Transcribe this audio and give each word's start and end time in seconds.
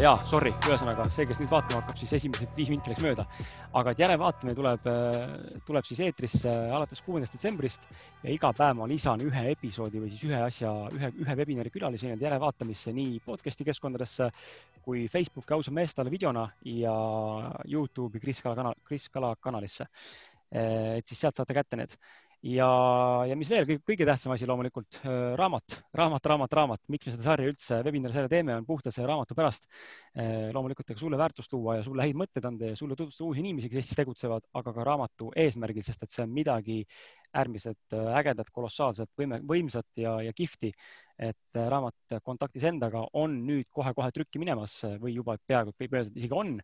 jaa, 0.00 0.16
sorry, 0.16 0.50
ühesõnaga 0.64 1.04
see, 1.12 1.26
kes 1.28 1.40
nüüd 1.42 1.50
vaatama 1.52 1.82
hakkab, 1.82 1.96
siis 2.00 2.12
esimesed 2.16 2.54
viis 2.56 2.70
minti 2.72 2.88
läks 2.88 3.02
mööda. 3.04 3.26
aga 3.76 3.92
et 3.92 3.98
järelvaatamine 4.00 4.54
tuleb, 4.56 4.86
äh, 4.88 5.34
tuleb 5.66 5.84
siis 5.84 6.00
eetrisse 6.06 6.48
alates 6.48 7.02
kuuendast 7.04 7.34
detsembrist 7.36 7.84
ja 8.22 8.30
iga 8.32 8.52
päev 8.56 8.78
ma 8.78 8.86
lisan 8.88 9.20
ühe 9.20 9.42
episoodi 9.52 10.00
või 10.00 10.08
siis 10.10 10.24
ühe 10.24 10.40
asja, 10.40 10.72
ühe, 10.96 11.12
ühe 11.20 11.36
webinari 11.42 11.70
külalise 11.74 12.06
nii-öelda 12.08 12.26
järelvaatamisse 12.30 12.94
nii 12.96 13.20
podcast'i 13.26 13.66
keskkondadesse 13.68 14.30
kui 14.86 15.04
Facebooki 15.12 15.54
ausa 15.54 15.70
meestele 15.70 16.10
videona 16.10 16.48
ja 16.64 16.96
Youtube'i 17.68 18.24
Kris 18.24 18.40
Kala 18.40 18.56
kanal, 18.56 18.80
Kris 18.84 19.08
Kala 19.10 19.34
kanalisse. 19.36 19.86
et 20.50 21.06
siis 21.06 21.20
sealt 21.20 21.36
saate 21.36 21.54
kätte 21.54 21.76
need 21.76 21.92
ja, 22.46 22.68
ja 23.28 23.36
mis 23.36 23.50
veel, 23.52 23.66
kõige 23.84 24.06
tähtsam 24.08 24.32
asi 24.34 24.46
loomulikult 24.48 25.00
raamat, 25.38 25.76
raamat, 25.96 26.28
raamat, 26.32 26.56
raamat, 26.56 26.82
miks 26.92 27.08
me 27.08 27.14
seda 27.14 27.26
sarja 27.26 27.50
üldse, 27.50 27.80
webinari 27.86 28.16
sarja 28.16 28.30
teeme, 28.32 28.56
on 28.56 28.66
puhtalt 28.68 28.96
selle 28.96 29.10
raamatu 29.10 29.36
pärast. 29.38 29.68
loomulikult, 30.54 30.90
ega 30.90 31.00
sulle 31.00 31.20
väärtust 31.20 31.52
luua 31.52 31.78
ja 31.78 31.84
sulle 31.86 32.06
häid 32.06 32.18
mõtteid 32.18 32.48
anda 32.48 32.72
ja 32.72 32.78
sulle 32.78 32.96
tutvustada 32.96 33.28
uusi 33.28 33.44
inimesi, 33.44 33.68
kes 33.70 33.82
Eestis 33.82 34.00
tegutsevad, 34.00 34.48
aga 34.60 34.74
ka 34.74 34.86
raamatu 34.88 35.30
eesmärgil, 35.36 35.84
sest 35.86 36.02
et 36.02 36.14
see 36.14 36.24
on 36.24 36.32
midagi 36.34 36.80
äärmiselt 37.36 37.94
ägedat, 37.94 38.50
kolossaalset, 38.50 39.12
võime, 39.18 39.38
võimsat 39.46 39.86
ja, 40.00 40.16
ja 40.24 40.32
kihvti 40.34 40.72
et 41.20 41.58
äh, 41.58 41.68
raamat 41.68 42.16
Kontaktis 42.24 42.64
endaga 42.68 43.02
on 43.20 43.36
nüüd 43.46 43.68
kohe-kohe 43.74 44.10
trükki 44.14 44.40
minemas 44.40 44.78
või 45.02 45.14
juba 45.18 45.36
peaaegu 45.46 45.74
võib 45.76 45.96
öelda, 45.96 46.10
et 46.10 46.20
isegi 46.22 46.36
on. 46.36 46.56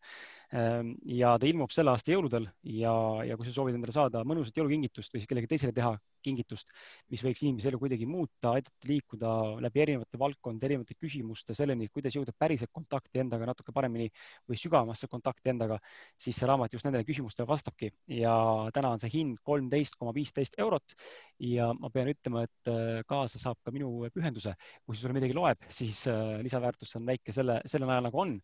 Ähm, 0.57 0.95
ja 1.11 1.35
ta 1.39 1.49
ilmub 1.49 1.75
selle 1.75 1.93
aasta 1.93 2.15
jõuludel 2.15 2.49
ja, 2.77 2.95
ja 3.29 3.37
kui 3.37 3.47
sa 3.49 3.55
soovid 3.55 3.77
endale 3.77 3.95
saada 3.95 4.25
mõnusat 4.27 4.57
jõulukingitust 4.57 5.13
või 5.13 5.23
siis 5.23 5.31
kellelegi 5.31 5.53
teisele 5.53 5.77
teha 5.77 5.93
kingitust, 6.27 6.71
mis 7.13 7.23
võiks 7.25 7.45
inimese 7.45 7.71
elu 7.71 7.81
kuidagi 7.81 8.09
muuta, 8.11 8.53
aidata 8.57 8.91
liikuda 8.91 9.33
läbi 9.65 9.83
erinevate 9.85 10.21
valdkondade, 10.21 10.69
erinevate 10.71 10.97
küsimuste 10.99 11.57
selleni, 11.57 11.89
kuidas 11.93 12.17
jõuda 12.19 12.35
päriselt 12.37 12.73
kontakti 12.75 13.23
endaga 13.23 13.49
natuke 13.51 13.75
paremini 13.77 14.09
või 14.49 14.61
sügavamasse 14.61 15.09
kontakti 15.13 15.53
endaga, 15.55 15.79
siis 16.19 16.39
see 16.39 16.49
raamat 16.51 16.75
just 16.77 16.89
nendele 16.89 17.07
küsimustele 17.09 17.49
vastabki 17.49 17.93
ja 18.19 18.35
täna 18.75 18.93
on 18.95 19.03
see 19.03 19.13
hind 19.15 19.41
kolmteist 19.47 19.99
koma 20.01 20.15
viisteist 20.17 20.59
eurot 20.63 20.97
ja 21.43 21.71
ma 21.77 21.91
pean 21.95 22.11
ütlema, 22.11 22.47
et 22.47 22.73
äh, 22.73 23.03
kaasa 23.09 23.41
saab 23.43 23.61
ka 23.65 23.75
minu 23.75 24.09
pühenduse. 24.15 24.55
kui 24.85 24.97
see 24.97 25.05
sulle 25.05 25.17
midagi 25.17 25.37
loeb, 25.37 25.67
siis 25.71 26.07
äh, 26.11 26.39
lisaväärtus 26.45 26.97
on 26.99 27.07
väike 27.07 27.35
selle, 27.35 27.61
selle 27.67 27.89
najal 27.89 28.09
nagu 28.09 28.21
on 28.23 28.39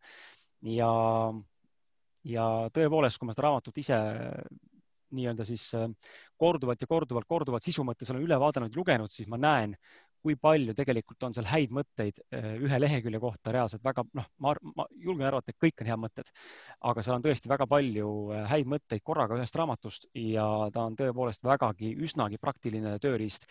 ja 0.63 0.91
ja 2.29 2.45
tõepoolest, 2.75 3.19
kui 3.19 3.27
ma 3.27 3.35
seda 3.35 3.49
raamatut 3.49 3.79
ise 3.83 3.99
nii-öelda 5.17 5.47
siis 5.49 5.67
äh, 5.79 5.89
korduvalt 6.39 6.81
ja 6.83 6.89
korduvalt, 6.91 7.29
korduvalt 7.29 7.65
sisu 7.65 7.85
mõttes 7.87 8.11
olen 8.13 8.25
üle 8.25 8.39
vaadanud 8.41 8.77
lugenud, 8.77 9.13
siis 9.13 9.29
ma 9.31 9.39
näen, 9.41 9.77
kui 10.23 10.37
palju 10.39 10.75
tegelikult 10.79 11.25
on 11.27 11.35
seal 11.35 11.49
häid 11.51 11.75
mõtteid 11.75 12.23
äh, 12.35 12.49
ühe 12.63 12.81
lehekülje 12.81 13.21
kohta 13.23 13.55
reaalselt 13.55 13.85
väga, 13.85 14.05
noh, 14.19 14.31
ma, 14.45 14.55
ma 14.77 14.87
julgen 14.95 15.27
arvata, 15.29 15.53
et 15.53 15.61
kõik 15.63 15.83
on 15.83 15.91
head 15.91 16.03
mõtted, 16.05 16.33
aga 16.91 17.05
seal 17.05 17.19
on 17.19 17.27
tõesti 17.27 17.51
väga 17.53 17.69
palju 17.71 18.09
äh, 18.33 18.49
häid 18.55 18.73
mõtteid 18.75 19.05
korraga 19.05 19.39
ühest 19.39 19.59
raamatust 19.59 20.09
ja 20.19 20.47
ta 20.75 20.89
on 20.89 20.99
tõepoolest 20.99 21.47
vägagi 21.47 21.95
üsnagi 22.07 22.41
praktiline 22.43 22.99
tööriist, 23.03 23.49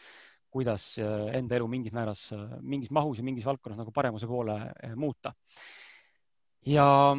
kuidas 0.52 0.98
enda 1.00 1.56
elu 1.56 1.68
mingis 1.72 1.94
määras, 1.96 2.26
mingis 2.60 2.90
mahus 2.92 3.22
ja 3.22 3.24
mingis 3.24 3.46
valdkonnas 3.48 3.78
nagu 3.80 3.94
paremuse 3.96 4.28
poole 4.28 4.58
muuta. 5.00 5.32
ja 6.68 7.16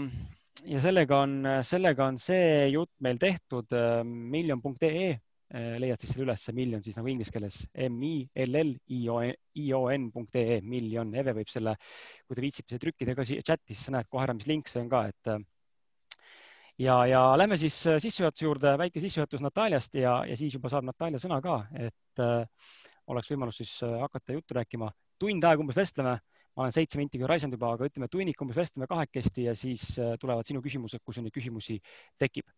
ja 0.68 0.80
sellega 0.84 1.18
on, 1.24 1.36
sellega 1.66 2.06
on 2.06 2.18
see 2.20 2.70
jutt 2.72 2.92
meil 3.04 3.20
tehtud 3.20 3.72
äh, 3.76 4.00
miljon.ee 4.04 5.06
äh, 5.12 5.78
leiad 5.82 6.00
siis 6.00 6.12
selle 6.14 6.26
ülesse, 6.28 6.54
miljon 6.56 6.82
siis 6.84 6.98
nagu 6.98 7.08
inglise 7.10 7.32
keeles 7.34 7.62
M 7.88 8.02
I 8.06 8.12
L 8.46 8.58
L 8.60 8.74
I 8.92 9.00
O 9.10 9.86
N 9.92 10.10
.ee, 10.36 10.60
miljon. 10.60 11.14
Eve 11.14 11.34
võib 11.40 11.50
selle, 11.52 11.76
kui 12.26 12.38
te 12.38 12.44
viitsite 12.44 12.78
trükkida 12.82 13.16
ka 13.18 13.26
siia 13.26 13.42
chati, 13.42 13.74
siis 13.74 13.88
sa 13.88 13.96
näed 13.96 14.10
kohe 14.12 14.26
ära, 14.26 14.36
mis 14.36 14.48
link 14.50 14.70
see 14.70 14.82
on 14.84 14.90
ka, 14.92 15.04
et 15.10 15.32
äh, 15.32 15.42
ja, 16.84 17.00
ja 17.10 17.22
lähme 17.36 17.58
siis 17.60 17.76
sissejuhatuse 17.82 18.46
juurde, 18.46 18.76
väike 18.80 19.02
sissejuhatus 19.02 19.44
Nataliast 19.44 19.94
ja, 19.98 20.20
ja 20.28 20.36
siis 20.38 20.56
juba 20.56 20.72
saab 20.72 20.86
Natalja 20.88 21.20
sõna 21.22 21.40
ka, 21.44 21.62
et 21.74 22.22
äh, 22.22 22.44
oleks 23.12 23.32
võimalus 23.32 23.58
siis 23.58 23.80
hakata 23.82 24.36
juttu 24.36 24.54
rääkima. 24.54 24.92
tund 25.18 25.44
aega 25.44 25.60
umbes 25.62 25.76
vestleme 25.76 26.16
ma 26.56 26.66
olen 26.66 26.74
seitse 26.74 27.00
minti 27.00 27.20
raisanud 27.22 27.56
juba, 27.56 27.72
aga 27.76 27.88
ütleme 27.88 28.08
tunnik 28.12 28.40
umbes 28.44 28.58
vestleme 28.60 28.88
kahekesti 28.90 29.48
ja 29.48 29.56
siis 29.56 29.86
äh, 29.98 30.14
tulevad 30.20 30.48
sinu 30.48 30.62
küsimused, 30.64 31.00
kui 31.04 31.16
sul 31.16 31.24
neid 31.26 31.34
küsimusi 31.34 31.78
tekib. 32.20 32.48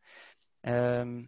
Ähm, 0.67 1.21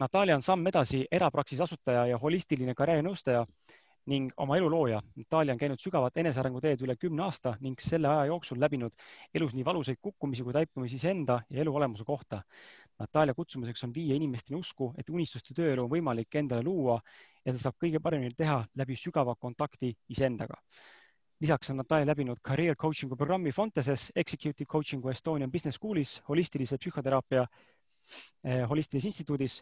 Natalja 0.00 0.36
on 0.38 0.42
samm 0.42 0.64
edasi 0.66 1.02
erapraksise 1.12 1.64
asutaja 1.66 2.06
ja 2.08 2.18
holistiline 2.18 2.72
karjäärinõustaja 2.76 3.44
ning 4.08 4.30
oma 4.40 4.56
elu 4.56 4.70
looja. 4.72 5.00
Natalja 5.20 5.54
on 5.54 5.60
käinud 5.60 5.82
sügavat 5.82 6.16
enesearengu 6.22 6.60
teed 6.64 6.84
üle 6.86 6.96
kümne 6.96 7.26
aasta 7.26 7.52
ning 7.60 7.80
selle 7.84 8.08
aja 8.08 8.30
jooksul 8.30 8.60
läbinud 8.60 8.94
elus 9.36 9.52
nii 9.56 9.64
valusaid 9.64 10.00
kukkumisi 10.00 10.46
kui 10.46 10.56
taipumisi 10.56 10.96
iseenda 10.96 11.42
ja 11.50 11.60
elu 11.64 11.74
olemuse 11.76 12.06
kohta. 12.08 12.40
Natalja 13.00 13.34
kutsumuseks 13.36 13.84
on 13.84 13.92
viia 13.94 14.16
inimesteni 14.16 14.58
usku, 14.58 14.90
et 14.98 15.08
unistuste 15.12 15.54
tööelu 15.56 15.84
on 15.84 15.92
võimalik 15.92 16.40
endale 16.40 16.64
luua 16.64 16.96
ja 17.44 17.52
ta 17.52 17.60
saab 17.60 17.76
kõige 17.80 18.00
paremini 18.00 18.36
teha 18.36 18.62
läbi 18.76 18.96
sügava 18.96 19.36
kontakti 19.36 19.92
iseendaga 20.08 20.60
lisaks 21.40 21.70
on 21.70 21.80
Natalja 21.80 22.06
läbinud 22.06 22.40
career 22.44 22.76
coaching'u 22.76 23.16
programmi 23.16 23.52
Fonteses, 23.52 24.10
Executive 24.16 24.68
Coaching'u 24.68 25.10
Estonian 25.10 25.50
Business 25.50 25.78
School'is, 25.80 26.18
holistilise 26.28 26.76
psühhoteraapia 26.78 27.46
eh, 28.44 28.66
holistilises 28.68 29.08
instituudis, 29.08 29.60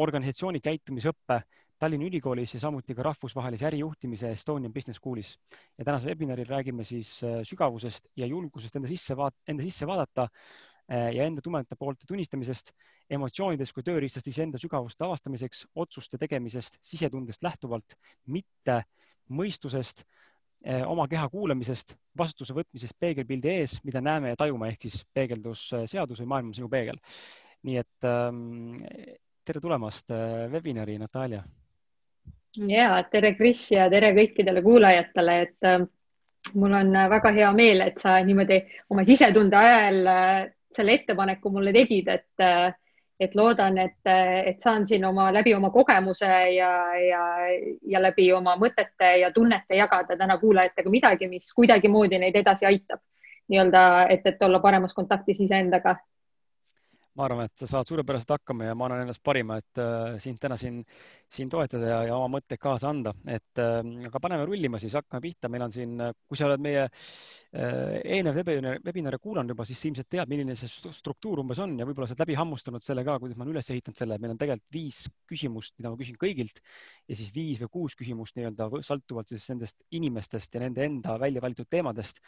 organisatsiooni 0.00 0.62
käitumisõppe 0.64 1.42
Tallinna 1.80 2.06
Ülikoolis 2.08 2.54
ja 2.54 2.60
samuti 2.60 2.94
ka 2.96 3.04
rahvusvahelise 3.04 3.66
ärijuhtimise 3.68 4.30
Estonian 4.36 4.72
Business 4.72 5.00
School'is. 5.00 5.36
ja 5.78 5.84
tänasel 5.84 6.08
webinaril 6.08 6.48
räägime 6.48 6.84
siis 6.84 7.22
eh, 7.22 7.40
sügavusest 7.44 8.08
ja 8.16 8.26
julgusest 8.26 8.76
enda 8.76 8.88
sisse 8.88 9.16
vaat-, 9.16 9.36
enda 9.48 9.62
sisse 9.62 9.86
vaadata 9.86 10.28
eh, 10.88 11.10
ja 11.16 11.24
enda 11.24 11.42
tumedate 11.44 11.76
poolte 11.76 12.08
tunnistamisest, 12.08 12.72
emotsioonidest 13.10 13.76
kui 13.76 13.82
tööriistast 13.82 14.26
iseenda 14.26 14.58
sügavuste 14.58 15.04
avastamiseks, 15.04 15.66
otsuste 15.74 16.18
tegemisest 16.18 16.80
sisetundest 16.80 17.42
lähtuvalt, 17.42 17.96
mitte 18.26 18.82
mõistusest 19.30 20.04
oma 20.86 21.06
keha 21.08 21.28
kuulamisest, 21.32 21.94
vastutuse 22.18 22.52
võtmisest 22.52 22.92
peegelpildi 23.00 23.48
ees, 23.48 23.78
mida 23.84 24.02
näeme 24.04 24.34
ja 24.34 24.36
tajume, 24.36 24.68
ehk 24.68 24.82
siis 24.84 24.98
peegeldusseadus 25.16 26.20
või 26.20 26.28
maailm 26.32 26.50
on 26.50 26.58
sinu 26.58 26.68
peegel. 26.68 26.98
nii 27.64 27.76
et 27.80 28.08
ähm, 28.08 28.76
tere 29.44 29.60
tulemast 29.60 30.10
äh, 30.10 30.50
webinari, 30.52 30.98
Natalja. 30.98 31.42
ja 32.68 33.02
tere, 33.10 33.34
Kris 33.38 33.70
ja 33.72 33.88
tere 33.90 34.12
kõikidele 34.16 34.62
kuulajatele, 34.62 35.40
et 35.46 35.68
äh, 35.68 35.80
mul 36.54 36.76
on 36.76 36.92
väga 37.14 37.32
hea 37.36 37.50
meel, 37.56 37.84
et 37.84 37.98
sa 38.00 38.18
niimoodi 38.24 38.60
oma 38.90 39.04
sisetunde 39.08 39.56
ajal 39.56 40.12
äh, 40.12 40.38
selle 40.76 40.94
ettepaneku 41.00 41.50
mulle 41.50 41.72
tegid, 41.74 42.08
et 42.12 42.44
äh, 42.44 42.72
et 43.20 43.34
loodan, 43.36 43.78
et, 43.78 43.98
et 44.46 44.60
saan 44.60 44.86
siin 44.86 45.04
oma 45.04 45.28
läbi 45.32 45.52
oma 45.54 45.70
kogemuse 45.70 46.28
ja, 46.54 46.70
ja, 46.96 47.24
ja 47.92 48.02
läbi 48.02 48.30
oma 48.32 48.56
mõtete 48.56 49.10
ja 49.20 49.28
tunnete 49.32 49.76
jagada 49.76 50.16
täna 50.16 50.38
kuulajatega 50.40 50.90
midagi, 50.90 51.28
mis 51.28 51.52
kuidagimoodi 51.54 52.18
neid 52.18 52.36
edasi 52.40 52.66
aitab. 52.66 53.02
Nii-öelda, 53.50 53.82
et, 54.14 54.26
et 54.26 54.42
olla 54.46 54.60
paremas 54.62 54.94
kontaktis 54.94 55.40
iseendaga 55.44 55.96
ma 57.18 57.26
arvan, 57.26 57.48
et 57.48 57.58
sa 57.58 57.66
saad 57.66 57.88
suurepäraselt 57.90 58.30
hakkama 58.36 58.68
ja 58.68 58.74
ma 58.78 58.86
annan 58.86 59.02
endast 59.04 59.22
parima, 59.26 59.56
et 59.60 59.80
äh, 59.82 60.14
sind 60.22 60.38
täna 60.42 60.56
siin, 60.60 60.78
siin 61.30 61.50
toetada 61.50 61.88
ja, 61.88 61.98
ja 62.10 62.16
oma 62.16 62.36
mõtteid 62.36 62.60
kaasa 62.62 62.90
anda, 62.92 63.12
et 63.26 63.60
äh, 63.60 63.80
aga 64.06 64.22
paneme 64.22 64.46
rullima 64.46 64.78
siis, 64.82 64.94
hakkame 64.98 65.24
pihta, 65.24 65.50
meil 65.50 65.64
on 65.66 65.74
siin, 65.74 65.96
kui 66.28 66.38
sa 66.38 66.46
oled 66.46 66.62
meie 66.62 66.84
äh, 66.86 67.96
eelnev 68.04 68.38
webinari, 68.38 68.82
webinari 68.86 69.18
kuulanud 69.22 69.54
juba, 69.54 69.66
siis 69.68 69.82
ilmselt 69.90 70.10
tead, 70.12 70.30
milline 70.30 70.54
see 70.58 70.70
struktuur 71.00 71.42
umbes 71.42 71.58
on 71.62 71.74
ja 71.80 71.88
võib-olla 71.88 72.06
sa 72.06 72.14
oled 72.14 72.22
läbi 72.24 72.36
hammustanud 72.38 72.86
selle 72.86 73.04
ka, 73.06 73.16
kuidas 73.22 73.38
ma 73.38 73.46
olen 73.46 73.56
üles 73.56 73.72
ehitanud 73.74 73.98
selle, 73.98 74.18
meil 74.22 74.36
on 74.36 74.42
tegelikult 74.42 74.76
viis 74.76 75.00
küsimust, 75.30 75.74
mida 75.80 75.90
ma 75.90 75.98
küsin 75.98 76.20
kõigilt 76.20 76.62
ja 76.62 77.16
siis 77.18 77.32
viis 77.34 77.58
või 77.64 77.72
kuus 77.80 77.98
küsimust 77.98 78.38
nii-öelda 78.38 78.70
sõltuvalt 78.86 79.34
siis 79.34 79.48
nendest 79.50 79.82
inimestest 79.98 80.54
ja 80.54 80.62
nende 80.62 80.86
enda 80.86 81.18
välja 81.18 81.42
valitud 81.42 81.66
teemadest, 81.70 82.22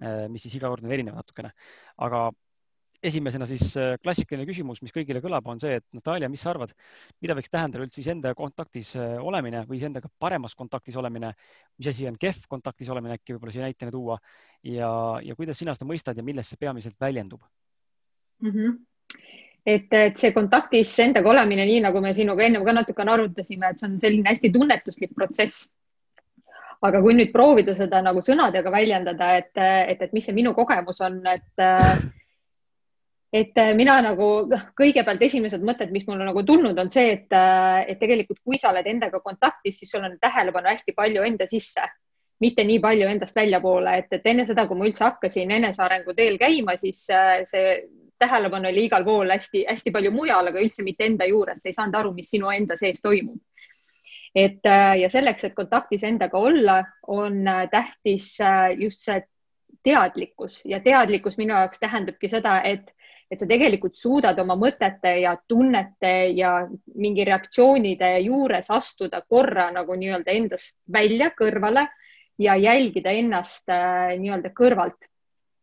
äh, 0.00 0.24
mis 0.32 0.48
siis 0.48 0.56
iga 0.56 0.72
kord 0.72 0.88
on 0.88 0.96
erinev 0.96 1.20
natukene, 1.20 1.52
aga 2.00 2.30
esimesena 3.02 3.46
siis 3.50 3.72
äh, 3.76 3.96
klassikaline 4.02 4.46
küsimus, 4.48 4.80
mis 4.84 4.94
kõigile 4.94 5.22
kõlab, 5.24 5.46
on 5.50 5.60
see, 5.62 5.80
et 5.80 5.86
Natalja, 5.96 6.30
mis 6.30 6.42
sa 6.44 6.52
arvad, 6.52 6.74
mida 7.22 7.36
võiks 7.38 7.50
tähendada 7.50 7.82
üldse 7.84 8.00
iseenda 8.02 8.34
kontaktis 8.38 8.94
äh, 8.98 9.16
olemine 9.22 9.64
või 9.68 9.80
iseendaga 9.80 10.10
paremas 10.22 10.54
kontaktis 10.58 10.96
olemine, 11.00 11.32
mis 11.78 11.90
asi 11.90 12.06
on 12.10 12.18
kehv 12.20 12.46
kontaktis 12.50 12.92
olemine, 12.94 13.18
äkki 13.18 13.34
võib-olla 13.34 13.56
siia 13.56 13.66
näitena 13.66 13.94
tuua 13.94 14.20
ja, 14.62 14.92
ja 15.24 15.36
kuidas 15.38 15.58
sina 15.58 15.74
seda 15.74 15.90
mõistad 15.90 16.18
ja 16.18 16.26
milles 16.26 16.52
see 16.52 16.62
peamiselt 16.62 16.98
väljendub 17.00 17.42
mm? 18.42 18.50
-hmm 18.50 18.80
et, 19.66 19.92
et 19.94 20.16
see 20.18 20.32
kontaktis 20.34 20.90
endaga 21.04 21.30
olemine, 21.30 21.62
nii 21.68 21.82
nagu 21.84 22.00
me 22.02 22.10
sinuga 22.14 22.42
ennem 22.42 22.64
ka 22.66 22.72
natukene 22.74 23.12
arutasime, 23.12 23.68
et 23.70 23.78
see 23.78 23.88
on 23.88 24.00
selline 24.02 24.28
hästi 24.28 24.50
tunnetuslik 24.54 25.14
protsess. 25.14 25.70
aga 26.82 26.98
kui 26.98 27.14
nüüd 27.14 27.30
proovida 27.30 27.76
seda 27.78 28.00
nagu 28.02 28.18
sõnadega 28.26 28.70
väljendada, 28.74 29.36
et, 29.38 29.52
et, 29.54 30.00
et 30.02 30.12
mis 30.12 30.24
see 30.26 30.34
minu 30.34 30.50
kogemus 30.54 30.98
on, 31.00 31.20
et 31.30 31.62
et 33.32 33.56
äh, 33.56 33.72
mina 33.76 33.96
nagu 34.04 34.28
kõigepealt 34.76 35.22
esimesed 35.24 35.64
mõtted, 35.64 35.90
mis 35.94 36.04
mulle 36.08 36.26
nagu 36.28 36.42
tulnud, 36.44 36.76
on 36.78 36.90
see, 36.92 37.14
et, 37.16 37.32
äh, 37.32 37.80
et 37.88 38.00
tegelikult 38.00 38.42
kui 38.44 38.60
sa 38.60 38.70
oled 38.70 38.86
endaga 38.90 39.22
kontaktis, 39.24 39.78
siis 39.80 39.92
sul 39.94 40.04
on 40.04 40.18
tähelepanu 40.20 40.68
hästi 40.68 40.94
palju 40.96 41.24
enda 41.28 41.48
sisse. 41.48 41.88
mitte 42.42 42.64
nii 42.66 42.80
palju 42.82 43.06
endast 43.06 43.36
väljapoole, 43.38 43.92
et, 44.00 44.08
et 44.16 44.24
enne 44.26 44.42
seda, 44.48 44.64
kui 44.66 44.74
ma 44.74 44.88
üldse 44.88 45.04
hakkasin 45.04 45.52
enesearengu 45.54 46.10
teel 46.18 46.40
käima, 46.40 46.74
siis 46.74 47.04
äh, 47.14 47.44
see 47.46 47.76
tähelepanu 48.18 48.66
oli 48.66 48.88
igal 48.88 49.04
pool 49.06 49.30
hästi-hästi 49.30 49.92
palju 49.94 50.10
mujal, 50.10 50.50
aga 50.50 50.58
üldse 50.58 50.82
mitte 50.82 51.06
enda 51.06 51.28
juures, 51.30 51.60
sa 51.62 51.70
ei 51.70 51.76
saanud 51.76 52.00
aru, 52.00 52.10
mis 52.16 52.32
sinu 52.34 52.50
enda 52.50 52.74
sees 52.80 52.98
toimub. 52.98 53.38
et 54.34 54.64
ja 54.98 55.08
selleks, 55.12 55.44
et 55.44 55.54
kontaktis 55.54 56.02
endaga 56.08 56.38
olla, 56.38 56.80
on 57.06 57.46
äh, 57.46 57.68
tähtis 57.70 58.34
just 58.80 59.06
see 59.06 59.22
teadlikkus 59.84 60.64
ja 60.64 60.80
teadlikkus 60.80 61.38
minu 61.38 61.54
jaoks 61.54 61.78
tähendabki 61.78 62.28
seda, 62.28 62.58
et 62.62 62.90
et 63.32 63.40
sa 63.40 63.48
tegelikult 63.48 63.96
suudad 63.96 64.36
oma 64.42 64.58
mõtete 64.60 65.14
ja 65.22 65.32
tunnete 65.48 66.12
ja 66.36 66.66
mingi 67.00 67.24
reaktsioonide 67.24 68.18
juures 68.26 68.68
astuda 68.70 69.22
korra 69.24 69.70
nagu 69.72 69.96
nii-öelda 69.96 70.34
endast 70.36 70.76
välja 70.92 71.30
kõrvale 71.38 71.86
ja 72.38 72.58
jälgida 72.60 73.14
ennast 73.16 73.72
äh, 73.72 74.12
nii-öelda 74.20 74.52
kõrvalt. 74.56 75.08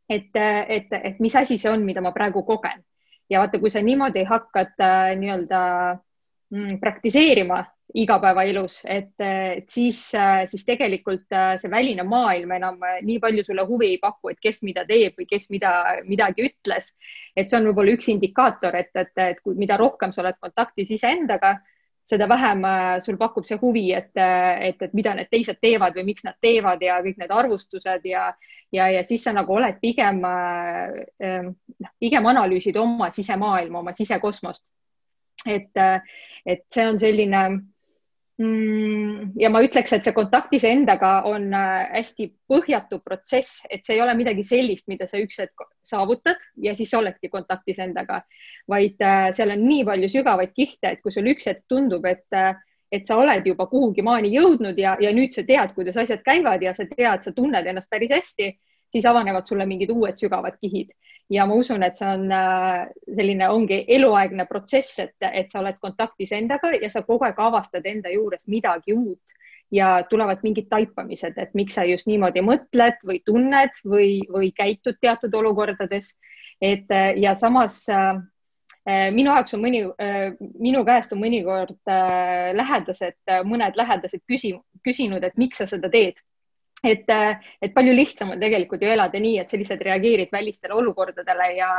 et, 0.10 0.33
et, 0.33 0.88
et 0.89 1.19
mis 1.21 1.36
asi 1.36 1.60
see 1.62 1.69
on, 1.69 1.83
mida 1.86 2.01
ma 2.01 2.12
praegu 2.12 2.42
kogen 2.44 2.81
ja 3.30 3.44
vaata, 3.44 3.60
kui 3.62 3.69
sa 3.69 3.81
niimoodi 3.86 4.24
hakkad 4.25 4.74
äh, 4.81 5.13
nii-öelda 5.19 5.60
mm, 6.50 6.80
praktiseerima 6.81 7.62
igapäevaelus, 7.94 8.81
et, 8.86 9.15
et 9.19 9.69
siis, 9.69 9.97
siis 10.45 10.65
tegelikult 10.65 11.33
äh, 11.33 11.56
see 11.62 11.71
väline 11.71 12.03
maailm 12.06 12.51
enam 12.59 12.83
äh, 12.86 13.00
nii 13.06 13.18
palju 13.21 13.44
sulle 13.45 13.65
huvi 13.65 13.94
ei 13.95 13.97
paku, 14.01 14.30
et 14.30 14.41
kes 14.41 14.62
mida 14.63 14.83
teeb 14.86 15.18
või 15.18 15.25
kes 15.30 15.50
mida, 15.50 15.71
midagi 16.06 16.45
ütles. 16.51 16.94
et 17.36 17.50
see 17.50 17.57
on 17.57 17.65
võib-olla 17.69 17.95
üks 17.97 18.12
indikaator, 18.13 18.77
et, 18.77 18.91
et, 18.94 19.12
et 19.18 19.41
kui, 19.41 19.56
mida 19.57 19.77
rohkem 19.77 20.13
sa 20.13 20.21
oled 20.21 20.38
kontaktis 20.39 20.91
iseendaga, 20.94 21.56
seda 22.09 22.27
vähem 22.30 22.62
äh, 22.65 23.00
sul 23.06 23.18
pakub 23.18 23.45
see 23.45 23.57
huvi, 23.62 23.88
et, 23.97 24.13
et, 24.13 24.85
et 24.85 24.94
mida 24.94 25.15
need 25.18 25.31
teised 25.33 25.57
teevad 25.62 25.97
või 25.97 26.06
miks 26.12 26.25
nad 26.27 26.38
teevad 26.42 26.85
ja 26.85 27.00
kõik 27.06 27.18
need 27.18 27.33
arvustused 27.33 28.06
ja, 28.06 28.27
ja, 28.71 28.92
ja 28.94 29.01
siis 29.06 29.25
sa 29.25 29.33
nagu 29.33 29.57
oled 29.57 29.81
pigem, 29.81 30.21
noh, 30.21 31.92
pigem 32.01 32.30
analüüsid 32.33 32.77
oma 32.77 33.09
sisemaailma, 33.13 33.81
oma 33.81 33.97
sisekosmost. 33.97 34.65
et, 35.45 35.77
et 36.45 36.65
see 36.74 36.88
on 36.89 36.97
selline 37.00 37.44
ja 38.39 39.50
ma 39.51 39.59
ütleks, 39.65 39.91
et 39.91 40.06
see 40.06 40.15
kontakt 40.15 40.53
iseendaga 40.56 41.25
on 41.27 41.50
äh, 41.51 41.89
hästi 41.91 42.30
põhjatu 42.47 43.01
protsess, 43.03 43.65
et 43.68 43.83
see 43.83 43.97
ei 43.97 44.03
ole 44.03 44.13
midagi 44.15 44.45
sellist, 44.47 44.86
mida 44.88 45.09
sa 45.09 45.19
üks 45.19 45.41
hetk 45.41 45.65
saavutad 45.83 46.39
ja 46.63 46.71
siis 46.77 46.94
oledki 46.95 47.27
kontaktis 47.33 47.81
endaga, 47.83 48.21
vaid 48.71 49.03
äh, 49.03 49.33
seal 49.36 49.51
on 49.57 49.65
nii 49.68 49.83
palju 49.89 50.12
sügavaid 50.15 50.56
kihte, 50.56 50.94
et 50.94 51.03
kui 51.03 51.12
sul 51.12 51.27
üks 51.33 51.51
hetk 51.51 51.65
tundub, 51.68 52.07
et, 52.07 52.24
äh, 52.31 52.56
et 52.95 53.12
sa 53.12 53.19
oled 53.19 53.44
juba 53.51 53.68
kuhugi 53.68 54.06
maani 54.07 54.31
jõudnud 54.38 54.80
ja, 54.80 54.95
ja 55.03 55.12
nüüd 55.15 55.35
sa 55.35 55.44
tead, 55.44 55.75
kuidas 55.75 56.00
asjad 56.00 56.24
käivad 56.24 56.63
ja 56.63 56.71
sa 56.77 56.88
tead, 56.88 57.25
sa 57.25 57.35
tunned 57.35 57.68
ennast 57.68 57.92
päris 57.92 58.15
hästi, 58.15 58.53
siis 58.89 59.06
avanevad 59.06 59.51
sulle 59.51 59.68
mingid 59.68 59.92
uued 59.92 60.15
sügavad 60.18 60.56
kihid 60.63 60.95
ja 61.29 61.45
ma 61.45 61.57
usun, 61.59 61.83
et 61.85 61.97
see 61.99 62.07
on 62.09 62.31
äh, 62.33 62.87
selline, 63.15 63.49
ongi 63.53 63.83
eluaegne 63.95 64.45
protsess, 64.49 64.97
et, 65.03 65.15
et 65.21 65.51
sa 65.51 65.61
oled 65.61 65.77
kontaktis 65.81 66.33
endaga 66.35 66.71
ja 66.81 66.89
sa 66.89 67.03
kogu 67.05 67.27
aeg 67.27 67.39
avastad 67.43 67.85
enda 67.89 68.11
juures 68.13 68.47
midagi 68.47 68.95
uut 68.97 69.37
ja 69.71 69.99
tulevad 70.09 70.41
mingid 70.41 70.65
taipamised, 70.71 71.37
et 71.37 71.53
miks 71.53 71.77
sa 71.77 71.85
just 71.85 72.09
niimoodi 72.09 72.41
mõtled 72.41 72.97
või 73.05 73.19
tunned 73.25 73.77
või, 73.85 74.23
või 74.33 74.49
käitud 74.57 74.97
teatud 75.01 75.33
olukordades. 75.41 76.17
et 76.61 76.89
äh, 76.91 77.13
ja 77.21 77.35
samas 77.35 77.83
äh, 77.89 78.17
minu 79.13 79.29
jaoks 79.29 79.53
on 79.53 79.61
mõni, 79.61 79.83
minu 80.57 80.79
käest 80.85 81.11
on 81.13 81.19
mõnikord 81.21 81.75
lähedased, 82.57 83.19
mõned 83.45 83.75
lähedased 83.77 84.23
küsi, 84.25 84.55
küsinud, 84.87 85.23
et 85.23 85.37
miks 85.37 85.59
sa 85.61 85.67
seda 85.69 85.91
teed 85.93 86.17
et, 86.83 87.09
et 87.61 87.73
palju 87.73 87.93
lihtsam 87.95 88.33
on 88.33 88.39
tegelikult 88.41 88.83
ju 88.83 88.91
elada 88.93 89.19
nii, 89.19 89.39
et 89.41 89.49
sa 89.49 89.57
lihtsalt 89.59 89.81
reageerid 89.85 90.31
välistele 90.31 90.77
olukordadele 90.77 91.49
ja, 91.57 91.71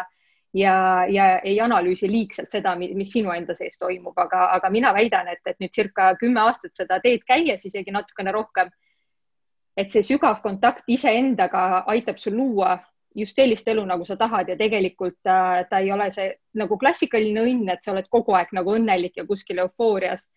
ja, 0.56 0.74
ja 1.08 1.30
ei 1.38 1.56
analüüsi 1.60 2.10
liigselt 2.10 2.50
seda, 2.52 2.74
mis 2.76 3.12
sinu 3.12 3.32
enda 3.34 3.56
sees 3.56 3.78
toimub, 3.78 4.18
aga, 4.18 4.46
aga 4.58 4.70
mina 4.70 4.92
väidan, 4.96 5.30
et, 5.32 5.42
et 5.46 5.58
nüüd 5.62 5.74
circa 5.74 6.12
kümme 6.20 6.44
aastat 6.44 6.74
seda 6.76 7.00
teed 7.00 7.24
käies, 7.28 7.64
isegi 7.66 7.94
natukene 7.94 8.34
rohkem, 8.36 8.70
et 9.76 9.92
see 9.92 10.04
sügav 10.04 10.40
kontakt 10.42 10.84
iseendaga 10.90 11.84
aitab 11.88 12.18
sul 12.18 12.36
luua 12.36 12.76
just 13.14 13.38
sellist 13.38 13.68
elu, 13.68 13.82
nagu 13.86 14.04
sa 14.06 14.16
tahad 14.16 14.48
ja 14.48 14.56
tegelikult 14.58 15.18
äh, 15.26 15.64
ta 15.70 15.80
ei 15.82 15.90
ole 15.92 16.10
see 16.14 16.28
nagu 16.58 16.76
klassikaline 16.78 17.42
õnn, 17.42 17.72
et 17.72 17.82
sa 17.82 17.94
oled 17.94 18.06
kogu 18.10 18.36
aeg 18.38 18.52
nagu 18.54 18.76
õnnelik 18.76 19.16
ja 19.18 19.26
kuskil 19.26 19.58
eufoorias 19.64 20.28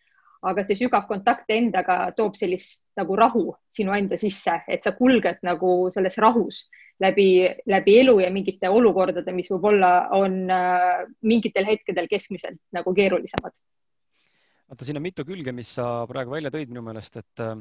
aga 0.44 0.64
see 0.68 0.78
sügav 0.84 1.08
kontakt 1.08 1.52
endaga 1.54 2.12
toob 2.18 2.36
sellist 2.40 2.84
nagu 3.00 3.16
rahu 3.16 3.46
sinu 3.72 3.96
enda 3.96 4.20
sisse, 4.20 4.60
et 4.68 4.84
sa 4.84 4.94
kulged 4.98 5.44
nagu 5.48 5.74
selles 5.94 6.18
rahus 6.22 6.66
läbi, 7.04 7.28
läbi 7.70 7.98
elu 8.04 8.20
ja 8.22 8.32
mingite 8.34 8.70
olukordade, 8.70 9.34
mis 9.36 9.50
võib-olla 9.52 9.94
on 10.16 10.44
äh, 10.52 11.04
mingitel 11.26 11.68
hetkedel 11.68 12.10
keskmiselt 12.12 12.60
nagu 12.76 12.94
keerulisemad. 12.94 13.56
vaata, 14.70 14.86
siin 14.86 15.00
on 15.00 15.06
mitu 15.06 15.26
külge, 15.26 15.52
mis 15.56 15.74
sa 15.80 16.06
praegu 16.10 16.36
välja 16.36 16.52
tõid 16.54 16.72
minu 16.72 16.86
meelest, 16.86 17.18
et 17.24 17.44
äh, 17.44 17.58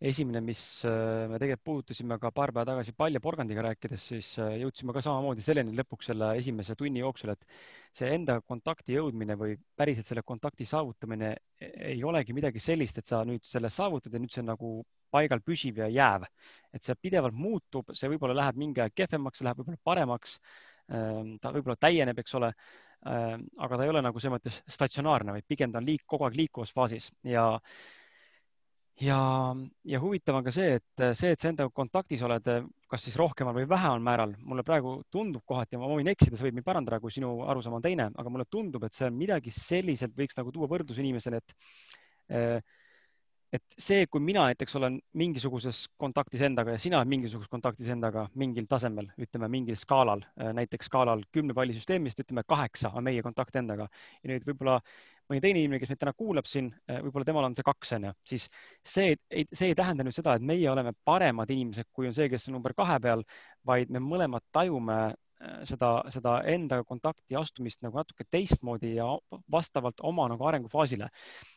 esimene, 0.00 0.40
mis 0.40 0.60
äh, 0.88 1.26
me 1.28 1.36
tegelikult 1.36 1.64
puudutasime 1.66 2.16
ka 2.20 2.30
paar 2.32 2.54
päeva 2.54 2.64
tagasi 2.70 2.94
palja 2.96 3.20
porgandiga 3.20 3.64
rääkides, 3.66 4.06
siis 4.12 4.30
äh, 4.40 4.54
jõudsime 4.62 4.94
ka 4.96 5.02
samamoodi 5.04 5.44
selleni 5.44 5.74
lõpuks 5.76 6.08
selle 6.10 6.30
esimese 6.40 6.76
tunni 6.78 7.02
jooksul, 7.02 7.34
et 7.34 7.44
see 7.96 8.08
enda 8.14 8.38
kontakti 8.40 8.96
jõudmine 8.96 9.36
või 9.40 9.58
päriselt 9.76 10.08
selle 10.08 10.24
kontakti 10.24 10.64
saavutamine 10.68 11.34
e-, 11.36 11.70
ei 11.92 12.00
olegi 12.04 12.36
midagi 12.36 12.62
sellist, 12.64 13.02
et 13.02 13.12
sa 13.12 13.20
nüüd 13.28 13.44
selle 13.44 13.68
saavutad 13.72 14.16
ja 14.16 14.22
nüüd 14.22 14.32
see 14.32 14.40
on 14.44 14.50
nagu 14.54 14.72
paigal 15.12 15.44
püsiv 15.44 15.82
ja 15.82 15.90
jääv. 15.92 16.24
et 16.72 16.86
see 16.86 16.96
pidevalt 16.96 17.36
muutub, 17.36 17.92
see 17.92 18.08
võib-olla 18.08 18.40
läheb 18.40 18.60
mingi 18.62 18.80
aeg 18.80 18.94
kehvemaks, 18.96 19.42
läheb 19.42 19.60
võib-olla 19.60 19.84
paremaks. 19.84 20.38
Ähm, 20.90 21.36
ta 21.42 21.50
võib-olla 21.54 21.76
täieneb, 21.78 22.18
eks 22.18 22.34
ole. 22.38 22.50
Ähm, 23.06 23.46
aga 23.58 23.76
ta 23.76 23.84
ei 23.84 23.90
ole 23.90 24.02
nagu 24.02 24.20
selles 24.20 24.38
mõttes 24.38 24.60
statsionaarne, 24.70 25.34
vaid 25.34 25.46
pigem 25.48 25.72
ta 25.72 25.80
on 25.80 25.86
liik, 25.86 26.02
kogu 26.06 26.26
aeg 26.26 26.36
liikuvas 26.38 26.72
faasis 26.76 27.10
ja 27.26 27.44
ja, 29.00 29.18
ja 29.84 30.00
huvitav 30.02 30.38
on 30.38 30.46
ka 30.46 30.52
see, 30.54 30.78
et 30.80 31.04
see, 31.18 31.30
et 31.32 31.40
sa 31.40 31.50
endaga 31.50 31.72
kontaktis 31.74 32.22
oled, 32.26 32.50
kas 32.90 33.06
siis 33.06 33.16
rohkemal 33.20 33.54
või 33.56 33.68
vähemal 33.70 34.02
määral, 34.04 34.34
mulle 34.42 34.64
praegu 34.66 34.98
tundub 35.12 35.44
kohati, 35.46 35.78
ma 35.80 35.88
võin 35.90 36.10
eksida, 36.12 36.36
sa 36.36 36.46
võid 36.46 36.58
mind 36.58 36.66
parandada, 36.66 37.00
kui 37.02 37.14
sinu 37.14 37.36
arusaam 37.48 37.78
on 37.78 37.84
teine, 37.84 38.10
aga 38.10 38.32
mulle 38.32 38.48
tundub, 38.50 38.84
et 38.84 38.96
see 38.96 39.06
on 39.08 39.16
midagi 39.16 39.54
selliselt, 39.54 40.16
võiks 40.16 40.36
nagu 40.38 40.52
tuua 40.54 40.68
võrdluse 40.70 41.04
inimesele, 41.04 41.40
et 41.40 42.76
et 43.52 43.62
see, 43.78 44.06
kui 44.06 44.22
mina 44.22 44.44
näiteks 44.48 44.76
olen 44.78 44.98
mingisuguses 45.18 45.84
kontaktis 46.00 46.42
endaga 46.46 46.76
ja 46.76 46.82
sina 46.82 47.00
oled 47.00 47.10
mingisuguses 47.10 47.50
kontaktis 47.50 47.88
endaga 47.90 48.26
mingil 48.38 48.68
tasemel, 48.70 49.10
ütleme 49.20 49.48
mingil 49.50 49.78
skaalal, 49.78 50.22
näiteks 50.56 50.90
skaalal 50.90 51.24
kümne 51.34 51.56
palli 51.56 51.74
süsteemist, 51.74 52.22
ütleme 52.22 52.44
kaheksa 52.46 52.92
on 52.94 53.06
meie 53.06 53.22
kontakt 53.26 53.56
endaga. 53.58 53.88
Ja 54.22 54.30
nüüd 54.32 54.46
võib-olla 54.46 54.78
mõni 55.30 55.42
teine 55.42 55.62
inimene, 55.62 55.80
kes 55.82 55.90
meid 55.92 56.02
täna 56.02 56.14
kuulab 56.18 56.46
siin, 56.50 56.70
eh, 56.88 57.00
võib-olla 57.04 57.26
temal 57.26 57.48
on 57.48 57.56
see 57.58 57.66
kaks, 57.66 57.94
onju, 57.98 58.12
siis 58.26 58.46
see 58.82 59.14
see 59.30 59.70
ei 59.70 59.78
tähenda 59.78 60.06
nüüd 60.06 60.14
seda, 60.14 60.34
et 60.34 60.46
meie 60.46 60.70
oleme 60.70 60.94
paremad 61.06 61.50
inimesed, 61.50 61.90
kui 61.94 62.10
on 62.10 62.14
see, 62.14 62.28
kes 62.30 62.48
on 62.48 62.58
number 62.58 62.74
kahe 62.74 62.98
peal, 63.02 63.26
vaid 63.66 63.90
me 63.90 64.02
mõlemad 64.02 64.46
tajume 64.54 65.00
Äh, 65.02 65.29
seda, 65.64 65.90
seda 66.12 66.34
endaga 66.48 66.84
kontakti 66.84 67.36
astumist 67.38 67.80
nagu 67.84 67.96
natuke 67.96 68.26
teistmoodi 68.30 68.94
ja 68.98 69.06
vastavalt 69.52 70.02
oma 70.06 70.26
nagu 70.28 70.46
arengufaasile. 70.46 71.08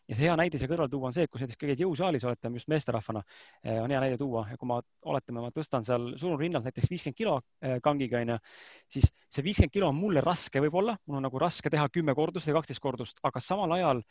ja 0.08 0.16
see 0.16 0.28
hea 0.28 0.36
näide 0.40 0.60
siia 0.60 0.70
kõrvale 0.72 0.92
tuua 0.92 1.10
on 1.10 1.16
see, 1.16 1.24
et 1.24 1.32
kui 1.32 1.40
näiteks 1.42 1.60
käid 1.60 1.84
jõusaalis 1.84 2.26
olete, 2.28 2.52
just 2.60 2.68
meesterahvana, 2.72 3.24
äh, 3.66 3.82
on 3.84 3.92
hea 3.92 4.00
näide 4.04 4.18
tuua, 4.20 4.46
kui 4.60 4.68
ma, 4.68 4.80
oletame, 5.14 5.44
ma 5.44 5.52
tõstan 5.56 5.86
seal 5.88 6.14
surnulinnalt 6.20 6.68
näiteks 6.68 6.92
viiskümmend 6.92 7.20
kilo 7.20 7.38
äh, 7.40 7.78
kangiga 7.84 8.20
onju, 8.20 8.40
siis 8.92 9.10
see 9.30 9.46
viiskümmend 9.46 9.76
kilo 9.76 9.92
on 9.92 10.00
mulle 10.00 10.24
raske 10.24 10.64
võib-olla, 10.64 10.98
mul 11.08 11.20
on 11.20 11.28
nagu 11.28 11.44
raske 11.44 11.72
teha 11.72 11.88
kümme 11.92 12.16
kordust 12.16 12.50
või 12.50 12.60
kaksteist 12.60 12.84
kordust, 12.84 13.24
aga 13.24 13.44
samal 13.44 13.72
ajal 13.80 14.04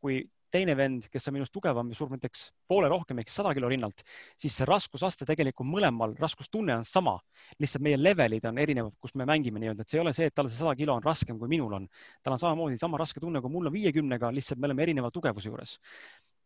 kui 0.00 0.22
teine 0.52 0.76
vend, 0.76 1.08
kes 1.12 1.28
on 1.30 1.36
minust 1.36 1.54
tugevam 1.54 1.90
ja 1.90 1.98
surub 1.98 2.14
näiteks 2.16 2.46
poole 2.68 2.88
rohkem 2.90 3.22
ehk 3.22 3.32
sada 3.32 3.52
kilo 3.56 3.70
rinnalt, 3.70 4.02
siis 4.40 4.56
see 4.58 4.68
raskusaste 4.68 5.28
tegelikult 5.28 5.68
mõlemal, 5.70 6.16
raskustunne 6.20 6.76
on 6.80 6.86
sama, 6.86 7.16
lihtsalt 7.60 7.84
meie 7.86 8.00
levelid 8.00 8.48
on 8.50 8.58
erinevad, 8.62 8.96
kus 9.00 9.14
me 9.18 9.28
mängime 9.28 9.62
nii-öelda, 9.62 9.86
et 9.86 9.92
see 9.92 10.00
ei 10.00 10.04
ole 10.04 10.14
see, 10.16 10.30
et 10.30 10.36
tal 10.36 10.50
see 10.50 10.60
sada 10.60 10.74
kilo 10.78 10.96
on 10.98 11.06
raskem, 11.06 11.38
kui 11.38 11.50
minul 11.50 11.78
on. 11.80 11.88
tal 12.22 12.36
on 12.36 12.42
samamoodi 12.42 12.80
sama 12.80 13.00
raske 13.00 13.22
tunne, 13.22 13.40
kui 13.40 13.52
mul 13.52 13.70
on 13.70 13.76
viiekümnega, 13.76 14.32
lihtsalt 14.34 14.60
me 14.60 14.70
oleme 14.70 14.86
erineva 14.88 15.10
tugevuse 15.14 15.48
juures 15.48 15.78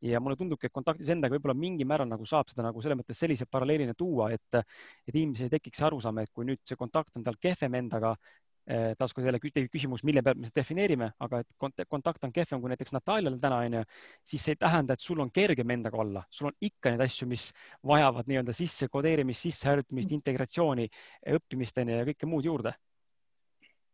ja 0.04 0.20
mulle 0.20 0.36
tundubki, 0.36 0.68
et 0.68 0.74
kontaktis 0.74 1.08
endaga 1.12 1.36
võib-olla 1.36 1.54
mingil 1.56 1.88
määral 1.88 2.08
nagu 2.08 2.26
saab 2.28 2.50
seda 2.50 2.64
nagu 2.66 2.82
selles 2.84 2.98
mõttes 2.98 3.18
sellise 3.20 3.46
paralleelina 3.50 3.94
tuua, 3.96 4.30
et, 4.34 4.60
et 5.08 5.14
inimesel 5.14 5.48
ei 5.48 5.54
tekiks 5.56 5.80
arusaam, 5.86 6.20
et 6.20 6.32
kui 6.34 6.46
nüüd 6.48 6.60
see 6.68 6.76
kontakt 6.80 7.16
on 7.16 7.24
tal 7.24 7.38
kehvem 7.40 7.78
endaga, 7.80 8.14
taaskord 8.98 9.26
jälle 9.28 9.40
küsimus, 9.42 10.04
mille 10.04 10.22
pealt 10.24 10.38
me 10.40 10.48
seda 10.48 10.62
defineerime, 10.62 11.10
aga 11.20 11.42
et 11.42 11.84
kontakt 11.88 12.24
on 12.24 12.32
kehvem 12.32 12.62
kui 12.62 12.72
näiteks 12.72 12.94
Natalial 12.96 13.36
täna 13.42 13.58
onju, 13.66 13.82
siis 14.24 14.46
see 14.46 14.56
ei 14.56 14.60
tähenda, 14.62 14.96
et 14.96 15.04
sul 15.04 15.20
on 15.20 15.32
kergem 15.34 15.74
endaga 15.76 16.00
olla, 16.00 16.24
sul 16.30 16.48
on 16.48 16.56
ikka 16.64 16.94
neid 16.94 17.04
asju, 17.04 17.28
mis 17.28 17.50
vajavad 17.84 18.30
nii-öelda 18.30 18.56
sisse 18.56 18.88
kodeerimist, 18.88 19.44
sisseharjutamist, 19.44 20.16
integratsiooni, 20.16 20.88
õppimist 21.36 21.84
onju 21.84 22.00
ja 22.00 22.08
kõike 22.08 22.30
muud 22.30 22.48
juurde 22.48 22.74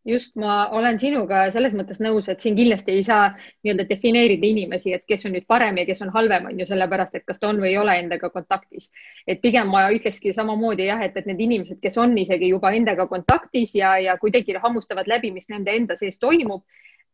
just 0.04 0.36
ma 0.36 0.68
olen 0.72 0.98
sinuga 0.98 1.42
selles 1.52 1.74
mõttes 1.76 2.00
nõus, 2.00 2.28
et 2.32 2.40
siin 2.40 2.56
kindlasti 2.56 2.94
ei 2.96 3.04
saa 3.04 3.28
nii-öelda 3.36 3.86
defineerida 3.88 4.46
inimesi, 4.48 4.94
et 4.96 5.04
kes 5.08 5.26
on 5.28 5.34
nüüd 5.36 5.46
parem 5.48 5.76
ja 5.76 5.86
kes 5.86 6.00
on 6.02 6.12
halvem, 6.14 6.48
on 6.48 6.60
ju 6.60 6.66
sellepärast, 6.66 7.14
et 7.18 7.26
kas 7.28 7.40
ta 7.40 7.50
on 7.50 7.60
või 7.60 7.74
ei 7.74 7.78
ole 7.78 7.98
endaga 8.00 8.30
kontaktis. 8.30 8.90
et 9.26 9.40
pigem 9.40 9.68
ma 9.68 9.88
ütlekski 9.92 10.32
samamoodi 10.32 10.86
jah, 10.88 11.02
et, 11.04 11.16
et 11.16 11.26
need 11.26 11.40
inimesed, 11.40 11.80
kes 11.82 11.98
on 11.98 12.16
isegi 12.18 12.48
juba 12.48 12.72
endaga 12.72 13.06
kontaktis 13.06 13.74
ja, 13.74 13.98
ja 13.98 14.16
kuidagi 14.18 14.56
hammustavad 14.62 15.06
läbi, 15.06 15.30
mis 15.32 15.48
nende 15.48 15.76
enda 15.76 15.96
sees 15.96 16.18
toimub, 16.18 16.64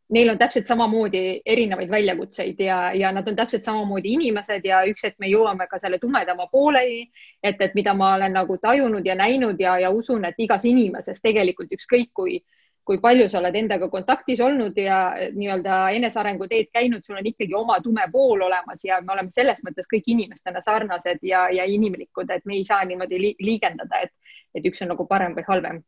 neil 0.08 0.30
on 0.30 0.38
täpselt 0.38 0.66
samamoodi 0.70 1.42
erinevaid 1.46 1.90
väljakutseid 1.90 2.60
ja, 2.62 2.92
ja 2.94 3.10
nad 3.12 3.26
on 3.28 3.36
täpselt 3.36 3.64
samamoodi 3.64 4.12
inimesed 4.14 4.64
ja 4.64 4.84
üks 4.86 5.02
hetk 5.02 5.18
me 5.18 5.26
jõuame 5.26 5.66
ka 5.66 5.80
selle 5.82 5.98
tumedama 5.98 6.46
pooleni, 6.52 7.08
et, 7.42 7.58
et 7.60 7.74
mida 7.74 7.94
ma 7.94 8.14
olen 8.14 8.38
nagu 8.38 8.58
tajunud 8.62 9.06
ja 9.06 9.16
näinud 9.18 9.58
ja, 9.60 9.78
ja 9.82 9.90
usun, 9.90 10.24
et 10.24 10.38
igas 10.38 10.64
inimeses 10.64 11.18
tegelikult 11.22 11.74
ükskõik 11.74 12.12
kui 12.14 12.38
kui 12.86 13.00
palju 13.02 13.26
sa 13.30 13.40
oled 13.40 13.56
endaga 13.58 13.88
kontaktis 13.90 14.40
olnud 14.44 14.76
ja 14.78 14.98
nii-öelda 15.34 15.78
enesearengu 15.98 16.46
teed 16.50 16.70
käinud, 16.74 17.02
sul 17.02 17.18
on 17.18 17.26
ikkagi 17.26 17.56
oma 17.58 17.80
tume 17.82 18.04
pool 18.12 18.44
olemas 18.46 18.84
ja 18.86 19.00
me 19.02 19.16
oleme 19.16 19.32
selles 19.34 19.62
mõttes 19.66 19.90
kõik 19.90 20.06
inimestena 20.14 20.62
sarnased 20.62 21.24
ja, 21.26 21.48
ja 21.50 21.66
inimlikud, 21.66 22.30
et 22.30 22.46
me 22.46 22.60
ei 22.60 22.64
saa 22.68 22.84
niimoodi 22.86 23.18
liigendada, 23.42 24.04
et, 24.06 24.14
et 24.54 24.70
üks 24.70 24.84
on 24.86 24.94
nagu 24.94 25.06
parem 25.10 25.34
või 25.34 25.46
halvem. 25.48 25.82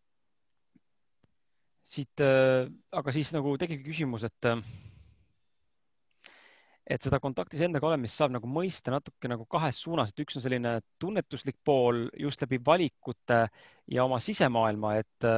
siit 1.89 2.21
äh,, 2.21 2.67
aga 2.93 3.13
siis 3.15 3.31
nagu 3.33 3.55
tekibki 3.57 3.95
küsimus, 3.95 4.27
et 4.27 4.51
äh, 4.51 4.59
et 6.89 7.05
seda 7.05 7.21
kontaktis 7.21 7.63
endaga 7.65 7.87
olemist 7.87 8.19
saab 8.19 8.33
nagu 8.33 8.49
mõista 8.51 8.91
natuke 8.91 9.29
nagu 9.29 9.47
kahes 9.47 9.79
suunas, 9.85 10.11
et 10.11 10.25
üks 10.25 10.37
on 10.37 10.43
selline 10.45 10.79
tunnetuslik 10.99 11.61
pool 11.65 12.09
just 12.19 12.43
läbi 12.43 12.59
valikute 12.65 13.41
ja 13.93 14.05
oma 14.05 14.21
sisemaailma, 14.25 14.95
et 14.99 15.29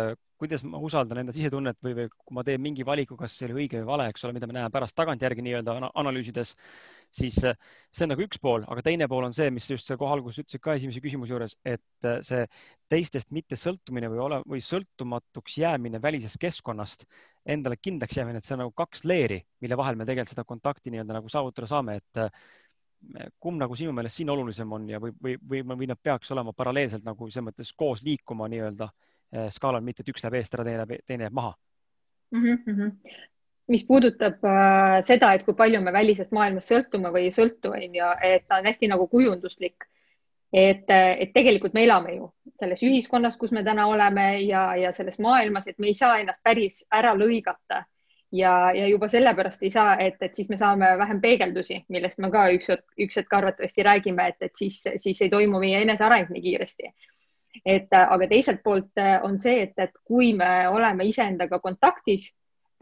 kuidas 0.40 0.62
ma 0.64 0.80
usaldan 0.80 1.20
enda 1.20 1.35
sisetunnet 1.37 1.76
või, 1.85 1.92
või 1.99 2.09
kui 2.11 2.37
ma 2.37 2.44
teen 2.47 2.62
mingi 2.64 2.85
valiku, 2.87 3.16
kas 3.20 3.35
see 3.37 3.49
oli 3.50 3.64
õige 3.64 3.82
või 3.82 3.88
vale, 3.90 4.06
eks 4.12 4.25
ole, 4.25 4.35
mida 4.37 4.49
me 4.49 4.56
näeme 4.56 4.73
pärast 4.73 4.97
tagantjärgi 4.97 5.44
nii-öelda 5.44 5.75
analüüsides, 6.00 6.54
siis 7.20 7.37
äh, 7.44 7.59
see 7.92 8.06
on 8.06 8.14
nagu 8.14 8.25
üks 8.25 8.40
pool, 8.42 8.64
aga 8.70 8.85
teine 8.87 9.09
pool 9.11 9.26
on 9.28 9.37
see, 9.37 9.50
mis 9.52 9.68
just 9.68 9.92
kohe 10.00 10.14
alguses 10.14 10.40
ütlesid 10.44 10.62
ka 10.64 10.76
esimese 10.78 11.02
küsimuse 11.04 11.35
juures, 11.35 11.56
et 11.64 12.09
äh, 12.09 12.23
see 12.26 12.47
teistest 12.90 13.35
mitte 13.37 13.59
sõltumine 13.61 14.09
või 14.12 14.23
ole 14.25 14.40
või 14.49 14.62
sõltumatuks 14.64 15.59
jäämine 15.61 16.00
välisest 16.02 16.40
keskkonnast, 16.40 17.04
endale 17.44 17.76
kindlaks 17.80 18.16
jäämine, 18.16 18.40
et 18.40 18.49
see 18.49 18.56
on 18.56 18.64
nagu 18.64 18.73
kaks 18.76 19.04
leeri, 19.04 19.42
mille 19.61 19.76
vahel 19.76 20.00
me 20.00 20.09
tegelikult 20.09 20.32
seda 20.32 20.49
kontakti 20.49 20.94
nii-öelda 20.94 21.20
nagu 21.20 21.28
saavutada 21.32 21.68
saame, 21.68 22.00
et 22.00 22.25
äh, 22.25 22.32
kumb 23.40 23.61
nagu 23.61 23.76
sinu 23.76 23.92
meelest 23.97 24.20
siin 24.20 24.32
olulisem 24.32 24.73
on 24.73 24.88
ja 24.88 25.00
või, 25.00 25.12
või, 25.23 25.37
või, 25.52 25.62
või 25.68 25.88
nad 25.88 26.00
peaks 26.02 26.32
olema 26.32 26.52
paralleelselt 26.56 27.04
nagu 27.04 27.28
selles 27.28 27.50
mõttes 27.50 27.76
koos 27.76 28.02
liikuma 28.04 28.49
nii-öelda 28.52 28.90
skaalal, 29.54 29.82
mitte 29.87 30.02
et 30.02 30.08
üks 30.10 30.25
läheb 30.25 30.40
eest 30.40 30.54
ära, 30.56 30.64
teine 30.66 30.82
läheb, 30.82 31.04
teine 31.06 31.28
jääb 31.28 31.37
maha 31.38 31.52
mm. 32.30 32.58
-hmm. 32.66 32.92
mis 33.68 33.84
puudutab 33.87 34.44
äh, 34.44 35.02
seda, 35.04 35.32
et 35.32 35.44
kui 35.44 35.54
palju 35.54 35.80
me 35.80 35.92
välisest 35.92 36.32
maailmast 36.32 36.72
sõltume 36.72 37.12
või 37.12 37.28
ei 37.28 37.34
sõltu, 37.34 37.70
on 37.70 37.94
ju, 37.94 38.10
et 38.22 38.49
ta 38.49 38.58
on 38.58 38.66
hästi 38.66 38.88
nagu 38.88 39.06
kujunduslik. 39.08 39.87
et, 40.52 40.90
et 40.90 41.32
tegelikult 41.32 41.75
me 41.75 41.84
elame 41.84 42.14
ju 42.14 42.32
selles 42.58 42.82
ühiskonnas, 42.82 43.37
kus 43.37 43.50
me 43.50 43.62
täna 43.64 43.87
oleme 43.87 44.40
ja, 44.40 44.76
ja 44.76 44.92
selles 44.92 45.18
maailmas, 45.18 45.68
et 45.68 45.78
me 45.78 45.87
ei 45.87 45.94
saa 45.94 46.18
ennast 46.18 46.42
päris 46.42 46.84
ära 46.90 47.14
lõigata 47.14 47.84
ja, 48.32 48.72
ja 48.75 48.88
juba 48.88 49.08
sellepärast 49.08 49.62
ei 49.62 49.70
saa, 49.70 49.96
et, 49.96 50.16
et 50.20 50.34
siis 50.34 50.49
me 50.49 50.56
saame 50.56 50.99
vähem 50.99 51.20
peegeldusi, 51.20 51.84
millest 51.88 52.18
me 52.18 52.30
ka 52.30 52.49
üks, 52.50 52.70
üks 52.99 53.16
hetk 53.16 53.32
arvatavasti 53.32 53.82
räägime, 53.82 54.28
et, 54.28 54.42
et 54.42 54.52
siis, 54.56 54.82
siis 54.96 55.22
ei 55.22 55.30
toimu 55.30 55.60
meie 55.60 55.82
eneseareng 55.82 56.30
nii 56.30 56.42
kiiresti 56.42 56.92
et 57.64 57.92
aga 57.92 58.28
teiselt 58.30 58.62
poolt 58.64 58.99
äh, 59.00 59.19
on 59.26 59.38
see, 59.40 59.64
et, 59.66 59.75
et 59.78 59.92
kui 60.07 60.33
me 60.37 60.69
oleme 60.71 61.07
iseendaga 61.09 61.61
kontaktis, 61.62 62.30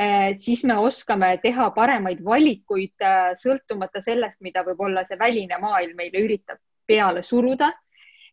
äh, 0.01 0.33
siis 0.39 0.65
me 0.69 0.79
oskame 0.79 1.35
teha 1.43 1.71
paremaid 1.77 2.23
valikuid, 2.25 2.95
äh, 3.03 3.33
sõltumata 3.41 4.03
sellest, 4.05 4.41
mida 4.45 4.65
võib-olla 4.67 5.05
see 5.09 5.19
väline 5.21 5.61
maailm 5.63 5.97
meile 5.99 6.25
üritab 6.25 6.61
peale 6.89 7.23
suruda. 7.23 7.73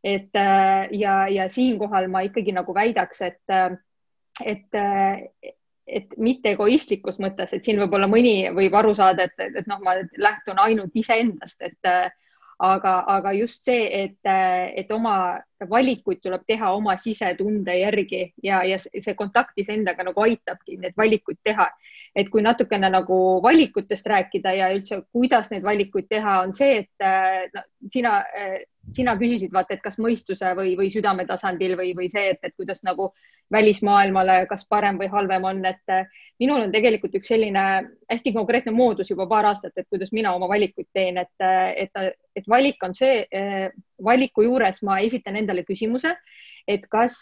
et 0.05 0.37
ja, 0.93 1.13
ja 1.33 1.47
siinkohal 1.49 2.05
ma 2.13 2.19
ikkagi 2.21 2.51
nagu 2.53 2.73
väidaks, 2.77 3.21
et, 3.25 3.53
et, 4.45 4.75
et 5.87 6.11
mitte 6.21 6.51
egoistlikus 6.51 7.17
mõttes, 7.17 7.55
et 7.57 7.65
siin 7.65 7.79
võib-olla 7.81 8.05
mõni 8.05 8.51
võib 8.53 8.77
aru 8.77 8.93
saada, 8.93 9.25
et, 9.25 9.33
et 9.47 9.65
noh, 9.65 9.81
ma 9.81 9.95
lähtun 10.21 10.61
ainult 10.61 10.93
iseendast, 10.93 11.65
et 11.65 11.89
aga, 12.59 13.03
aga 13.07 13.33
just 13.33 13.65
see, 13.65 13.87
et, 14.03 14.19
et 14.23 14.91
oma 14.91 15.41
valikuid 15.69 16.21
tuleb 16.23 16.43
teha 16.47 16.71
oma 16.75 16.95
sisetunde 16.99 17.73
järgi 17.79 18.21
ja, 18.43 18.61
ja 18.63 18.77
see 18.79 19.15
kontakt 19.15 19.57
iseendaga 19.59 20.05
nagu 20.07 20.21
aitabki 20.23 20.77
neid 20.79 20.95
valikuid 20.97 21.41
teha. 21.43 21.69
et 22.15 22.29
kui 22.31 22.39
natukene 22.41 22.87
nagu 22.87 23.15
valikutest 23.43 24.05
rääkida 24.07 24.53
ja 24.55 24.69
üldse, 24.71 25.01
kuidas 25.11 25.49
neid 25.51 25.63
valikuid 25.63 26.05
teha, 26.07 26.37
on 26.45 26.53
see, 26.55 26.85
et 26.85 27.51
no, 27.53 27.63
sina, 27.91 28.21
sina 28.93 29.15
küsisid, 29.17 29.53
vaata, 29.53 29.75
et 29.75 29.83
kas 29.83 29.97
mõistuse 30.01 30.51
või, 30.57 30.75
või 30.77 30.91
südame 30.93 31.25
tasandil 31.25 31.75
või, 31.79 31.93
või 31.97 32.09
see, 32.11 32.29
et, 32.35 32.39
et 32.43 32.53
kuidas 32.57 32.83
nagu 32.85 33.11
välismaailmale, 33.53 34.45
kas 34.49 34.65
parem 34.69 34.99
või 35.01 35.09
halvem 35.11 35.43
on, 35.45 35.59
et 35.69 35.93
äh, 35.93 36.07
minul 36.41 36.65
on 36.65 36.73
tegelikult 36.73 37.15
üks 37.19 37.29
selline 37.29 37.65
hästi 38.09 38.33
konkreetne 38.33 38.73
moodus 38.75 39.09
juba 39.11 39.27
paar 39.29 39.49
aastat, 39.51 39.75
et 39.77 39.89
kuidas 39.89 40.11
mina 40.13 40.33
oma 40.35 40.49
valikuid 40.49 40.89
teen, 40.93 41.19
et, 41.21 41.33
äh, 41.41 41.73
et, 41.85 42.17
et 42.35 42.49
valik 42.49 42.81
on 42.85 42.95
see, 42.97 43.25
äh, 43.29 43.69
valiku 44.03 44.45
juures 44.45 44.81
ma 44.85 44.99
esitan 45.05 45.37
endale 45.41 45.65
küsimuse, 45.67 46.15
et 46.67 46.87
kas 46.89 47.15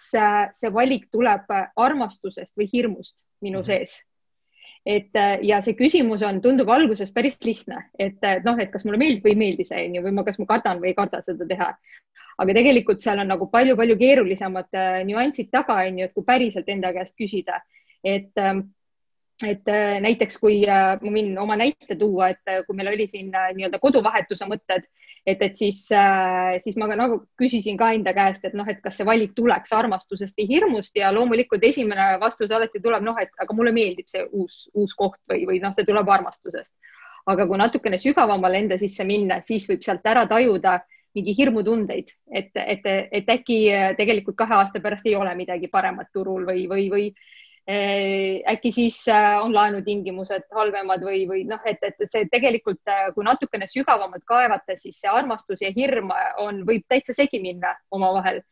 see 0.56 0.72
valik 0.72 1.10
tuleb 1.12 1.52
armastusest 1.76 2.56
või 2.56 2.70
hirmust 2.72 3.26
minu 3.44 3.60
mhm. 3.60 3.68
sees 3.68 4.00
et 4.86 5.16
ja 5.48 5.62
see 5.64 5.78
küsimus 5.80 6.24
on, 6.28 6.42
tundub 6.44 6.68
alguses 6.74 7.12
päris 7.16 7.38
lihtne, 7.46 7.86
et 7.96 8.20
noh, 8.44 8.58
et 8.60 8.72
kas 8.72 8.84
mulle 8.84 9.00
meeldib 9.00 9.24
või 9.24 9.32
ei 9.32 9.40
meeldi 9.40 9.66
see 9.68 9.86
onju 9.88 10.02
või 10.04 10.16
ma, 10.18 10.26
kas 10.28 10.40
ma 10.42 10.48
kardan 10.50 10.82
või 10.82 10.92
ei 10.92 10.98
karda 10.98 11.22
seda 11.24 11.48
teha. 11.48 11.70
Aga 12.42 12.56
tegelikult 12.58 13.04
seal 13.04 13.22
on 13.22 13.30
nagu 13.30 13.48
palju-palju 13.52 13.98
keerulisemad 14.00 14.78
äh, 14.78 15.02
nüansid 15.08 15.52
taga, 15.54 15.82
on 15.86 16.00
ju, 16.00 16.08
et 16.08 16.16
kui 16.16 16.26
päriselt 16.26 16.70
enda 16.74 16.94
käest 16.96 17.16
küsida, 17.20 17.60
et 18.04 18.32
ähm, 18.42 18.66
et 19.44 19.68
äh, 19.68 20.00
näiteks 20.02 20.38
kui 20.40 20.62
äh, 20.70 20.96
ma 21.02 21.14
võin 21.14 21.34
oma 21.42 21.58
näite 21.60 21.98
tuua, 22.00 22.32
et 22.34 22.66
kui 22.68 22.78
meil 22.78 22.94
oli 22.94 23.08
siin 23.10 23.32
nii-öelda 23.34 23.80
koduvahetuse 23.82 24.48
mõtted, 24.50 24.86
et, 25.26 25.42
et 25.42 25.56
siis, 25.56 25.80
siis 26.64 26.78
ma 26.80 26.88
ka 26.92 26.98
nagu 27.00 27.20
küsisin 27.40 27.78
ka 27.80 27.92
enda 27.96 28.14
käest, 28.16 28.44
et 28.48 28.56
noh, 28.58 28.68
et 28.70 28.82
kas 28.84 28.98
see 29.00 29.08
valik 29.08 29.36
tuleks 29.38 29.72
armastusest 29.76 30.38
või 30.40 30.48
hirmust 30.50 30.98
ja 31.00 31.12
loomulikult 31.16 31.64
esimene 31.64 32.18
vastus 32.22 32.52
alati 32.52 32.82
tuleb 32.84 33.06
noh, 33.06 33.20
et 33.22 33.32
aga 33.40 33.56
mulle 33.56 33.72
meeldib 33.76 34.10
see 34.12 34.26
uus, 34.32 34.66
uus 34.74 34.96
koht 35.00 35.22
või, 35.32 35.46
või 35.50 35.62
noh, 35.64 35.76
see 35.76 35.88
tuleb 35.88 36.10
armastusest. 36.10 36.74
aga 37.26 37.46
kui 37.48 37.58
natukene 37.58 37.98
sügavamale 37.98 38.60
enda 38.60 38.78
sisse 38.78 39.06
minna, 39.08 39.40
siis 39.42 39.70
võib 39.70 39.84
sealt 39.86 40.06
ära 40.06 40.26
tajuda 40.28 40.82
mingi 41.16 41.36
hirmutundeid, 41.38 42.10
et, 42.34 42.50
et, 42.58 42.88
et 43.12 43.30
äkki 43.30 43.58
äh, 43.72 43.94
tegelikult 43.96 44.36
kahe 44.36 44.58
aasta 44.58 44.82
pärast 44.82 45.06
ei 45.08 45.16
ole 45.16 45.36
midagi 45.38 45.70
paremat 45.72 46.10
turul 46.12 46.44
või, 46.48 46.66
või, 46.68 46.90
või 46.92 47.06
äh, 47.12 47.43
äkki 47.68 48.72
siis 48.76 48.98
äh, 49.08 49.38
on 49.40 49.54
laenutingimused 49.56 50.50
halvemad 50.52 51.04
või, 51.06 51.22
või 51.30 51.44
noh, 51.48 51.62
et, 51.66 51.80
et 51.82 52.02
see 52.04 52.28
tegelikult, 52.32 52.82
kui 53.16 53.24
natukene 53.24 53.70
sügavamalt 53.72 54.26
kaevata, 54.28 54.76
siis 54.76 55.00
see 55.00 55.12
armastus 55.12 55.64
ja 55.64 55.72
hirm 55.76 56.12
on, 56.44 56.66
võib 56.68 56.84
täitsa 56.92 57.16
segi 57.16 57.40
minna 57.40 57.76
omavahel. 57.92 58.44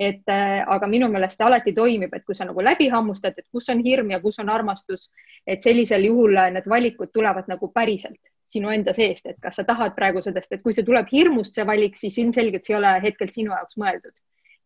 et 0.00 0.30
aga 0.32 0.86
minu 0.88 1.10
meelest 1.12 1.36
see 1.36 1.44
alati 1.44 1.74
toimib, 1.76 2.14
et 2.14 2.22
kui 2.24 2.34
sa 2.34 2.46
nagu 2.48 2.62
läbi 2.64 2.86
hammustad, 2.88 3.34
et 3.36 3.44
kus 3.52 3.68
on 3.68 3.82
hirm 3.84 4.10
ja 4.10 4.20
kus 4.20 4.38
on 4.40 4.48
armastus, 4.48 5.10
et 5.46 5.62
sellisel 5.62 6.06
juhul 6.06 6.38
need 6.54 6.64
valikud 6.64 7.10
tulevad 7.12 7.50
nagu 7.52 7.68
päriselt 7.74 8.16
sinu 8.48 8.70
enda 8.72 8.94
seest, 8.96 9.26
et 9.26 9.36
kas 9.42 9.60
sa 9.60 9.64
tahad 9.64 9.92
praegu 9.98 10.22
sellest, 10.24 10.52
et 10.52 10.62
kui 10.62 10.72
see 10.72 10.86
tuleb 10.86 11.10
hirmust, 11.12 11.54
see 11.54 11.66
valik, 11.66 11.98
siis 12.00 12.16
ilmselgelt 12.18 12.64
see 12.64 12.74
ei 12.74 12.80
ole 12.80 12.94
hetkel 13.04 13.28
sinu 13.34 13.52
jaoks 13.52 13.76
mõeldud 13.82 14.16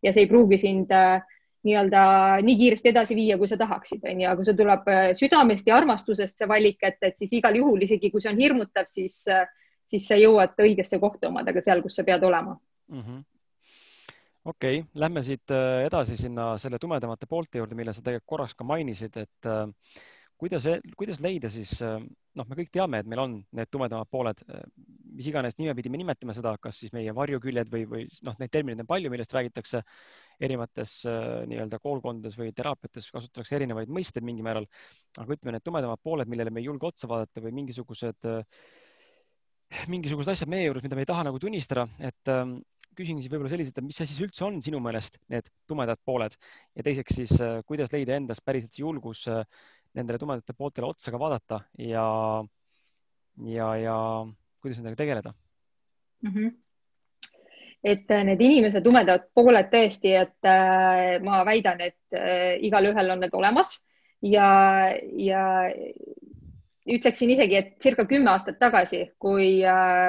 ja 0.05 0.13
see 0.13 0.25
ei 0.25 0.29
pruugi 0.29 0.59
sind 0.61 0.93
äh, 0.93 1.21
nii-öelda 1.65 2.01
nii 2.45 2.57
kiiresti 2.59 2.91
edasi 2.91 3.17
viia, 3.17 3.37
kui 3.41 3.49
sa 3.49 3.57
tahaksid, 3.59 4.03
onju, 4.05 4.27
aga 4.29 4.39
kui 4.39 4.47
see 4.47 4.57
tuleb 4.61 4.89
äh, 4.91 5.03
südamest 5.17 5.69
ja 5.69 5.77
armastusest, 5.79 6.37
see 6.39 6.49
valik, 6.49 6.81
et, 6.85 6.99
et 7.01 7.17
siis 7.17 7.33
igal 7.39 7.57
juhul, 7.57 7.81
isegi 7.85 8.11
kui 8.13 8.23
see 8.23 8.33
on 8.33 8.41
hirmutav, 8.41 8.89
siis, 8.91 9.21
äh, 9.31 9.47
siis 9.89 10.07
sa 10.09 10.19
jõuad 10.19 10.57
õigesse 10.61 10.99
kohta 11.01 11.31
omadega 11.31 11.63
seal, 11.65 11.81
kus 11.85 11.97
sa 11.97 12.05
pead 12.07 12.23
olema 12.23 12.55
mm. 12.55 13.01
-hmm 13.01 13.23
okei 14.45 14.79
okay,, 14.79 14.89
lähme 14.93 15.23
siit 15.23 15.51
äh, 15.51 15.85
edasi 15.87 16.17
sinna 16.17 16.57
selle 16.61 16.79
tumedamate 16.79 17.25
poolte 17.25 17.57
juurde, 17.57 17.75
mille 17.75 17.93
sa 17.93 18.01
tegelikult 18.01 18.29
korraks 18.29 18.55
ka 18.55 18.63
mainisid, 18.63 19.17
et 19.17 19.49
äh, 19.49 19.65
kuidas, 20.39 20.67
kuidas 20.99 21.21
leida 21.23 21.49
siis, 21.51 21.71
äh, 21.83 21.97
noh, 22.35 22.47
me 22.49 22.57
kõik 22.59 22.71
teame, 22.73 22.99
et 23.01 23.09
meil 23.09 23.21
on 23.23 23.35
need 23.55 23.71
tumedamad 23.71 24.09
pooled, 24.11 24.41
äh, 24.49 24.63
mis 25.15 25.29
iganes 25.31 25.57
nimepidi 25.59 25.91
me 25.91 25.99
nimetame 26.01 26.35
seda, 26.35 26.55
kas 26.61 26.81
siis 26.81 26.93
meie 26.95 27.13
varjuküljed 27.15 27.71
või, 27.71 27.85
või 27.91 28.05
noh, 28.27 28.35
neid 28.41 28.51
termineid 28.51 28.83
on 28.83 28.89
palju, 28.89 29.11
millest 29.13 29.35
räägitakse 29.35 29.81
erinevates 30.43 30.97
äh, 31.07 31.45
nii-öelda 31.51 31.79
koolkondades 31.83 32.35
või 32.39 32.51
teraapiates 32.55 33.09
kasutatakse 33.15 33.55
erinevaid 33.59 33.91
mõisteid 33.91 34.27
mingil 34.27 34.47
määral. 34.47 34.67
aga 35.17 35.37
ütleme, 35.37 35.55
need 35.55 35.65
tumedamad 35.65 36.03
pooled, 36.03 36.31
millele 36.31 36.51
me 36.51 36.63
ei 36.63 36.67
julge 36.67 36.89
otsa 36.91 37.07
vaadata 37.07 37.43
või 37.43 37.55
mingisugused, 37.61 38.27
mingisugused 39.91 40.35
asjad 40.35 40.51
meie 40.51 40.67
juures, 40.67 40.83
mida 40.83 40.97
me 40.97 41.05
ei 41.05 41.09
taha 41.09 41.23
nagu 41.29 41.39
tunnistada, 41.39 41.87
et 42.03 42.31
ähm, 42.31 42.57
küsin 42.95 43.21
siis 43.21 43.31
võib-olla 43.31 43.51
selliselt, 43.51 43.79
et 43.79 43.87
mis 43.87 43.95
see 43.99 44.07
siis 44.07 44.19
üldse 44.27 44.43
on 44.45 44.59
sinu 44.63 44.79
meelest 44.83 45.17
need 45.31 45.47
tumedad 45.67 45.99
pooled 46.05 46.35
ja 46.75 46.83
teiseks 46.83 47.17
siis, 47.17 47.33
kuidas 47.67 47.91
leida 47.91 48.15
endas 48.15 48.39
päriselt 48.43 48.75
see 48.75 48.83
julgus 48.83 49.25
nendele 49.95 50.19
tumedate 50.19 50.53
pooltele 50.57 50.91
otsa 50.91 51.11
ka 51.13 51.19
vaadata 51.19 51.61
ja, 51.79 52.05
ja, 53.47 53.71
ja 53.79 53.97
kuidas 54.61 54.79
nendega 54.79 55.01
tegeleda 55.03 55.33
mm? 55.33 56.31
-hmm 56.31 56.53
et 57.85 58.09
äh, 58.09 58.23
need 58.25 58.41
inimese 58.41 58.81
tumedad 58.81 59.27
pooled 59.37 59.69
tõesti, 59.69 60.15
et 60.17 60.49
äh, 60.49 61.19
ma 61.23 61.43
väidan, 61.45 61.83
et 61.85 62.17
äh, 62.17 62.57
igalühel 62.65 63.13
on 63.13 63.21
need 63.21 63.35
olemas 63.37 63.75
ja, 64.25 64.47
ja 65.21 65.43
ütleksin 66.85 67.29
isegi, 67.35 67.59
et 67.59 67.69
circa 67.83 68.07
kümme 68.09 68.31
aastat 68.33 68.57
tagasi, 68.61 69.03
kui, 69.21 69.61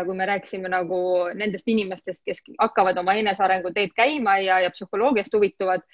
kui 0.06 0.16
me 0.16 0.28
rääkisime 0.28 0.72
nagu 0.72 0.98
nendest 1.36 1.68
inimestest, 1.72 2.22
kes 2.24 2.42
hakkavad 2.60 2.98
oma 3.00 3.16
enesearengu 3.20 3.72
teed 3.76 3.92
käima 3.96 4.38
ja, 4.44 4.60
ja 4.64 4.72
psühholoogiast 4.72 5.32
huvituvad, 5.36 5.84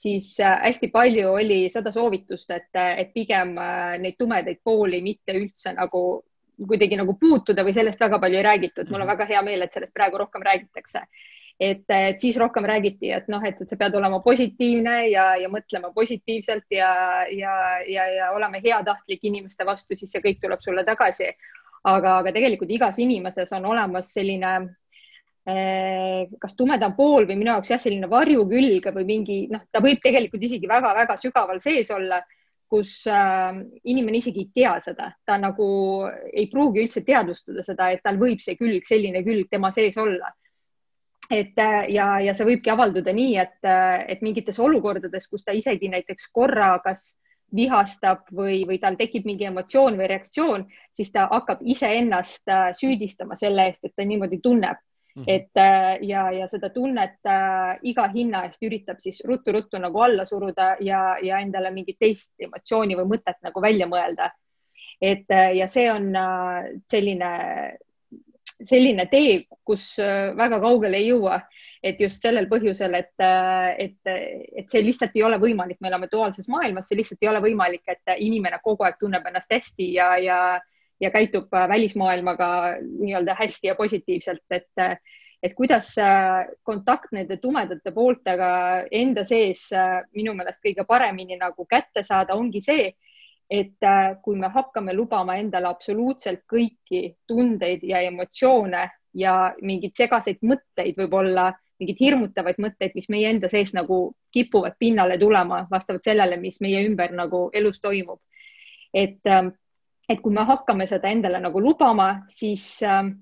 siis 0.00 0.32
hästi 0.40 0.88
palju 0.92 1.34
oli 1.34 1.60
seda 1.72 1.92
soovitust, 1.92 2.50
et, 2.56 2.70
et 2.74 3.12
pigem 3.14 3.52
neid 4.00 4.16
tumedaid 4.18 4.62
pooli 4.64 5.02
mitte 5.04 5.36
üldse 5.36 5.74
nagu 5.76 6.22
kuidagi 6.68 6.96
nagu 7.00 7.16
puutuda 7.20 7.64
või 7.64 7.74
sellest 7.76 8.00
väga 8.00 8.18
palju 8.20 8.38
ei 8.38 8.46
räägitud. 8.46 8.88
mul 8.88 9.00
on 9.00 9.06
mhm. 9.06 9.12
väga 9.14 9.28
hea 9.32 9.42
meel, 9.42 9.62
et 9.62 9.72
sellest 9.72 9.94
praegu 9.94 10.18
rohkem 10.18 10.42
räägitakse. 10.42 11.04
et, 11.60 11.84
et 11.92 12.20
siis 12.20 12.36
rohkem 12.40 12.64
räägiti, 12.64 13.10
et 13.12 13.26
noh, 13.28 13.42
et, 13.44 13.58
et 13.60 13.68
sa 13.68 13.76
pead 13.76 13.94
olema 13.94 14.22
positiivne 14.24 15.08
ja, 15.10 15.34
ja 15.36 15.48
mõtlema 15.52 15.90
positiivselt 15.94 16.64
ja, 16.72 16.92
ja, 17.28 17.54
ja, 17.84 18.06
ja 18.08 18.30
olema 18.32 18.60
heatahtlik 18.64 19.24
inimeste 19.28 19.66
vastu, 19.68 19.96
siis 19.96 20.12
see 20.12 20.24
kõik 20.24 20.40
tuleb 20.40 20.62
sulle 20.64 20.84
tagasi. 20.84 21.34
aga, 21.84 22.18
aga 22.18 22.32
tegelikult 22.32 22.70
igas 22.70 22.98
inimeses 22.98 23.52
on 23.56 23.64
olemas 23.64 24.12
selline 24.12 24.48
kas 26.40 26.56
tumedam 26.58 26.96
pool 26.96 27.26
või 27.28 27.38
minu 27.38 27.54
jaoks 27.54 27.70
jah, 27.72 27.80
selline 27.82 28.08
varjukülg 28.10 28.90
või 28.94 29.06
mingi 29.08 29.38
noh, 29.52 29.62
ta 29.72 29.82
võib 29.84 30.02
tegelikult 30.02 30.42
isegi 30.46 30.68
väga-väga 30.70 31.16
sügaval 31.20 31.62
sees 31.64 31.90
olla 31.94 32.20
kus 32.70 33.06
äh, 33.10 33.50
inimene 33.90 34.20
isegi 34.20 34.44
ei 34.44 34.50
tea 34.54 34.74
seda, 34.84 35.10
ta 35.26 35.36
nagu 35.42 35.66
ei 36.30 36.46
pruugi 36.52 36.84
üldse 36.84 37.02
teadvustada 37.06 37.64
seda, 37.66 37.90
et 37.90 38.04
tal 38.06 38.20
võib 38.20 38.42
see 38.42 38.54
külg, 38.58 38.86
selline 38.86 39.24
külg 39.26 39.50
tema 39.50 39.72
sees 39.74 39.98
olla. 39.98 40.30
et 41.30 41.58
äh, 41.62 41.84
ja, 41.94 42.18
ja 42.18 42.34
see 42.34 42.46
võibki 42.46 42.72
avalduda 42.72 43.12
nii, 43.14 43.34
et, 43.38 43.58
äh, 43.66 44.04
et 44.14 44.22
mingites 44.22 44.58
olukordades, 44.58 45.28
kus 45.30 45.44
ta 45.46 45.54
isegi 45.54 45.90
näiteks 45.90 46.30
korra 46.34 46.72
kas 46.82 47.20
vihastab 47.54 48.30
või, 48.34 48.64
või 48.66 48.78
tal 48.82 48.96
tekib 48.98 49.26
mingi 49.26 49.46
emotsioon 49.46 49.98
või 49.98 50.08
reaktsioon, 50.10 50.64
siis 50.94 51.10
ta 51.14 51.26
hakkab 51.30 51.62
iseennast 51.62 52.50
äh, 52.50 52.70
süüdistama 52.78 53.38
selle 53.38 53.66
eest, 53.70 53.84
et 53.84 53.94
ta 53.94 54.06
niimoodi 54.06 54.40
tunneb 54.42 54.78
Mm 55.16 55.22
-hmm. 55.22 55.24
et 55.26 55.50
äh, 55.56 55.98
ja, 56.08 56.30
ja 56.30 56.46
seda 56.48 56.68
tunnet 56.70 57.18
äh, 57.26 57.78
iga 57.82 58.08
hinna 58.08 58.44
eest 58.46 58.62
üritab 58.62 59.00
siis 59.00 59.22
ruttu-ruttu 59.26 59.78
nagu 59.78 60.00
alla 60.00 60.24
suruda 60.24 60.76
ja, 60.80 61.16
ja 61.22 61.38
endale 61.38 61.70
mingit 61.70 61.98
teist 61.98 62.34
emotsiooni 62.38 62.96
või 62.96 63.16
mõtet 63.16 63.40
nagu 63.42 63.60
välja 63.60 63.86
mõelda. 63.86 64.30
et 65.00 65.30
äh, 65.30 65.56
ja 65.56 65.68
see 65.68 65.90
on 65.90 66.16
äh, 66.16 66.64
selline, 66.90 67.30
selline 68.64 69.06
tee, 69.06 69.46
kus 69.64 69.98
äh, 69.98 70.36
väga 70.36 70.60
kaugele 70.60 70.96
ei 70.96 71.08
jõua, 71.08 71.40
et 71.82 72.00
just 72.00 72.22
sellel 72.22 72.46
põhjusel, 72.46 72.94
et, 72.94 73.14
äh, 73.18 73.74
et, 73.78 73.96
et 74.56 74.70
see 74.70 74.82
lihtsalt 74.84 75.16
ei 75.16 75.22
ole 75.22 75.38
võimalik, 75.38 75.80
me 75.80 75.88
elame 75.88 76.08
duaalses 76.12 76.48
maailmas, 76.48 76.88
see 76.88 76.96
lihtsalt 77.00 77.22
ei 77.22 77.28
ole 77.28 77.40
võimalik, 77.40 77.82
et 77.88 78.14
inimene 78.18 78.60
kogu 78.62 78.84
aeg 78.84 79.00
tunneb 79.00 79.26
ennast 79.26 79.50
hästi 79.50 79.94
ja, 79.94 80.16
ja 80.18 80.60
ja 81.00 81.10
käitub 81.10 81.54
äh, 81.54 81.68
välismaailmaga 81.68 82.76
nii-öelda 82.82 83.34
hästi 83.34 83.66
ja 83.66 83.74
positiivselt, 83.74 84.44
et, 84.50 84.68
äh, 84.78 84.96
et 85.42 85.54
kuidas 85.54 85.98
äh, 85.98 86.46
kontakt 86.62 87.12
nende 87.12 87.36
tumedate 87.36 87.92
pooltega 87.92 88.50
enda 88.90 89.24
sees 89.24 89.68
minu 90.14 90.34
meelest 90.34 90.60
kõige 90.64 90.84
paremini 90.86 91.38
nagu 91.40 91.66
kätte 91.66 92.04
saada, 92.04 92.34
ongi 92.34 92.60
see, 92.64 92.92
et 93.50 93.82
kui 94.22 94.36
me 94.38 94.46
hakkame 94.54 94.92
lubama 94.94 95.34
endale 95.40 95.66
absoluutselt 95.66 96.44
kõiki 96.46 97.16
tundeid 97.26 97.82
ja 97.82 97.98
emotsioone 98.06 98.84
ja 99.14 99.54
mingeid 99.62 99.96
segaseid 99.98 100.38
mõtteid, 100.46 100.94
võib-olla 100.94 101.48
mingeid 101.80 101.98
hirmutavaid 101.98 102.60
mõtteid, 102.62 102.94
mis 102.94 103.08
meie 103.10 103.30
enda 103.32 103.48
sees 103.50 103.72
nagu 103.74 104.12
kipuvad 104.30 104.76
pinnale 104.78 105.16
tulema 105.18 105.64
vastavalt 105.70 106.04
sellele, 106.06 106.36
mis 106.38 106.60
meie 106.60 106.84
ümber 106.86 107.10
nagu 107.16 107.48
elus 107.52 107.80
toimub. 107.80 108.20
et 108.94 109.26
ähm, 109.26 109.52
et 110.10 110.20
kui 110.22 110.34
me 110.34 110.44
hakkame 110.46 110.86
seda 110.90 111.10
endale 111.12 111.40
nagu 111.42 111.60
lubama, 111.62 112.08
siis, 112.34 112.64
ähm, 112.82 113.12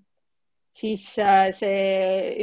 siis 0.75 1.05
äh, 1.21 1.51
see, 1.57 1.81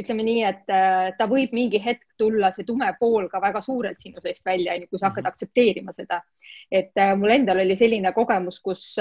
ütleme 0.02 0.26
nii, 0.26 0.42
et 0.46 0.72
äh, 0.72 1.12
ta 1.18 1.26
võib 1.30 1.54
mingi 1.56 1.80
hetk 1.82 2.04
tulla, 2.20 2.52
see 2.54 2.66
tume 2.68 2.92
pool 3.00 3.26
ka 3.32 3.40
väga 3.42 3.62
suurelt 3.64 4.02
sinu 4.02 4.22
seest 4.22 4.44
välja, 4.46 4.76
kui 4.86 5.00
sa 5.00 5.08
hakkad 5.08 5.24
-hmm. 5.24 5.32
aktsepteerima 5.32 5.92
seda. 5.96 6.22
et 6.70 6.92
äh, 6.98 7.16
mul 7.18 7.30
endal 7.30 7.60
oli 7.64 7.76
selline 7.76 8.12
kogemus, 8.12 8.60
kus 8.60 8.96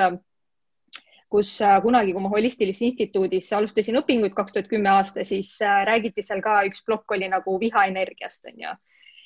kus 1.29 1.58
kunagi, 1.81 2.13
kui 2.13 2.21
ma 2.21 2.29
Holistilises 2.29 2.81
Instituudis 2.81 3.53
alustasin 3.53 3.97
õpinguid 3.97 4.34
kaks 4.34 4.53
tuhat 4.53 4.67
kümme 4.69 4.89
aasta, 4.89 5.23
siis 5.25 5.58
räägiti 5.60 6.21
seal 6.21 6.41
ka, 6.41 6.62
üks 6.69 6.84
plokk 6.86 7.12
oli 7.12 7.27
nagu 7.27 7.60
vihaenergiast, 7.60 8.45
on 8.45 8.62
ju 8.62 8.69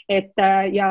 et 0.09 0.39
äh, 0.41 0.73
ja 0.73 0.89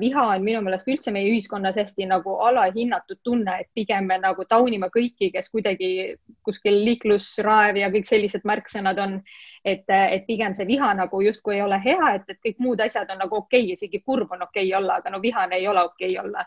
viha 0.00 0.22
on 0.34 0.42
minu 0.44 0.60
meelest 0.66 0.88
üldse 0.90 1.12
meie 1.14 1.28
ühiskonnas 1.30 1.76
hästi 1.78 2.08
nagu 2.10 2.32
alahinnatud 2.48 3.20
tunne, 3.22 3.60
et 3.62 3.68
pigem 3.78 4.08
me 4.10 4.18
nagu 4.18 4.44
taunime 4.50 4.88
kõiki, 4.90 5.30
kes 5.34 5.52
kuidagi 5.52 5.90
kuskil 6.42 6.80
liiklusraev 6.88 7.78
ja 7.78 7.92
kõik 7.94 8.10
sellised 8.10 8.42
märksõnad 8.48 8.98
on. 8.98 9.20
et, 9.64 9.86
et 9.88 10.26
pigem 10.26 10.54
see 10.54 10.66
viha 10.66 10.92
nagu 10.94 11.20
justkui 11.22 11.56
ei 11.56 11.62
ole 11.62 11.78
hea, 11.84 12.10
et, 12.14 12.26
et 12.28 12.38
kõik 12.42 12.58
muud 12.62 12.80
asjad 12.80 13.10
on 13.10 13.18
nagu 13.22 13.36
okei 13.36 13.62
okay,, 13.62 13.72
isegi 13.78 14.02
kurb 14.02 14.32
on 14.32 14.42
okei 14.42 14.66
okay 14.66 14.78
olla, 14.78 14.98
aga 15.00 15.10
no 15.10 15.22
vihane 15.22 15.56
ei 15.56 15.68
ole 15.68 15.82
okei 15.82 16.18
okay 16.18 16.24
olla. 16.24 16.44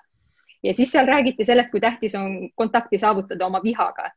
ja 0.63 0.73
siis 0.73 0.91
seal 0.91 1.07
räägiti 1.07 1.45
sellest, 1.45 1.71
kui 1.71 1.79
tähtis 1.79 2.15
on 2.15 2.49
kontakti 2.55 2.97
saavutada 2.97 3.45
oma 3.45 3.63
vihaga 3.63 4.11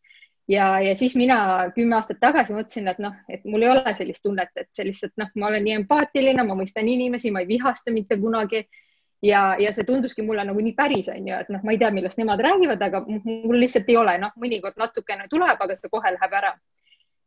ja, 0.49 0.81
ja 0.81 0.97
siis 0.97 1.17
mina 1.17 1.71
kümme 1.75 1.97
aastat 1.97 2.21
tagasi 2.21 2.55
mõtlesin, 2.55 2.89
et 2.91 3.01
noh, 3.03 3.15
et 3.31 3.45
mul 3.45 3.63
ei 3.63 3.71
ole 3.73 3.95
sellist 3.97 4.25
tunnet, 4.27 4.51
et 4.57 4.71
see 4.75 4.87
lihtsalt 4.89 5.15
noh, 5.21 5.31
ma 5.39 5.51
olen 5.51 5.65
nii 5.67 5.77
empaatiline, 5.83 6.45
ma 6.47 6.57
mõistan 6.59 6.89
inimesi, 6.89 7.31
ma 7.31 7.45
ei 7.45 7.51
vihasta 7.51 7.95
mitte 7.95 8.19
kunagi. 8.21 8.67
ja, 9.23 9.55
ja 9.59 9.71
see 9.73 9.85
tunduski 9.87 10.23
mulle 10.27 10.43
nagu 10.45 10.61
nii 10.61 10.75
päris 10.75 11.09
on 11.09 11.27
ju, 11.29 11.35
et 11.39 11.51
noh, 11.55 11.63
ma 11.63 11.73
ei 11.73 11.79
tea, 11.79 11.91
millest 11.95 12.19
nemad 12.19 12.41
räägivad, 12.43 12.81
aga 12.83 13.05
mul 13.07 13.59
lihtsalt 13.61 13.89
ei 13.89 13.97
ole, 13.97 14.17
noh, 14.19 14.33
mõnikord 14.37 14.75
natukene 14.77 15.29
tuleb, 15.31 15.61
aga 15.61 15.77
see 15.79 15.91
kohe 15.91 16.11
läheb 16.17 16.39
ära. 16.41 16.55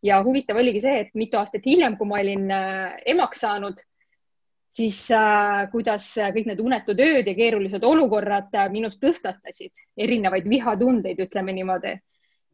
ja 0.03 0.21
huvitav 0.23 0.57
oligi 0.59 0.81
see, 0.83 0.99
et 1.01 1.13
mitu 1.15 1.37
aastat 1.39 1.63
hiljem, 1.65 1.95
kui 1.97 2.07
ma 2.07 2.19
olin 2.19 2.51
äh, 2.51 2.97
emaks 3.05 3.39
saanud, 3.41 3.79
siis 4.75 4.99
äh, 5.15 5.69
kuidas 5.71 6.11
kõik 6.35 6.49
need 6.51 6.59
unetud 6.59 6.99
ööd 6.99 7.27
ja 7.27 7.33
keerulised 7.33 7.83
olukorrad 7.83 8.51
äh, 8.53 8.67
minust 8.69 8.99
tõstatasid 9.01 9.71
erinevaid 9.97 10.49
vihatundeid, 10.51 11.23
ütleme 11.25 11.55
niimoodi 11.55 11.95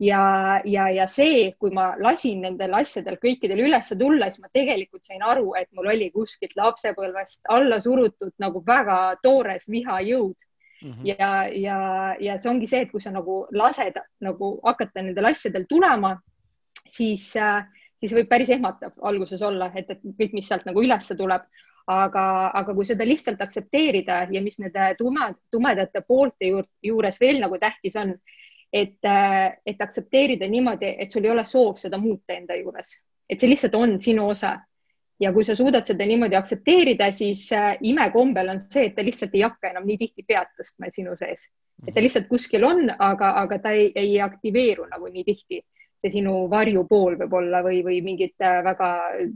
ja, 0.02 0.62
ja, 0.66 0.88
ja 0.90 1.06
see, 1.08 1.52
kui 1.62 1.72
ma 1.76 1.92
lasin 2.02 2.42
nendel 2.46 2.74
asjadel 2.80 3.20
kõikidel 3.22 3.62
üles 3.68 3.92
tulla, 4.00 4.32
siis 4.32 4.42
ma 4.42 4.50
tegelikult 4.54 5.06
sain 5.06 5.22
aru, 5.22 5.54
et 5.60 5.70
mul 5.78 5.92
oli 5.94 6.10
kuskilt 6.14 6.56
lapsepõlvest 6.58 7.46
alla 7.54 7.78
surutud 7.82 8.34
nagu 8.42 8.64
väga 8.66 8.98
toores 9.22 9.70
vihajõud 9.70 10.34
mm. 10.34 10.92
-hmm. 10.92 11.06
ja, 11.12 11.32
ja, 11.54 11.80
ja 12.20 12.38
see 12.38 12.52
ongi 12.52 12.68
see, 12.68 12.82
et 12.88 12.92
kui 12.92 13.02
sa 13.02 13.14
nagu 13.14 13.46
lased 13.52 14.00
nagu 14.20 14.54
hakata 14.66 15.06
nendel 15.06 15.30
asjadel 15.32 15.70
tulema, 15.70 16.16
siis, 16.88 17.32
siis 18.02 18.14
võib 18.18 18.30
päris 18.30 18.50
ehmatav 18.50 18.98
alguses 19.02 19.42
olla, 19.42 19.72
et, 19.76 19.90
et 19.90 20.02
kõik, 20.18 20.34
mis 20.34 20.48
sealt 20.48 20.66
nagu 20.66 20.82
ülesse 20.82 21.16
tuleb 21.16 21.46
aga, 21.88 22.26
aga 22.58 22.74
kui 22.74 22.86
seda 22.86 23.06
lihtsalt 23.06 23.42
aktsepteerida 23.42 24.26
ja 24.32 24.42
mis 24.42 24.60
nende 24.62 24.94
tume, 24.98 25.34
tumedate 25.52 26.02
poolte 26.08 26.50
juures 26.82 27.20
veel 27.22 27.42
nagu 27.42 27.58
tähtis 27.62 27.96
on, 27.96 28.16
et, 28.74 28.98
äh, 29.06 29.58
et 29.66 29.82
aktsepteerida 29.82 30.48
niimoodi, 30.48 30.96
et 31.00 31.12
sul 31.12 31.26
ei 31.26 31.32
ole 31.32 31.44
soov 31.46 31.78
seda 31.80 32.00
muuta 32.00 32.34
enda 32.34 32.56
juures, 32.56 32.94
et 33.30 33.40
see 33.40 33.50
lihtsalt 33.52 33.76
on 33.76 33.98
sinu 34.00 34.30
osa. 34.32 34.60
ja 35.22 35.30
kui 35.34 35.44
sa 35.46 35.54
suudad 35.54 35.86
seda 35.86 36.02
niimoodi 36.10 36.34
aktsepteerida, 36.34 37.12
siis 37.14 37.44
äh, 37.54 37.76
imekombel 37.86 38.48
on 38.56 38.60
see, 38.60 38.88
et 38.88 38.96
ta 38.96 39.04
lihtsalt 39.06 39.36
ei 39.38 39.44
hakka 39.46 39.70
enam 39.70 39.84
nii 39.86 40.00
tihti 40.00 40.24
pead 40.26 40.50
tõstma 40.58 40.90
sinu 40.90 41.14
sees, 41.20 41.44
et 41.86 41.92
ta 41.92 42.00
mhm. 42.00 42.06
lihtsalt 42.08 42.28
kuskil 42.32 42.66
on, 42.66 42.90
aga, 42.90 43.30
aga 43.44 43.60
ta 43.62 43.76
ei, 43.78 43.92
ei 43.96 44.16
aktiveeru 44.22 44.88
nagu 44.90 45.12
nii 45.14 45.28
tihti 45.28 45.62
see 46.02 46.12
sinu 46.18 46.34
varjupool 46.50 47.16
võib 47.20 47.34
olla 47.38 47.62
või, 47.66 47.82
või 47.86 48.00
mingid 48.06 48.34
äh, 48.42 48.62
väga 48.66 48.90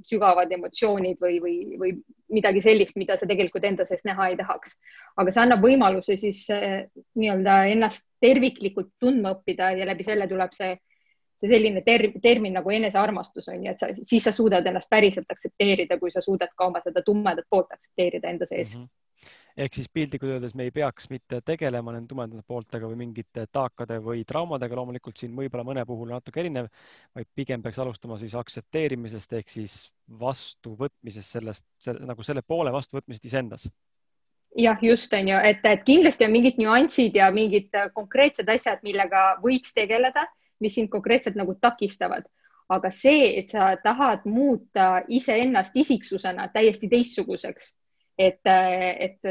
sügavad 0.09 0.51
emotsioonid 0.51 1.19
või, 1.21 1.37
või, 1.43 1.55
või 1.81 1.91
midagi 2.33 2.63
sellist, 2.65 2.97
mida 2.97 3.17
sa 3.17 3.29
tegelikult 3.29 3.67
enda 3.69 3.85
sees 3.85 4.01
näha 4.07 4.31
ei 4.31 4.39
tahaks. 4.39 4.73
aga 5.15 5.31
see 5.31 5.43
annab 5.43 5.61
võimaluse 5.65 6.17
siis 6.17 6.41
äh, 6.53 6.87
nii-öelda 7.21 7.59
ennast 7.75 8.07
terviklikult 8.21 8.95
tundma 8.99 9.35
õppida 9.37 9.71
ja 9.77 9.85
läbi 9.85 10.07
selle 10.07 10.27
tuleb 10.27 10.57
see, 10.57 10.73
see 11.37 11.53
selline 11.53 11.85
ter 11.85 12.07
termin 12.23 12.57
nagu 12.57 12.73
enesearmastus 12.73 13.51
on 13.53 13.61
ju, 13.61 13.71
et 13.75 13.85
sa, 13.85 13.91
siis 14.01 14.25
sa 14.25 14.33
suudad 14.33 14.65
ennast 14.65 14.89
päriselt 14.89 15.29
aktsepteerida, 15.29 15.99
kui 16.01 16.11
sa 16.11 16.25
suudad 16.25 16.49
ka 16.57 16.71
oma 16.71 16.81
seda 16.81 17.05
tumedat 17.05 17.45
poolt 17.49 17.69
aktsepteerida 17.77 18.33
enda 18.33 18.49
sees 18.49 18.77
mm. 18.77 18.83
-hmm 18.83 18.93
ehk 19.57 19.77
siis 19.77 19.87
piltlikult 19.93 20.35
öeldes 20.35 20.55
me 20.55 20.67
ei 20.67 20.71
peaks 20.75 21.07
mitte 21.09 21.39
tegelema 21.45 21.93
nende 21.95 22.11
tumedate 22.11 22.43
pooltega 22.47 22.89
või 22.91 22.99
mingite 23.05 23.45
taakade 23.51 24.01
või 24.03 24.25
traumadega, 24.27 24.75
loomulikult 24.75 25.17
siin 25.19 25.35
võib-olla 25.37 25.63
mõne 25.67 25.85
puhul 25.87 26.11
natuke 26.11 26.43
erinev, 26.43 26.67
vaid 27.15 27.29
pigem 27.35 27.63
peaks 27.63 27.79
alustama 27.79 28.19
siis 28.19 28.35
aktsepteerimisest 28.35 29.33
ehk 29.39 29.51
siis 29.53 29.77
vastuvõtmisest 30.19 31.37
sellest, 31.37 31.65
selle, 31.79 32.03
nagu 32.05 32.23
selle 32.23 32.43
poole 32.43 32.73
vastuvõtmisest 32.75 33.31
iseendas. 33.31 33.69
Jah, 34.55 34.79
just 34.83 35.13
on 35.13 35.27
ju, 35.27 35.39
et, 35.43 35.63
et 35.67 35.83
kindlasti 35.87 36.27
on 36.27 36.31
mingid 36.31 36.59
nüansid 36.59 37.15
ja 37.19 37.27
mingid 37.35 37.73
konkreetsed 37.95 38.47
asjad, 38.51 38.79
millega 38.87 39.33
võiks 39.43 39.73
tegeleda, 39.75 40.27
mis 40.63 40.77
sind 40.77 40.91
konkreetselt 40.91 41.35
nagu 41.35 41.57
takistavad. 41.59 42.27
Aga 42.71 42.89
see, 42.89 43.33
et 43.37 43.51
sa 43.51 43.75
tahad 43.83 44.23
muuta 44.25 45.03
iseennast 45.11 45.75
isiksusena 45.77 46.47
täiesti 46.53 46.87
teistsuguseks, 46.89 47.75
et, 48.17 48.39
et 48.47 49.27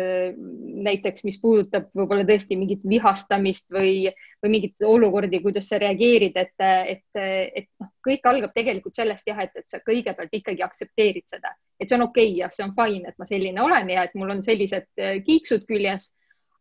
näiteks, 0.85 1.25
mis 1.25 1.39
puudutab 1.41 1.87
võib-olla 1.97 2.27
tõesti 2.29 2.57
mingit 2.61 2.83
vihastamist 2.89 3.67
või, 3.73 4.11
või 4.45 4.53
mingeid 4.53 4.87
olukordi, 4.89 5.41
kuidas 5.45 5.71
sa 5.71 5.79
reageerid, 5.81 6.37
et, 6.37 6.67
et, 6.95 7.05
et 7.21 7.69
noh, 7.81 7.91
kõik 8.05 8.29
algab 8.29 8.53
tegelikult 8.57 8.97
sellest 8.97 9.29
jah, 9.29 9.41
et, 9.45 9.55
et 9.57 9.69
sa 9.71 9.81
kõigepealt 9.85 10.37
ikkagi 10.37 10.67
aktsepteerid 10.67 11.27
seda, 11.31 11.55
et 11.81 11.89
see 11.89 11.97
on 11.99 12.09
okei 12.09 12.29
okay 12.35 12.43
ja 12.43 12.51
see 12.53 12.67
on 12.67 12.75
fine, 12.77 13.09
et 13.09 13.19
ma 13.19 13.29
selline 13.31 13.65
olen 13.65 13.95
ja 13.95 14.05
et 14.05 14.19
mul 14.21 14.37
on 14.37 14.45
sellised 14.45 14.91
kiiksud 15.27 15.67
küljes. 15.71 16.13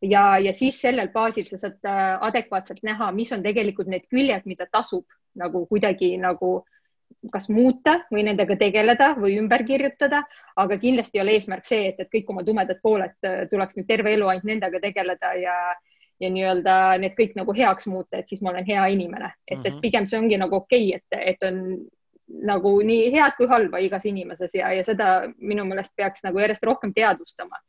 Ja, 0.04 0.34
ja 0.36 0.52
siis 0.52 0.82
sellel 0.84 1.14
baasil 1.14 1.46
sa 1.48 1.56
saad 1.62 1.86
adekvaatselt 2.28 2.82
näha, 2.84 3.14
mis 3.16 3.30
on 3.32 3.44
tegelikult 3.44 3.88
need 3.88 4.04
küljed, 4.12 4.44
mida 4.52 4.68
tasub 4.68 5.06
nagu 5.40 5.64
kuidagi 5.70 6.18
nagu 6.20 6.58
kas 7.32 7.50
muuta 7.50 7.98
või 8.12 8.26
nendega 8.28 8.56
tegeleda 8.60 9.14
või 9.20 9.38
ümber 9.40 9.64
kirjutada, 9.68 10.24
aga 10.60 10.78
kindlasti 10.80 11.20
ei 11.20 11.24
ole 11.24 11.38
eesmärk 11.38 11.66
see, 11.68 11.88
et, 11.92 12.00
et 12.00 12.12
kõik 12.12 12.30
oma 12.34 12.44
tumedad 12.44 12.80
pooled 12.84 13.16
äh, 13.28 13.44
tuleks 13.52 13.78
nüüd 13.78 13.88
terve 13.88 14.14
elu 14.14 14.28
ainult 14.28 14.48
nendega 14.50 14.82
tegeleda 14.84 15.34
ja, 15.40 15.56
ja 16.20 16.32
nii-öelda 16.34 16.78
need 17.04 17.16
kõik 17.20 17.36
nagu 17.40 17.56
heaks 17.56 17.88
muuta, 17.88 18.20
et 18.20 18.32
siis 18.32 18.44
ma 18.44 18.52
olen 18.52 18.68
hea 18.68 18.86
inimene, 18.96 19.34
et 19.48 19.58
mm, 19.58 19.62
-hmm. 19.62 19.68
et 19.68 19.74
mhm. 19.74 19.82
pigem 19.82 20.08
see 20.08 20.20
ongi 20.20 20.38
nagu 20.38 20.56
okei 20.56 20.96
okay,, 20.96 21.02
et, 21.02 21.36
et 21.36 21.50
on 21.50 21.62
nagu 22.48 22.78
nii 22.82 23.12
head 23.14 23.36
kui 23.38 23.48
halba 23.48 23.80
igas 23.84 24.06
inimeses 24.06 24.56
ja, 24.56 24.72
ja 24.74 24.84
seda 24.84 25.34
minu 25.38 25.66
meelest 25.66 25.96
peaks 25.96 26.24
nagu 26.24 26.40
järjest 26.40 26.64
rohkem 26.64 26.94
teadvustama 26.94 27.60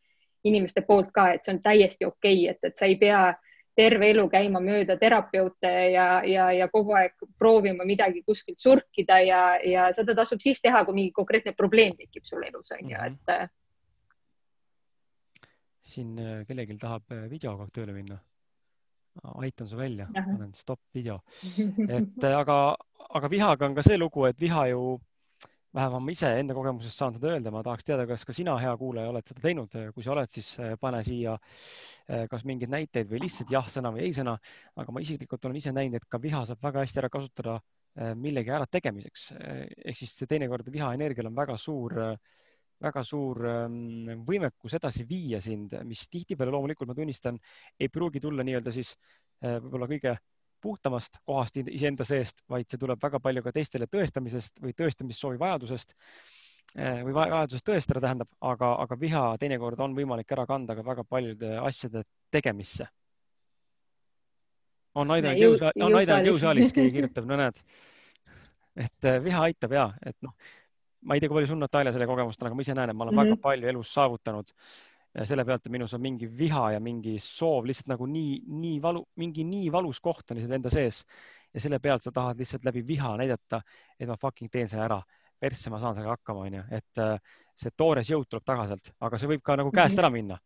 inimeste 0.44 0.80
poolt 0.80 1.10
ka, 1.12 1.32
et 1.32 1.44
see 1.44 1.54
on 1.54 1.62
täiesti 1.62 2.04
okei 2.04 2.44
okay,, 2.44 2.54
et, 2.54 2.70
et 2.70 2.76
sa 2.76 2.86
ei 2.86 2.96
pea 2.96 3.28
äh, 3.28 3.53
terve 3.76 4.10
elu 4.12 4.24
käima 4.30 4.60
mööda 4.62 4.96
terapeute 5.00 5.70
ja, 5.92 6.06
ja, 6.26 6.48
ja 6.54 6.68
kogu 6.72 6.94
aeg 6.98 7.26
proovima 7.38 7.87
midagi 7.87 8.22
kuskilt 8.26 8.62
surkida 8.62 9.18
ja, 9.24 9.42
ja 9.66 9.88
seda 9.96 10.14
tasub 10.16 10.42
siis 10.42 10.62
teha, 10.62 10.84
kui 10.87 10.94
mingi 11.00 11.14
konkreetne 11.16 11.54
probleem 11.58 11.96
tekib 11.98 12.26
sul 12.28 12.44
elus 12.46 12.74
on 12.76 12.90
ju, 12.90 12.96
mhm. 12.96 13.16
et. 13.16 13.50
siin 15.94 16.14
äh, 16.18 16.44
kellelgi 16.48 16.78
tahab 16.80 17.10
äh, 17.12 17.26
videoga 17.30 17.68
tööle 17.72 17.92
minna. 17.96 18.20
aitan 19.38 19.66
su 19.66 19.76
välja, 19.78 20.08
panen 20.14 20.54
stopp 20.54 20.80
video, 20.94 21.20
et 21.98 22.24
äh, 22.24 22.38
aga, 22.38 22.76
aga 23.14 23.28
vihaga 23.30 23.66
on 23.66 23.74
ka 23.74 23.82
see 23.87 23.98
lugu, 23.98 24.24
et 24.26 24.40
viha 24.40 24.66
ju 24.72 24.98
vähemalt 25.74 26.04
ma 26.06 26.12
ise 26.14 26.30
enda 26.38 26.54
kogemusest 26.54 27.00
saan 27.00 27.14
seda 27.16 27.32
öelda, 27.32 27.50
ma 27.54 27.62
tahaks 27.66 27.87
teada, 27.87 28.06
kas 28.06 28.24
ka 28.26 28.34
sina, 28.37 28.54
hea 28.62 28.72
kuulaja, 28.78 29.10
oled 29.10 29.26
seda 29.26 29.42
teinud, 29.42 29.74
kui 29.94 30.06
sa 30.06 30.12
oled, 30.14 30.30
siis 30.30 30.52
eh, 30.62 30.74
pane 30.80 31.00
siia 31.06 31.34
eh, 31.34 32.26
kas 32.30 32.44
mingeid 32.46 32.70
näiteid 32.72 33.10
või 33.10 33.24
lihtsalt 33.24 33.50
jah-sõna 33.54 33.90
või 33.94 34.04
ei-sõna, 34.06 34.37
aga 34.80 34.94
ma 34.94 35.02
isiklikult 35.02 35.48
olen 35.48 35.58
ise 35.58 35.74
näinud, 35.74 35.98
et 35.98 36.06
ka 36.10 36.20
viha 36.22 36.44
saab 36.46 36.62
väga 36.62 36.84
hästi 36.84 37.02
ära 37.02 37.10
kasutada 37.12 37.56
eh, 37.58 38.12
millegi 38.14 38.54
ärategemiseks. 38.54 39.26
ehk 39.34 39.98
siis 39.98 40.14
teinekord 40.30 40.70
vihaenergial 40.74 41.30
on 41.30 41.38
väga 41.40 41.58
suur, 41.58 41.96
väga 42.84 43.02
suur 43.06 43.42
ehm, 43.48 44.22
võimekus 44.28 44.78
edasi 44.78 45.06
viia 45.08 45.40
sind, 45.42 45.74
mis 45.88 46.06
tihtipeale 46.10 46.54
loomulikult 46.54 46.90
ma 46.90 46.94
tunnistan, 46.94 47.38
ei 47.80 47.90
pruugi 47.90 48.22
tulla 48.22 48.46
nii-öelda 48.46 48.74
siis 48.74 48.94
võib-olla 49.44 49.90
kõige 49.90 50.14
puhtamast 50.64 51.20
kohast 51.29 51.59
iseenda 51.62 52.07
seest, 52.09 52.40
vaid 52.50 52.68
see 52.70 52.81
tuleb 52.81 53.00
väga 53.03 53.20
palju 53.22 53.44
ka 53.44 53.53
teistele 53.55 53.88
tõestamisest 53.90 54.62
või 54.64 54.74
tõestamissoovi 54.79 55.40
vajadusest 55.42 55.94
eh, 55.94 57.03
või 57.05 57.14
vajadusest 57.20 57.68
tõestada, 57.68 58.03
tähendab, 58.07 58.31
aga, 58.53 58.74
aga 58.87 58.98
viha 59.00 59.24
teinekord 59.40 59.81
on 59.85 59.96
võimalik 59.96 60.37
ära 60.37 60.46
kanda 60.50 60.77
ka 60.79 60.87
väga 60.87 61.07
paljude 61.09 61.57
asjade 61.62 62.05
tegemisse. 62.35 62.88
on 64.94 65.11
aidanud 65.11 65.42
jõu, 65.42 65.57
on 65.83 65.96
aidanud 66.00 66.33
jõusaalis, 66.33 66.72
keegi 66.72 66.98
kirjutab, 66.98 67.27
no 67.27 67.40
näed. 67.40 67.61
et 68.77 69.11
eh, 69.11 69.22
viha 69.22 69.46
aitab 69.50 69.72
ja, 69.72 69.88
et 70.07 70.16
noh, 70.22 70.35
ma 71.05 71.14
ei 71.14 71.20
tea, 71.20 71.29
kui 71.29 71.40
palju 71.40 71.53
sul, 71.53 71.61
Natalja, 71.61 71.92
selle 71.92 72.09
kogemust 72.09 72.42
on, 72.42 72.48
aga 72.48 72.59
ma 72.59 72.64
ise 72.64 72.77
näen, 72.77 72.90
et 72.90 72.96
ma 72.96 73.05
olen 73.05 73.14
mm 73.14 73.20
-hmm. 73.20 73.37
väga 73.37 73.42
palju 73.48 73.68
elus 73.74 73.94
saavutanud 73.94 74.53
selle 75.22 75.44
pealt, 75.46 75.66
et 75.66 75.72
minus 75.72 75.94
on 75.94 76.03
mingi 76.03 76.27
viha 76.27 76.72
ja 76.74 76.81
mingi 76.83 77.14
soov 77.22 77.68
lihtsalt 77.68 77.92
nagu 77.92 78.07
nii, 78.11 78.40
nii 78.62 78.79
valu, 78.83 79.05
mingi 79.22 79.44
nii 79.46 79.68
valus 79.72 80.00
koht 80.03 80.31
on 80.31 80.40
lihtsalt 80.40 80.57
enda 80.59 80.72
sees. 80.74 81.05
Ja 81.55 81.62
selle 81.62 81.79
pealt 81.79 82.03
sa 82.03 82.11
tahad 82.14 82.40
lihtsalt 82.40 82.66
läbi 82.66 82.83
viha 82.87 83.12
näidata, 83.20 83.61
et 83.98 84.11
ma 84.11 84.18
fucking 84.18 84.50
teen 84.50 84.70
selle 84.70 84.88
ära. 84.88 85.03
persse, 85.44 85.68
ma 85.68 85.77
saan 85.77 85.92
sellega 85.92 86.14
hakkama, 86.14 86.44
onju, 86.46 86.61
et 86.72 87.00
äh, 87.03 87.33
see 87.59 87.72
toores 87.77 88.09
jõud 88.09 88.24
tuleb 88.31 88.44
tagaselt, 88.46 88.87
aga 89.05 89.18
see 89.18 89.29
võib 89.29 89.42
ka 89.44 89.57
nagu 89.61 89.72
käest 89.74 89.98
mhm. 89.98 90.00
ära 90.00 90.11
minna. 90.14 90.38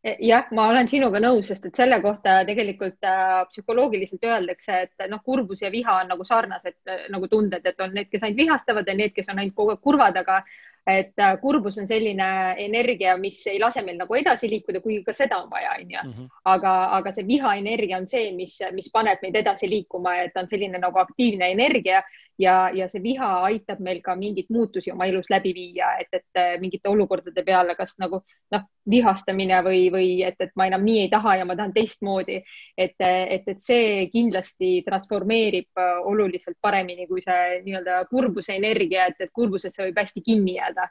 E, 0.00 0.14
jah, 0.24 0.46
ma 0.56 0.70
olen 0.70 0.88
sinuga 0.88 1.20
nõus, 1.20 1.50
sest 1.50 1.66
et 1.68 1.76
selle 1.76 1.98
kohta 2.00 2.38
tegelikult 2.48 3.04
äh, 3.04 3.42
psühholoogiliselt 3.50 4.24
öeldakse, 4.24 4.78
et 4.86 5.04
noh, 5.12 5.20
kurbus 5.26 5.60
ja 5.60 5.68
viha 5.74 5.98
on 6.00 6.08
nagu 6.14 6.24
sarnased 6.24 6.78
äh, 6.88 7.02
nagu 7.12 7.28
tunded, 7.28 7.66
et 7.66 7.84
on 7.84 7.92
need, 7.92 8.08
kes 8.08 8.24
ainult 8.24 8.40
vihastavad 8.40 8.88
ja 8.88 8.96
need, 8.96 9.12
kes 9.12 9.28
on 9.28 9.42
ainult 9.42 9.58
kogu 9.58 9.74
aeg 9.74 9.82
kurvad, 9.84 10.16
aga 10.22 10.38
et 10.86 11.18
äh, 11.18 11.36
kurbus 11.40 11.78
on 11.78 11.86
selline 11.88 12.28
energia, 12.58 13.16
mis 13.20 13.40
ei 13.46 13.58
lase 13.60 13.82
meil 13.84 13.98
nagu 14.00 14.16
edasi 14.16 14.48
liikuda, 14.50 14.80
kuigi 14.80 15.04
ka 15.04 15.12
seda 15.16 15.38
on 15.42 15.50
vaja, 15.50 15.76
onju. 15.78 16.04
Mhm. 16.04 16.30
aga, 16.44 16.72
aga 16.98 17.12
see 17.12 17.26
vihaenergia 17.26 17.98
on 17.98 18.06
see, 18.06 18.32
mis, 18.32 18.58
mis 18.72 18.90
paneb 18.90 19.20
meid 19.22 19.36
edasi 19.36 19.68
liikuma, 19.70 20.16
et 20.24 20.36
on 20.36 20.48
selline 20.48 20.80
nagu 20.80 20.98
aktiivne 20.98 21.50
energia 21.52 22.02
ja, 22.40 22.70
ja 22.74 22.88
see 22.88 23.02
viha 23.04 23.28
aitab 23.48 23.80
meil 23.84 24.00
ka 24.04 24.14
mingeid 24.16 24.48
muutusi 24.52 24.92
oma 24.92 25.06
elus 25.10 25.28
läbi 25.32 25.52
viia, 25.56 25.92
et, 26.00 26.08
et 26.16 26.40
äh, 26.40 26.54
mingite 26.60 26.88
olukordade 26.88 27.44
peale, 27.44 27.74
kas 27.76 27.96
nagu 28.00 28.22
noh, 28.54 28.64
vihastamine 28.90 29.60
või, 29.66 29.82
või 29.92 30.08
et, 30.26 30.38
et 30.40 30.54
ma 30.56 30.66
enam 30.70 30.84
nii 30.86 31.04
ei 31.04 31.10
taha 31.12 31.36
ja 31.40 31.48
ma 31.48 31.56
tahan 31.58 31.74
teistmoodi. 31.76 32.40
et, 32.76 32.96
et, 33.00 33.48
et 33.54 33.60
see 33.60 34.08
kindlasti 34.12 34.80
transformeerib 34.86 35.82
äh, 35.84 36.00
oluliselt 36.12 36.56
paremini 36.60 37.06
kui 37.10 37.22
see 37.24 37.60
nii-öelda 37.66 38.04
kurbuse 38.10 38.56
energia, 38.56 39.10
et, 39.10 39.20
et 39.20 39.32
kurbusesse 39.32 39.84
võib 39.84 40.00
hästi 40.00 40.24
kinni 40.24 40.56
jääda 40.56 40.88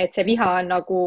et 0.00 0.14
see 0.16 0.24
viha 0.24 0.46
on 0.62 0.68
nagu, 0.70 0.98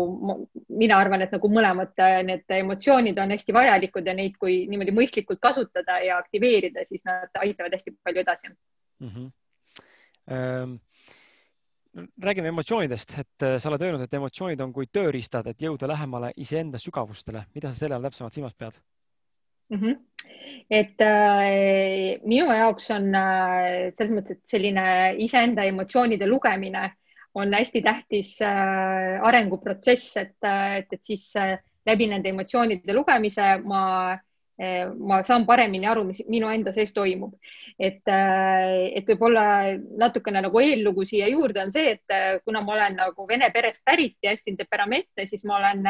mina 0.77 0.99
arvan, 1.01 1.23
et 1.25 1.31
nagu 1.33 1.49
mõlemad 1.49 1.97
äh, 2.03 2.19
need 2.27 2.57
emotsioonid 2.61 3.17
on 3.19 3.33
hästi 3.33 3.55
vajalikud 3.55 4.07
ja 4.07 4.13
neid, 4.15 4.35
kui 4.39 4.63
niimoodi 4.69 4.93
mõistlikult 4.95 5.41
kasutada 5.41 5.97
ja 6.05 6.19
aktiveerida, 6.21 6.85
siis 6.85 7.01
nad 7.07 7.41
aitavad 7.41 7.73
hästi 7.73 7.97
palju 8.03 8.21
edasi 8.21 8.51
mm. 8.53 9.07
-hmm 9.07 9.31
räägime 12.21 12.47
emotsioonidest, 12.47 13.17
et 13.19 13.45
äh, 13.45 13.57
sa 13.62 13.69
oled 13.69 13.83
öelnud, 13.86 14.01
et 14.05 14.17
emotsioonid 14.17 14.62
on 14.65 14.73
kui 14.73 14.88
tööriistad, 14.91 15.47
et 15.49 15.62
jõuda 15.62 15.88
lähemale 15.89 16.31
iseenda 16.41 16.81
sügavustele. 16.81 17.45
mida 17.55 17.71
sa 17.71 17.83
selle 17.83 17.95
all 17.95 18.07
täpsemalt 18.07 18.33
silmas 18.33 18.55
pead 18.57 18.73
mm? 19.69 19.79
-hmm. 19.79 19.99
et 20.69 21.01
äh, 21.01 22.25
minu 22.25 22.49
jaoks 22.49 22.89
on 22.91 23.15
äh, 23.15 23.93
selles 23.97 24.13
mõttes, 24.13 24.39
et 24.39 24.55
selline 24.55 25.15
iseenda 25.17 25.63
emotsioonide 25.63 26.27
lugemine 26.27 26.91
on 27.36 27.53
hästi 27.53 27.81
tähtis 27.81 28.41
äh, 28.41 29.21
arenguprotsess, 29.21 30.17
et, 30.17 30.38
äh, 30.43 30.77
et, 30.77 30.93
et 30.93 31.03
siis 31.03 31.36
äh, 31.36 31.57
läbi 31.86 32.07
nende 32.07 32.29
emotsioonide 32.29 32.93
lugemise 32.93 33.57
ma 33.63 34.13
äh, 34.13 34.19
ma 34.99 35.23
saan 35.25 35.45
paremini 35.45 35.87
aru, 35.89 36.03
mis 36.05 36.21
minu 36.29 36.49
enda 36.53 36.71
sees 36.71 36.93
toimub. 36.93 37.33
et, 37.79 38.01
eh, 38.05 38.93
et 38.93 39.07
võib-olla 39.07 39.73
natukene 39.97 40.43
nagu 40.45 40.59
eellugu 40.61 41.05
siia 41.09 41.27
juurde 41.27 41.63
on 41.63 41.71
see, 41.73 41.95
et 41.97 42.13
eh, 42.13 42.39
kuna 42.45 42.61
ma 42.61 42.73
olen 42.73 42.95
nagu 42.95 43.25
vene 43.27 43.49
perest 43.51 43.81
pärit 43.85 44.17
ja 44.21 44.29
hästi 44.29 44.53
temperamentne, 44.57 45.25
siis 45.25 45.43
ma 45.43 45.57
olen 45.57 45.81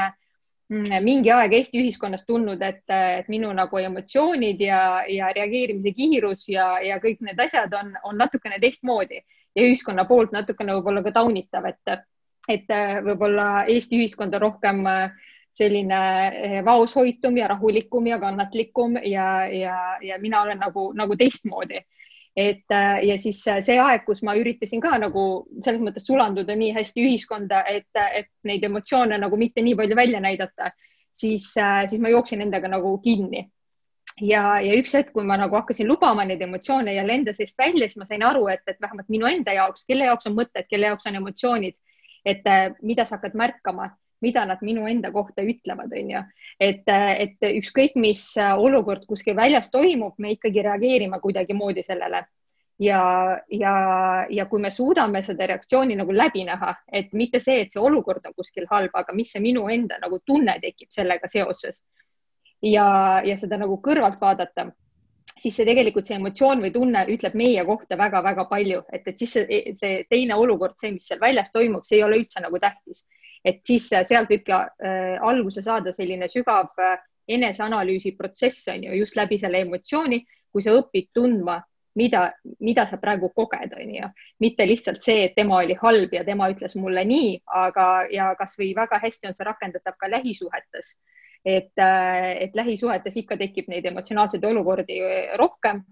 mm, 0.70 1.04
mingi 1.04 1.32
aeg 1.32 1.54
Eesti 1.54 1.82
ühiskonnas 1.82 2.24
tundnud, 2.26 2.62
et, 2.62 2.86
et 2.88 3.28
minu 3.28 3.52
nagu 3.52 3.78
emotsioonid 3.78 4.64
ja, 4.64 5.04
ja 5.12 5.34
reageerimise 5.36 5.92
kiirus 5.92 6.48
ja, 6.48 6.80
ja 6.80 7.02
kõik 7.04 7.20
need 7.20 7.40
asjad 7.40 7.74
on, 7.76 7.92
on 8.04 8.18
natukene 8.18 8.62
teistmoodi 8.64 9.20
ja 9.20 9.68
ühiskonna 9.68 10.08
poolt 10.08 10.32
natukene 10.32 10.80
võib-olla 10.80 11.04
ka 11.04 11.12
taunitav, 11.20 11.68
et, 11.68 12.00
et 12.48 12.74
võib-olla 13.04 13.68
Eesti 13.68 14.00
ühiskond 14.00 14.40
on 14.40 14.48
rohkem 14.48 14.86
äh, 14.88 15.12
selline 15.54 15.98
eh, 16.28 16.60
vaoshoitum 16.66 17.38
ja 17.38 17.48
rahulikum 17.48 18.08
ja 18.08 18.20
kannatlikum 18.20 18.98
ja, 19.04 19.46
ja, 19.46 19.98
ja 20.02 20.20
mina 20.20 20.42
olen 20.42 20.60
nagu, 20.60 20.92
nagu 20.98 21.16
teistmoodi. 21.18 21.84
et 22.36 22.72
eh, 22.74 23.04
ja 23.08 23.18
siis 23.22 23.44
see 23.46 23.78
aeg, 23.78 24.06
kus 24.06 24.24
ma 24.26 24.34
üritasin 24.36 24.82
ka 24.82 24.98
nagu 24.98 25.46
selles 25.62 25.82
mõttes 25.82 26.08
sulanduda 26.08 26.56
nii 26.58 26.72
hästi 26.74 27.04
ühiskonda, 27.06 27.62
et, 27.70 27.92
et 27.94 28.32
neid 28.44 28.64
emotsioone 28.66 29.20
nagu 29.22 29.38
mitte 29.38 29.62
nii 29.62 29.76
palju 29.78 29.96
välja 29.96 30.22
näidata, 30.24 30.72
siis, 31.14 31.52
eh, 31.58 31.84
siis 31.90 32.02
ma 32.02 32.10
jooksin 32.10 32.42
endaga 32.42 32.72
nagu 32.74 32.98
kinni 33.04 33.46
ja, 34.22 34.58
ja 34.66 34.74
üks 34.80 34.98
hetk, 34.98 35.14
kui 35.14 35.26
ma 35.30 35.38
nagu 35.38 35.56
hakkasin 35.62 35.88
lubama 35.88 36.26
neid 36.26 36.42
emotsioone 36.42 36.98
jälle 36.98 37.14
enda 37.22 37.38
seest 37.38 37.58
välja, 37.58 37.86
siis 37.86 38.02
ma 38.02 38.10
sain 38.10 38.26
aru, 38.26 38.48
et, 38.50 38.66
et 38.66 38.82
vähemalt 38.82 39.14
minu 39.14 39.30
enda 39.30 39.54
jaoks, 39.54 39.86
kelle 39.86 40.10
jaoks 40.10 40.26
on 40.30 40.40
mõtted, 40.42 40.66
kelle 40.70 40.90
jaoks 40.90 41.06
on 41.10 41.22
emotsioonid 41.22 41.78
et 42.26 42.46
mida 42.82 43.06
sa 43.06 43.18
hakkad 43.18 43.36
märkama, 43.36 43.90
mida 44.24 44.46
nad 44.48 44.62
minu 44.64 44.88
enda 44.88 45.12
kohta 45.12 45.44
ütlevad, 45.44 45.92
onju. 46.00 46.22
et, 46.60 46.88
et 46.88 47.50
ükskõik, 47.50 47.98
mis 48.00 48.24
olukord 48.40 49.06
kuskil 49.10 49.36
väljas 49.36 49.70
toimub, 49.74 50.16
me 50.18 50.34
ikkagi 50.38 50.64
reageerime 50.64 51.20
kuidagimoodi 51.24 51.84
sellele 51.84 52.24
ja, 52.80 53.02
ja, 53.52 53.74
ja 54.30 54.46
kui 54.50 54.62
me 54.62 54.72
suudame 54.72 55.24
seda 55.24 55.48
reaktsiooni 55.48 55.98
nagu 56.00 56.16
läbi 56.16 56.46
näha, 56.48 56.76
et 56.92 57.14
mitte 57.14 57.40
see, 57.44 57.62
et 57.64 57.74
see 57.74 57.82
olukord 57.82 58.26
on 58.26 58.36
kuskil 58.38 58.68
halb, 58.72 58.94
aga 58.94 59.16
mis 59.16 59.34
see 59.34 59.44
minu 59.44 59.68
enda 59.72 60.00
nagu 60.02 60.20
tunne 60.26 60.58
tekib 60.62 60.92
sellega 60.94 61.30
seoses 61.32 61.84
ja, 62.62 62.88
ja 63.26 63.38
seda 63.38 63.60
nagu 63.62 63.78
kõrvalt 63.84 64.22
vaadata 64.22 64.72
siis 65.40 65.56
see 65.58 65.68
tegelikult 65.68 66.08
see 66.08 66.18
emotsioon 66.20 66.62
või 66.64 66.72
tunne 66.76 67.04
ütleb 67.12 67.36
meie 67.40 67.64
kohta 67.68 67.98
väga-väga 68.00 68.46
palju, 68.50 68.84
et, 68.94 69.08
et 69.08 69.20
siis 69.20 69.36
see, 69.38 69.60
see 69.80 70.04
teine 70.10 70.38
olukord, 70.40 70.78
see, 70.80 70.94
mis 70.96 71.08
seal 71.10 71.22
väljas 71.22 71.52
toimub, 71.54 71.86
see 71.88 72.00
ei 72.00 72.06
ole 72.06 72.22
üldse 72.22 72.44
nagu 72.44 72.60
tähtis. 72.62 73.06
Et 73.44 73.60
siis 73.66 73.90
sealt 73.92 74.32
võibki 74.32 74.54
äh, 74.56 75.18
alguse 75.22 75.62
saada 75.62 75.94
selline 75.94 76.30
sügav 76.32 76.72
äh, 76.80 76.98
eneseanalüüsi 77.28 78.16
protsess 78.18 78.68
on 78.72 78.84
ju 78.88 78.98
just 79.00 79.16
läbi 79.16 79.40
selle 79.40 79.64
emotsiooni, 79.64 80.24
kui 80.52 80.64
sa 80.64 80.76
õpid 80.78 81.10
tundma, 81.16 81.58
mida, 82.00 82.26
mida 82.64 82.86
sa 82.90 83.00
praegu 83.02 83.30
koged, 83.36 83.74
on 83.80 83.96
ju, 83.96 84.10
mitte 84.44 84.68
lihtsalt 84.68 85.04
see, 85.06 85.28
et 85.28 85.36
tema 85.38 85.62
oli 85.62 85.78
halb 85.80 86.14
ja 86.14 86.24
tema 86.28 86.50
ütles 86.52 86.76
mulle 86.80 87.06
nii, 87.08 87.34
aga, 87.64 87.88
ja 88.12 88.32
kasvõi 88.40 88.74
väga 88.78 89.00
hästi 89.04 89.30
on 89.30 89.38
see 89.38 89.48
rakendatav 89.48 89.98
ka 90.00 90.12
lähisuhetes. 90.12 90.96
Et, 91.44 91.74
äh, 91.76 92.30
et 92.46 92.56
lähisuhetes 92.56 93.18
ikka 93.20 93.36
tekib 93.38 93.68
neid 93.68 93.86
emotsionaalseid 93.90 94.46
olukordi 94.48 95.02
rohkem 95.40 95.84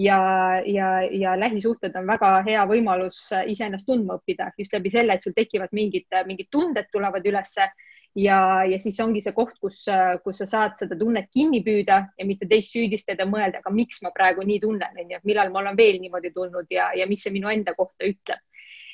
ja, 0.00 0.18
ja, 0.64 0.88
ja 1.02 1.36
lähisuhted 1.40 1.96
on 2.00 2.08
väga 2.08 2.32
hea 2.46 2.64
võimalus 2.68 3.20
äh, 3.36 3.46
iseennast 3.52 3.88
tundma 3.88 4.16
õppida 4.18 4.50
just 4.58 4.72
läbi 4.72 4.92
selle, 4.92 5.16
et 5.16 5.26
sul 5.26 5.36
tekivad 5.36 5.72
mingid, 5.76 6.08
mingid 6.26 6.48
tunded 6.50 6.88
tulevad 6.92 7.26
ülesse. 7.26 7.70
Ja, 8.18 8.64
ja 8.66 8.74
siis 8.82 8.96
ongi 8.98 9.20
see 9.22 9.30
koht, 9.36 9.52
kus, 9.62 9.84
kus 10.24 10.40
sa 10.42 10.46
saad 10.50 10.72
seda 10.80 10.96
tunnet 10.98 11.28
kinni 11.30 11.60
püüda 11.62 12.00
ja 12.18 12.24
mitte 12.26 12.48
teist 12.50 12.74
süüdistada, 12.74 13.22
mõelda, 13.22 13.60
aga 13.62 13.70
miks 13.70 14.00
ma 14.02 14.10
praegu 14.10 14.42
nii 14.42 14.58
tunnen, 14.64 14.98
onju, 15.04 15.20
millal 15.30 15.52
ma 15.54 15.60
olen 15.60 15.78
veel 15.78 16.00
niimoodi 16.02 16.32
tundnud 16.34 16.66
ja, 16.74 16.88
ja 16.98 17.06
mis 17.06 17.22
see 17.22 17.30
minu 17.36 17.52
enda 17.52 17.76
kohta 17.78 18.08
ütleb 18.10 18.42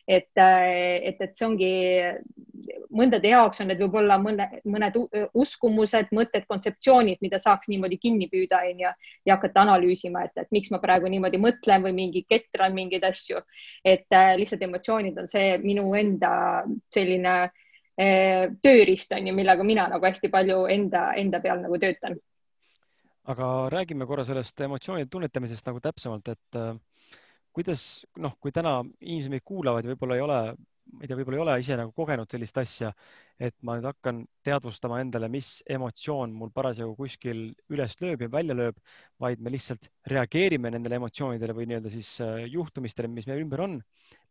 et, 0.06 0.30
et, 0.38 1.20
et 1.20 1.32
see 1.34 1.46
ongi, 1.46 1.70
mõndade 2.94 3.30
jaoks 3.30 3.60
on 3.62 3.70
need 3.70 3.80
võib-olla 3.82 4.18
mõne, 4.22 4.46
mõned 4.68 4.96
uskumused, 5.36 6.12
mõtted, 6.14 6.46
kontseptsioonid, 6.48 7.18
mida 7.24 7.40
saaks 7.42 7.68
niimoodi 7.72 7.98
kinni 8.02 8.28
püüda 8.30 8.62
onju 8.70 8.86
ja 8.86 9.36
hakata 9.36 9.64
analüüsima, 9.66 10.26
et, 10.28 10.44
et 10.44 10.54
miks 10.54 10.70
ma 10.74 10.80
praegu 10.82 11.10
niimoodi 11.10 11.40
mõtlen 11.42 11.84
või 11.88 11.96
mingi 11.98 12.24
ketran 12.28 12.74
mingeid 12.76 13.04
asju. 13.08 13.42
et 13.84 14.06
äh, 14.14 14.34
lihtsalt 14.38 14.62
emotsioonid 14.62 15.18
on 15.18 15.28
see 15.28 15.58
minu 15.62 15.90
enda 15.98 16.30
selline 16.94 17.34
äh, 17.42 18.46
tööriist 18.62 19.12
on 19.12 19.26
ju, 19.26 19.34
millega 19.34 19.66
mina 19.66 19.88
nagu 19.90 20.06
hästi 20.06 20.30
palju 20.30 20.64
enda, 20.70 21.12
enda 21.18 21.42
peal 21.42 21.62
nagu 21.66 21.78
töötan. 21.82 22.18
aga 23.26 23.68
räägime 23.74 24.06
korra 24.06 24.24
sellest 24.24 24.60
emotsioonide 24.60 25.10
tunnetamisest 25.10 25.66
nagu 25.66 25.82
täpsemalt, 25.82 26.28
et 26.28 26.62
äh 26.62 26.76
kuidas 27.56 28.04
noh, 28.20 28.36
kui 28.40 28.52
täna 28.52 28.80
inimesed 29.00 29.32
meid 29.32 29.44
kuulavad 29.46 29.84
ja 29.86 29.94
võib-olla 29.94 30.16
ei 30.18 30.24
ole, 30.24 30.40
ma 30.92 31.02
ei 31.02 31.08
tea, 31.08 31.16
võib-olla 31.18 31.38
ei 31.38 31.42
ole 31.42 31.54
ise 31.62 31.76
nagu 31.80 31.92
kogenud 31.96 32.28
sellist 32.30 32.58
asja, 32.60 32.90
et 33.40 33.54
ma 33.66 33.76
nüüd 33.76 33.88
hakkan 33.88 34.20
teadvustama 34.44 34.98
endale, 35.02 35.28
mis 35.32 35.48
emotsioon 35.72 36.34
mul 36.36 36.52
parasjagu 36.56 36.92
kuskil 36.98 37.40
üles 37.72 37.96
lööb 38.00 38.26
ja 38.26 38.28
välja 38.32 38.56
lööb, 38.56 38.78
vaid 39.20 39.40
me 39.40 39.52
lihtsalt 39.52 39.88
reageerime 40.12 40.72
nendele 40.72 41.00
emotsioonidele 41.00 41.56
või 41.56 41.68
nii-öelda 41.70 41.92
siis 41.92 42.12
äh, 42.24 42.44
juhtumistele, 42.52 43.10
mis 43.12 43.28
meie 43.28 43.40
ümber 43.44 43.64
on, 43.64 43.80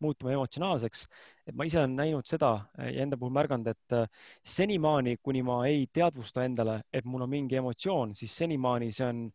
muutume 0.05 0.33
emotsionaalseks. 0.37 1.05
et 1.49 1.57
ma 1.57 1.65
ise 1.65 1.81
olen 1.81 1.97
näinud 1.97 2.29
seda 2.29 2.53
ja 2.77 2.93
enda 3.05 3.17
puhul 3.17 3.33
märganud, 3.35 3.73
et 3.73 3.97
äh, 3.97 4.29
senimaani, 4.55 5.17
kuni 5.21 5.43
ma 5.45 5.63
ei 5.67 5.85
teadvusta 5.93 6.45
endale, 6.45 6.83
et 6.93 7.05
mul 7.05 7.25
on 7.25 7.33
mingi 7.33 7.57
emotsioon, 7.61 8.15
siis 8.15 8.37
senimaani 8.37 8.93
see 8.93 9.09
on 9.09 9.27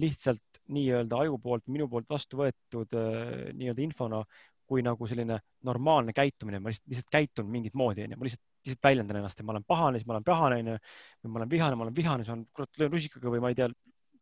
lihtsalt 0.00 0.53
nii-öelda 0.72 1.20
aju 1.24 1.38
poolt, 1.42 1.66
minu 1.72 1.88
poolt 1.90 2.08
vastu 2.10 2.40
võetud 2.40 2.94
äh, 2.96 3.50
nii-öelda 3.52 3.84
infona 3.84 4.22
kui 4.64 4.82
nagu 4.84 5.06
selline 5.08 5.38
normaalne 5.68 6.14
käitumine, 6.16 6.60
ma 6.62 6.72
lihtsalt, 6.72 6.88
lihtsalt 6.88 7.10
käitun 7.12 7.48
mingit 7.52 7.74
moodi, 7.76 8.06
onju, 8.06 8.16
ma 8.16 8.26
lihtsalt, 8.26 8.42
lihtsalt 8.64 8.86
väljendan 8.86 9.18
ennast 9.20 9.40
ja 9.40 9.44
ma 9.44 9.52
olen 9.52 9.66
pahane, 9.68 10.00
siis 10.00 10.08
ma 10.08 10.16
olen 10.16 10.24
pahane, 10.24 10.60
onju, 10.62 10.76
või 11.20 11.32
ma 11.34 11.40
olen 11.42 11.50
vihane, 11.52 11.76
ma 11.76 11.84
olen 11.86 11.96
vihane, 11.96 12.24
siis 12.24 12.32
ma 12.32 12.56
kurat 12.56 12.80
löön 12.80 12.94
rusikaga 12.94 13.32
või 13.34 13.42
ma 13.44 13.52
ei 13.52 13.58
tea, 13.58 13.68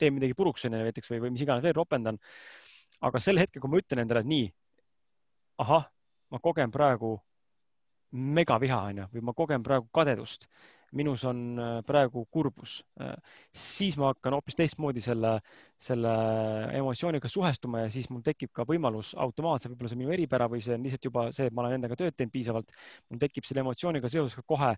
teen 0.02 0.16
midagi 0.16 0.35
puruks, 0.38 0.66
onju, 0.66 0.83
näiteks 0.83 1.12
või, 1.12 1.22
või 1.26 1.35
mis 1.37 1.44
iganes 1.46 1.62
veel 1.62 1.76
ropendan. 1.78 2.18
aga 3.02 3.20
sel 3.22 3.38
hetkel, 3.38 3.62
kui 3.62 3.70
ma 3.70 3.78
ütlen 3.83 4.02
endale, 4.02 4.22
et 4.22 4.31
nii, 4.31 4.50
ahah, 5.62 5.87
ma 6.31 6.42
kogen 6.42 6.74
praegu 6.74 7.16
megaviha, 8.12 8.83
onju, 8.90 9.09
või 9.14 9.26
ma 9.31 9.35
kogen 9.38 9.62
praegu 9.62 9.88
kadedust 9.94 10.48
minus 10.96 11.24
on 11.28 11.42
äh, 11.59 11.70
praegu 11.87 12.24
kurbus, 12.33 12.78
äh, 13.00 13.14
siis 13.55 13.96
ma 14.00 14.12
hakkan 14.12 14.37
hoopis 14.37 14.59
teistmoodi 14.59 15.02
selle, 15.05 15.37
selle 15.81 16.12
emotsiooniga 16.78 17.31
suhestuma 17.33 17.87
ja 17.87 17.90
siis 17.92 18.11
mul 18.12 18.22
tekib 18.26 18.52
ka 18.55 18.66
võimalus 18.68 19.14
automaatselt, 19.18 19.72
võib-olla 19.72 19.92
see 19.92 19.98
on 19.98 20.05
minu 20.05 20.14
eripära 20.16 20.48
või 20.52 20.62
see 20.64 20.76
on 20.76 20.87
lihtsalt 20.87 21.09
juba 21.09 21.26
see, 21.33 21.48
et 21.48 21.57
ma 21.57 21.64
olen 21.64 21.78
endaga 21.78 21.98
tööd 21.98 22.16
teinud 22.16 22.35
piisavalt, 22.35 22.70
mul 23.11 23.22
tekib 23.22 23.48
selle 23.48 23.64
emotsiooniga 23.64 24.12
seoses 24.12 24.37
ka 24.38 24.46
kohe 24.55 24.74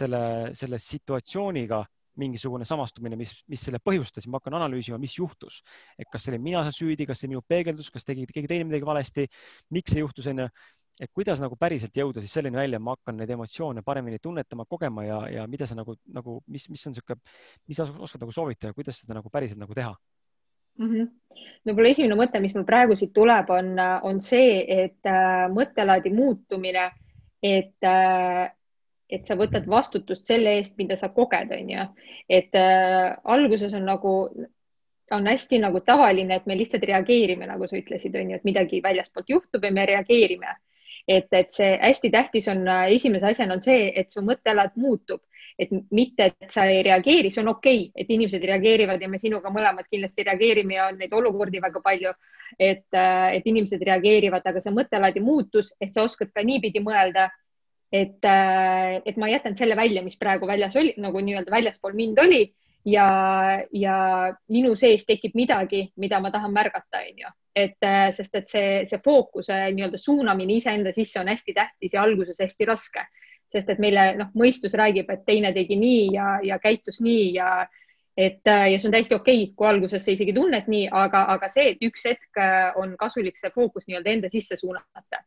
selle, 0.00 0.22
selle 0.58 0.80
situatsiooniga 0.82 1.84
mingisugune 2.16 2.64
samastumine, 2.64 3.16
mis, 3.20 3.32
mis 3.50 3.60
selle 3.66 3.80
põhjustas. 3.84 4.24
Ma 4.30 4.40
hakkan 4.40 4.56
analüüsima, 4.56 4.96
mis 5.00 5.18
juhtus, 5.18 5.60
et 6.00 6.08
kas 6.08 6.24
see 6.24 6.32
olin 6.32 6.44
mina 6.46 6.62
süüdi, 6.72 7.04
kas 7.08 7.20
see 7.20 7.28
minu 7.28 7.42
peegeldus, 7.44 7.90
kas 7.92 8.08
tegi 8.08 8.24
keegi 8.30 8.48
teine 8.48 8.64
midagi 8.68 8.88
valesti, 8.88 9.26
miks 9.76 9.92
see 9.92 10.00
juhtus, 10.00 10.28
onju 10.32 10.48
et 11.00 11.12
kuidas 11.12 11.40
nagu 11.42 11.56
päriselt 11.60 11.96
jõuda 11.96 12.22
siis 12.24 12.32
selleni 12.38 12.56
välja, 12.56 12.80
ma 12.80 12.94
hakkan 12.96 13.18
neid 13.20 13.30
emotsioone 13.34 13.82
paremini 13.84 14.18
tunnetama, 14.22 14.64
kogema 14.64 15.04
ja, 15.04 15.18
ja 15.28 15.46
mida 15.50 15.68
sa 15.68 15.76
nagu, 15.76 15.96
nagu, 16.12 16.40
mis, 16.48 16.68
mis 16.72 16.86
on 16.88 16.94
niisugune, 16.94 17.20
mis 17.68 17.80
sa 17.80 17.88
oskad 17.88 18.24
nagu 18.24 18.32
soovitada, 18.32 18.72
kuidas 18.76 19.02
seda 19.02 19.18
nagu 19.18 19.32
päriselt 19.32 19.60
nagu 19.60 19.76
teha 19.76 19.92
mm? 20.78 20.88
-hmm. 20.88 21.40
võib-olla 21.68 21.92
esimene 21.92 22.18
mõte, 22.18 22.40
mis 22.40 22.54
mul 22.56 22.64
praegu 22.68 22.96
siit 22.96 23.12
tuleb, 23.12 23.50
on, 23.50 23.74
on 24.08 24.20
see, 24.24 24.64
et 24.84 25.10
äh, 25.12 25.46
mõttelaadi 25.52 26.12
muutumine, 26.14 26.90
et 27.42 27.84
äh, 27.84 28.52
et 29.10 29.26
sa 29.26 29.36
võtad 29.38 29.68
vastutust 29.70 30.26
selle 30.26 30.56
eest, 30.58 30.74
mida 30.78 30.96
sa 30.98 31.12
koged, 31.14 31.52
on 31.54 31.70
ju. 31.70 31.88
et 32.28 32.54
äh, 32.58 33.16
alguses 33.24 33.74
on 33.74 33.84
nagu, 33.86 34.12
on 35.10 35.26
hästi 35.26 35.60
nagu 35.62 35.80
tavaline, 35.80 36.34
et 36.34 36.46
me 36.46 36.56
lihtsalt 36.58 36.82
reageerime, 36.82 37.46
nagu 37.46 37.68
sa 37.68 37.76
ütlesid, 37.76 38.16
on 38.18 38.30
ju, 38.30 38.36
et 38.40 38.48
midagi 38.48 38.82
väljastpoolt 38.82 39.28
juhtub 39.30 39.64
ja 39.64 39.70
me 39.70 39.86
reageerime 39.86 40.56
et, 41.08 41.28
et 41.32 41.54
see 41.54 41.70
hästi 41.78 42.10
tähtis 42.10 42.48
on, 42.50 42.66
äh, 42.68 42.90
esimese 42.96 43.30
asjana 43.30 43.56
on 43.56 43.62
see, 43.62 43.90
et 43.94 44.10
su 44.10 44.22
mõttealaad 44.26 44.74
muutub, 44.82 45.22
et 45.58 45.70
mitte, 45.94 46.32
et 46.34 46.52
sa 46.52 46.66
ei 46.68 46.82
reageeri, 46.84 47.30
see 47.32 47.42
on 47.44 47.52
okei 47.54 47.86
okay,, 47.86 48.02
et 48.02 48.10
inimesed 48.12 48.42
reageerivad 48.44 49.02
ja 49.02 49.08
me 49.08 49.20
sinuga 49.22 49.52
mõlemad 49.54 49.88
kindlasti 49.88 50.26
reageerime 50.26 50.76
ja 50.76 50.90
on 50.90 51.00
neid 51.00 51.14
olukordi 51.16 51.62
väga 51.62 51.80
palju, 51.84 52.12
et, 52.58 52.86
äh, 52.92 53.38
et 53.38 53.46
inimesed 53.46 53.82
reageerivad, 53.88 54.44
aga 54.44 54.62
see 54.62 54.74
mõttelaadi 54.74 55.22
muutus, 55.24 55.72
et 55.80 55.94
sa 55.94 56.04
oskad 56.04 56.34
ka 56.34 56.44
niipidi 56.44 56.82
mõelda, 56.84 57.30
et, 57.92 58.18
äh, 58.26 59.00
et 59.06 59.16
ma 59.16 59.30
jätan 59.30 59.56
selle 59.56 59.78
välja, 59.78 60.02
mis 60.02 60.18
praegu 60.18 60.46
väljas 60.46 60.76
oli, 60.76 60.94
nagu 60.98 61.22
nii-öelda 61.22 61.54
väljaspool 61.54 61.94
mind 61.94 62.18
oli 62.18 62.44
ja, 62.86 63.08
ja 63.72 63.96
minu 64.48 64.76
sees 64.76 65.04
tekib 65.06 65.34
midagi, 65.34 65.88
mida 65.96 66.20
ma 66.20 66.30
tahan 66.30 66.54
märgata, 66.54 67.02
onju 67.02 67.32
et 67.56 67.76
äh, 67.80 68.10
sest, 68.12 68.34
et 68.36 68.50
see, 68.52 68.72
see 68.84 69.00
fookuse 69.04 69.56
nii-öelda 69.72 69.98
suunamine 69.98 70.58
iseenda 70.60 70.92
sisse 70.92 71.20
on 71.22 71.30
hästi 71.32 71.54
tähtis 71.56 71.94
ja 71.96 72.02
alguses 72.04 72.36
hästi 72.42 72.68
raske, 72.68 73.06
sest 73.52 73.70
et 73.72 73.80
meile 73.80 74.10
noh, 74.18 74.28
mõistus 74.36 74.76
räägib, 74.76 75.08
et 75.10 75.24
teine 75.24 75.54
tegi 75.56 75.78
nii 75.80 76.02
ja, 76.12 76.34
ja 76.44 76.58
käitus 76.60 77.00
nii 77.00 77.30
ja 77.38 77.50
et 78.16 78.48
äh, 78.48 78.66
ja 78.72 78.80
see 78.80 78.90
on 78.90 78.96
täiesti 78.96 79.16
okei 79.16 79.40
okay,, 79.42 79.54
kui 79.56 79.68
alguses 79.68 80.04
sa 80.04 80.12
isegi 80.12 80.36
tunned 80.36 80.68
nii, 80.72 80.90
aga, 80.92 81.24
aga 81.32 81.48
see, 81.52 81.72
et 81.72 81.88
üks 81.88 82.04
hetk 82.10 82.40
äh, 82.40 82.76
on 82.76 82.92
kasulik 83.00 83.40
see 83.40 83.52
fookus 83.54 83.88
nii-öelda 83.88 84.12
enda 84.12 84.32
sisse 84.32 84.60
suunata 84.60 85.24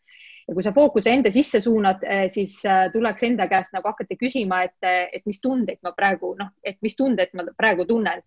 ja 0.50 0.56
kui 0.58 0.66
sa 0.66 0.72
fookuse 0.74 1.12
enda 1.14 1.30
sisse 1.32 1.62
suunad, 1.62 2.02
eh, 2.04 2.26
siis 2.34 2.56
eh, 2.66 2.88
tuleks 2.94 3.24
enda 3.28 3.46
käest 3.48 3.74
nagu 3.76 3.86
hakata 3.92 4.16
küsima, 4.18 4.64
et, 4.66 4.78
eh, 4.82 5.10
et 5.14 5.26
mis 5.30 5.38
tundeid 5.42 5.78
ma 5.86 5.92
praegu 5.94 6.32
noh, 6.40 6.50
et 6.66 6.80
mis 6.82 6.96
tundeid 6.98 7.36
ma 7.38 7.46
praegu 7.58 7.86
tunnen. 7.86 8.24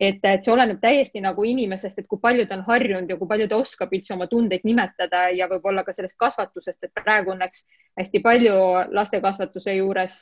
et, 0.00 0.18
et 0.28 0.44
see 0.44 0.52
oleneb 0.52 0.76
täiesti 0.80 1.20
nagu 1.24 1.44
inimesest, 1.44 1.98
et 1.98 2.06
kui 2.08 2.20
palju 2.20 2.46
ta 2.46 2.56
on 2.56 2.64
harjunud 2.66 3.08
ja 3.08 3.16
kui 3.16 3.28
palju 3.28 3.46
ta 3.48 3.56
oskab 3.56 3.92
üldse 3.96 4.12
oma 4.12 4.26
tundeid 4.28 4.64
nimetada 4.64 5.22
ja 5.32 5.48
võib-olla 5.48 5.84
ka 5.84 5.92
sellest 5.96 6.16
kasvatusest, 6.20 6.78
et 6.84 6.92
praegu 7.04 7.32
õnneks 7.32 7.62
hästi 7.96 8.20
palju 8.24 8.56
lastekasvatuse 8.92 9.76
juures 9.78 10.18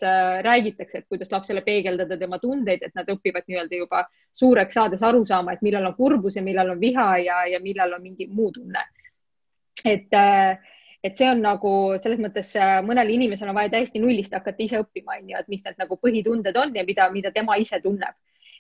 räägitakse, 0.46 0.98
et 0.98 1.08
kuidas 1.10 1.32
lapsele 1.34 1.64
peegeldada 1.66 2.18
tema 2.18 2.38
tundeid, 2.38 2.82
et 2.86 2.94
nad 2.94 3.10
õpivad 3.10 3.48
nii-öelda 3.48 3.80
juba 3.80 4.04
suureks 4.32 4.78
saades 4.78 5.02
aru 5.02 5.24
saama, 5.26 5.54
et 5.54 5.66
millal 5.66 5.90
on 5.90 5.98
kurbus 5.98 6.38
ja 6.38 6.42
millal 6.42 6.70
on 6.76 6.80
viha 6.80 7.08
ja, 7.24 7.40
ja 7.50 7.62
millal 7.62 7.98
on 7.98 8.02
mingi 8.02 8.30
muu 8.30 8.52
tunne. 8.54 8.86
et 9.84 10.14
äh, 10.14 10.54
et 11.04 11.18
see 11.20 11.28
on 11.28 11.42
nagu 11.44 11.70
selles 12.00 12.20
mõttes 12.22 12.54
äh, 12.56 12.78
mõnel 12.86 13.10
inimesel 13.12 13.50
on 13.52 13.58
vaja 13.58 13.74
täiesti 13.76 14.00
nullist 14.00 14.32
hakata 14.32 14.64
ise 14.64 14.80
õppima, 14.80 15.18
on 15.20 15.32
ju, 15.32 15.40
et 15.40 15.50
mis 15.52 15.64
need 15.66 15.80
nagu 15.80 15.98
põhitunded 16.00 16.56
on 16.56 16.72
ja 16.76 16.84
mida, 16.88 17.10
mida 17.12 17.32
tema 17.34 17.58
ise 17.60 17.80
tunneb. 17.84 18.16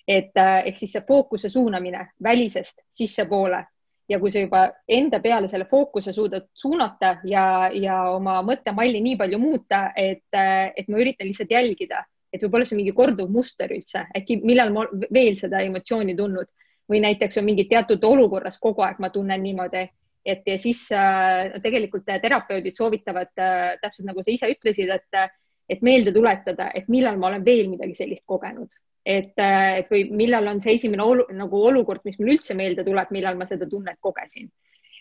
et 0.06 0.36
äh, 0.36 0.66
ehk 0.68 0.76
siis 0.76 0.92
see 0.92 1.04
fookuse 1.08 1.48
suunamine 1.48 2.02
välisest 2.22 2.82
sissepoole 2.92 3.62
ja 4.08 4.18
kui 4.20 4.30
sa 4.30 4.42
juba 4.42 4.66
enda 4.88 5.20
peale 5.20 5.48
selle 5.48 5.64
fookuse 5.64 6.12
suudad 6.12 6.44
suunata 6.52 7.16
ja, 7.24 7.70
ja 7.72 8.02
oma 8.12 8.42
mõttemalli 8.44 9.00
nii 9.00 9.16
palju 9.16 9.38
muuta, 9.40 9.86
et, 9.96 10.28
et 10.76 10.88
ma 10.88 11.00
üritan 11.00 11.26
lihtsalt 11.26 11.50
jälgida, 11.50 12.04
et 12.32 12.42
võib-olla 12.44 12.68
see 12.68 12.76
on 12.76 12.82
mingi 12.82 12.92
korduv 12.92 13.32
muster 13.32 13.72
üldse, 13.72 14.04
äkki 14.18 14.42
millal 14.44 14.74
ma 14.74 14.84
veel 14.92 15.38
seda 15.40 15.62
emotsiooni 15.64 16.16
tundnud 16.18 16.50
või 16.90 17.00
näiteks 17.00 17.40
on 17.40 17.48
mingi 17.48 17.64
teatud 17.70 18.04
olukorras 18.04 18.58
kogu 18.60 18.84
aeg 18.84 19.00
ma 19.00 19.08
tunnen 19.10 19.40
niimoodi, 19.42 19.86
et 20.24 20.46
ja 20.46 20.58
siis 20.58 20.86
äh, 20.92 21.52
tegelikult 21.62 22.06
terapeudid 22.08 22.76
soovitavad 22.76 23.32
äh, 23.36 23.74
täpselt 23.82 24.08
nagu 24.08 24.22
sa 24.24 24.32
ise 24.32 24.48
ütlesid, 24.48 24.90
et, 24.90 25.36
et 25.68 25.82
meelde 25.84 26.12
tuletada, 26.16 26.70
et 26.74 26.88
millal 26.88 27.18
ma 27.20 27.28
olen 27.28 27.44
veel 27.44 27.68
midagi 27.68 27.94
sellist 27.98 28.24
kogenud 28.26 28.72
et, 29.04 29.34
äh, 29.38 29.78
et 29.80 29.90
või 29.92 30.04
millal 30.16 30.48
on 30.48 30.60
see 30.64 30.78
esimene 30.78 31.04
olu, 31.04 31.26
nagu 31.36 31.60
olukord, 31.68 32.04
mis 32.08 32.16
mul 32.18 32.34
üldse 32.36 32.56
meelde 32.56 32.84
tuleb, 32.86 33.10
millal 33.14 33.36
ma 33.38 33.46
seda 33.48 33.68
tunnet 33.68 34.00
kogesin. 34.00 34.50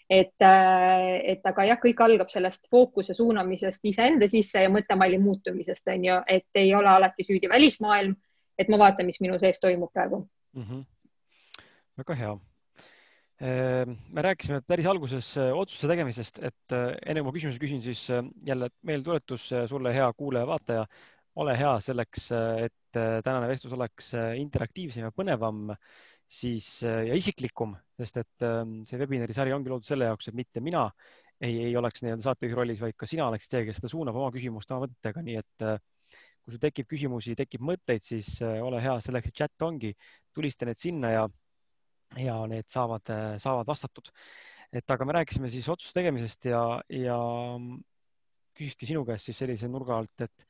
et, 0.09 0.35
äh, 0.43 1.31
et 1.31 1.45
aga 1.47 1.63
jah, 1.63 1.77
kõik 1.79 2.01
algab 2.03 2.29
sellest 2.29 2.67
fookuse 2.69 3.13
suunamisest 3.15 3.79
iseenda 3.87 4.27
sisse 4.27 4.59
ja 4.61 4.69
mõttemalli 4.69 5.17
muutumisest 5.17 5.87
on 5.87 6.03
ju, 6.05 6.17
et 6.27 6.59
ei 6.59 6.73
ole 6.75 6.89
alati 6.91 7.23
süüdi 7.23 7.49
välismaailm, 7.49 8.11
et 8.59 8.69
ma 8.69 8.77
vaatan, 8.77 9.07
mis 9.07 9.21
minu 9.23 9.39
sees 9.39 9.63
toimub 9.63 9.93
praegu 9.93 10.27
mm. 10.53 10.63
-hmm. 10.63 10.83
väga 11.97 12.15
hea 12.19 12.33
äh, 12.33 12.52
me 13.41 14.21
rääkisime 14.23 14.61
päris 14.67 14.85
alguses 14.87 15.33
otsuste 15.41 15.87
tegemisest, 15.89 16.37
et 16.45 16.75
enne 16.75 17.19
kui 17.19 17.25
ma 17.25 17.33
küsimuse 17.35 17.59
küsin, 17.59 17.81
siis 17.83 18.03
jälle 18.45 18.69
meeldetuletus 18.85 19.49
sulle, 19.67 19.91
hea 19.95 20.05
kuulaja-vaataja, 20.15 20.85
ole 21.41 21.55
hea 21.57 21.73
selleks, 21.81 22.27
et 22.61 22.99
äh, 22.99 23.19
tänane 23.25 23.49
vestlus 23.49 23.73
oleks 23.73 24.13
äh, 24.17 24.33
interaktiivsem 24.41 25.07
ja 25.07 25.13
põnevam, 25.15 25.71
siis 26.29 26.67
äh, 26.85 27.03
ja 27.09 27.17
isiklikum, 27.17 27.75
sest 27.99 28.21
et 28.21 28.45
ähm, 28.45 28.81
see 28.89 28.99
webinari 29.01 29.35
sari 29.35 29.53
ongi 29.55 29.71
loodud 29.71 29.87
selle 29.87 30.09
jaoks, 30.09 30.29
et 30.29 30.37
mitte 30.37 30.61
mina 30.63 30.85
ei, 31.41 31.69
ei 31.69 31.77
oleks 31.77 32.03
nii-öelda 32.03 32.27
saatejuhi 32.27 32.57
rollis, 32.57 32.83
vaid 32.83 32.97
ka 32.97 33.09
sina 33.09 33.27
oleksid 33.31 33.57
see, 33.57 33.65
kes 33.69 33.81
seda 33.81 33.91
suunab 33.91 34.17
oma 34.19 34.29
küsimust 34.33 34.71
oma 34.71 34.85
mõtetega, 34.85 35.25
nii 35.25 35.39
et 35.41 35.65
kui 36.43 36.53
sul 36.53 36.61
tekib 36.61 36.89
küsimusi, 36.91 37.37
tekib 37.39 37.63
mõtteid, 37.65 38.03
siis 38.05 38.35
ole 38.43 38.81
hea, 38.83 38.97
selleks, 39.03 39.33
chat 39.35 39.65
ongi, 39.65 39.93
tulista 40.35 40.67
need 40.67 40.79
sinna 40.79 41.11
ja, 41.13 41.25
ja 42.19 42.35
need 42.49 42.67
saavad, 42.69 43.13
saavad 43.41 43.67
vastatud. 43.67 44.11
et 44.73 44.91
aga 44.91 45.05
me 45.05 45.13
rääkisime 45.13 45.49
siis 45.53 45.69
otsuse 45.69 45.93
tegemisest 45.93 46.45
ja, 46.49 46.81
ja 46.89 47.17
küsikski 48.57 48.89
sinu 48.89 49.03
käest 49.05 49.29
siis 49.29 49.41
sellise 49.43 49.69
nurga 49.69 49.97
alt, 49.97 50.21
et 50.21 50.47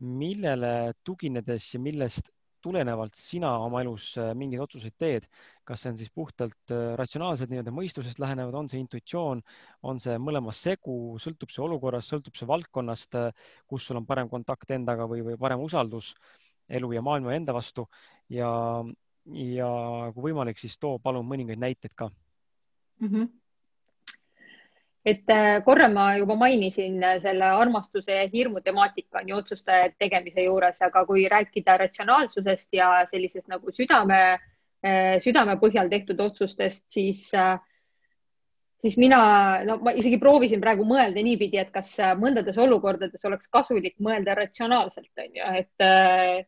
millele 0.00 0.92
tuginedes 1.04 1.74
ja 1.74 1.80
millest 1.80 2.30
tulenevalt 2.60 3.16
sina 3.16 3.50
oma 3.64 3.80
elus 3.80 4.12
äh, 4.20 4.32
mingeid 4.36 4.60
otsuseid 4.64 4.96
teed, 5.00 5.26
kas 5.64 5.80
see 5.82 5.92
on 5.92 5.98
siis 6.00 6.10
puhtalt 6.12 6.74
äh, 6.74 6.92
ratsionaalselt 7.00 7.52
nii-öelda 7.52 7.72
mõistusest 7.74 8.20
lähenevad, 8.20 8.56
on 8.56 8.68
see 8.68 8.80
intuitsioon, 8.82 9.40
on 9.88 10.00
see 10.02 10.16
mõlemas 10.20 10.60
segu, 10.66 10.96
sõltub 11.22 11.52
see 11.52 11.64
olukorrast, 11.64 12.12
sõltub 12.12 12.36
see 12.36 12.48
valdkonnast, 12.50 13.16
äh, 13.16 13.48
kus 13.70 13.88
sul 13.88 14.00
on 14.00 14.08
parem 14.08 14.28
kontakt 14.32 14.76
endaga 14.76 15.08
või, 15.10 15.24
või 15.30 15.38
parem 15.40 15.64
usaldus 15.64 16.12
elu 16.68 16.92
ja 16.94 17.04
maailma 17.04 17.34
enda 17.34 17.56
vastu? 17.56 17.86
Ja, 18.30 18.50
ja 19.26 19.68
kui 20.14 20.30
võimalik, 20.30 20.58
siis 20.58 20.78
too 20.78 20.98
palun 20.98 21.26
mõningaid 21.26 21.60
näiteid 21.60 21.94
ka 21.94 22.10
mm. 23.00 23.08
-hmm 23.08 23.28
et 25.04 25.30
äh, 25.32 25.62
korra 25.64 25.88
ma 25.88 26.14
juba 26.18 26.36
mainisin 26.36 27.02
äh, 27.02 27.18
selle 27.22 27.48
armastuse 27.56 28.12
ja 28.12 28.28
hirmu 28.32 28.60
temaatika 28.60 29.22
on 29.22 29.28
ju 29.28 29.36
otsuste 29.36 29.78
tegemise 29.98 30.44
juures, 30.44 30.82
aga 30.82 31.04
kui 31.08 31.26
rääkida 31.28 31.78
ratsionaalsusest 31.80 32.68
ja 32.76 32.90
sellisest 33.10 33.48
nagu 33.48 33.72
südame, 33.72 34.20
äh, 34.84 35.16
südame 35.24 35.56
põhjal 35.62 35.88
tehtud 35.88 36.20
otsustest, 36.20 36.84
siis, 36.92 37.30
siis 38.80 38.98
mina, 39.00 39.22
no 39.64 39.78
ma 39.80 39.96
isegi 39.96 40.20
proovisin 40.20 40.60
praegu 40.60 40.84
mõelda 40.84 41.24
niipidi, 41.24 41.58
et 41.62 41.72
kas 41.72 41.96
mõndades 42.20 42.60
olukordades 42.60 43.24
oleks 43.24 43.48
kasulik 43.48 43.96
mõelda 44.04 44.36
ratsionaalselt, 44.36 45.12
on 45.16 45.40
ju, 45.40 45.52
et 45.64 46.46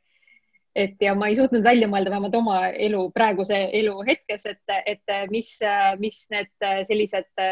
et 0.74 0.96
ja 1.04 1.12
ma 1.14 1.28
ei 1.28 1.36
suutnud 1.36 1.64
välja 1.64 1.88
mõelda 1.90 2.10
vähemalt 2.12 2.36
oma 2.38 2.58
elu, 2.70 3.02
praeguse 3.12 3.58
elu 3.76 3.92
hetkes, 4.06 4.46
et, 4.48 4.74
et 4.88 5.14
mis, 5.30 5.50
mis 6.00 6.20
need 6.32 6.52
sellised 6.88 7.42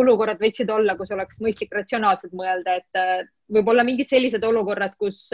olukorrad 0.00 0.40
võiksid 0.42 0.70
olla, 0.74 0.96
kus 0.98 1.12
oleks 1.14 1.38
mõistlik 1.44 1.74
ratsionaalselt 1.74 2.34
mõelda, 2.34 2.80
et 2.82 3.28
võib-olla 3.54 3.86
mingid 3.86 4.10
sellised 4.10 4.42
olukorrad, 4.44 4.96
kus, 4.98 5.28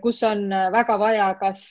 kus 0.00 0.22
on 0.24 0.46
väga 0.72 0.96
vaja, 1.02 1.26
kas, 1.40 1.66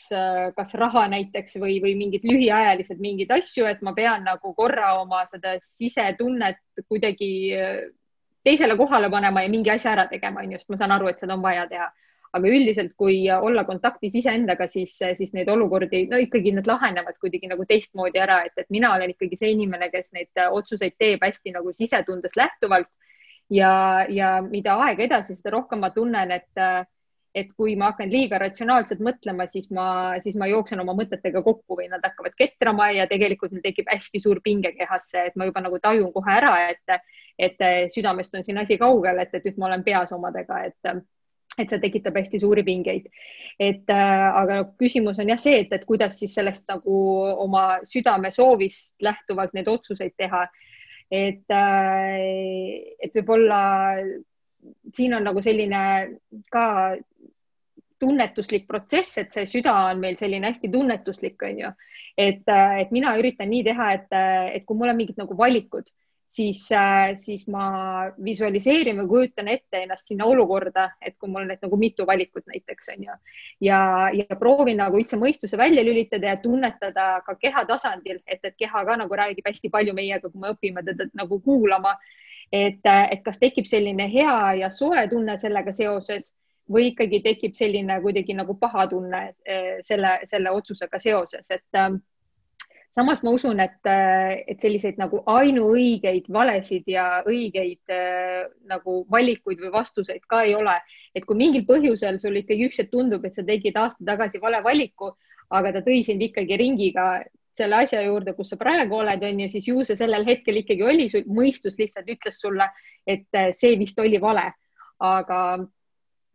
kas 0.56 0.76
raha 0.78 1.08
näiteks 1.16 1.58
või, 1.64 1.80
või 1.82 1.96
mingid 1.98 2.28
lühiajalised 2.30 3.02
mingeid 3.02 3.34
asju, 3.34 3.66
et 3.66 3.82
ma 3.82 3.96
pean 3.98 4.28
nagu 4.30 4.54
korra 4.54 4.94
oma 5.00 5.24
seda 5.32 5.56
sisetunnet 5.64 6.62
kuidagi 6.86 7.32
teisele 8.46 8.78
kohale 8.78 9.10
panema 9.10 9.42
ja 9.42 9.50
mingi 9.50 9.74
asja 9.74 9.96
ära 9.98 10.06
tegema, 10.08 10.46
on 10.46 10.54
ju, 10.54 10.62
sest 10.62 10.70
ma 10.70 10.78
saan 10.78 10.94
aru, 10.96 11.10
et 11.10 11.26
seda 11.26 11.34
on 11.34 11.42
vaja 11.42 11.66
teha 11.72 11.90
aga 12.34 12.50
üldiselt, 12.50 12.94
kui 13.00 13.24
olla 13.34 13.64
kontaktis 13.66 14.16
iseendaga, 14.20 14.68
siis, 14.70 14.94
siis 15.18 15.34
neid 15.34 15.50
olukordi, 15.50 16.04
no 16.12 16.20
ikkagi 16.22 16.54
need 16.54 16.70
lahenevad 16.70 17.18
kuidagi 17.22 17.50
nagu 17.50 17.66
teistmoodi 17.70 18.22
ära, 18.22 18.44
et, 18.46 18.54
et 18.62 18.70
mina 18.74 18.94
olen 18.94 19.16
ikkagi 19.16 19.40
see 19.40 19.54
inimene, 19.56 19.90
kes 19.94 20.14
neid 20.14 20.44
otsuseid 20.46 20.98
teeb 21.02 21.26
hästi 21.26 21.56
nagu 21.58 21.74
sisetundest 21.78 22.38
lähtuvalt. 22.38 22.90
ja, 23.50 24.06
ja 24.10 24.38
mida 24.46 24.78
aeg 24.86 25.00
edasi, 25.08 25.36
seda 25.36 25.56
rohkem 25.56 25.82
ma 25.82 25.90
tunnen, 25.90 26.32
et, 26.32 26.62
et 27.34 27.50
kui 27.58 27.74
ma 27.76 27.90
hakkan 27.90 28.12
liiga 28.14 28.38
ratsionaalselt 28.38 29.02
mõtlema, 29.02 29.48
siis 29.50 29.72
ma, 29.74 30.20
siis 30.22 30.38
ma 30.38 30.46
jooksen 30.52 30.80
oma 30.86 30.94
mõtetega 30.94 31.42
kokku 31.42 31.80
või 31.82 31.90
nad 31.90 32.06
hakkavad 32.06 32.38
ketrama 32.38 32.92
ja 32.94 33.08
tegelikult 33.10 33.56
mul 33.56 33.66
tekib 33.66 33.90
hästi 33.90 34.22
suur 34.22 34.42
pinge 34.46 34.76
kehasse, 34.78 35.32
et 35.32 35.36
ma 35.36 35.50
juba 35.50 35.66
nagu 35.66 35.82
tajun 35.82 36.14
kohe 36.14 36.36
ära, 36.36 36.54
et, 36.70 37.02
et 37.42 37.66
südamest 37.96 38.38
on 38.38 38.46
siin 38.46 38.62
asi 38.62 38.78
kaugel, 38.78 39.18
et, 39.26 39.34
et 39.34 39.50
nüüd 39.50 39.58
ma 39.58 39.72
olen 39.72 39.88
peas 39.88 40.14
omadega, 40.14 40.68
et 40.70 40.94
et 41.60 41.70
see 41.70 41.82
tekitab 41.84 42.18
hästi 42.20 42.40
suuri 42.42 42.64
pingeid. 42.64 43.10
et 43.60 43.92
äh, 43.92 44.26
aga 44.42 44.62
küsimus 44.80 45.20
on 45.20 45.30
jah 45.30 45.40
see, 45.40 45.60
et, 45.66 45.74
et 45.76 45.86
kuidas 45.86 46.20
siis 46.20 46.34
sellest 46.36 46.68
nagu 46.72 46.96
oma 47.46 47.82
südame 47.84 48.32
soovist 48.32 48.96
lähtuvalt 49.04 49.54
neid 49.54 49.68
otsuseid 49.68 50.16
teha. 50.18 50.46
et 51.12 51.52
äh,, 51.52 52.96
et 53.04 53.16
võib-olla 53.16 53.62
siin 54.96 55.16
on 55.16 55.24
nagu 55.24 55.42
selline 55.42 55.82
ka 56.52 56.66
tunnetuslik 58.00 58.68
protsess, 58.68 59.18
et 59.20 59.34
see 59.36 59.48
süda 59.50 59.74
on 59.90 60.00
meil 60.00 60.16
selline 60.20 60.48
hästi 60.48 60.70
tunnetuslik, 60.72 61.42
on 61.44 61.64
ju. 61.66 61.72
et, 62.18 62.44
äh, 62.48 62.80
et 62.82 62.92
mina 62.92 63.16
üritan 63.20 63.50
nii 63.50 63.64
teha, 63.64 63.92
et, 63.94 64.08
äh, 64.12 64.56
et 64.56 64.66
kui 64.66 64.78
mul 64.78 64.92
on 64.92 64.98
mingid 64.98 65.20
nagu 65.20 65.36
valikud 65.38 65.88
siis, 66.30 66.72
äh, 66.72 67.16
siis 67.16 67.48
ma 67.50 67.66
visualiseerin 68.24 68.98
või 69.02 69.08
kujutan 69.10 69.48
ette 69.50 69.82
ennast 69.84 70.12
sinna 70.12 70.28
olukorda, 70.30 70.90
et 71.02 71.18
kui 71.18 71.30
mul 71.30 71.42
on 71.42 71.52
need 71.54 71.64
nagu 71.66 71.78
mitu 71.82 72.06
valikut 72.08 72.46
näiteks 72.48 72.92
on 72.94 73.04
ju 73.08 73.16
ja, 73.66 73.80
ja 74.14 74.38
proovin 74.40 74.78
nagu 74.78 75.00
üldse 75.00 75.18
mõistuse 75.18 75.58
välja 75.58 75.84
lülitada 75.84 76.34
ja 76.34 76.42
tunnetada 76.44 77.08
ka 77.26 77.36
keha 77.36 77.66
tasandil, 77.66 78.22
et, 78.28 78.44
et 78.44 78.58
keha 78.58 78.86
ka 78.86 78.98
nagu 79.02 79.22
räägib 79.22 79.50
hästi 79.50 79.72
palju 79.74 79.96
meiega, 79.98 80.30
kui 80.30 80.42
me 80.42 80.54
õpime 80.54 80.86
teda 80.86 81.10
nagu 81.18 81.42
kuulama. 81.42 81.98
et, 82.52 82.86
et 82.86 83.20
kas 83.24 83.38
tekib 83.38 83.66
selline 83.70 84.08
hea 84.10 84.54
ja 84.58 84.70
soe 84.74 85.08
tunne 85.10 85.38
sellega 85.38 85.72
seoses 85.74 86.32
või 86.70 86.92
ikkagi 86.92 87.20
tekib 87.26 87.58
selline 87.58 88.00
kuidagi 88.02 88.34
nagu 88.38 88.56
paha 88.58 88.88
tunne 88.90 89.22
äh, 89.50 89.82
selle, 89.86 90.20
selle 90.30 90.54
otsusega 90.54 91.00
seoses, 91.00 91.50
et 91.50 91.78
ähm, 91.78 92.02
samas 93.00 93.24
ma 93.24 93.32
usun, 93.36 93.60
et, 93.64 93.80
et 94.52 94.60
selliseid 94.60 95.00
nagu 95.00 95.22
ainuõigeid 95.32 96.28
valesid 96.36 96.88
ja 96.92 97.22
õigeid 97.28 97.94
äh, 97.96 98.46
nagu 98.70 99.04
valikuid 99.12 99.62
või 99.64 99.72
vastuseid 99.74 100.26
ka 100.28 100.44
ei 100.48 100.56
ole. 100.58 100.76
et 101.16 101.26
kui 101.26 101.40
mingil 101.40 101.66
põhjusel 101.66 102.20
sul 102.22 102.38
ikkagi 102.38 102.68
üks 102.68 102.80
hetk 102.84 102.92
tundub, 102.92 103.24
et 103.26 103.34
sa 103.34 103.44
tegid 103.44 103.78
aasta 103.80 104.06
tagasi 104.06 104.42
vale 104.44 104.62
valiku, 104.64 105.16
aga 105.50 105.72
ta 105.74 105.82
tõi 105.86 106.04
sind 106.06 106.22
ikkagi 106.22 106.58
ringiga 106.60 107.08
selle 107.58 107.82
asja 107.84 108.04
juurde, 108.06 108.36
kus 108.38 108.54
sa 108.54 108.60
praegu 108.60 109.00
oled, 109.02 109.24
on 109.26 109.42
ju, 109.44 109.50
siis 109.52 109.68
ju 109.68 109.82
see 109.88 109.98
sellel 110.00 110.28
hetkel 110.28 110.62
ikkagi 110.62 110.86
oli, 110.86 111.10
mõistus 111.28 111.80
lihtsalt 111.80 112.08
ütles 112.14 112.38
sulle, 112.40 112.70
et 113.08 113.28
äh, 113.36 113.50
see 113.58 113.76
vist 113.80 114.00
oli 114.00 114.22
vale. 114.22 114.52
aga 115.00 115.40
Äh, 115.60 115.79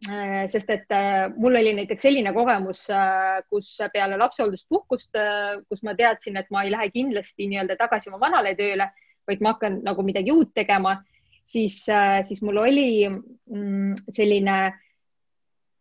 sest 0.02 0.70
et 0.70 0.92
äh, 0.92 1.30
mul 1.36 1.56
oli 1.56 1.72
näiteks 1.78 2.02
selline 2.02 2.32
kogemus, 2.34 2.84
äh, 2.90 3.40
kus 3.50 3.76
peale 3.92 4.18
lapsehoolduspuhkust, 4.20 5.16
kus 5.68 5.82
ma 5.86 5.94
teadsin, 5.94 6.36
et 6.36 6.50
ma 6.50 6.64
ei 6.64 6.72
lähe 6.74 6.90
kindlasti 6.92 7.48
nii-öelda 7.48 7.78
tagasi 7.80 8.10
oma 8.10 8.20
vanale 8.26 8.54
tööle, 8.58 8.90
vaid 9.28 9.40
ma 9.40 9.54
hakkan 9.54 9.80
nagu 9.86 10.04
midagi 10.04 10.32
uut 10.34 10.52
tegema, 10.54 10.98
siis, 11.46 11.84
siis 12.28 12.42
mul 12.44 12.60
oli 12.64 12.88
mm, 13.08 13.94
selline 14.12 14.56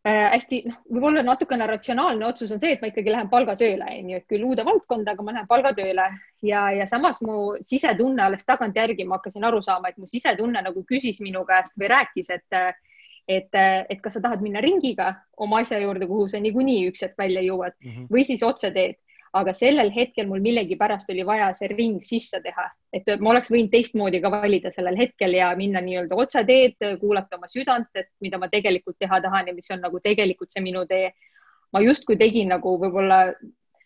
hästi, 0.03 0.57
noh, 0.67 0.79
võib-olla 0.91 1.21
natukene 1.23 1.63
ratsionaalne 1.67 2.25
otsus 2.27 2.51
on 2.51 2.59
see, 2.59 2.73
et 2.75 2.81
ma 2.83 2.89
ikkagi 2.91 3.11
lähen 3.11 3.29
palgatööle, 3.31 3.87
onju, 3.87 4.17
et 4.19 4.25
küll 4.27 4.43
uude 4.43 4.65
valdkonda, 4.67 5.13
aga 5.15 5.23
ma 5.23 5.35
lähen 5.35 5.47
palgatööle 5.47 6.07
ja, 6.43 6.63
ja 6.75 6.87
samas 6.91 7.21
mu 7.23 7.53
sisetunne 7.63 8.25
alles 8.25 8.43
tagantjärgi 8.43 9.07
ma 9.07 9.19
hakkasin 9.19 9.47
aru 9.47 9.61
saama, 9.63 9.91
et 9.91 9.99
mu 9.99 10.07
sisetunne 10.11 10.63
nagu 10.63 10.83
küsis 10.87 11.21
minu 11.23 11.45
käest 11.47 11.75
või 11.79 11.91
rääkis, 11.95 12.33
et 12.35 12.59
et, 13.27 13.49
et 13.53 14.01
kas 14.03 14.17
sa 14.17 14.21
tahad 14.23 14.43
minna 14.43 14.61
ringiga 14.63 15.13
oma 15.37 15.61
asja 15.63 15.79
juurde, 15.79 16.07
kuhu 16.09 16.27
sa 16.31 16.41
niikuinii 16.43 16.89
üks 16.89 17.05
hetk 17.05 17.17
välja 17.19 17.43
jõuad 17.45 17.75
mm 17.79 17.89
-hmm. 17.89 18.07
või 18.11 18.25
siis 18.27 18.43
otse 18.43 18.71
teed. 18.71 18.99
aga 19.33 19.49
sellel 19.53 19.89
hetkel 19.89 20.27
mul 20.29 20.43
millegipärast 20.45 21.09
oli 21.09 21.23
vaja 21.25 21.47
see 21.57 21.67
ring 21.67 22.03
sisse 22.05 22.37
teha, 22.41 22.67
et 22.93 23.07
ma 23.19 23.31
oleks 23.31 23.49
võinud 23.49 23.71
teistmoodi 23.71 24.19
ka 24.21 24.29
valida 24.29 24.71
sellel 24.71 24.97
hetkel 24.97 25.33
ja 25.33 25.55
minna 25.57 25.81
nii-öelda 25.81 26.15
otseteed, 26.15 26.75
kuulata 26.99 27.35
oma 27.35 27.47
südant, 27.47 27.89
et 27.95 28.11
mida 28.21 28.37
ma 28.37 28.47
tegelikult 28.47 28.95
teha 28.99 29.21
tahan 29.21 29.47
ja 29.47 29.53
mis 29.53 29.71
on 29.71 29.81
nagu 29.81 29.99
tegelikult 29.99 30.51
see 30.51 30.61
minu 30.61 30.85
tee. 30.85 31.11
ma 31.73 31.81
justkui 31.81 32.17
tegin 32.17 32.49
nagu 32.49 32.77
võib-olla, 32.77 33.33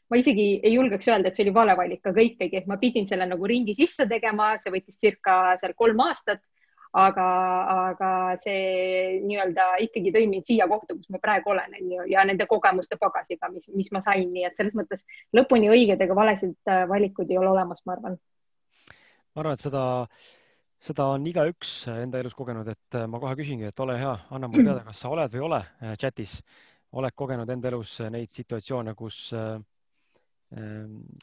ma 0.10 0.18
isegi 0.18 0.60
ei 0.64 0.74
julgeks 0.74 1.08
öelda, 1.08 1.28
et 1.28 1.36
see 1.36 1.46
oli 1.46 1.54
vale 1.54 1.78
valik, 1.78 2.06
aga 2.06 2.22
ikkagi 2.22 2.64
ma 2.68 2.78
pidin 2.78 3.08
selle 3.08 3.26
nagu 3.26 3.48
ringi 3.48 3.76
sisse 3.76 4.06
tegema, 4.06 4.58
see 4.60 4.72
võttis 4.72 5.00
circa 5.00 5.56
seal 5.62 5.74
kolm 5.74 6.00
aastat 6.00 6.42
aga, 6.98 7.28
aga 7.92 8.12
see 8.42 9.20
nii-öelda 9.26 9.68
ikkagi 9.86 10.14
tõi 10.16 10.26
mind 10.32 10.48
siia 10.48 10.68
kohta, 10.70 10.96
kus 10.98 11.10
ma 11.14 11.22
praegu 11.22 11.54
olen, 11.54 11.76
on 11.78 11.94
ju, 11.94 12.08
ja 12.12 12.24
nende 12.28 12.48
kogemuste 12.50 12.98
pagasiga, 13.02 13.52
mis, 13.54 13.68
mis 13.74 13.92
ma 13.94 14.02
sain, 14.04 14.32
nii 14.34 14.48
et 14.48 14.58
selles 14.58 14.76
mõttes 14.78 15.06
lõpuni 15.36 15.70
õiged 15.74 16.02
ega 16.04 16.18
valesid 16.18 16.72
äh, 16.72 16.86
valikuid 16.90 17.32
ei 17.32 17.40
ole 17.42 17.52
olemas, 17.54 17.84
ma 17.86 17.98
arvan. 17.98 18.18
ma 18.18 19.44
arvan, 19.44 19.58
et 19.58 19.66
seda, 19.66 19.84
seda 20.90 21.10
on 21.14 21.30
igaüks 21.30 21.78
enda 21.94 22.22
elus 22.24 22.38
kogenud, 22.38 22.68
et 22.74 23.00
äh, 23.00 23.08
ma 23.10 23.22
kohe 23.22 23.38
küsingi, 23.40 23.70
et 23.70 23.86
ole 23.86 24.00
hea, 24.02 24.16
anna 24.34 24.50
mulle 24.50 24.72
teada, 24.72 24.86
kas 24.90 25.06
sa 25.06 25.14
oled 25.14 25.34
või 25.34 25.44
ei 25.44 25.48
ole 25.52 25.64
äh, 25.64 25.98
chatis, 26.02 26.40
oled 26.98 27.18
kogenud 27.18 27.50
enda 27.54 27.74
elus 27.74 28.00
neid 28.10 28.32
situatsioone, 28.32 28.94
kus, 28.96 29.18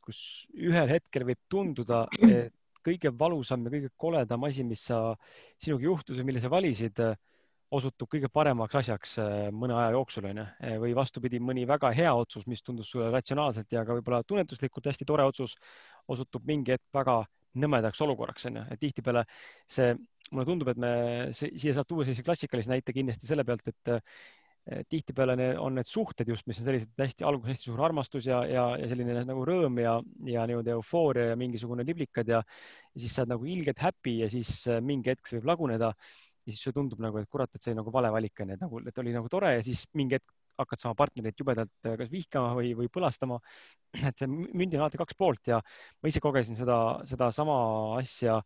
kus 0.04 0.18
ühel 0.52 0.90
hetkel 0.92 1.24
võib 1.24 1.40
tunduda, 1.48 2.02
et 2.20 2.52
kõige 2.85 3.12
valusam 3.18 3.64
ja 3.66 3.72
kõige 3.72 3.93
koledam 3.97 4.45
asi, 4.49 4.64
mis 4.66 4.82
sa, 4.91 4.99
sinuga 5.61 5.89
juhtus 5.89 6.20
või 6.20 6.30
mille 6.30 6.43
sa 6.45 6.51
valisid, 6.53 7.01
osutub 7.74 8.09
kõige 8.11 8.28
paremaks 8.32 8.76
asjaks 8.80 9.16
äh, 9.22 9.32
mõne 9.55 9.76
aja 9.78 9.95
jooksul 9.97 10.28
onju, 10.30 10.45
äh, 10.62 10.76
või 10.82 10.95
vastupidi, 10.97 11.41
mõni 11.43 11.64
väga 11.68 11.91
hea 11.97 12.12
otsus, 12.14 12.47
mis 12.51 12.62
tundus 12.62 12.91
sulle 12.93 13.11
ratsionaalselt 13.14 13.72
ja 13.72 13.85
ka 13.87 13.97
võib-olla 13.99 14.22
tunnetuslikult 14.26 14.91
hästi 14.91 15.07
tore 15.09 15.26
otsus, 15.26 15.57
osutub 16.09 16.45
mingi 16.47 16.74
hetk 16.74 16.87
väga 16.95 17.22
nõmedaks 17.64 18.03
olukorraks 18.05 18.49
onju, 18.51 18.64
et 18.74 18.80
tihtipeale 18.82 19.24
see, 19.70 19.93
mulle 20.30 20.47
tundub, 20.49 20.70
et 20.72 20.80
me 20.80 20.95
siia 21.35 21.74
saab 21.74 21.89
tuua 21.91 22.07
sellise 22.07 22.24
klassikalise 22.26 22.72
näite 22.72 22.95
kindlasti 22.95 23.30
selle 23.30 23.45
pealt, 23.47 23.66
et 23.70 23.95
Eh, 24.64 24.80
tihtipeale 24.88 25.34
on 25.60 25.74
need 25.76 25.84
suhted 25.84 26.28
just, 26.30 26.46
mis 26.48 26.56
on 26.62 26.64
sellised 26.64 26.96
hästi, 26.96 27.24
alguses 27.28 27.52
hästi 27.52 27.66
suur 27.68 27.82
armastus 27.84 28.24
ja, 28.30 28.38
ja, 28.48 28.62
ja 28.80 28.86
selline 28.88 29.20
nagu 29.28 29.42
rõõm 29.44 29.76
ja, 29.82 29.98
ja 30.24 30.46
nii-öelda 30.48 30.72
eufooria 30.78 31.26
ja 31.34 31.36
mingisugune 31.36 31.84
liblikad 31.84 32.30
ja, 32.32 32.38
ja 32.40 33.02
siis 33.02 33.12
sa 33.12 33.22
oled 33.22 33.34
nagu 33.34 33.44
ilgelt 33.52 33.82
happy 33.84 34.14
ja 34.22 34.30
siis 34.32 34.54
eh, 34.72 34.80
mingi 34.80 35.12
hetk 35.12 35.28
see 35.28 35.36
võib 35.36 35.50
laguneda 35.52 35.92
ja 35.92 36.48
siis 36.48 36.62
sulle 36.64 36.78
tundub 36.78 37.04
nagu, 37.04 37.20
et 37.20 37.28
kurat, 37.28 37.52
et 37.52 37.60
see 37.60 37.74
oli 37.74 37.82
nagu 37.82 37.92
vale 37.92 38.14
valik 38.16 38.40
onju, 38.40 38.56
et 38.56 38.64
nagu, 38.64 38.82
et 38.88 39.04
oli 39.04 39.14
nagu 39.18 39.28
tore 39.36 39.52
ja 39.58 39.68
siis 39.68 39.84
mingi 40.00 40.16
hetk 40.16 40.32
hakkad 40.62 40.80
sama 40.86 40.96
partnerit 40.96 41.44
jubedalt 41.44 41.76
eh, 41.84 42.00
kas 42.00 42.16
vihkama 42.16 42.56
või, 42.56 42.72
või 42.80 42.88
põlastama. 42.96 43.42
et 44.08 44.16
see 44.16 44.32
mündil 44.32 44.80
on 44.80 44.88
alati 44.88 45.04
kaks 45.04 45.20
poolt 45.20 45.52
ja 45.52 45.60
ma 45.60 46.08
ise 46.08 46.24
kogesin 46.24 46.56
seda, 46.56 47.02
sedasama 47.12 47.60
asja 48.00 48.40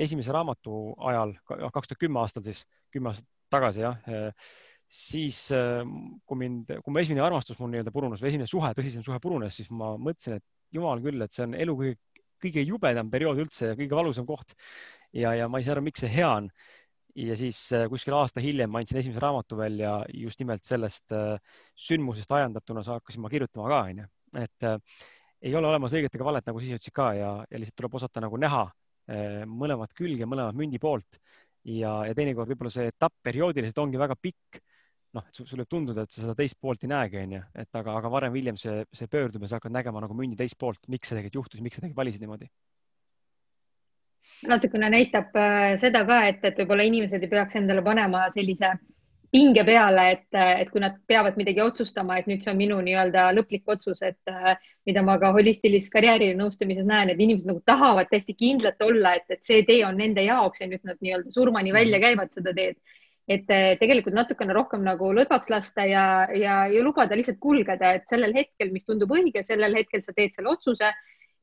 esimese 0.00 0.32
raamatu 0.32 0.94
ajal, 1.10 1.36
kaks 1.44 1.90
tuhat 1.90 1.98
kümme 2.00 2.22
aastal 2.22 2.44
siis, 2.46 2.64
kümme 2.94 3.10
aastat 3.10 3.28
tagasi 3.52 3.82
jah 3.82 3.98
siis 4.86 5.48
ähm, 5.54 6.16
kui 6.26 6.38
mind, 6.38 6.70
kui 6.82 6.94
mu 6.94 7.00
esimene 7.00 7.24
armastus 7.26 7.58
mul 7.58 7.72
nii-öelda 7.72 7.92
purunes 7.94 8.22
või 8.22 8.30
esimene 8.30 8.50
suhe, 8.50 8.70
tõsisem 8.76 9.04
suhe 9.06 9.18
purunes, 9.22 9.56
siis 9.58 9.70
ma 9.74 9.94
mõtlesin, 9.98 10.38
et 10.38 10.76
jumal 10.76 11.02
küll, 11.02 11.22
et 11.22 11.34
see 11.34 11.44
on 11.46 11.56
elu 11.58 11.74
kõige, 11.80 11.98
kõige 12.42 12.64
jubedam 12.66 13.10
periood 13.10 13.40
üldse 13.46 13.72
ja 13.72 13.78
kõige 13.78 13.98
valusam 13.98 14.26
koht. 14.28 14.54
ja, 15.12 15.34
ja 15.34 15.48
ma 15.48 15.58
ei 15.58 15.66
saa 15.66 15.76
aru, 15.76 15.86
miks 15.88 16.04
see 16.04 16.12
hea 16.12 16.28
on. 16.28 16.50
ja 17.16 17.36
siis 17.38 17.58
äh, 17.72 17.86
kuskil 17.88 18.14
aasta 18.14 18.42
hiljem 18.44 18.70
ma 18.70 18.82
andsin 18.82 19.00
esimese 19.00 19.22
raamatu 19.24 19.56
välja 19.56 19.98
just 20.12 20.40
nimelt 20.40 20.64
sellest 20.68 21.12
äh, 21.16 21.38
sündmusest 21.74 22.30
ajendatuna 22.30 22.84
hakkasin 22.84 23.24
ma 23.24 23.30
kirjutama 23.32 23.70
ka, 23.72 23.78
onju, 23.90 24.08
et 24.42 24.66
äh, 24.68 24.76
ei 25.46 25.54
ole 25.56 25.70
olemas 25.70 25.94
õiget 25.96 26.14
ega 26.14 26.26
valet, 26.28 26.46
nagu 26.46 26.60
sa 26.60 26.68
ütlesid 26.68 26.94
ka 26.94 27.08
ja, 27.16 27.30
ja 27.50 27.58
lihtsalt 27.60 27.80
tuleb 27.80 27.96
osata 27.98 28.22
nagu 28.22 28.38
näha 28.38 28.66
äh, 28.68 29.42
mõlemat 29.48 29.96
külge, 29.96 30.28
mõlemat 30.28 30.60
mündi 30.60 30.78
poolt 30.78 31.18
ja, 31.66 32.02
ja 32.06 32.14
teinekord 32.14 32.52
võib-olla 32.52 32.72
see 32.72 32.90
etapp 32.92 33.16
perioodiliselt 33.24 33.80
ongi 33.82 33.98
väga 34.00 34.16
pikk 34.20 34.60
noh, 35.16 35.26
et 35.28 35.40
sul 35.40 35.60
võib 35.62 35.72
tunduda, 35.72 36.04
et 36.04 36.14
sa 36.14 36.22
seda 36.22 36.36
teist 36.38 36.58
poolt 36.60 36.84
ei 36.84 36.92
näegi, 36.92 37.20
onju, 37.24 37.42
et 37.62 37.80
aga, 37.80 37.98
aga 38.00 38.12
varem 38.12 38.34
või 38.34 38.42
hiljem 38.42 38.60
see, 38.60 38.84
see 38.96 39.10
pöördub 39.10 39.44
ja 39.44 39.52
sa 39.52 39.60
hakkad 39.60 39.74
nägema 39.74 40.02
nagu 40.04 40.16
mündi 40.16 40.38
teist 40.38 40.58
poolt, 40.60 40.82
miks 40.92 41.10
see 41.10 41.16
tegelikult 41.16 41.40
juhtus, 41.42 41.62
miks 41.64 41.78
sa 41.78 41.84
tegelikult 41.84 42.02
valisid 42.02 42.24
niimoodi. 42.24 42.50
Natukene 44.50 44.90
näitab 44.92 45.36
äh, 45.40 45.72
seda 45.80 46.02
ka, 46.08 46.20
et, 46.28 46.44
et 46.44 46.58
võib-olla 46.60 46.84
inimesed 46.84 47.22
ei 47.24 47.30
peaks 47.32 47.56
endale 47.56 47.84
panema 47.84 48.26
sellise 48.34 48.74
pinge 49.32 49.64
peale, 49.66 50.04
et, 50.14 50.36
et 50.36 50.68
kui 50.70 50.80
nad 50.80 50.98
peavad 51.08 51.38
midagi 51.40 51.60
otsustama, 51.64 52.18
et 52.18 52.28
nüüd 52.30 52.44
see 52.44 52.52
on 52.52 52.60
minu 52.60 52.76
nii-öelda 52.84 53.30
lõplik 53.36 53.66
otsus, 53.72 54.02
et 54.06 54.30
äh, 54.32 54.54
mida 54.86 55.02
ma 55.06 55.16
ka 55.22 55.32
holistilises 55.34 55.90
karjäärinõustamises 55.94 56.86
näen, 56.86 57.10
et 57.10 57.20
inimesed 57.20 57.48
nagu 57.48 57.62
tahavad 57.66 58.10
täiesti 58.12 58.36
kindlalt 58.36 58.84
olla, 58.86 59.16
et, 59.18 59.26
et 59.32 59.42
see 59.46 59.64
tee 59.66 59.80
on 59.88 59.98
nende 59.98 60.24
jaoks 60.26 60.62
ja 60.62 60.70
nüüd 60.70 60.84
nad 60.86 61.00
nii-öelda 61.00 61.34
surmani 61.34 61.74
välja 61.74 62.00
käivad 62.02 62.32
seda 62.36 62.54
teed 62.56 62.78
et 63.26 63.50
eh, 63.50 63.74
tegelikult 63.80 64.14
natukene 64.14 64.54
rohkem 64.54 64.84
nagu 64.86 65.10
lõdvaks 65.14 65.50
lasta 65.50 65.86
ja, 65.88 66.06
ja, 66.30 66.60
ja 66.70 66.82
lubada 66.84 67.18
lihtsalt 67.18 67.40
kulgeda, 67.42 67.96
et 67.98 68.06
sellel 68.10 68.34
hetkel, 68.36 68.70
mis 68.74 68.86
tundub 68.86 69.10
õige, 69.14 69.42
sellel 69.46 69.74
hetkel 69.74 70.04
sa 70.04 70.14
teed 70.14 70.34
selle 70.36 70.52
otsuse 70.52 70.92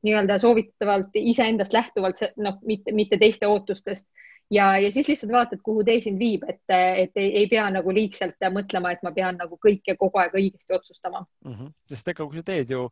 nii-öelda 0.04 0.38
soovitavalt 0.40 1.16
iseendast 1.16 1.72
lähtuvalt, 1.72 2.20
noh, 2.36 2.58
mitte, 2.68 2.92
mitte 2.92 3.18
teiste 3.20 3.48
ootustest 3.48 4.08
ja, 4.52 4.78
ja 4.78 4.92
siis 4.92 5.08
lihtsalt 5.08 5.32
vaatad, 5.32 5.60
kuhu 5.64 5.84
tee 5.84 6.00
sind 6.04 6.20
viib, 6.20 6.44
et, 6.48 6.62
et 6.68 7.20
ei, 7.20 7.30
ei 7.42 7.48
pea 7.52 7.66
nagu 7.72 7.92
liigselt 7.94 8.48
mõtlema, 8.52 8.92
et 8.92 9.04
ma 9.04 9.12
pean 9.16 9.38
nagu 9.40 9.58
kõike 9.60 9.96
kogu 10.00 10.20
aeg 10.20 10.36
õigesti 10.40 10.76
otsustama 10.76 11.24
mm. 11.44 11.52
-hmm. 11.52 11.72
sest 11.88 12.08
ega 12.12 12.26
kui 12.26 12.40
sa 12.40 12.46
teed 12.52 12.72
ju, 12.76 12.88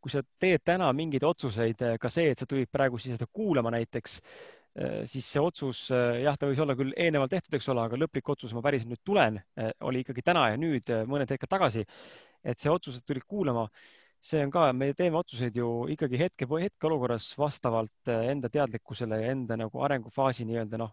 kui 0.00 0.14
sa 0.14 0.22
teed 0.38 0.62
täna 0.64 0.92
mingeid 0.92 1.24
otsuseid, 1.26 1.82
ka 2.00 2.10
see, 2.10 2.30
et 2.30 2.38
sa 2.38 2.46
tulid 2.46 2.70
praegu 2.72 2.98
siia 2.98 3.18
seda 3.18 3.26
kuulama 3.32 3.74
näiteks 3.74 4.20
siis 5.08 5.26
see 5.32 5.40
otsus, 5.40 5.86
äh, 5.94 6.20
jah, 6.26 6.36
ta 6.36 6.48
võis 6.50 6.60
olla 6.60 6.76
küll 6.76 6.92
eelnevalt 6.96 7.32
tehtud, 7.32 7.54
eks 7.56 7.68
ole, 7.72 7.84
aga 7.86 7.96
lõplik 8.00 8.28
otsus, 8.32 8.52
ma 8.52 8.62
päriselt 8.64 8.90
nüüd 8.90 9.00
tulen, 9.06 9.38
äh, 9.56 9.70
oli 9.88 10.02
ikkagi 10.04 10.24
täna 10.26 10.50
ja 10.52 10.58
nüüd 10.60 10.92
mõned 11.08 11.30
hetked 11.32 11.48
tagasi. 11.48 11.86
et 12.46 12.60
see 12.62 12.70
otsus, 12.70 12.98
et 12.98 13.06
tulid 13.06 13.24
kuulama, 13.26 13.64
see 14.22 14.44
on 14.44 14.50
ka, 14.54 14.68
me 14.72 14.92
teeme 14.94 15.18
otsuseid 15.18 15.56
ju 15.56 15.88
ikkagi 15.90 16.18
hetke, 16.20 16.46
hetkeolukorras 16.46 17.32
vastavalt 17.38 18.06
enda 18.06 18.48
teadlikkusele 18.48 19.18
ja 19.18 19.32
enda 19.32 19.56
nagu 19.58 19.82
arengufaasi 19.82 20.46
nii-öelda 20.46 20.78
noh, 20.78 20.92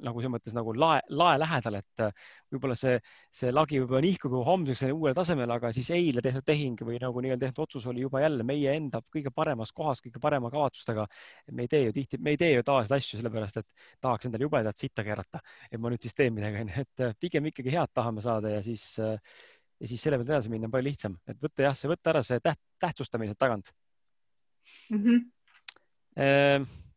nagu 0.00 0.20
selles 0.20 0.32
mõttes 0.32 0.54
nagu 0.56 0.72
lae, 0.76 1.00
lae 1.16 1.38
lähedal, 1.40 1.78
et 1.80 2.02
äh, 2.04 2.28
võib-olla 2.52 2.76
see, 2.78 2.96
see 3.34 3.50
lagi 3.52 3.80
võib-olla 3.82 4.02
nihkub 4.04 4.32
juba 4.34 4.46
homseks 4.48 4.84
uuele 4.88 5.14
tasemele, 5.16 5.56
aga 5.56 5.72
siis 5.76 5.90
eile 5.96 6.22
tehtud 6.24 6.46
tehing 6.46 6.80
või 6.86 7.00
nagu 7.02 7.22
nii-öelda 7.24 7.48
tehtud 7.48 7.64
otsus 7.66 7.86
oli 7.90 8.04
juba 8.04 8.22
jälle 8.24 8.46
meie 8.46 8.74
enda 8.76 9.02
kõige 9.12 9.32
paremas 9.34 9.74
kohas, 9.76 10.02
kõige 10.04 10.22
parema 10.22 10.50
kavatsustega. 10.52 11.06
me 11.52 11.66
ei 11.66 11.72
tee 11.72 11.82
ju 11.84 11.94
tihti, 11.96 12.18
me 12.18 12.34
ei 12.34 12.40
tee 12.40 12.52
ju 12.54 12.64
tavaliselt 12.66 12.96
asju 12.98 13.20
sellepärast, 13.20 13.60
et 13.60 13.86
tahaks 14.00 14.28
endale 14.28 14.48
jubedat 14.48 14.80
sitta 14.80 15.04
keerata, 15.06 15.42
et 15.70 15.80
ma 15.80 15.92
nüüd 15.92 16.02
siis 16.02 16.16
teen 16.16 16.34
midagi, 16.34 16.60
onju, 16.64 16.84
et 16.84 17.06
äh, 17.06 17.16
pigem 17.20 17.50
ikkagi 17.52 17.74
head 17.76 17.94
tahame 17.94 18.24
saada 18.24 18.56
ja 18.56 18.64
siis, 18.64 18.86
äh, 19.02 19.16
ja 19.80 19.90
siis 19.90 20.02
selle 20.02 20.20
pealt 20.20 20.32
edasi 20.32 20.52
minna 20.52 20.70
on 20.70 20.76
palju 20.76 20.88
lihtsam, 20.88 21.18
et 21.28 21.40
võtta 21.40 21.68
jah, 21.68 21.76
see 21.76 21.92
võtta 21.92 22.14
ära 22.14 22.24
see 22.26 22.40
täht, 22.44 22.62
tähtsustamine 22.80 23.36
tagant 23.38 23.74
mm. 24.90 25.02
-hmm. 25.02 25.28
E 26.20 26.89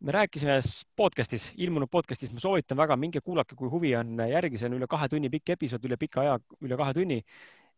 me 0.00 0.12
rääkisime 0.12 0.58
podcast'is, 0.96 1.50
ilmunud 1.62 1.90
podcast'is, 1.92 2.32
ma 2.34 2.42
soovitan 2.42 2.78
väga, 2.78 2.96
minge 3.00 3.22
kuulake, 3.24 3.56
kui 3.56 3.70
huvi 3.72 3.94
on 3.96 4.20
järgi, 4.28 4.60
see 4.60 4.68
on 4.68 4.76
üle 4.78 4.88
kahe 4.90 5.08
tunni 5.12 5.30
pikk 5.32 5.54
episood, 5.56 5.86
üle 5.88 5.98
pika 6.00 6.22
aja, 6.24 6.36
üle 6.64 6.78
kahe 6.78 6.94
tunni. 6.96 7.18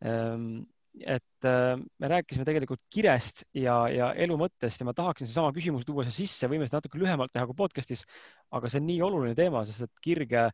Ehm, 0.06 0.50
et 0.98 1.46
ehm, 1.46 1.84
me 2.02 2.10
rääkisime 2.10 2.46
tegelikult 2.48 2.80
kirest 2.90 3.44
ja, 3.54 3.76
ja 3.92 4.10
elu 4.18 4.38
mõttest 4.40 4.82
ja 4.82 4.88
ma 4.88 4.94
tahaksin 4.98 5.28
seesama 5.28 5.52
küsimus 5.54 5.86
tuua 5.86 6.06
siia 6.08 6.16
sisse, 6.16 6.50
võime 6.50 6.66
seda 6.66 6.80
natuke 6.80 6.98
lühemalt 6.98 7.32
teha 7.34 7.46
kui 7.46 7.58
podcast'is, 7.58 8.02
aga 8.50 8.70
see 8.70 8.82
on 8.82 8.88
nii 8.90 9.02
oluline 9.06 9.38
teema, 9.38 9.62
sest 9.68 9.86
et 9.86 10.02
kirge 10.02 10.48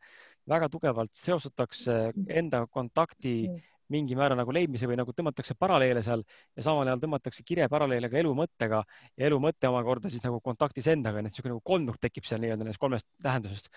väga 0.51 0.69
tugevalt 0.69 1.15
seostatakse 1.17 2.01
enda 2.29 2.67
kontakti 2.69 3.37
mm 3.49 3.71
mingi 3.93 4.17
määra 4.17 4.37
nagu 4.39 4.53
leidmise 4.55 4.89
või 4.89 4.97
nagu 5.01 5.13
tõmmatakse 5.13 5.57
paralleele 5.61 6.03
seal 6.05 6.23
ja 6.57 6.65
samal 6.65 6.89
ajal 6.89 7.03
tõmmatakse 7.03 7.45
kire 7.47 7.69
paralleele 7.73 8.09
ka 8.13 8.19
elu 8.21 8.33
mõttega 8.37 8.81
ja 9.17 9.27
elu 9.29 9.41
mõte 9.43 9.69
omakorda 9.69 10.13
siis 10.13 10.25
nagu 10.25 10.41
kontaktis 10.45 10.89
endaga, 10.93 11.21
nii 11.21 11.33
et 11.33 11.35
niisugune 11.35 11.57
nagu 11.57 11.65
kolmnurk 11.73 12.01
tekib 12.01 12.29
seal 12.29 12.41
nii-öelda 12.45 12.65
nendest 12.65 12.81
kolmest 12.81 13.09
tähendusest. 13.23 13.69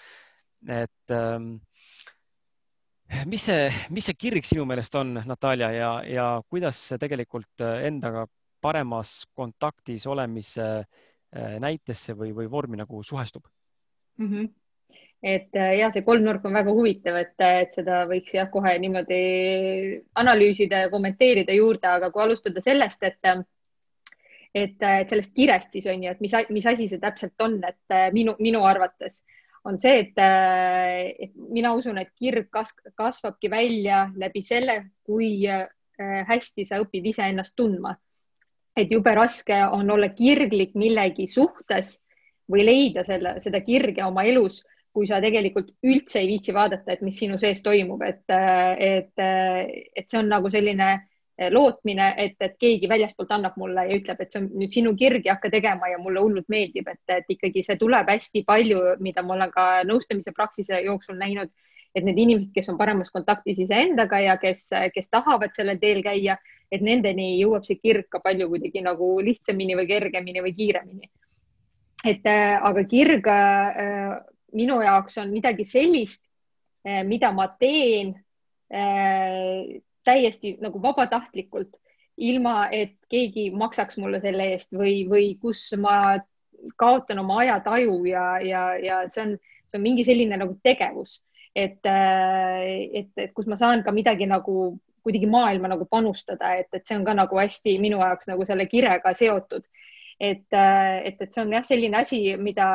et 0.67 1.15
ähm, 1.15 1.57
mis 3.25 3.43
see, 3.49 3.67
mis 3.89 4.07
see 4.07 4.17
kirg 4.19 4.47
sinu 4.47 4.65
meelest 4.67 4.95
on, 4.99 5.17
Natalja, 5.25 5.71
ja, 5.75 5.91
ja 6.07 6.27
kuidas 6.49 6.79
see 6.91 7.01
tegelikult 7.01 7.65
äh, 7.65 7.83
endaga 7.89 8.25
paremas 8.63 9.19
kontaktis 9.35 10.07
olemise 10.07 10.69
äh, 10.79 11.59
näitesse 11.59 12.15
või, 12.17 12.33
või 12.35 12.49
vormi 12.51 12.79
nagu 12.79 13.03
suhestub 13.03 13.45
mm? 14.17 14.31
-hmm 14.31 14.55
et 15.23 15.55
äh, 15.55 15.77
ja 15.79 15.89
see 15.93 16.05
kolmnurk 16.05 16.45
on 16.45 16.53
väga 16.53 16.73
huvitav, 16.73 17.17
et, 17.17 17.35
äh, 17.41 17.61
et 17.65 17.73
seda 17.73 18.03
võiks 18.09 18.35
jah, 18.35 18.49
kohe 18.53 18.75
niimoodi 18.81 19.21
analüüsida 20.21 20.83
ja 20.85 20.91
kommenteerida 20.91 21.55
juurde, 21.57 21.89
aga 21.89 22.11
kui 22.13 22.23
alustada 22.23 22.61
sellest, 22.61 23.03
et 23.03 23.31
äh, 23.31 23.41
et, 24.57 24.77
et 24.81 25.09
sellest 25.11 25.33
kirest 25.35 25.73
siis 25.73 25.85
on 25.91 26.03
ju, 26.03 26.11
et 26.13 26.21
mis, 26.23 26.33
mis 26.49 26.65
asi 26.65 26.87
see 26.89 27.01
täpselt 27.01 27.43
on, 27.45 27.59
et 27.67 28.13
minu, 28.15 28.33
minu 28.41 28.63
arvates 28.65 29.19
on 29.67 29.75
see, 29.77 29.99
et, 29.99 30.17
et 31.27 31.33
mina 31.51 31.73
usun, 31.77 31.99
et 32.01 32.09
kirg 32.15 32.47
kas, 32.49 32.71
kasvabki 32.97 33.51
välja 33.51 34.05
läbi 34.17 34.41
selle, 34.41 34.77
kui 35.05 35.43
hästi 35.99 36.65
sa 36.65 36.79
õpid 36.81 37.05
iseennast 37.11 37.53
tundma. 37.59 37.97
et 38.77 38.89
jube 38.91 39.13
raske 39.13 39.59
on 39.75 39.91
olla 39.91 40.09
kirglik 40.15 40.73
millegi 40.73 41.27
suhtes 41.27 41.97
või 42.49 42.65
leida 42.65 43.03
selle, 43.03 43.35
seda 43.43 43.61
kirge 43.61 44.05
oma 44.05 44.23
elus, 44.23 44.63
kui 44.97 45.05
sa 45.05 45.19
tegelikult 45.21 45.75
üldse 45.85 46.23
ei 46.23 46.31
viitsi 46.31 46.55
vaadata, 46.57 46.95
et 46.95 47.03
mis 47.05 47.19
sinu 47.21 47.37
sees 47.37 47.61
toimub, 47.61 48.01
et, 48.01 48.23
et, 48.33 49.13
et 49.21 50.07
see 50.09 50.17
on 50.17 50.31
nagu 50.31 50.49
selline 50.49 50.87
lootmine, 51.53 52.07
et, 52.17 52.33
et 52.41 52.55
keegi 52.57 52.89
väljaspoolt 52.89 53.35
annab 53.35 53.59
mulle 53.61 53.83
ja 53.85 53.97
ütleb, 53.99 54.23
et 54.23 54.33
see 54.33 54.41
on 54.41 54.47
nüüd 54.57 54.73
sinu 54.73 54.95
kirg 54.97 55.27
ja 55.27 55.35
hakka 55.35 55.51
tegema 55.53 55.91
ja 55.91 55.99
mulle 56.01 56.23
hullult 56.23 56.47
meeldib, 56.49 56.87
et, 56.89 57.03
et 57.13 57.29
ikkagi 57.29 57.61
see 57.67 57.77
tuleb 57.77 58.09
hästi 58.09 58.41
palju, 58.47 58.79
mida 59.05 59.21
ma 59.21 59.35
olen 59.35 59.53
ka 59.53 59.65
nõustamise 59.85 60.33
praksise 60.33 60.79
jooksul 60.87 61.19
näinud, 61.19 61.51
et 61.93 62.05
need 62.05 62.17
inimesed, 62.23 62.49
kes 62.55 62.71
on 62.73 62.79
paremas 62.79 63.13
kontaktis 63.13 63.61
iseendaga 63.61 64.19
ja 64.23 64.37
kes, 64.41 64.65
kes 64.95 65.13
tahavad 65.13 65.53
sellel 65.57 65.77
teel 65.81 66.01
käia, 66.05 66.39
et 66.73 66.81
nendeni 66.81 67.35
jõuab 67.35 67.69
see 67.69 67.77
kirg 67.77 68.09
ka 68.09 68.19
palju 68.25 68.49
kuidagi 68.49 68.81
nagu 68.85 69.11
lihtsamini 69.21 69.77
või 69.77 69.85
kergemini 69.93 70.41
või 70.41 70.55
kiiremini. 70.57 71.11
et 72.05 72.25
aga 72.25 72.83
kirg 72.89 73.29
minu 74.57 74.79
jaoks 74.83 75.19
on 75.21 75.33
midagi 75.33 75.65
sellist, 75.67 76.23
eh, 76.85 77.03
mida 77.07 77.31
ma 77.35 77.47
teen 77.59 78.15
eh, 78.71 79.81
täiesti 80.07 80.55
nagu 80.63 80.81
vabatahtlikult, 80.83 81.75
ilma 82.17 82.69
et 82.73 82.95
keegi 83.11 83.51
maksaks 83.53 83.99
mulle 84.01 84.21
selle 84.23 84.49
eest 84.55 84.73
või, 84.73 85.03
või 85.09 85.29
kus 85.41 85.69
ma 85.77 86.17
kaotan 86.79 87.21
oma 87.21 87.43
ajataju 87.43 87.99
ja, 88.09 88.25
ja, 88.41 88.63
ja 88.81 89.03
see 89.13 89.23
on, 89.23 89.37
see 89.69 89.77
on 89.77 89.83
mingi 89.83 90.05
selline 90.07 90.39
nagu 90.41 90.57
tegevus, 90.65 91.19
et, 91.53 91.79
eh, 91.85 92.89
et, 93.03 93.13
et 93.17 93.33
kus 93.37 93.49
ma 93.49 93.59
saan 93.59 93.85
ka 93.85 93.93
midagi 93.93 94.29
nagu 94.29 94.77
kuidagi 95.07 95.29
maailma 95.31 95.69
nagu 95.71 95.85
panustada, 95.87 96.57
et, 96.59 96.67
et 96.73 96.83
see 96.83 96.97
on 96.97 97.05
ka 97.07 97.13
nagu 97.15 97.37
hästi 97.39 97.77
minu 97.79 98.01
jaoks 98.01 98.27
nagu 98.27 98.43
selle 98.47 98.65
kirega 98.67 99.13
seotud 99.15 99.63
et, 100.19 100.45
äh, 100.51 101.05
et, 101.05 101.19
et 101.21 101.33
see 101.33 101.43
on 101.43 101.51
jah, 101.53 101.63
selline 101.65 101.99
asi, 101.99 102.19
mida, 102.41 102.67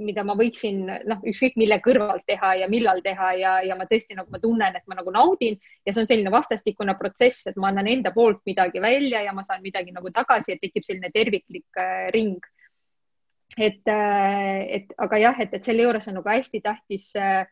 mida 0.00 0.24
ma 0.24 0.36
võiksin 0.38 0.80
noh, 0.88 1.20
ükskõik 1.28 1.58
mille 1.60 1.76
kõrvalt 1.84 2.24
teha 2.28 2.54
ja 2.62 2.68
millal 2.72 3.02
teha 3.04 3.32
ja, 3.36 3.52
ja 3.68 3.76
ma 3.76 3.84
tõesti 3.90 4.16
nagu 4.16 4.32
ma 4.32 4.40
tunnen, 4.40 4.78
et 4.78 4.86
ma 4.88 4.96
nagu 4.96 5.12
naudin 5.12 5.58
ja 5.84 5.92
see 5.92 6.04
on 6.04 6.08
selline 6.08 6.32
vastastikune 6.32 6.96
protsess, 7.00 7.44
et 7.50 7.60
ma 7.60 7.68
annan 7.68 7.90
enda 7.92 8.14
poolt 8.16 8.40
midagi 8.48 8.80
välja 8.80 9.20
ja 9.26 9.36
ma 9.36 9.44
saan 9.44 9.60
midagi 9.64 9.92
nagu 9.92 10.12
tagasi, 10.14 10.56
et 10.56 10.64
tekib 10.64 10.88
selline 10.88 11.12
terviklik 11.12 11.80
äh, 11.80 12.08
ring. 12.16 12.40
et 13.60 13.84
äh,, 13.86 14.64
et 14.80 14.96
aga 14.98 15.20
jah, 15.20 15.40
et, 15.44 15.52
et 15.52 15.64
selle 15.64 15.84
juures 15.84 16.08
on 16.08 16.16
nagu 16.16 16.32
hästi 16.32 16.64
tähtis 16.64 17.12
äh, 17.20 17.44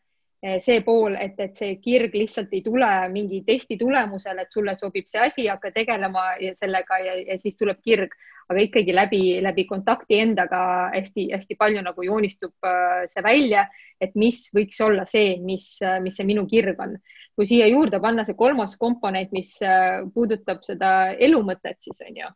see 0.43 0.80
pool, 0.82 1.14
et, 1.14 1.38
et 1.38 1.55
see 1.55 1.76
kirg 1.82 2.14
lihtsalt 2.18 2.51
ei 2.51 2.62
tule 2.66 2.88
mingi 3.12 3.43
testi 3.47 3.76
tulemusel, 3.78 4.40
et 4.43 4.51
sulle 4.51 4.74
sobib 4.74 5.07
see 5.07 5.22
asi, 5.22 5.47
hakka 5.47 5.70
tegelema 5.76 6.32
sellega 6.59 6.99
ja, 6.99 7.14
ja 7.28 7.38
siis 7.38 7.55
tuleb 7.61 7.78
kirg, 7.84 8.16
aga 8.51 8.64
ikkagi 8.66 8.95
läbi, 8.95 9.22
läbi 9.45 9.64
kontakti 9.70 10.18
endaga 10.18 10.90
hästi-hästi 10.97 11.57
palju 11.59 11.84
nagu 11.86 12.07
joonistub 12.07 12.66
äh, 12.66 13.07
see 13.12 13.22
välja, 13.22 13.68
et 14.03 14.18
mis 14.18 14.49
võiks 14.57 14.82
olla 14.82 15.07
see, 15.07 15.36
mis, 15.38 15.76
mis 16.03 16.18
see 16.18 16.26
minu 16.26 16.47
kirg 16.51 16.80
on. 16.82 16.99
kui 17.32 17.47
siia 17.49 17.64
juurde 17.70 17.97
panna 18.03 18.26
see 18.26 18.36
kolmas 18.36 18.74
komponent, 18.76 19.30
mis 19.32 19.55
äh, 19.64 20.03
puudutab 20.14 20.66
seda 20.66 21.12
elumõtet, 21.16 21.78
siis 21.80 22.03
on 22.03 22.18
ju 22.18 22.34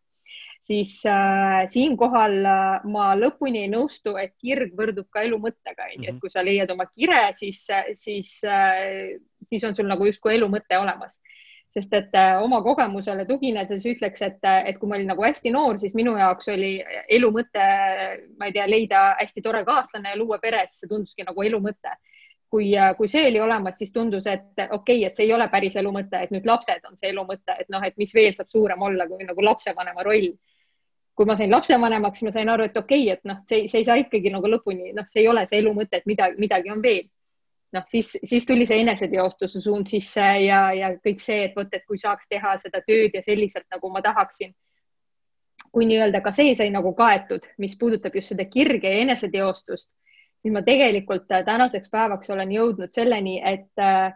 siis 0.67 1.07
äh, 1.07 1.67
siinkohal 1.71 2.41
äh, 2.45 2.87
ma 2.91 3.11
lõpuni 3.19 3.63
ei 3.65 3.71
nõustu, 3.71 4.17
et 4.19 4.35
kirg 4.43 4.75
võrdub 4.79 5.07
ka 5.15 5.23
elu 5.27 5.39
mõttega, 5.43 5.87
onju, 5.93 6.09
et 6.09 6.15
mhm. 6.15 6.23
kui 6.23 6.33
sa 6.33 6.45
leiad 6.47 6.73
oma 6.75 6.89
kire, 6.91 7.29
siis, 7.39 7.63
siis 7.95 8.33
äh,, 8.45 9.15
siis 9.47 9.65
on 9.69 9.77
sul 9.79 9.87
nagu 9.87 10.09
justkui 10.09 10.35
elu 10.35 10.51
mõte 10.51 10.79
olemas. 10.81 11.21
sest 11.77 11.93
et 11.93 12.15
äh, 12.17 12.39
oma 12.41 12.63
kogemusele 12.65 13.27
tuginedes 13.29 13.85
ütleks, 13.85 14.23
et, 14.25 14.39
et 14.65 14.79
kui 14.81 14.89
ma 14.89 14.97
olin 14.97 15.11
nagu 15.13 15.23
hästi 15.23 15.51
noor, 15.53 15.77
siis 15.79 15.93
minu 15.95 16.15
jaoks 16.17 16.49
oli 16.49 16.71
elu 17.13 17.29
mõte, 17.31 17.67
ma 18.41 18.49
ei 18.49 18.55
tea, 18.57 18.65
leida 18.67 19.03
hästi 19.21 19.43
tore 19.45 19.61
kaaslane 19.65 20.15
ja 20.15 20.17
luua 20.17 20.39
pere, 20.41 20.63
siis 20.71 20.87
see 20.87 20.93
tunduski 20.95 21.27
nagu 21.29 21.45
elu 21.45 21.61
mõte 21.61 21.93
kui, 22.51 22.71
äh, 22.79 22.95
kui 22.97 23.09
see 23.13 23.27
oli 23.29 23.41
olemas, 23.41 23.77
siis 23.79 23.93
tundus, 23.93 24.27
et 24.27 24.57
okei 24.57 24.71
okay,, 24.79 25.05
et 25.05 25.17
see 25.19 25.27
ei 25.29 25.35
ole 25.37 25.49
päris 25.53 25.77
elu 25.77 25.93
mõte, 25.93 26.23
et 26.23 26.33
nüüd 26.35 26.47
lapsed 26.49 26.85
on 26.89 26.97
see 26.97 27.11
elu 27.13 27.27
mõte, 27.29 27.57
et 27.61 27.69
noh, 27.73 27.85
et 27.85 27.97
mis 28.01 28.15
veel 28.15 28.33
saab 28.35 28.49
suurem 28.53 28.83
olla 28.89 29.07
kui 29.11 29.27
nagu 29.29 29.45
lapsevanema 29.45 30.07
roll 30.07 30.31
kui 31.17 31.27
ma 31.29 31.37
sain 31.37 31.51
lapsevanemaks, 31.51 32.23
ma 32.27 32.33
sain 32.33 32.49
aru, 32.53 32.67
et 32.69 32.77
okei 32.77 33.07
okay,, 33.07 33.17
et 33.17 33.29
noh, 33.29 33.41
see, 33.49 33.65
see 33.73 33.81
ei 33.81 33.89
saa 33.89 33.97
ikkagi 34.03 34.33
nagu 34.35 34.49
lõpuni, 34.53 34.93
noh, 34.97 35.07
see 35.09 35.23
ei 35.25 35.31
ole 35.33 35.47
see 35.49 35.63
elu 35.63 35.73
mõte, 35.77 36.01
et 36.01 36.09
midagi, 36.09 36.37
midagi 36.43 36.73
on 36.75 36.83
veel. 36.85 37.07
noh, 37.75 37.85
siis, 37.91 38.13
siis 38.25 38.47
tuli 38.47 38.65
see 38.69 38.79
eneseteostuse 38.81 39.61
suund 39.61 39.91
sisse 39.91 40.27
ja, 40.45 40.61
ja 40.73 40.93
kõik 41.03 41.21
see, 41.21 41.49
et 41.49 41.57
vot, 41.57 41.73
et 41.73 41.85
kui 41.89 41.99
saaks 42.01 42.29
teha 42.31 42.55
seda 42.63 42.81
tööd 42.87 43.17
ja 43.17 43.25
selliselt, 43.25 43.67
nagu 43.73 43.91
ma 43.93 44.05
tahaksin. 44.05 44.55
kui 45.73 45.85
nii-öelda 45.89 46.23
ka 46.25 46.33
see 46.33 46.55
sai 46.57 46.71
nagu 46.73 46.95
kaetud, 46.97 47.45
mis 47.61 47.75
puudutab 47.77 48.15
just 48.17 48.33
seda 48.33 48.47
kirge 48.49 48.89
ja 48.89 49.01
eneseteostust, 49.03 49.91
siis 50.41 50.53
ma 50.53 50.63
tegelikult 50.65 51.27
tänaseks 51.29 51.91
päevaks 51.93 52.31
olen 52.31 52.53
jõudnud 52.53 52.93
selleni, 52.97 53.41
et 53.45 53.83
äh, 53.83 54.15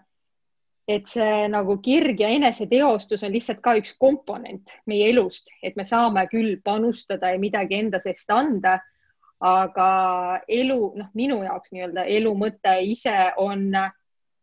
et 0.90 1.06
see 1.06 1.46
nagu 1.52 1.76
kirg 1.84 2.18
ja 2.20 2.28
eneseteostus 2.34 3.22
on 3.26 3.34
lihtsalt 3.34 3.60
ka 3.62 3.76
üks 3.78 3.92
komponent 4.00 4.72
meie 4.90 5.10
elust, 5.12 5.50
et 5.62 5.76
me 5.78 5.84
saame 5.86 6.24
küll 6.32 6.56
panustada 6.64 7.30
ja 7.30 7.38
midagi 7.38 7.78
enda 7.78 8.00
seest 8.02 8.30
anda, 8.34 8.78
aga 9.40 9.90
elu, 10.50 10.80
noh, 10.98 11.10
minu 11.16 11.38
jaoks 11.44 11.70
nii-öelda 11.72 12.04
elu 12.16 12.32
mõte 12.36 12.74
ise 12.84 13.14
on, 13.40 13.70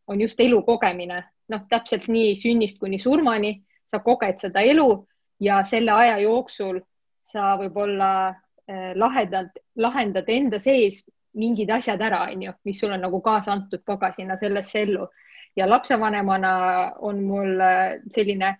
on 0.07 0.23
just 0.23 0.39
elu 0.41 0.61
kogemine, 0.65 1.19
noh, 1.51 1.67
täpselt 1.69 2.07
nii 2.07 2.33
sünnist 2.39 2.79
kuni 2.79 2.99
surmani, 3.01 3.57
sa 3.87 3.99
koged 4.03 4.39
seda 4.41 4.63
elu 4.63 4.87
ja 5.43 5.61
selle 5.67 5.93
aja 5.93 6.17
jooksul 6.23 6.79
sa 7.27 7.53
võib-olla 7.59 8.09
eh, 8.31 8.95
lahedalt 8.95 9.59
lahendad 9.75 10.29
enda 10.31 10.59
sees 10.63 11.03
mingid 11.37 11.69
asjad 11.75 12.01
ära, 12.01 12.23
onju, 12.31 12.55
mis 12.65 12.79
sul 12.79 12.95
on 12.95 13.03
nagu 13.03 13.19
kaasa 13.21 13.51
antud 13.53 13.83
pagasina 13.85 14.39
sellesse 14.39 14.87
ellu 14.87 15.05
ja 15.57 15.67
lapsevanemana 15.69 16.53
on 17.05 17.23
mul 17.25 17.61
äh, 17.61 17.97
selline, 18.13 18.57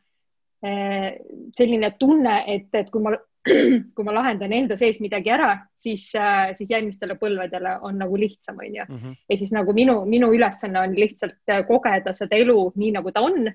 äh, 0.66 1.12
selline 1.58 1.94
tunne, 2.00 2.42
et, 2.48 2.70
et 2.74 2.90
kui 2.92 3.04
ma, 3.06 3.14
kui 3.96 4.08
ma 4.08 4.16
lahendan 4.16 4.56
enda 4.58 4.78
sees 4.80 5.00
midagi 5.04 5.32
ära, 5.34 5.54
siis, 5.78 6.10
äh, 6.18 6.52
siis 6.58 6.74
järgmistele 6.74 7.20
põlvedele 7.22 7.78
on 7.88 8.02
nagu 8.02 8.18
lihtsam, 8.20 8.60
onju. 8.64 8.88
Mhm. 8.90 9.16
ja 9.30 9.38
siis 9.38 9.54
nagu 9.56 9.76
minu, 9.78 10.02
minu 10.10 10.32
ülesanne 10.34 10.84
on 10.84 10.98
lihtsalt 10.98 11.56
kogeda 11.70 12.16
seda 12.18 12.40
elu 12.40 12.60
nii, 12.76 12.92
nagu 12.98 13.14
ta 13.14 13.24
on 13.26 13.48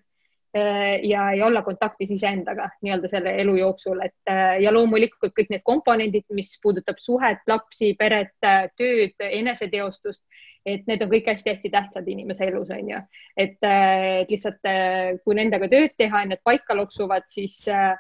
ja, 0.53 1.23
ja 1.33 1.47
olla 1.47 1.63
kontaktis 1.65 2.11
iseendaga 2.13 2.67
nii-öelda 2.85 3.09
selle 3.09 3.31
elu 3.41 3.55
jooksul, 3.57 4.03
et 4.05 4.33
ja 4.61 4.73
loomulikult 4.75 5.33
kõik 5.33 5.49
need 5.49 5.63
komponendid, 5.65 6.27
mis 6.37 6.59
puudutab 6.63 7.01
suhet, 7.01 7.41
lapsi, 7.49 7.95
peret, 7.97 8.35
tööd, 8.77 9.17
eneseteostust 9.29 10.21
et 10.67 10.87
need 10.87 11.03
on 11.03 11.11
kõik 11.11 11.29
hästi-hästi 11.33 11.71
tähtsad 11.73 12.09
inimese 12.09 12.47
elus, 12.47 12.71
on 12.71 12.89
ju. 12.91 13.03
et, 13.37 13.59
äh, 13.67 14.23
lihtsalt, 14.29 14.63
äh, 14.69 15.19
kui 15.25 15.35
nendega 15.35 15.69
tööd 15.69 15.95
teha 15.99 16.23
ja 16.23 16.31
need 16.31 16.43
paika 16.45 16.77
loksuvad, 16.77 17.27
siis 17.29 17.67
äh, 17.69 17.97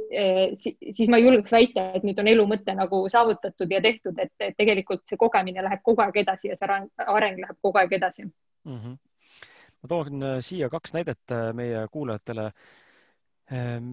siis 0.00 1.10
ma 1.10 1.18
julgeks 1.18 1.52
väita, 1.52 1.90
et 1.94 2.04
nüüd 2.06 2.18
on 2.22 2.28
elu 2.30 2.46
mõte 2.48 2.74
nagu 2.74 3.02
saavutatud 3.10 3.70
ja 3.70 3.80
tehtud, 3.84 4.18
et 4.18 4.54
tegelikult 4.56 5.02
see 5.06 5.18
kogemine 5.20 5.62
läheb 5.62 5.82
kogu 5.84 6.02
aeg 6.02 6.22
edasi 6.22 6.48
ja 6.48 6.56
see 6.56 6.78
areng 7.04 7.40
läheb 7.42 7.58
kogu 7.60 7.78
aeg 7.78 7.92
edasi 7.98 8.24
mm. 8.24 8.78
-hmm. 8.78 8.96
Ma 9.80 9.88
toon 9.88 10.24
siia 10.44 10.68
kaks 10.72 10.92
näidet 10.96 11.36
meie 11.56 11.86
kuulajatele. 11.92 12.50
Ehm, 13.50 13.86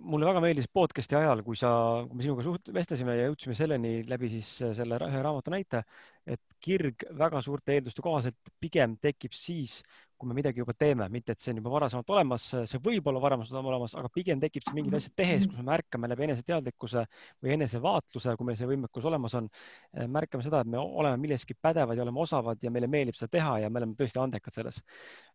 mulle 0.00 0.28
väga 0.28 0.40
meeldis 0.42 0.68
podcast'i 0.72 1.16
ajal, 1.18 1.42
kui 1.46 1.58
sa, 1.58 1.70
kui 2.08 2.18
me 2.18 2.24
sinuga 2.24 2.44
suht-, 2.46 2.70
vestlesime 2.74 3.16
ja 3.18 3.28
jõudsime 3.28 3.56
selleni 3.58 3.92
läbi 4.08 4.30
siis 4.32 4.50
äh, 4.64 4.74
selle 4.76 4.98
ühe 5.06 5.22
raamatu 5.24 5.52
näite, 5.54 5.82
et 6.26 6.42
kirg 6.62 7.04
väga 7.18 7.42
suurte 7.44 7.76
eelduste 7.76 8.04
kohaselt 8.04 8.52
pigem 8.62 8.96
tekib 9.02 9.36
siis, 9.36 9.80
kui 10.20 10.28
me 10.28 10.36
midagi 10.36 10.60
juba 10.60 10.74
teeme, 10.76 11.06
mitte 11.12 11.32
et 11.32 11.40
see 11.40 11.54
on 11.54 11.60
juba 11.62 11.72
varasemalt 11.72 12.10
olemas, 12.12 12.44
see 12.68 12.80
võib 12.84 13.06
olla 13.08 13.22
varasemalt 13.22 13.70
olemas, 13.72 13.94
aga 13.96 14.10
pigem 14.12 14.42
tekib 14.42 14.66
see 14.66 14.76
mingid 14.76 14.98
asjad 14.98 15.14
tehes, 15.16 15.46
kus 15.48 15.56
me 15.62 15.64
märkame 15.70 16.10
läbi 16.12 16.26
eneseteadlikkuse 16.28 17.06
või 17.40 17.54
enesevaatluse, 17.56 18.36
kui 18.36 18.50
meil 18.50 18.58
see 18.60 18.68
võimekus 18.68 19.08
olemas 19.08 19.38
on, 19.40 19.48
äh, 19.96 20.04
märkame 20.18 20.44
seda, 20.44 20.60
et 20.60 20.70
me 20.70 20.82
oleme 20.82 21.16
milleski 21.22 21.56
pädevad 21.56 21.96
ja 21.96 22.04
oleme 22.04 22.20
osavad 22.26 22.60
ja 22.60 22.72
meile 22.74 22.90
meeldib 22.92 23.16
seda 23.16 23.32
teha 23.38 23.56
ja 23.64 23.72
me 23.72 23.80
oleme 23.80 23.96
tõesti 23.96 24.20
andekad 24.20 24.60
selles. 24.60 24.82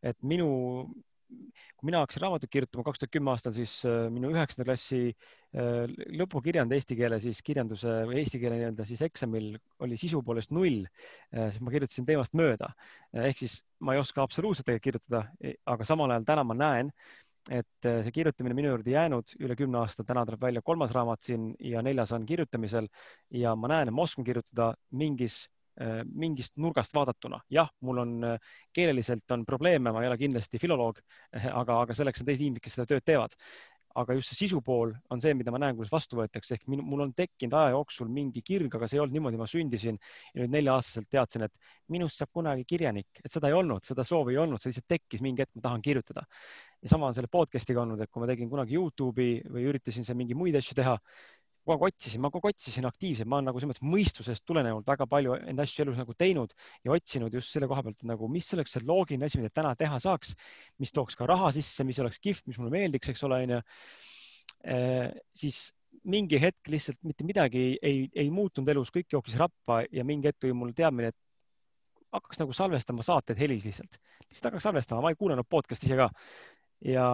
et 0.06 0.18
minu 0.22 0.48
kui 1.30 1.90
mina 1.90 2.02
hakkasin 2.04 2.24
raamatut 2.24 2.52
kirjutama 2.52 2.86
kaks 2.88 3.02
tuhat 3.02 3.14
kümme 3.14 3.32
aastal, 3.34 3.54
siis 3.56 3.74
äh, 3.88 4.06
minu 4.14 4.32
üheksanda 4.34 4.68
klassi 4.68 5.00
äh, 5.10 5.84
lõpukirjand 6.20 6.74
eesti 6.76 6.98
keele 7.00 7.20
siis 7.24 7.42
kirjanduse 7.46 7.98
või 8.10 8.22
eesti 8.22 8.40
keele 8.42 8.60
nii-öelda 8.60 8.88
siis 8.88 9.04
eksamil 9.06 9.52
oli 9.86 10.00
sisu 10.00 10.22
poolest 10.26 10.54
null, 10.56 10.86
äh, 11.34 11.50
siis 11.50 11.62
ma 11.66 11.74
kirjutasin 11.74 12.08
teemast 12.08 12.38
mööda. 12.38 12.72
ehk 13.26 13.44
siis 13.44 13.60
ma 13.80 13.96
ei 13.96 14.02
oska 14.02 14.24
absoluutselt 14.24 14.72
kirjutada, 14.82 15.26
e, 15.42 15.56
aga 15.66 15.86
samal 15.88 16.12
ajal 16.12 16.26
täna 16.28 16.46
ma 16.48 16.58
näen, 16.58 16.92
et 17.52 17.86
see 17.86 18.12
kirjutamine 18.14 18.56
minu 18.58 18.72
juurde 18.72 18.90
jäänud 18.90 19.36
üle 19.38 19.54
kümne 19.58 19.78
aasta, 19.84 20.04
täna 20.04 20.24
tuleb 20.26 20.42
välja 20.42 20.64
kolmas 20.66 20.96
raamat 20.96 21.22
siin 21.22 21.52
ja 21.62 21.84
neljas 21.86 22.16
on 22.16 22.26
kirjutamisel 22.26 22.88
ja 23.30 23.54
ma 23.56 23.70
näen, 23.70 23.92
et 23.92 23.94
ma 23.94 24.08
oskan 24.08 24.26
kirjutada 24.26 24.72
mingis 24.98 25.44
mingist 26.08 26.56
nurgast 26.62 26.96
vaadatuna. 26.96 27.42
jah, 27.52 27.70
mul 27.84 28.04
on 28.06 28.18
äh, 28.24 28.52
keeleliselt 28.74 29.32
on 29.36 29.46
probleeme, 29.46 29.92
ma 29.92 30.04
ei 30.04 30.10
ole 30.10 30.18
kindlasti 30.20 30.60
filoloog, 30.62 31.02
aga, 31.62 31.80
aga 31.84 31.96
selleks 31.98 32.24
on 32.24 32.30
teised 32.30 32.46
inimesed, 32.46 32.64
kes 32.64 32.78
seda 32.78 32.92
tööd 32.94 33.06
teevad. 33.06 33.36
aga 33.96 34.12
just 34.18 34.28
see 34.28 34.42
sisu 34.42 34.60
pool 34.60 34.90
on 35.10 35.22
see, 35.24 35.32
mida 35.40 35.54
ma 35.56 35.60
näen, 35.64 35.76
kuidas 35.78 35.92
vastu 35.94 36.18
võetakse, 36.20 36.58
ehk 36.58 36.66
minu, 36.68 36.84
mul 36.84 37.06
on 37.06 37.14
tekkinud 37.16 37.54
aja 37.56 37.70
jooksul 37.72 38.10
mingi 38.12 38.42
kirg, 38.44 38.74
aga 38.76 38.90
see 38.92 38.98
ei 38.98 39.04
olnud 39.06 39.16
niimoodi, 39.16 39.40
ma 39.40 39.48
sündisin 39.48 39.96
ja 40.34 40.42
nüüd 40.42 40.52
nelja-aastaselt 40.52 41.08
teadsin, 41.16 41.46
et 41.48 41.54
minust 41.96 42.20
saab 42.20 42.34
kunagi 42.36 42.68
kirjanik, 42.68 43.22
et 43.24 43.32
seda 43.32 43.48
ei 43.48 43.56
olnud, 43.56 43.88
seda 43.88 44.04
soovi 44.04 44.36
ei 44.36 44.42
olnud, 44.44 44.60
see 44.60 44.74
lihtsalt 44.74 44.90
tekkis 44.98 45.24
mingi 45.24 45.46
hetk, 45.46 45.54
ma 45.56 45.64
tahan 45.70 45.86
kirjutada. 45.86 46.26
ja 46.84 46.92
sama 46.92 47.08
on 47.08 47.16
selle 47.16 47.32
podcast'iga 47.32 47.86
olnud, 47.86 48.04
et 48.04 48.12
kui 48.12 48.20
ma 48.20 48.28
tegin 48.28 48.52
kunagi 48.52 48.76
Youtube'i 48.76 49.40
või 49.48 49.64
üritasin 49.72 50.04
seal 50.04 50.20
mingeid 50.20 50.44
muid 50.44 50.60
asju 50.60 50.76
teha, 50.76 50.98
kogu 51.66 51.88
aeg 51.88 51.96
otsisin, 51.96 52.22
ma 52.22 52.30
kogu 52.34 52.50
aeg 52.50 52.56
otsisin 52.56 52.88
aktiivselt, 52.88 53.30
ma 53.30 53.40
olen 53.40 53.50
nagu 53.50 53.62
selles 53.62 53.74
mõttes 53.74 53.88
mõistusest 53.90 54.46
tulenevalt 54.48 54.88
väga 54.88 55.08
palju 55.10 55.38
enda 55.50 55.66
asju 55.66 55.86
elus 55.86 55.98
nagu 56.00 56.16
teinud 56.18 56.54
ja 56.86 56.94
otsinud 56.94 57.34
just 57.34 57.54
selle 57.54 57.70
koha 57.72 57.84
pealt, 57.86 58.02
et 58.02 58.10
nagu, 58.10 58.30
mis 58.32 58.52
oleks 58.58 58.76
see 58.76 58.86
loogiline 58.86 59.30
asi, 59.30 59.40
mida 59.42 59.54
täna 59.54 59.74
teha 59.80 59.98
saaks, 60.02 60.36
mis 60.82 60.94
tooks 60.96 61.18
ka 61.18 61.28
raha 61.30 61.52
sisse, 61.56 61.86
mis 61.88 62.00
oleks 62.04 62.22
kihvt, 62.24 62.46
mis 62.50 62.60
mulle 62.62 62.74
meeldiks, 62.76 63.10
eks 63.12 63.26
ole, 63.28 63.42
onju. 63.48 63.62
siis 65.36 65.66
mingi 66.06 66.38
hetk 66.42 66.70
lihtsalt 66.70 67.00
mitte 67.06 67.26
midagi 67.26 67.62
ei, 67.62 67.78
ei, 67.82 68.02
ei 68.26 68.30
muutunud 68.34 68.70
elus, 68.70 68.92
kõik 68.94 69.10
jooksis 69.14 69.40
rappa 69.42 69.82
ja 69.92 70.06
mingi 70.06 70.30
hetk 70.30 70.44
tuli 70.44 70.54
mul 70.54 70.74
teadmine, 70.78 71.10
et 71.10 71.18
hakkaks 72.16 72.42
nagu 72.44 72.54
salvestama 72.56 73.06
saateid 73.06 73.40
helis 73.42 73.66
lihtsalt, 73.66 73.98
lihtsalt 74.28 74.52
hakkaks 74.52 74.70
salvestama, 74.70 75.02
ma 75.02 75.14
ei 75.14 75.18
kuulanud 75.20 75.50
podcast'i 75.50 75.90
ise 75.90 75.98
ka. 76.00 76.12
ja, 76.86 77.08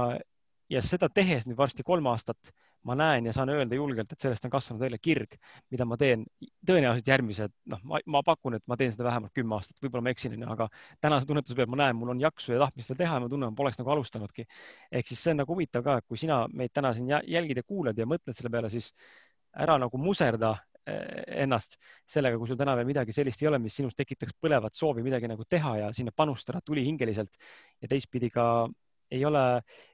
ja 0.69 0.83
seda 0.83 1.09
tehes 1.09 1.47
nüüd 1.47 1.59
varsti 1.59 1.87
kolm 1.87 2.11
aastat 2.11 2.51
ma 2.87 2.95
näen 2.97 3.27
ja 3.29 3.33
saan 3.33 3.49
öelda 3.53 3.77
julgelt, 3.77 4.11
et 4.11 4.23
sellest 4.23 4.45
on 4.47 4.51
kasvanud 4.53 4.81
välja 4.81 4.97
kirg, 5.01 5.35
mida 5.73 5.85
ma 5.85 5.97
teen 6.01 6.23
tõenäoliselt 6.67 7.09
järgmised, 7.11 7.53
noh, 7.69 7.81
ma 7.85 8.21
pakun, 8.25 8.57
et 8.57 8.65
ma 8.69 8.77
teen 8.79 8.93
seda 8.93 9.05
vähemalt 9.05 9.33
kümme 9.37 9.57
aastat, 9.57 9.77
võib-olla 9.83 10.07
ma 10.07 10.13
eksin, 10.15 10.37
aga 10.49 10.67
tänase 11.03 11.29
tunnetuse 11.29 11.57
pealt 11.57 11.71
ma 11.73 11.81
näen, 11.83 11.99
mul 11.99 12.13
on 12.15 12.23
jaksu 12.23 12.55
ja 12.55 12.61
tahtmist 12.63 12.93
veel 12.93 13.01
teha 13.03 13.19
ja 13.19 13.23
ma 13.23 13.29
tunnen, 13.29 13.53
ma 13.53 13.61
poleks 13.61 13.77
nagu 13.81 13.93
alustanudki. 13.93 14.47
ehk 14.91 15.13
siis 15.13 15.21
see 15.23 15.35
on 15.35 15.41
nagu 15.43 15.53
huvitav 15.53 15.85
ka, 15.85 15.99
et 16.01 16.09
kui 16.09 16.17
sina 16.17 16.41
meid 16.53 16.73
täna 16.73 16.93
siin 16.97 17.09
jälgid 17.09 17.61
ja 17.61 17.63
kuulad 17.63 17.97
ja 17.97 18.09
mõtled 18.09 18.37
selle 18.37 18.49
peale, 18.53 18.73
siis 18.73 18.91
ära 19.61 19.77
nagu 19.77 19.97
muserda 20.01 20.55
eh, 20.87 21.41
ennast 21.45 21.77
sellega, 22.07 22.37
kui 22.39 22.49
sul 22.49 22.57
täna 22.57 22.75
veel 22.79 22.89
midagi 22.89 23.13
sellist 23.13 23.43
ei 23.43 23.51
ole, 23.51 23.59
mis 23.61 23.77
sinus 23.77 23.93
tekitaks 23.97 24.33
põlevat 24.41 24.73
soovi 24.73 25.03
midagi 25.05 25.29
nagu 25.29 25.45
teha 25.45 25.77
ja 25.83 25.93
sinna 25.93 26.15
panustada 26.15 26.63
tulihingeliselt 26.65 27.37
ja 27.81 27.91
teistpidi 27.91 28.31
ka 28.33 28.47
ei 29.11 29.25
ole, 29.25 29.43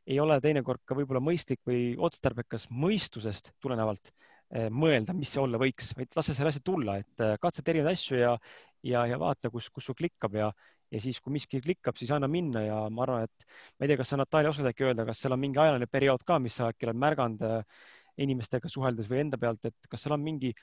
ei 0.07 0.20
ole 0.22 0.38
teinekord 0.43 0.84
ka 0.86 0.95
võib-olla 0.97 1.22
mõistlik 1.24 1.61
või 1.68 1.95
otstarbekas 1.97 2.68
mõistusest 2.70 3.51
tulenevalt 3.63 4.11
eh, 4.11 4.70
mõelda, 4.70 5.15
mis 5.18 5.34
see 5.34 5.41
olla 5.41 5.59
võiks, 5.61 5.91
vaid 5.97 6.18
lase 6.18 6.36
selle 6.38 6.53
asja 6.53 6.63
tulla, 6.65 6.99
et 7.01 7.26
eh, 7.26 7.36
katseta 7.41 7.74
erinevaid 7.74 7.97
asju 7.97 8.20
ja, 8.22 8.34
ja, 8.86 9.05
ja 9.09 9.20
vaata, 9.22 9.51
kus, 9.53 9.72
kus 9.74 9.89
sul 9.89 9.97
klikkab 9.97 10.38
ja, 10.38 10.51
ja 10.93 11.01
siis, 11.03 11.20
kui 11.24 11.34
miski 11.36 11.61
klikkab, 11.63 11.97
siis 11.99 12.13
anna 12.15 12.30
minna 12.32 12.63
ja 12.63 12.82
ma 12.93 13.07
arvan, 13.07 13.26
et 13.28 13.47
ma 13.78 13.88
ei 13.88 13.91
tea, 13.91 13.99
kas 14.03 14.13
sa 14.13 14.22
Natalja 14.22 14.53
oskad 14.53 14.70
äkki 14.72 14.88
öelda, 14.88 15.07
kas 15.07 15.24
seal 15.24 15.36
on 15.36 15.41
mingi 15.41 15.61
ajaline 15.63 15.89
periood 15.89 16.26
ka, 16.28 16.38
mis 16.43 16.59
sa 16.61 16.70
äkki 16.72 16.89
oled 16.89 17.01
märganud 17.01 17.47
eh, 17.47 17.89
inimestega 18.28 18.70
suheldes 18.70 19.09
või 19.09 19.26
enda 19.26 19.38
pealt, 19.41 19.65
et 19.70 19.89
kas 19.89 20.05
seal 20.05 20.15
on 20.15 20.24
mingi 20.24 20.53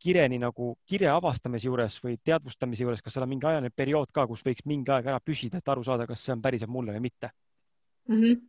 kireni 0.00 0.36
nagu 0.40 0.74
kirja 0.84 1.14
avastamise 1.16 1.68
juures 1.68 1.96
või 2.04 2.18
teadvustamise 2.20 2.84
juures, 2.84 3.00
kas 3.04 3.16
seal 3.16 3.24
on 3.24 3.32
mingi 3.32 3.48
ajaline 3.48 3.72
periood 3.72 4.12
ka, 4.12 4.26
kus 4.28 4.44
võiks 4.44 4.64
mingi 4.68 4.92
aeg 4.92 5.08
ära 5.08 5.20
püsida, 5.24 5.60
et 5.60 5.72
aru 5.72 5.84
saada, 5.84 6.04
kas 6.08 6.24
see 6.24 6.34
on 6.36 6.44
päriselt 6.44 6.72
mulle 6.72 6.92
või 6.92 7.08
mitte 7.08 7.32
mm. 8.08 8.20
-hmm. 8.22 8.40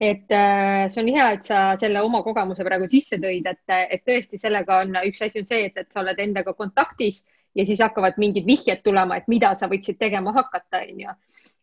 et 0.00 0.32
äh, 0.32 0.90
see 0.90 1.02
on 1.02 1.08
hea, 1.08 1.30
et 1.32 1.44
sa 1.44 1.76
selle 1.80 2.02
oma 2.02 2.22
kogemuse 2.22 2.64
praegu 2.64 2.88
sisse 2.88 3.18
tõid, 3.22 3.48
et, 3.50 3.76
et 3.90 4.04
tõesti 4.06 4.38
sellega 4.38 4.82
on 4.84 4.96
üks 5.06 5.22
asi 5.22 5.40
on 5.40 5.46
see, 5.46 5.66
et, 5.66 5.76
et 5.76 5.92
sa 5.92 6.00
oled 6.00 6.18
endaga 6.18 6.54
kontaktis 6.54 7.24
ja 7.54 7.66
siis 7.66 7.80
hakkavad 7.80 8.18
mingid 8.18 8.46
vihjed 8.46 8.82
tulema, 8.84 9.16
et 9.16 9.28
mida 9.28 9.54
sa 9.54 9.68
võiksid 9.68 9.98
tegema 9.98 10.32
hakata, 10.32 10.82
onju. 10.88 11.14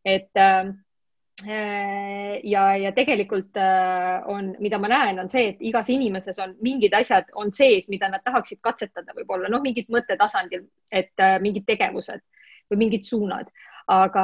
et 0.06 0.38
äh, 0.38 0.74
ja, 2.43 2.64
ja 2.78 2.91
tegelikult 2.91 3.58
äh, 3.58 4.28
on, 4.28 4.56
mida 4.60 4.78
ma 4.78 4.89
näen, 4.91 5.20
on 5.20 5.30
see, 5.30 5.54
et 5.54 5.62
igas 5.62 5.89
inimeses 5.89 6.39
on 6.39 6.56
mingid 6.62 6.93
asjad 6.93 7.32
on 7.36 7.54
sees, 7.54 7.88
mida 7.88 8.10
nad 8.10 8.24
tahaksid 8.26 8.60
katsetada, 8.62 9.16
võib-olla 9.16 9.50
noh, 9.50 9.62
mingid 9.64 9.88
mõttetasandil, 9.93 10.68
et 10.91 11.14
äh, 11.20 11.39
mingid 11.41 11.66
tegevused 11.68 12.22
või 12.70 12.84
mingid 12.86 13.08
suunad 13.08 13.50
aga, 13.89 14.23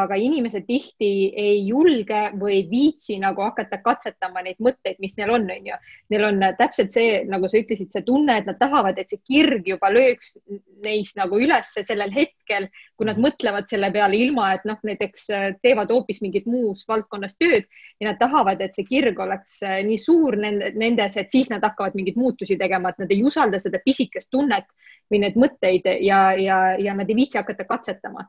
aga 0.00 0.16
inimesed 0.16 0.64
tihti 0.64 1.08
ei 1.36 1.58
julge 1.66 2.20
või 2.40 2.54
ei 2.56 2.62
viitsi 2.70 3.18
nagu 3.20 3.42
hakata 3.44 3.78
katsetama 3.84 4.40
neid 4.46 4.60
mõtteid, 4.64 4.96
mis 5.02 5.12
neil 5.18 5.34
on, 5.34 5.44
on 5.52 5.68
ju. 5.68 5.76
Neil 6.14 6.24
on 6.30 6.44
täpselt 6.58 6.94
see, 6.94 7.18
nagu 7.28 7.50
sa 7.50 7.60
ütlesid, 7.60 7.90
see 7.92 8.04
tunne, 8.06 8.38
et 8.40 8.48
nad 8.48 8.56
tahavad, 8.60 8.96
et 8.98 9.12
see 9.12 9.20
kirg 9.20 9.68
juba 9.68 9.90
lööks 9.92 10.38
neis 10.84 11.12
nagu 11.18 11.36
ülesse 11.40 11.84
sellel 11.84 12.14
hetkel, 12.14 12.70
kui 12.96 13.08
nad 13.08 13.20
mõtlevad 13.20 13.68
selle 13.68 13.90
peale 13.92 14.16
ilma, 14.16 14.54
et 14.56 14.64
noh, 14.68 14.80
näiteks 14.88 15.26
teevad 15.60 15.92
hoopis 15.92 16.22
mingit 16.24 16.48
muus 16.48 16.86
valdkonnas 16.88 17.36
tööd 17.36 17.68
ja 18.00 18.08
nad 18.08 18.20
tahavad, 18.20 18.62
et 18.64 18.72
see 18.76 18.88
kirg 18.88 19.20
oleks 19.20 19.58
nii 19.64 19.98
suur 20.00 20.38
nendes, 20.40 21.18
et 21.20 21.34
siis 21.34 21.50
nad 21.52 21.64
hakkavad 21.64 21.98
mingeid 21.98 22.16
muutusi 22.16 22.56
tegema, 22.60 22.94
et 22.94 23.04
nad 23.04 23.12
ei 23.12 23.20
usalda 23.26 23.60
seda 23.60 23.82
pisikest 23.84 24.32
tunnet 24.32 24.64
või 25.12 25.20
neid 25.26 25.36
mõtteid 25.36 25.92
ja, 26.00 26.22
ja, 26.40 26.62
ja 26.80 26.96
nad 26.96 27.10
ei 27.10 27.18
viitsi 27.20 27.42
hakata 27.42 27.68
katsetama 27.68 28.24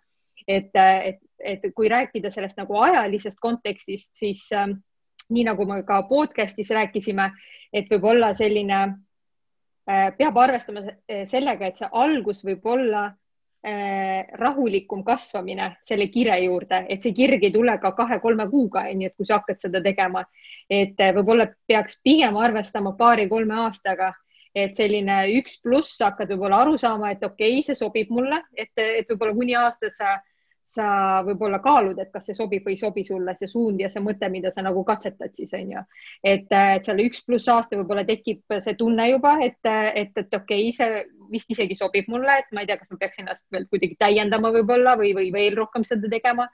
et, 0.47 0.71
et, 0.75 1.19
et 1.39 1.65
kui 1.75 1.89
rääkida 1.89 2.31
sellest 2.31 2.57
nagu 2.59 2.77
ajalisest 2.81 3.39
kontekstist, 3.41 4.13
siis 4.17 4.45
äh, 4.53 4.69
nii 5.29 5.45
nagu 5.47 5.65
me 5.65 5.81
ka 5.83 6.03
podcast'is 6.09 6.71
rääkisime, 6.75 7.31
et 7.73 7.91
võib 7.91 8.09
olla 8.13 8.33
selline 8.37 8.81
äh,, 8.85 10.09
peab 10.17 10.37
arvestama 10.37 10.85
sellega, 11.29 11.67
et 11.67 11.81
see 11.81 11.89
algus 11.91 12.43
võib 12.45 12.65
olla 12.69 13.05
äh, 13.65 14.25
rahulikum 14.41 15.03
kasvamine 15.03 15.71
selle 15.87 16.09
kire 16.13 16.37
juurde, 16.43 16.85
et 16.89 17.01
see 17.01 17.15
kirg 17.17 17.43
ei 17.43 17.53
tule 17.53 17.77
ka 17.81 17.95
kahe-kolme 17.97 18.49
kuuga, 18.51 18.85
onju, 18.91 19.09
et 19.09 19.17
kui 19.17 19.25
sa 19.25 19.39
hakkad 19.39 19.65
seda 19.65 19.81
tegema, 19.85 20.25
et 20.69 21.01
äh, 21.01 21.15
võib-olla 21.17 21.49
peaks 21.67 21.99
pigem 22.03 22.37
arvestama 22.37 22.93
paari-kolme 22.99 23.65
aastaga 23.65 24.13
et 24.55 24.77
selline 24.79 25.17
üks 25.35 25.57
pluss 25.63 25.99
hakkad 25.99 26.31
võib-olla 26.31 26.61
aru 26.63 26.77
saama, 26.79 27.11
et 27.11 27.23
okei 27.27 27.57
okay,, 27.57 27.65
see 27.67 27.75
sobib 27.75 28.11
mulle, 28.15 28.39
et, 28.55 28.71
et 28.79 29.09
võib-olla 29.11 29.35
kuni 29.35 29.57
aasta 29.59 29.91
sa 29.91 30.15
sa 30.65 31.21
võib-olla 31.25 31.59
kaalud, 31.63 31.99
et 32.01 32.09
kas 32.13 32.25
see 32.27 32.35
sobib 32.37 32.65
või 32.65 32.73
ei 32.73 32.79
sobi 32.79 33.03
sulle, 33.05 33.35
see 33.37 33.49
suund 33.49 33.81
ja 33.81 33.89
see 33.93 34.01
mõte, 34.03 34.27
mida 34.33 34.51
sa 34.51 34.63
nagu 34.65 34.81
katsetad 34.87 35.33
siis 35.37 35.53
on 35.53 35.71
ju. 35.75 35.83
et, 36.25 36.47
et 36.49 36.87
seal 36.87 37.01
üks 37.05 37.21
pluss 37.25 37.49
aasta 37.53 37.77
võib-olla 37.77 38.05
tekib 38.07 38.41
see 38.65 38.73
tunne 38.79 39.05
juba, 39.11 39.37
et, 39.45 39.61
et, 39.63 40.15
et 40.17 40.39
okei 40.39 40.71
okay,, 40.71 40.71
see 40.75 41.03
vist 41.31 41.51
isegi 41.53 41.77
sobib 41.77 42.09
mulle, 42.11 42.39
et 42.41 42.49
ma 42.53 42.63
ei 42.63 42.69
tea, 42.69 42.79
kas 42.81 42.89
ma 42.91 42.97
peaks 43.01 43.21
ennast 43.21 43.43
veel 43.53 43.67
kuidagi 43.69 43.97
täiendama 44.01 44.51
võib-olla 44.55 44.95
või, 44.99 45.13
või 45.17 45.29
veel 45.33 45.57
rohkem 45.57 45.85
seda 45.87 46.09
tegema. 46.11 46.49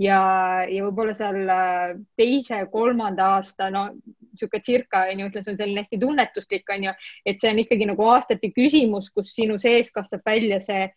ja, 0.00 0.18
ja 0.66 0.82
võib-olla 0.88 1.14
seal 1.14 1.38
äh, 1.52 1.94
teise-kolmanda 2.18 3.28
aasta, 3.36 3.70
no 3.70 3.88
niisugune 4.32 4.64
circa 4.64 5.04
on 5.06 5.20
ju, 5.20 5.28
ütleme, 5.28 5.44
see 5.44 5.52
on 5.52 5.60
selline 5.60 5.84
hästi 5.84 6.00
tunnetuslik 6.02 6.74
on 6.74 6.88
ju, 6.88 6.94
et 7.28 7.38
see 7.38 7.52
on 7.52 7.62
ikkagi 7.62 7.86
nagu 7.90 8.10
aastate 8.10 8.50
küsimus, 8.56 9.12
kus 9.14 9.34
sinu 9.36 9.58
sees 9.62 9.92
kasvab 9.94 10.24
välja 10.26 10.58
see 10.64 10.88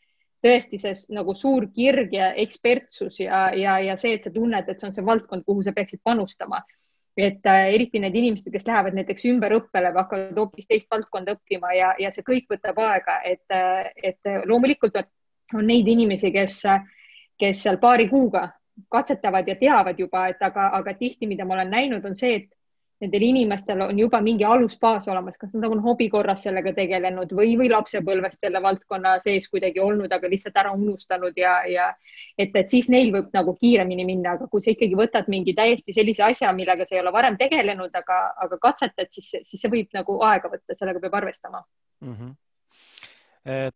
tõesti 0.45 0.79
see 0.81 0.95
nagu 1.17 1.35
suur 1.37 1.67
kirg 1.73 2.13
ja 2.13 2.31
ekspertsus 2.45 3.19
ja, 3.23 3.47
ja, 3.57 3.77
ja 3.81 3.97
see, 3.97 4.15
et 4.17 4.25
sa 4.27 4.33
tunned, 4.33 4.69
et 4.69 4.81
see 4.81 4.89
on 4.89 4.95
see 4.95 5.05
valdkond, 5.05 5.45
kuhu 5.47 5.65
sa 5.65 5.73
peaksid 5.75 6.03
panustama. 6.03 6.63
et 7.17 7.47
äh, 7.47 7.69
eriti 7.71 7.99
need 8.03 8.15
inimesed, 8.19 8.51
kes 8.51 8.65
lähevad 8.67 8.95
näiteks 8.97 9.23
ümberõppele 9.29 9.93
või 9.93 10.01
hakkavad 10.01 10.39
hoopis 10.41 10.67
teist 10.67 10.89
valdkonda 10.91 11.37
õppima 11.37 11.71
ja, 11.71 11.93
ja 11.99 12.11
see 12.11 12.25
kõik 12.27 12.49
võtab 12.51 12.81
aega, 12.83 13.21
et, 13.23 13.45
äh, 13.55 13.87
et 14.03 14.31
loomulikult 14.45 14.99
on, 14.99 15.07
on 15.61 15.67
neid 15.67 15.87
inimesi, 15.87 16.33
kes, 16.35 16.59
kes 17.39 17.63
seal 17.63 17.79
paari 17.79 18.09
kuuga 18.11 18.49
katsetavad 18.91 19.47
ja 19.47 19.55
teavad 19.55 19.99
juba, 19.99 20.27
et 20.27 20.41
aga, 20.43 20.69
aga 20.75 20.93
tihti, 20.99 21.27
mida 21.27 21.45
ma 21.45 21.55
olen 21.55 21.71
näinud, 21.71 22.05
on 22.05 22.17
see, 22.19 22.35
et 22.41 22.54
nendel 23.03 23.23
inimestel 23.27 23.81
on 23.83 23.97
juba 23.99 24.21
mingi 24.23 24.45
alusbaas 24.47 25.07
olemas, 25.11 25.37
kas 25.39 25.51
nad 25.53 25.67
on 25.67 25.81
hobi 25.83 26.07
korras 26.09 26.45
sellega 26.45 26.71
tegelenud 26.77 27.33
või, 27.35 27.55
või 27.59 27.67
lapsepõlvest 27.73 28.39
selle 28.39 28.61
valdkonna 28.63 29.17
sees 29.23 29.49
kuidagi 29.51 29.81
olnud, 29.83 30.11
aga 30.15 30.29
lihtsalt 30.31 30.55
ära 30.61 30.71
unustanud 30.75 31.35
ja, 31.39 31.57
ja 31.67 31.89
et, 32.37 32.55
et 32.55 32.71
siis 32.71 32.87
neil 32.93 33.11
võib 33.15 33.35
nagu 33.35 33.55
kiiremini 33.59 34.07
minna, 34.07 34.37
aga 34.37 34.47
kui 34.51 34.63
sa 34.63 34.71
ikkagi 34.71 34.95
võtad 34.95 35.27
mingi 35.31 35.55
täiesti 35.57 35.95
sellise 35.97 36.23
asja, 36.29 36.53
millega 36.55 36.87
sa 36.87 36.95
ei 36.95 37.03
ole 37.03 37.13
varem 37.15 37.37
tegelenud, 37.41 37.91
aga, 37.99 38.21
aga 38.47 38.61
katsetad, 38.63 39.11
siis, 39.11 39.33
siis 39.43 39.59
see 39.59 39.73
võib 39.73 39.91
nagu 39.95 40.17
aega 40.29 40.51
võtta, 40.53 40.79
sellega 40.79 41.03
peab 41.03 41.21
arvestama 41.21 41.63
mm. 42.01 42.17
-hmm 42.17 42.33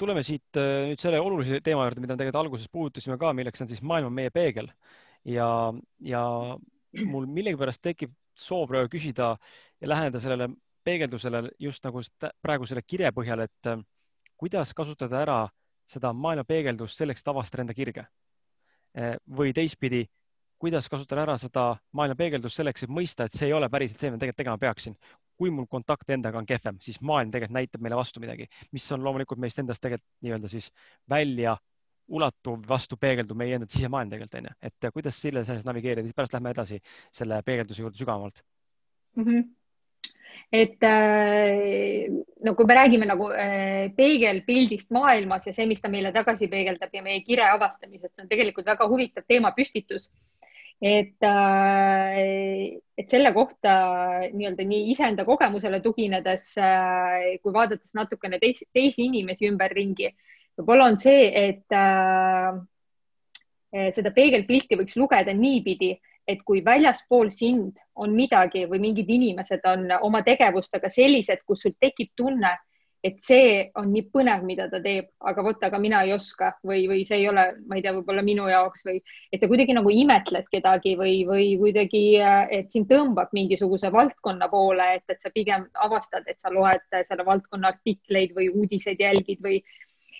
tuleme 0.01 0.23
siit 0.25 0.57
äh, 0.57 0.87
nüüd 0.89 0.97
selle 0.97 1.19
olulise 1.21 1.59
teema 1.61 1.83
juurde, 1.85 2.01
mida 2.01 2.15
tegelikult 2.17 2.39
alguses 2.39 2.69
puudutasime 2.73 3.19
ka, 3.21 3.29
milleks 3.37 3.61
on 3.61 3.67
siis 3.69 3.83
maailma 3.85 4.09
meie 4.09 4.31
peegel 4.33 4.65
ja, 5.29 5.45
ja 6.01 6.23
mul 7.05 7.27
millegipärast 7.29 7.83
tekib 7.85 8.15
soov 8.39 8.67
praegu 8.71 8.91
küsida 8.95 9.35
ja 9.81 9.89
läheneda 9.89 10.19
sellele 10.19 10.49
peegeldusele 10.83 11.43
just 11.59 11.83
nagu 11.85 12.01
praegu 12.41 12.67
selle 12.67 12.83
kirje 12.87 13.11
põhjal, 13.15 13.45
et 13.45 13.71
äh, 13.71 13.81
kuidas 14.39 14.73
kasutada 14.73 15.21
ära 15.21 15.39
seda 15.89 16.13
maailma 16.13 16.45
peegeldust 16.47 17.01
selleks, 17.01 17.23
et 17.23 17.31
avastada 17.31 17.65
enda 17.65 17.75
kirge. 17.77 18.05
Äh, 18.97 19.15
või 19.37 19.53
teistpidi, 19.53 20.05
kuidas 20.59 20.89
kasutada 20.89 21.25
ära 21.25 21.37
seda 21.41 21.71
maailma 21.95 22.17
peegeldust 22.19 22.59
selleks, 22.59 22.85
et 22.85 22.93
mõista, 22.93 23.25
et 23.25 23.35
see 23.35 23.49
ei 23.49 23.55
ole 23.55 23.69
päriselt 23.71 23.99
see, 24.01 24.11
mida 24.11 24.25
tegelikult 24.25 24.43
tegema 24.43 24.61
peaksin. 24.67 24.99
kui 25.39 25.47
mul 25.55 25.69
kontakt 25.71 26.09
endaga 26.11 26.35
on 26.35 26.45
kehvem, 26.45 26.81
siis 26.83 26.97
maailm 26.99 27.29
tegelikult 27.31 27.55
näitab 27.55 27.81
meile 27.81 27.95
vastu 27.95 28.19
midagi, 28.19 28.49
mis 28.75 28.91
on 28.91 29.05
loomulikult 29.05 29.39
meist 29.39 29.59
endast 29.61 29.79
tegelikult 29.79 30.09
nii-öelda 30.25 30.49
siis 30.51 30.67
välja 31.09 31.53
ulatuv 32.09 32.65
vastu 32.67 32.97
peegeldub 32.97 33.37
meie 33.37 33.59
enda 33.59 33.69
sisemaailm 33.69 34.09
tegelikult 34.09 34.41
onju, 34.41 34.55
et 34.69 34.89
kuidas 34.93 35.21
selles 35.21 35.49
asjas 35.49 35.67
navigeerida, 35.67 36.07
siis 36.07 36.17
pärast 36.17 36.35
lähme 36.35 36.53
edasi 36.55 36.81
selle 37.13 37.41
peegelduse 37.45 37.85
juurde 37.85 38.01
sügavamalt 38.01 38.43
mm. 39.15 39.23
-hmm 39.23 39.47
et 40.51 40.81
äh, 40.81 42.09
no 42.43 42.55
kui 42.55 42.65
me 42.65 42.75
räägime 42.75 43.05
nagu 43.05 43.29
äh, 43.29 43.91
peegelpildist 43.95 44.89
maailmas 44.91 45.45
ja 45.45 45.53
see, 45.53 45.67
mis 45.69 45.81
ta 45.81 45.91
meile 45.93 46.11
tagasi 46.15 46.49
peegeldab 46.49 46.93
ja 46.93 47.03
meie 47.05 47.21
kire 47.25 47.45
avastamisest, 47.51 48.15
see 48.15 48.25
on 48.25 48.31
tegelikult 48.31 48.65
väga 48.65 48.87
huvitav 48.89 49.27
teemapüstitus. 49.29 50.09
et, 50.81 51.19
äh, 51.27 52.79
et 52.97 53.09
selle 53.11 53.33
kohta 53.35 53.71
nii-öelda 54.31 54.63
nii 54.63 54.91
iseenda 54.93 55.25
kogemusele 55.27 55.81
tuginedes 55.83 56.53
kui 57.43 57.53
vaadates 57.53 57.91
natukene 57.93 58.39
teisi, 58.39 58.65
teisi 58.73 59.03
inimesi 59.09 59.49
ümberringi, 59.51 60.13
võib-olla 60.59 60.89
on 60.91 60.99
see, 60.99 61.31
et 61.31 61.65
seda 63.95 64.11
peegelpilti 64.11 64.77
võiks 64.79 64.97
lugeda 64.99 65.33
niipidi 65.33 65.93
et 66.29 66.45
kui 66.45 66.63
väljaspool 66.65 67.31
sind 67.33 67.77
on 67.99 68.13
midagi 68.15 68.65
või 68.69 68.81
mingid 68.89 69.09
inimesed 69.09 69.65
on 69.69 69.87
oma 70.05 70.21
tegevustega 70.25 70.91
sellised, 70.93 71.45
kus 71.47 71.65
sul 71.65 71.77
tekib 71.81 72.11
tunne, 72.17 72.51
et 73.03 73.15
see 73.23 73.69
on 73.79 73.87
nii 73.93 74.09
põnev, 74.11 74.43
mida 74.43 74.65
ta 74.69 74.81
teeb, 74.83 75.07
aga 75.31 75.43
vot, 75.45 75.61
aga 75.63 75.79
mina 75.79 76.01
ei 76.03 76.11
oska 76.11 76.51
või, 76.67 76.83
või 76.91 77.05
see 77.07 77.21
ei 77.21 77.29
ole, 77.31 77.45
ma 77.65 77.77
ei 77.77 77.83
tea, 77.85 77.93
võib-olla 77.95 78.23
minu 78.27 78.49
jaoks 78.51 78.83
või 78.89 78.99
et 79.31 79.39
sa 79.39 79.47
kuidagi 79.47 79.77
nagu 79.77 79.93
imetled 79.93 80.49
kedagi 80.51 80.97
või, 80.99 81.21
või 81.27 81.53
kuidagi, 81.61 82.03
et 82.59 82.75
sind 82.75 82.89
tõmbab 82.91 83.31
mingisuguse 83.35 83.91
valdkonna 83.95 84.51
poole, 84.51 84.89
et, 84.99 85.05
et 85.15 85.23
sa 85.23 85.31
pigem 85.33 85.65
avastad, 85.87 86.27
et 86.27 86.43
sa 86.43 86.51
loed 86.53 86.83
selle 86.99 87.25
valdkonna 87.25 87.71
artikleid 87.71 88.35
või 88.35 88.51
uudiseid 88.51 88.99
jälgid 88.99 89.39
või 89.47 89.63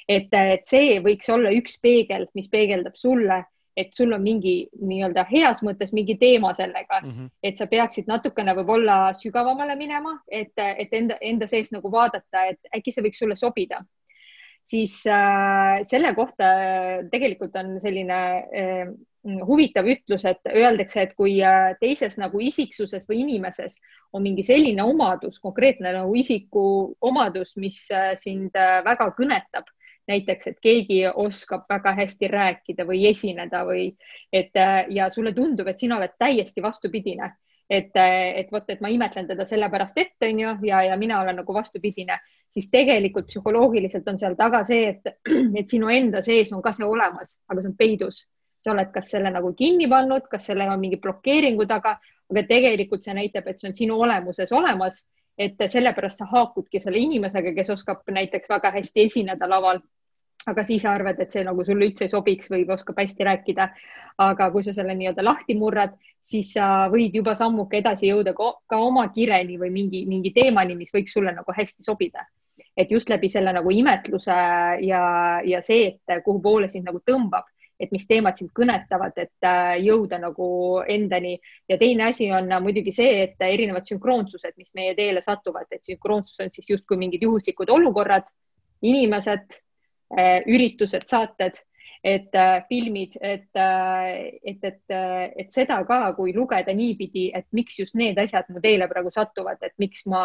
et, 0.10 0.34
et 0.34 0.66
see 0.66 0.98
võiks 1.06 1.30
olla 1.30 1.54
üks 1.54 1.78
peegel, 1.82 2.28
mis 2.34 2.50
peegeldab 2.50 2.98
sulle 2.98 3.44
et 3.80 3.96
sul 3.96 4.12
on 4.14 4.24
mingi 4.24 4.54
nii-öelda 4.76 5.24
heas 5.30 5.62
mõttes 5.64 5.94
mingi 5.96 6.18
teema 6.20 6.52
sellega 6.58 7.00
mm, 7.02 7.12
-hmm. 7.12 7.30
et 7.44 7.60
sa 7.62 7.68
peaksid 7.72 8.10
natukene 8.12 8.56
võib-olla 8.58 8.98
sügavamale 9.16 9.78
minema, 9.80 10.18
et, 10.28 10.54
et 10.58 10.94
enda, 11.00 11.18
enda 11.22 11.48
sees 11.48 11.72
nagu 11.72 11.92
vaadata, 11.92 12.46
et 12.52 12.76
äkki 12.76 12.92
see 12.92 13.06
võiks 13.06 13.22
sulle 13.24 13.40
sobida. 13.40 13.84
siis 14.70 15.02
äh, 15.08 15.80
selle 15.90 16.12
kohta 16.16 16.48
tegelikult 17.12 17.56
on 17.58 17.80
selline 17.82 18.18
äh, 18.64 18.92
huvitav 19.48 19.88
ütlus, 19.88 20.26
et 20.26 20.46
öeldakse, 20.46 21.02
et 21.02 21.16
kui 21.16 21.40
äh, 21.44 21.74
teises 21.80 22.18
nagu 22.18 22.40
isiksuses 22.40 23.08
või 23.10 23.24
inimeses 23.24 23.80
on 24.14 24.24
mingi 24.24 24.44
selline 24.44 24.84
omadus, 24.84 25.40
konkreetne 25.40 25.94
nagu 25.94 26.16
isiku 26.16 26.96
omadus, 27.02 27.56
mis 27.58 27.82
äh, 27.92 28.14
sind 28.22 28.56
äh, 28.56 28.80
väga 28.86 29.10
kõnetab 29.18 29.68
näiteks, 30.10 30.48
et 30.48 30.58
keegi 30.62 31.04
oskab 31.08 31.68
väga 31.70 31.94
hästi 31.98 32.28
rääkida 32.32 32.86
või 32.88 33.06
esineda 33.10 33.64
või 33.68 33.92
et 34.34 34.58
ja 34.90 35.10
sulle 35.14 35.34
tundub, 35.34 35.68
et 35.68 35.80
sina 35.80 35.98
oled 35.98 36.16
täiesti 36.20 36.64
vastupidine, 36.66 37.30
et, 37.70 37.94
et 37.96 38.52
vot, 38.52 38.66
et 38.70 38.82
ma 38.82 38.90
imetlen 38.90 39.28
teda 39.30 39.46
sellepärast 39.46 39.98
ette, 40.02 40.32
onju, 40.32 40.56
ja, 40.66 40.82
ja 40.90 40.98
mina 40.98 41.22
olen 41.22 41.42
nagu 41.42 41.54
vastupidine, 41.54 42.18
siis 42.54 42.70
tegelikult 42.74 43.30
psühholoogiliselt 43.30 44.08
on 44.10 44.18
seal 44.20 44.36
taga 44.40 44.64
see, 44.66 44.96
et, 44.96 45.14
et 45.62 45.70
sinu 45.70 45.92
enda 45.94 46.24
sees 46.26 46.52
on 46.54 46.66
ka 46.66 46.74
see 46.74 46.88
olemas, 46.88 47.38
aga 47.48 47.62
see 47.62 47.74
on 47.74 47.80
peidus. 47.80 48.26
sa 48.60 48.74
oled 48.74 48.90
kas 48.92 49.14
selle 49.14 49.30
nagu 49.32 49.54
kinni 49.56 49.86
pannud, 49.88 50.26
kas 50.28 50.50
sellel 50.50 50.68
on 50.68 50.82
mingi 50.82 50.98
blokeeringu 51.00 51.64
taga, 51.68 51.94
aga 52.30 52.42
tegelikult 52.44 53.06
see 53.06 53.14
näitab, 53.16 53.48
et 53.48 53.62
see 53.62 53.70
on 53.70 53.76
sinu 53.78 54.02
olemuses 54.04 54.52
olemas 54.52 55.06
et 55.40 55.62
sellepärast 55.72 56.20
sa 56.20 56.28
haakudki 56.28 56.82
selle 56.84 57.00
inimesega, 57.00 57.54
kes 57.56 57.72
oskab 57.72 58.04
näiteks 58.12 58.52
väga 58.52 58.74
hästi 58.76 59.06
esineda 59.08 59.48
laval 59.50 59.80
aga 60.48 60.64
siis 60.64 60.86
arvad, 60.86 61.20
et 61.20 61.32
see 61.34 61.44
nagu 61.44 61.64
sulle 61.66 61.90
üldse 61.90 62.06
ei 62.08 62.12
sobiks 62.12 62.50
või 62.52 62.66
oskab 62.72 63.00
hästi 63.02 63.28
rääkida. 63.28 63.70
aga 64.20 64.50
kui 64.52 64.64
sa 64.64 64.74
selle 64.76 64.92
nii-öelda 65.00 65.24
lahti 65.24 65.56
murrad, 65.56 65.94
siis 66.22 66.50
sa 66.54 66.90
võid 66.92 67.14
juba 67.16 67.36
sammuke 67.40 67.78
edasi 67.80 68.10
jõuda 68.10 68.34
ka 68.36 68.78
oma 68.78 69.06
kireni 69.16 69.56
või 69.58 69.70
mingi, 69.72 70.02
mingi 70.12 70.34
teemani, 70.36 70.76
mis 70.76 70.92
võiks 70.92 71.14
sulle 71.16 71.32
nagu 71.32 71.54
hästi 71.56 71.84
sobida. 71.84 72.26
et 72.78 72.92
just 72.92 73.10
läbi 73.10 73.28
selle 73.30 73.52
nagu 73.54 73.72
imetluse 73.72 74.36
ja, 74.88 75.04
ja 75.44 75.62
see, 75.62 75.88
et 75.88 76.24
kuhu 76.24 76.42
poole 76.42 76.68
sind 76.68 76.86
nagu 76.88 77.00
tõmbab, 77.00 77.44
et 77.80 77.92
mis 77.92 78.06
teemad 78.08 78.38
sind 78.38 78.52
kõnetavad, 78.56 79.16
et 79.18 79.48
äh, 79.48 79.80
jõuda 79.84 80.20
nagu 80.20 80.82
endani. 80.88 81.40
ja 81.70 81.78
teine 81.78 82.10
asi 82.10 82.32
on 82.32 82.48
muidugi 82.64 82.92
see, 82.92 83.24
et 83.24 83.36
erinevad 83.40 83.88
sünkroonsused, 83.88 84.54
mis 84.58 84.74
meie 84.76 84.96
teele 84.96 85.22
satuvad, 85.22 85.68
et 85.72 85.84
sünkroonsus 85.84 86.40
on 86.40 86.52
siis 86.52 86.70
justkui 86.70 86.98
mingid 86.98 87.24
juhuslikud 87.24 87.70
olukorrad, 87.70 88.28
inimesed 88.82 89.48
Äh, 89.48 89.69
üritused, 90.10 91.06
saated, 91.06 91.60
et 92.04 92.36
äh, 92.36 92.64
filmid, 92.70 93.18
et, 93.22 93.50
äh, 93.56 94.40
et, 94.44 94.64
et, 94.64 94.82
et 95.36 95.52
seda 95.52 95.82
ka, 95.88 96.14
kui 96.16 96.32
lugeda 96.36 96.74
niipidi, 96.74 97.30
et 97.36 97.48
miks 97.52 97.80
just 97.80 97.96
need 97.96 98.20
asjad 98.20 98.48
mu 98.50 98.62
teele 98.64 98.88
praegu 98.88 99.12
satuvad, 99.12 99.60
et 99.62 99.76
miks 99.80 100.06
ma 100.08 100.24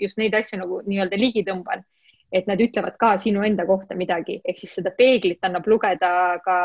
just 0.00 0.16
neid 0.16 0.34
asju 0.34 0.62
nagu 0.62 0.80
nii-öelda 0.86 1.20
ligi 1.20 1.44
tõmban. 1.46 1.84
Et 2.32 2.48
nad 2.48 2.58
ütlevad 2.58 2.96
ka 2.98 3.12
sinu 3.22 3.44
enda 3.46 3.62
kohta 3.68 3.94
midagi, 3.94 4.40
ehk 4.42 4.58
siis 4.58 4.72
seda 4.80 4.90
peeglit 4.96 5.44
annab 5.46 5.68
lugeda 5.70 6.40
ka 6.42 6.56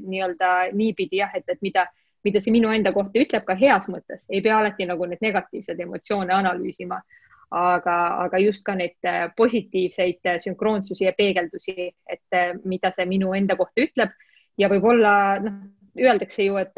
nii-öelda 0.00 0.72
niipidi 0.74 1.20
jah, 1.20 1.36
et, 1.38 1.44
et 1.46 1.60
mida, 1.62 1.84
mida 2.26 2.40
see 2.42 2.54
minu 2.54 2.72
enda 2.74 2.90
kohta 2.96 3.20
ütleb 3.20 3.44
ka 3.46 3.54
heas 3.60 3.86
mõttes, 3.92 4.24
ei 4.32 4.42
pea 4.42 4.58
alati 4.58 4.88
nagu 4.88 5.06
neid 5.06 5.22
negatiivseid 5.22 5.78
emotsioone 5.84 6.34
analüüsima, 6.34 6.98
aga, 7.50 7.96
aga 8.24 8.40
just 8.42 8.64
ka 8.64 8.74
neid 8.76 8.96
äh, 9.06 9.28
positiivseid 9.36 10.20
äh, 10.26 10.38
sünkroonsusi 10.42 11.04
ja 11.04 11.14
peegeldusi, 11.16 11.88
et 12.08 12.36
äh, 12.36 12.52
mida 12.64 12.92
see 12.96 13.08
minu 13.08 13.32
enda 13.36 13.56
kohta 13.56 13.84
ütleb 13.86 14.12
ja 14.58 14.68
võib-olla 14.68 15.12
noh, 15.40 15.58
öeldakse 15.98 16.44
ju, 16.44 16.54
et, 16.60 16.76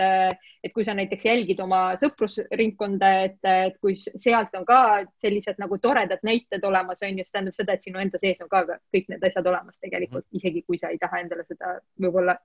et 0.65 0.73
kui 0.73 0.85
sa 0.87 0.95
näiteks 0.97 1.27
jälgid 1.27 1.59
oma 1.61 1.81
sõprusringkonda, 2.01 3.11
et, 3.27 3.37
et 3.45 3.75
kui 3.83 3.93
sealt 3.99 4.55
on 4.57 4.65
ka 4.65 5.03
sellised 5.21 5.59
nagu 5.61 5.77
toredad 5.83 6.23
näited 6.25 6.65
olemas, 6.65 7.03
on 7.05 7.19
ju, 7.19 7.27
see 7.27 7.35
tähendab 7.35 7.59
seda, 7.59 7.75
et 7.77 7.85
sinu 7.85 8.01
enda 8.01 8.21
sees 8.23 8.41
on 8.41 8.49
ka 8.49 8.63
kõik 8.95 9.11
need 9.13 9.27
asjad 9.29 9.51
olemas 9.51 9.77
tegelikult, 9.83 10.25
mhm. 10.31 10.41
isegi 10.41 10.65
kui 10.65 10.81
sa 10.81 10.93
ei 10.95 11.03
taha 11.03 11.21
endale 11.25 11.45
seda 11.49 11.75
võib-olla 12.01 12.39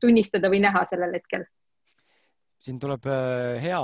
tunnistada 0.00 0.52
või 0.52 0.62
näha 0.68 0.84
sellel 0.92 1.18
hetkel 1.18 1.48
siin 2.64 2.80
tuleb 2.80 3.06
äh, 3.08 3.56
hea, 3.62 3.80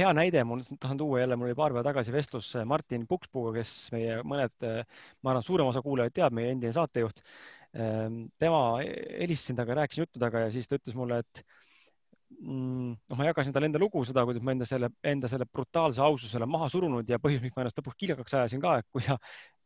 hea 0.00 0.10
näide, 0.16 0.42
mul 0.48 0.64
tahan 0.82 0.98
tuua 0.98 1.22
jälle, 1.22 1.38
mul 1.38 1.50
oli 1.50 1.58
paar 1.58 1.74
päeva 1.74 1.86
tagasi 1.86 2.14
vestlus 2.14 2.50
äh, 2.58 2.66
Martin 2.66 3.06
Pukspuuga, 3.10 3.54
kes 3.60 3.74
meie 3.94 4.18
mõned, 4.26 4.56
äh, 4.66 5.06
ma 5.22 5.34
arvan, 5.34 5.46
suurem 5.46 5.70
osa 5.70 5.82
kuulajaid 5.84 6.16
teab, 6.18 6.34
meie 6.36 6.50
endine 6.54 6.74
saatejuht. 6.74 7.22
Ähm, 7.78 8.24
tema 8.42 8.80
helistasin 8.82 9.54
temaga, 9.54 9.76
rääkisin 9.78 10.02
juttu 10.02 10.18
temaga 10.18 10.40
ja 10.42 10.50
siis 10.50 10.66
ta 10.66 10.74
ütles 10.74 10.96
mulle, 10.98 11.20
et 11.22 11.44
mm, 12.40 12.96
noh, 13.12 13.20
ma 13.20 13.28
jagasin 13.28 13.54
talle 13.54 13.70
enda 13.70 13.78
lugu, 13.78 14.02
seda, 14.08 14.26
kuidas 14.26 14.42
ma 14.42 14.56
enda 14.56 14.66
selle, 14.66 14.90
enda 15.06 15.30
selle 15.30 15.46
brutaalse 15.46 16.02
aususele 16.02 16.50
maha 16.50 16.66
surunud 16.72 17.06
ja 17.06 17.20
põhjus, 17.22 17.44
miks 17.44 17.54
ma 17.54 17.62
ennast 17.62 17.78
lõpuks 17.78 18.00
kiljakaks 18.02 18.34
ajasin 18.40 18.64
ka, 18.64 18.80
et 18.82 18.90
kui 18.90 19.06
sa 19.06 19.20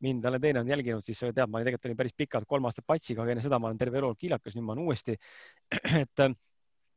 mind 0.04 0.28
olen 0.28 0.44
teine 0.44 0.60
on 0.60 0.68
jälginud, 0.68 1.06
siis 1.06 1.16
sa 1.16 1.32
tead, 1.32 1.48
ma 1.48 1.64
tegelikult 1.64 1.88
olin 1.88 2.02
päris 2.02 2.18
pikalt 2.18 2.44
kolm 2.50 2.68
aastat 2.68 2.84
patsiga, 2.84 3.24
aga 3.24 3.32
enne 3.32 3.46
seda 3.46 3.56
ma 3.56 3.70
olen 3.70 3.80
terve 3.80 4.02
elu 4.02 4.12
olnud 4.12 4.20
kiljakas, 4.20 4.58
nüüd 4.58 4.68
ma 4.68 4.76
olen 4.76 4.84
uuesti. 4.84 5.16
et 6.04 6.28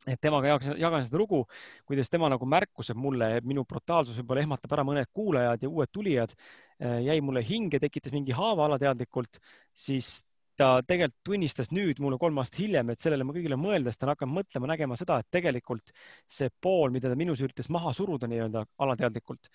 et 0.08 0.22
temaga 0.24 0.54
jagan, 0.54 0.78
jagan 0.80 1.06
seda 1.06 1.20
lugu, 1.20 1.42
kuidas 1.88 2.12
tema 2.12 2.30
nagu 2.32 2.48
märkused 2.50 2.98
mulle, 2.98 3.30
minu 3.48 3.66
brutaalsus 3.68 4.18
võib-olla 4.22 4.46
ehmatab 4.46 4.78
ära 4.78 4.86
mõned 4.88 5.12
kuulajad 5.16 5.66
ja 5.66 5.70
uued 5.70 5.92
tulijad, 5.92 6.34
äh, 6.80 7.02
jäi 7.10 7.20
mulle 7.22 7.44
hinge, 7.46 7.82
tekitas 7.84 8.16
mingi 8.16 8.36
haava 8.38 8.68
alateadlikult, 8.70 9.42
siis 9.76 10.22
ta 10.58 10.70
tegelikult 10.82 11.22
tunnistas 11.28 11.70
nüüd 11.76 12.00
mulle 12.02 12.18
kolm 12.18 12.40
aastat 12.42 12.62
hiljem, 12.64 12.90
et 12.90 13.02
sellele 13.04 13.26
ma 13.28 13.36
kõigile 13.36 13.58
mõeldes 13.62 13.98
ta 13.98 14.08
on 14.08 14.14
hakanud 14.16 14.40
mõtlema, 14.40 14.70
nägema 14.72 14.98
seda, 14.98 15.20
et 15.22 15.28
tegelikult 15.34 15.92
see 16.26 16.50
pool, 16.62 16.90
mida 16.94 17.12
ta 17.12 17.20
minus 17.20 17.44
üritas 17.46 17.70
maha 17.74 17.94
suruda 17.94 18.30
nii-öelda 18.32 18.64
alateadlikult, 18.86 19.52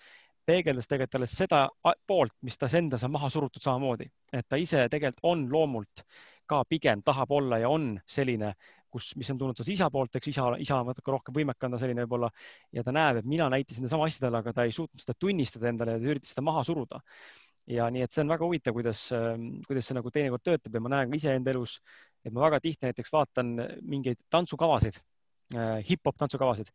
peegeldas 0.47 0.87
tegelikult 0.87 1.19
alles 1.19 1.35
seda 1.35 1.65
poolt, 2.07 2.35
mis 2.47 2.59
tas 2.59 2.75
endas 2.79 3.03
on 3.03 3.11
maha 3.15 3.29
surutud 3.33 3.63
samamoodi, 3.63 4.07
et 4.31 4.47
ta 4.47 4.59
ise 4.59 4.85
tegelikult 4.91 5.27
on 5.27 5.43
loomult 5.51 6.05
ka 6.47 6.63
pigem 6.69 7.03
tahab 7.03 7.31
olla 7.31 7.59
ja 7.59 7.69
on 7.71 7.97
selline 8.05 8.53
kus, 8.93 9.11
mis 9.19 9.29
on 9.33 9.39
tulnud 9.41 9.71
isa 9.73 9.89
poolt, 9.93 10.19
eks 10.19 10.31
isa, 10.31 10.47
isa 10.61 10.79
on 10.79 10.91
natuke 10.91 11.13
rohkem 11.13 11.35
võimekam, 11.37 11.73
ta 11.73 11.81
selline 11.81 12.05
võib-olla 12.05 12.29
ja 12.75 12.83
ta 12.85 12.93
näeb, 12.95 13.21
et 13.21 13.29
mina 13.29 13.49
näitasin 13.53 13.83
sedasama 13.83 14.09
asja 14.09 14.27
talle, 14.27 14.43
aga 14.43 14.53
ta 14.53 14.67
ei 14.67 14.75
suutnud 14.75 15.03
seda 15.03 15.17
tunnistada 15.19 15.71
endale 15.71 15.97
ja 15.97 16.03
ta 16.03 16.13
üritas 16.13 16.35
seda 16.35 16.45
maha 16.45 16.65
suruda. 16.67 17.01
ja 17.73 17.87
nii, 17.95 18.03
et 18.03 18.11
see 18.11 18.21
on 18.25 18.33
väga 18.33 18.45
huvitav, 18.45 18.75
kuidas, 18.75 19.05
kuidas 19.67 19.87
see 19.87 19.97
nagu 19.97 20.11
teinekord 20.11 20.43
töötab 20.43 20.75
ja 20.75 20.83
ma 20.83 20.91
näen 20.97 21.11
ka 21.11 21.19
iseenda 21.19 21.53
elus, 21.53 21.79
et 22.23 22.33
ma 22.33 22.45
väga 22.47 22.59
tihti 22.63 22.89
näiteks 22.89 23.13
vaatan 23.13 23.55
mingeid 23.81 24.19
tantsukavasid 24.29 24.99
hip-hop 25.87 26.17
tantsukavasid. 26.17 26.69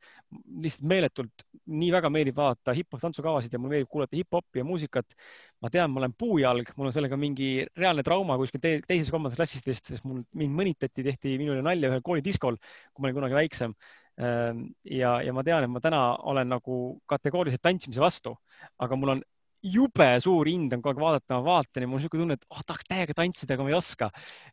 lihtsalt 0.62 0.86
meeletult, 0.90 1.44
nii 1.66 1.90
väga 1.92 2.10
meeldib 2.12 2.36
vaadata 2.36 2.74
hip-hop 2.76 3.00
tantsukavasid 3.02 3.52
ja 3.52 3.58
mulle 3.58 3.76
meeldib 3.76 3.90
kuulata 3.90 4.16
hip-hopi 4.16 4.62
ja 4.62 4.64
muusikat. 4.64 5.14
ma 5.62 5.70
tean, 5.70 5.90
ma 5.90 6.00
olen 6.02 6.14
puujalg, 6.18 6.70
mul 6.76 6.90
on 6.90 6.92
sellega 6.94 7.16
mingi 7.18 7.66
reaalne 7.76 8.04
trauma 8.06 8.36
kuskil 8.38 8.60
te 8.62 8.76
teises-kolmandas 8.86 9.38
klassis 9.38 9.64
vist, 9.66 9.90
sest 9.90 10.04
mul, 10.06 10.22
mind 10.38 10.54
mõnitati, 10.60 11.02
tehti 11.02 11.38
minule 11.38 11.62
nalja 11.62 11.90
ühel 11.90 12.04
koolidiskol, 12.04 12.60
kui 12.92 13.02
ma 13.02 13.08
olin 13.08 13.18
kunagi 13.18 13.38
väiksem. 13.40 13.74
Ähm, 14.18 14.62
ja, 14.84 15.18
ja 15.22 15.32
ma 15.34 15.42
tean, 15.46 15.64
et 15.64 15.70
ma 15.70 15.82
täna 15.82 16.02
olen 16.30 16.48
nagu 16.50 16.78
kategooriliselt 17.10 17.62
tantsimise 17.62 18.02
vastu, 18.02 18.34
aga 18.78 18.98
mul 18.98 19.16
on 19.16 19.26
jube 19.62 20.08
suur 20.22 20.46
hind 20.46 20.72
on 20.76 20.82
kogu 20.82 20.94
aeg 20.94 21.04
vaadata, 21.04 21.38
ma 21.38 21.44
vaatan 21.46 21.84
ja 21.84 21.88
mul 21.88 21.98
on 21.98 22.02
niisugune 22.02 22.24
tunne, 22.24 22.38
et 22.38 22.46
oh, 22.54 22.64
tahaks 22.66 22.88
täiega 22.88 23.16
tantsida, 23.18 23.54
aga 23.56 23.66
ma 23.66 23.72
ei 23.72 23.78
oska. 23.78 24.10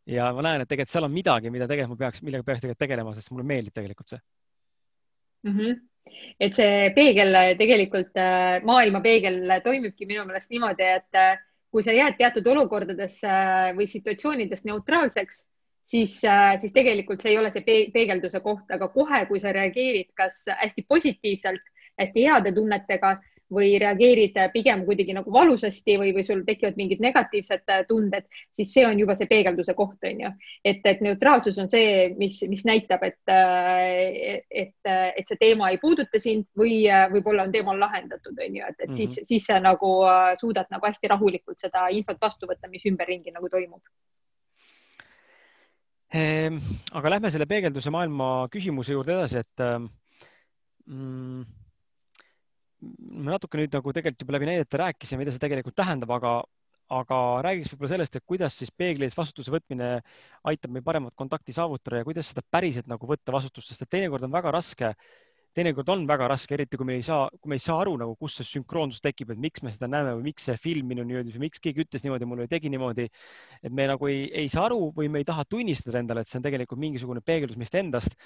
ja 0.10 0.30
ma 0.34 0.46
näen, 0.46 0.64
et 0.64 0.72
tegelikult 0.72 0.94
seal 0.94 1.08
on 1.08 1.14
midagi, 1.14 1.52
mida 1.54 1.68
tegelikult 1.70 2.00
ma 2.00 2.06
peaks, 2.08 2.24
millega 2.26 2.48
peaks 2.48 2.64
tegelikult 2.64 2.84
tegelema, 2.86 3.14
sest 3.18 3.34
mulle 3.34 3.46
meeldib 3.48 3.76
tegelikult 3.76 4.16
see 4.16 4.22
mm. 5.46 5.58
-hmm 5.58 5.84
et 6.40 6.54
see 6.54 6.92
peegel 6.96 7.34
tegelikult, 7.60 8.14
maailmapeegel 8.70 9.58
toimibki 9.66 10.06
minu 10.06 10.26
meelest 10.28 10.52
niimoodi, 10.54 10.86
et 11.00 11.42
kui 11.74 11.84
sa 11.84 11.96
jääd 11.96 12.18
teatud 12.20 12.46
olukordades 12.48 13.18
või 13.76 13.88
situatsioonides 13.90 14.64
neutraalseks, 14.70 15.42
siis, 15.84 16.18
siis 16.62 16.76
tegelikult 16.76 17.24
see 17.24 17.34
ei 17.34 17.40
ole 17.42 17.52
see 17.54 17.66
peegelduse 17.94 18.40
koht, 18.46 18.70
aga 18.72 18.90
kohe, 18.94 19.24
kui 19.30 19.42
sa 19.44 19.54
reageerid 19.56 20.14
kas 20.18 20.46
hästi 20.62 20.86
positiivselt, 20.88 21.66
hästi 22.00 22.28
heade 22.28 22.54
tunnetega 22.56 23.16
või 23.54 23.76
reageerid 23.82 24.38
pigem 24.54 24.84
kuidagi 24.88 25.14
nagu 25.14 25.32
valusasti 25.34 25.98
või, 26.02 26.14
või 26.16 26.24
sul 26.26 26.42
tekivad 26.48 26.78
mingid 26.80 27.02
negatiivsed 27.04 27.66
tunded, 27.88 28.26
siis 28.58 28.72
see 28.74 28.86
on 28.88 29.00
juba 29.00 29.16
see 29.18 29.30
peegelduse 29.30 29.76
koht, 29.78 30.00
on 30.08 30.24
ju. 30.24 30.32
et, 30.66 30.82
et 30.86 31.04
neutraalsus 31.06 31.58
on 31.62 31.70
see, 31.70 32.10
mis, 32.18 32.40
mis 32.50 32.66
näitab, 32.66 33.04
et, 33.06 33.20
et, 34.50 34.90
et 34.90 35.28
see 35.30 35.42
teema 35.42 35.70
ei 35.70 35.78
puuduta 35.82 36.22
sind 36.22 36.48
või 36.58 36.84
võib-olla 37.14 37.46
on 37.46 37.54
teema 37.54 37.76
lahendatud, 37.78 38.34
on 38.34 38.58
ju, 38.58 38.64
et, 38.66 38.80
et 38.80 38.90
mm 38.90 38.94
-hmm. 38.94 38.98
siis, 38.98 39.20
siis 39.30 39.46
sa 39.46 39.60
nagu 39.60 39.92
suudad 40.42 40.72
nagu 40.74 40.88
hästi 40.88 41.14
rahulikult 41.14 41.60
seda 41.62 41.88
infot 41.94 42.22
vastu 42.22 42.50
võtta, 42.50 42.70
mis 42.70 42.86
ümberringi 42.90 43.32
nagu 43.36 43.50
toimub 43.50 43.82
ehm,. 46.14 46.58
aga 46.92 47.10
lähme 47.10 47.30
selle 47.30 47.46
peegelduse 47.46 47.94
maailma 47.94 48.48
küsimuse 48.52 48.94
juurde 48.94 49.14
edasi, 49.14 49.38
et 49.38 49.60
ähm, 49.62 49.86
mm, 50.86 51.46
me 52.86 53.32
natuke 53.32 53.60
nüüd 53.60 53.74
nagu 53.76 53.96
tegelikult 53.96 54.26
juba 54.26 54.38
läbi 54.38 54.52
näidete 54.52 54.82
rääkisime, 54.82 55.24
mida 55.24 55.34
see 55.34 55.44
tegelikult 55.44 55.78
tähendab, 55.80 56.14
aga, 56.18 56.34
aga 56.96 57.20
räägiks 57.46 57.74
võib-olla 57.74 57.94
sellest, 57.96 58.18
et 58.20 58.26
kuidas 58.28 58.58
siis 58.62 58.72
peegli 58.72 59.08
ees 59.08 59.18
vastutuse 59.18 59.54
võtmine 59.54 59.92
aitab 60.52 60.74
meil 60.76 60.86
paremat 60.86 61.16
kontakti 61.18 61.56
saavutada 61.56 62.02
ja 62.02 62.08
kuidas 62.08 62.32
seda 62.32 62.46
päriselt 62.46 62.90
nagu 62.92 63.10
võtta 63.10 63.36
vastutust, 63.36 63.72
sest 63.72 63.86
et 63.86 63.94
teinekord 63.98 64.28
on 64.28 64.34
väga 64.36 64.54
raske, 64.56 64.94
teinekord 65.56 65.90
on 65.94 66.04
väga 66.08 66.28
raske, 66.28 66.52
eriti 66.58 66.78
kui 66.78 66.88
me 66.88 66.98
ei 67.00 67.04
saa, 67.06 67.30
kui 67.40 67.54
me 67.54 67.56
ei 67.56 67.64
saa 67.64 67.78
aru 67.80 67.96
nagu, 68.02 68.18
kus 68.20 68.40
see 68.40 68.50
sünkroonsus 68.58 69.04
tekib, 69.04 69.32
et 69.32 69.40
miks 69.40 69.64
me 69.64 69.72
seda 69.72 69.88
näeme 69.92 70.18
või 70.18 70.30
miks 70.30 70.50
see 70.50 70.58
film 70.60 70.90
minuni 70.92 71.16
jõudis 71.16 71.38
või 71.38 71.46
miks 71.48 71.64
keegi 71.64 71.86
ütles 71.86 72.04
niimoodi 72.04 72.28
mulle 72.28 72.46
või 72.46 72.52
tegi 72.52 72.72
niimoodi. 72.74 73.08
et 73.64 73.72
me 73.72 73.88
nagu 73.88 74.12
ei, 74.12 74.26
ei 74.44 74.52
saa 74.52 74.66
aru 74.68 74.92
või 74.98 75.08
me 75.10 75.24
ei 75.24 75.28
taha 75.28 75.46
tunnistada 75.48 76.02
endale, 76.02 76.26
et 76.26 76.32
see 76.32 76.42
on 76.42 76.46
tegelikult 76.46 76.82
mingisugune 76.82 77.24
peegeldus 77.24 77.58
meist 77.62 77.76
endast 77.80 78.20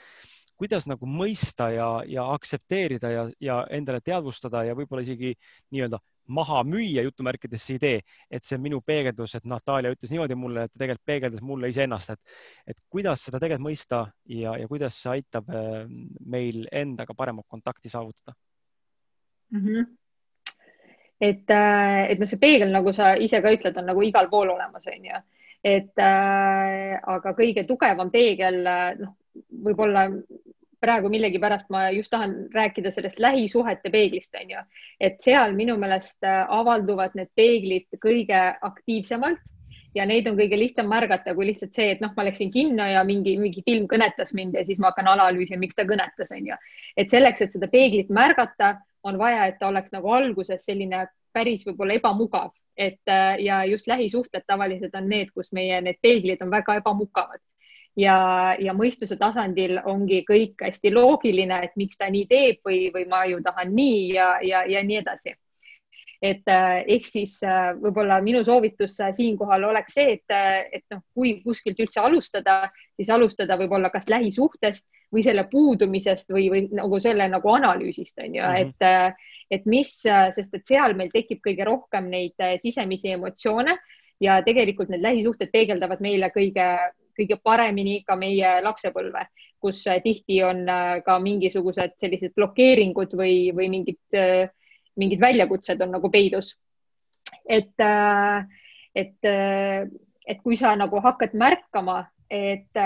kuidas 0.60 0.88
nagu 0.89 1.07
mõista 1.07 1.70
ja, 1.72 1.89
ja 2.07 2.28
aktsepteerida 2.36 3.12
ja, 3.14 3.26
ja 3.39 3.60
endale 3.72 4.01
teadvustada 4.03 4.66
ja 4.68 4.76
võib-olla 4.78 5.05
isegi 5.05 5.34
nii-öelda 5.72 5.99
maha 6.30 6.62
müüa 6.68 7.03
jutumärkides 7.07 7.64
see 7.66 7.78
idee, 7.80 8.01
et 8.30 8.45
see 8.45 8.57
on 8.57 8.64
minu 8.64 8.82
peegeldus, 8.86 9.34
et 9.38 9.47
Natalja 9.49 9.91
ütles 9.93 10.12
niimoodi 10.14 10.38
mulle, 10.38 10.68
et 10.68 10.74
ta 10.74 10.84
tegelikult 10.84 11.07
peegeldas 11.10 11.45
mulle 11.45 11.72
iseennast, 11.72 12.14
et, 12.14 12.36
et 12.74 12.78
kuidas 12.91 13.24
seda 13.26 13.39
tegelikult 13.41 13.70
mõista 13.70 14.03
ja, 14.30 14.53
ja 14.60 14.68
kuidas 14.70 14.99
see 15.01 15.16
aitab 15.18 15.49
äh, 15.49 15.80
meil 16.36 16.68
endaga 16.72 17.16
paremat 17.18 17.47
kontakti 17.49 17.91
saavutada 17.91 18.36
mm? 19.55 19.64
-hmm 19.64 19.95
et, 21.20 21.49
äh, 21.51 22.12
et 22.12 22.20
noh, 22.20 22.28
see 22.32 22.39
peegel, 22.39 22.70
nagu 22.72 22.93
sa 22.95 23.12
ise 23.20 23.41
ka 23.43 23.51
ütled, 23.51 23.76
on 23.76 23.89
nagu 23.91 24.03
igal 24.07 24.30
pool 24.32 24.53
olemas, 24.53 24.86
on 24.88 25.05
ju. 25.05 25.18
et 25.64 25.99
äh, 25.99 26.99
aga 27.03 27.34
kõige 27.36 27.66
tugevam 27.68 28.12
peegel, 28.12 28.62
noh, 29.01 29.18
võib-olla 29.66 30.05
praegu 30.82 31.10
millegipärast 31.12 31.70
ma 31.74 31.90
just 31.92 32.12
tahan 32.14 32.36
rääkida 32.54 32.92
sellest 32.92 33.20
lähisuhete 33.20 33.92
peeglist, 33.92 34.36
on 34.42 34.52
ju, 34.56 34.66
et 35.00 35.22
seal 35.24 35.56
minu 35.58 35.78
meelest 35.78 36.24
äh, 36.24 36.44
avalduvad 36.60 37.16
need 37.20 37.32
peeglid 37.36 38.00
kõige 38.04 38.42
aktiivsemalt 38.62 39.42
ja 39.96 40.06
neid 40.06 40.28
on 40.30 40.38
kõige 40.38 40.60
lihtsam 40.60 40.90
märgata 40.92 41.34
kui 41.36 41.50
lihtsalt 41.50 41.76
see, 41.76 41.90
et 41.96 42.04
noh, 42.04 42.14
ma 42.16 42.26
läksin 42.28 42.52
kinno 42.54 42.86
ja 42.88 43.04
mingi, 43.08 43.36
mingi 43.42 43.64
film 43.66 43.88
kõnetas 43.92 44.34
mind 44.38 44.56
ja 44.56 44.64
siis 44.66 44.80
ma 44.80 44.92
hakkan 44.94 45.10
analüüsima, 45.16 45.60
miks 45.64 45.78
ta 45.78 45.88
kõnetas, 45.90 46.32
on 46.36 46.52
ju. 46.52 46.60
et 46.98 47.12
selleks, 47.12 47.42
et 47.42 47.58
seda 47.58 47.72
peeglit 47.72 48.14
märgata, 48.14 48.78
on 49.04 49.18
vaja, 49.20 49.48
et 49.48 49.60
ta 49.60 49.70
oleks 49.72 49.94
nagu 49.96 50.12
alguses 50.12 50.66
selline 50.66 51.06
päris 51.34 51.64
võib-olla 51.68 51.96
ebamugav, 52.00 52.52
et 52.78 53.02
äh, 53.12 53.36
ja 53.44 53.64
just 53.66 53.88
lähisuhted 53.88 54.48
tavaliselt 54.48 54.96
on 54.96 55.10
need, 55.10 55.32
kus 55.36 55.52
meie 55.52 55.82
need 55.82 56.00
peeglid 56.02 56.42
on 56.46 56.52
väga 56.52 56.80
ebamugavad 56.80 57.42
ja, 58.00 58.56
ja 58.60 58.74
mõistuse 58.78 59.18
tasandil 59.20 59.78
ongi 59.89 60.24
kõik 60.28 60.64
hästi 60.64 60.93
loogiline, 60.93 61.62
et 61.66 61.76
miks 61.80 62.00
ta 62.00 62.10
nii 62.12 62.26
teeb 62.30 62.66
või, 62.66 62.88
või 62.93 63.06
ma 63.10 63.26
ju 63.30 63.43
tahan 63.45 63.72
nii 63.76 64.02
ja, 64.14 64.32
ja, 64.45 64.66
ja 64.70 64.84
nii 64.86 65.00
edasi. 65.04 65.36
et 66.22 66.50
äh, 66.52 66.84
ehk 66.95 67.06
siis 67.08 67.38
äh, 67.47 67.70
võib-olla 67.80 68.18
minu 68.22 68.41
soovitus 68.43 68.97
äh, 69.00 69.14
siinkohal 69.16 69.64
oleks 69.70 69.93
see, 69.95 70.18
et, 70.18 70.34
et 70.76 70.84
noh, 70.91 71.00
kui 71.16 71.38
kuskilt 71.43 71.80
üldse 71.80 72.02
alustada, 72.04 72.72
siis 73.00 73.10
alustada 73.10 73.56
võib-olla 73.58 73.89
kas 73.89 74.10
lähisuhtest 74.12 74.88
või 75.16 75.24
selle 75.24 75.45
puudumisest 75.52 76.28
või, 76.30 76.50
või 76.52 76.66
nagu 76.76 77.00
selle 77.00 77.30
nagu 77.32 77.54
analüüsist 77.54 78.20
on 78.20 78.36
ju 78.36 78.43
mm, 78.43 78.56
-hmm. 78.56 79.16
et, 79.16 79.60
et 79.60 79.66
mis, 79.66 79.93
sest 80.36 80.54
et 80.54 80.68
seal 80.68 80.93
meil 80.93 81.10
tekib 81.14 81.39
kõige 81.45 81.66
rohkem 81.66 82.12
neid 82.12 82.36
sisemisi 82.62 83.16
emotsioone 83.16 83.78
ja 84.20 84.41
tegelikult 84.43 84.91
need 84.91 85.02
lähisuhted 85.02 85.56
peegeldavad 85.56 86.04
meile 86.04 86.30
kõige 86.36 86.68
kõige 87.20 87.40
paremini 87.44 88.00
ka 88.08 88.16
meie 88.20 88.60
lapsepõlve, 88.64 89.26
kus 89.60 89.84
äh, 89.88 90.00
tihti 90.04 90.40
on 90.46 90.64
äh, 90.70 91.02
ka 91.06 91.18
mingisugused 91.24 91.98
sellised 92.00 92.34
blokeeringud 92.38 93.14
või, 93.20 93.52
või 93.56 93.70
mingid, 93.76 94.02
äh, 94.16 94.48
mingid 95.00 95.22
väljakutsed 95.22 95.82
on 95.86 95.96
nagu 95.98 96.12
peidus. 96.12 96.56
et, 97.50 97.82
et, 98.96 99.26
et 99.26 100.40
kui 100.44 100.56
sa 100.58 100.72
nagu 100.78 101.00
hakkad 101.02 101.36
märkama, 101.38 102.00
et 102.30 102.78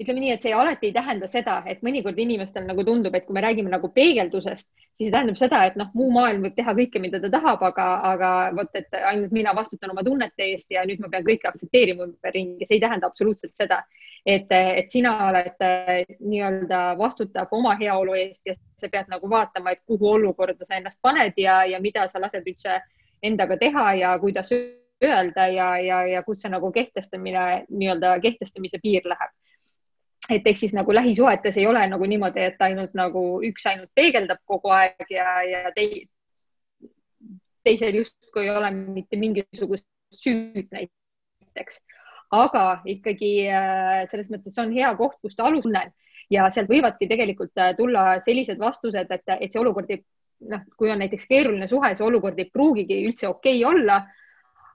ütleme 0.00 0.22
nii, 0.22 0.30
et 0.32 0.44
see 0.44 0.52
alati 0.56 0.88
ei 0.88 0.94
tähenda 0.96 1.28
seda, 1.28 1.58
et 1.68 1.82
mõnikord 1.84 2.18
inimestel 2.22 2.64
nagu 2.64 2.84
tundub, 2.88 3.14
et 3.16 3.26
kui 3.26 3.36
me 3.36 3.42
räägime 3.44 3.68
nagu 3.72 3.90
peegeldusest, 3.92 4.68
siis 4.96 5.08
see 5.08 5.12
tähendab 5.12 5.36
seda, 5.40 5.60
et 5.68 5.76
noh, 5.76 5.90
muu 5.96 6.08
maailm 6.14 6.46
võib 6.46 6.54
teha 6.56 6.72
kõike, 6.78 7.02
mida 7.04 7.20
ta 7.20 7.28
tahab, 7.34 7.62
aga, 7.68 7.88
aga 8.12 8.30
vot, 8.56 8.70
et 8.80 8.96
ainult 8.96 9.34
mina 9.36 9.52
vastutan 9.56 9.92
oma 9.92 10.04
tunnete 10.06 10.46
eest 10.46 10.72
ja 10.72 10.86
nüüd 10.88 11.02
ma 11.04 11.10
pean 11.12 11.26
kõike 11.26 11.50
aktsepteerima 11.50 12.06
ümberringi, 12.08 12.68
see 12.68 12.78
ei 12.78 12.84
tähenda 12.84 13.10
absoluutselt 13.10 13.52
seda, 13.60 13.82
et, 14.24 14.48
et 14.48 14.88
sina 14.92 15.12
oled 15.28 15.66
äh, 15.68 15.92
nii-öelda 16.20 16.80
vastutav 17.00 17.52
oma 17.56 17.76
heaolu 17.80 18.16
eest 18.22 18.40
ja 18.48 18.56
sa 18.80 18.88
pead 18.88 19.12
nagu 19.12 19.28
vaatama, 19.28 19.76
et 19.76 19.84
kuhu 19.84 20.14
olukorda 20.16 20.64
sa 20.64 20.80
ennast 20.80 21.00
paned 21.04 21.36
ja, 21.36 21.60
ja 21.68 21.80
mida 21.80 22.08
sa 22.08 22.22
lased 22.24 22.48
üldse 22.48 22.80
endaga 23.22 23.60
teha 23.60 23.86
ja 24.00 24.16
kuidas 24.18 24.48
öelda 25.04 25.46
ja, 25.52 25.70
ja, 25.80 26.02
ja 26.08 26.24
kus 26.24 26.40
see 26.40 26.52
nagu 26.52 26.72
kehtestamine, 26.72 27.66
nii-öelda 27.68 28.16
kehtestamise 28.24 28.80
piir 28.80 29.04
läheb 29.08 29.36
et 30.30 30.46
ehk 30.46 30.58
siis 30.58 30.74
nagu 30.76 30.94
lähisuhetes 30.94 31.58
ei 31.58 31.66
ole 31.66 31.82
nagu 31.90 32.06
niimoodi, 32.06 32.46
et 32.52 32.62
ainult 32.62 32.94
nagu 32.98 33.22
üks 33.46 33.66
ainult 33.70 33.90
peegeldab 33.94 34.42
kogu 34.48 34.72
aeg 34.74 35.10
ja, 35.10 35.40
ja 35.46 35.72
tei, 35.76 36.04
teisel 37.66 38.00
justkui 38.00 38.46
ei 38.46 38.52
ole 38.54 38.70
mitte 38.74 39.18
mingisugust 39.20 39.86
süüd 40.14 40.70
näiteks. 40.74 41.80
aga 42.30 42.64
ikkagi 42.86 43.32
äh, 43.50 44.04
selles 44.10 44.28
mõttes 44.30 44.58
on 44.62 44.70
hea 44.72 44.92
koht, 44.98 45.18
kust 45.22 45.40
alustan 45.42 45.90
ja 46.30 46.46
sealt 46.54 46.70
võivadki 46.70 47.08
tegelikult 47.10 47.58
äh, 47.58 47.74
tulla 47.76 48.20
sellised 48.22 48.58
vastused, 48.58 49.10
et, 49.10 49.34
et 49.40 49.52
see 49.52 49.60
olukord 49.60 49.90
ei, 49.90 50.04
noh, 50.50 50.62
kui 50.78 50.92
on 50.92 51.02
näiteks 51.02 51.26
keeruline 51.26 51.66
suhe, 51.68 51.90
see 51.96 52.06
olukord 52.06 52.38
ei 52.38 52.50
pruugigi 52.52 53.02
üldse 53.08 53.28
okei 53.28 53.64
okay 53.64 53.74
olla 53.74 54.00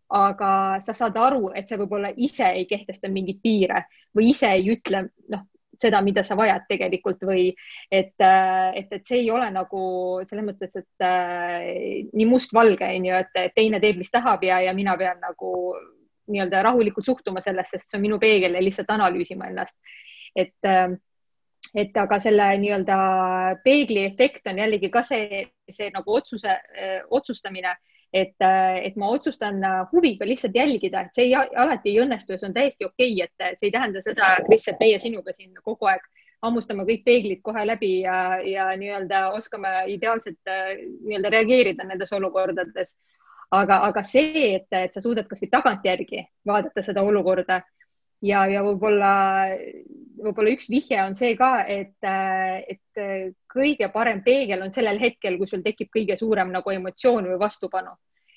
aga 0.10 0.80
sa 0.86 0.93
saad 0.93 1.18
aru, 1.18 1.49
et 1.56 1.68
sa 1.68 1.80
võib-olla 1.80 2.12
ise 2.16 2.45
ei 2.45 2.66
kehtesta 2.70 3.10
mingeid 3.10 3.41
piire 3.41 3.86
või 4.16 4.30
ise 4.32 4.51
ei 4.53 4.68
ütle, 4.76 5.08
noh, 5.34 5.45
seda, 5.82 6.01
mida 6.06 6.24
sa 6.24 6.38
vajad 6.39 6.68
tegelikult 6.70 7.24
või 7.28 7.49
et, 7.91 8.14
et, 8.22 8.91
et 8.91 9.01
see 9.03 9.24
ei 9.24 9.32
ole 9.34 9.49
nagu 9.51 9.82
selles 10.28 10.45
mõttes, 10.47 10.72
et 10.76 11.06
äh, 11.06 12.06
nii 12.14 12.28
mustvalge 12.30 12.88
on 12.88 13.10
ju, 13.10 13.18
et 13.24 13.56
teine 13.56 13.82
teeb, 13.84 13.99
mis 13.99 14.14
tahab 14.14 14.43
ja, 14.45 14.62
ja 14.64 14.76
mina 14.78 14.95
pean 14.99 15.20
nagu 15.24 15.51
nii-öelda 16.32 16.64
rahulikult 16.66 17.06
suhtuma 17.06 17.41
sellesse, 17.43 17.78
sest 17.78 17.91
see 17.91 17.99
on 17.99 18.06
minu 18.06 18.20
peegel 18.22 18.56
ja 18.58 18.64
lihtsalt 18.64 18.93
analüüsima 18.95 19.49
ennast. 19.51 19.76
et 20.36 20.56
äh, 20.68 20.95
et 21.76 21.97
aga 21.97 22.20
selle 22.24 22.45
nii-öelda 22.62 22.97
peegli 23.64 24.06
efekt 24.06 24.47
on 24.47 24.60
jällegi 24.62 24.89
ka 24.93 25.01
see, 25.03 25.41
see 25.72 25.89
nagu 25.91 26.14
otsuse, 26.14 26.53
äh, 26.53 27.01
otsustamine 27.10 27.74
et, 28.16 28.36
et 28.88 28.95
ma 28.99 29.09
otsustan 29.11 29.59
huviga 29.91 30.28
lihtsalt 30.28 30.55
jälgida, 30.55 31.01
et 31.05 31.18
see 31.18 31.30
ei, 31.30 31.34
alati 31.36 31.91
ei 31.91 32.03
õnnestu 32.03 32.36
ja 32.36 32.39
see 32.39 32.47
on 32.49 32.55
täiesti 32.55 32.88
okei 32.88 33.18
okay,, 33.18 33.49
et 33.49 33.59
see 33.59 33.70
ei 33.70 33.74
tähenda 33.76 34.03
seda, 34.05 34.36
Kris, 34.47 34.70
et 34.72 34.80
meie 34.80 35.01
sinuga 35.03 35.36
siin 35.36 35.51
kogu 35.63 35.89
aeg 35.91 36.05
hammustame 36.45 36.86
kõik 36.88 37.03
peeglid 37.05 37.41
kohe 37.43 37.66
läbi 37.68 37.91
ja, 38.03 38.38
ja 38.45 38.70
nii-öelda 38.80 39.30
oskame 39.36 39.72
ideaalselt 39.91 40.39
nii-öelda 40.47 41.32
reageerida 41.34 41.88
nendes 41.88 42.13
olukordades. 42.16 42.95
aga, 43.51 43.78
aga 43.88 44.03
see, 44.03 44.55
et, 44.55 44.68
et 44.74 44.93
sa 44.93 45.01
suudad 45.01 45.28
kasvõi 45.30 45.49
tagantjärgi 45.51 46.24
vaadata 46.47 46.84
seda 46.84 47.03
olukorda 47.05 47.61
ja, 48.26 48.46
ja 48.50 48.64
võib-olla, 48.66 49.12
võib-olla 50.22 50.56
üks 50.56 50.70
vihje 50.72 51.02
on 51.04 51.16
see 51.20 51.36
ka, 51.40 51.52
et, 51.70 51.98
et 52.06 53.06
kõige 53.52 53.90
parem 53.94 54.24
peegel 54.26 54.66
on 54.66 54.74
sellel 54.76 55.00
hetkel, 55.02 55.38
kui 55.40 55.50
sul 55.50 55.64
tekib 55.66 55.92
kõige 55.94 56.18
suurem 56.20 56.52
nagu 56.54 56.76
emotsioon 56.76 57.32
või 57.32 57.40
vastupanu. 57.42 57.96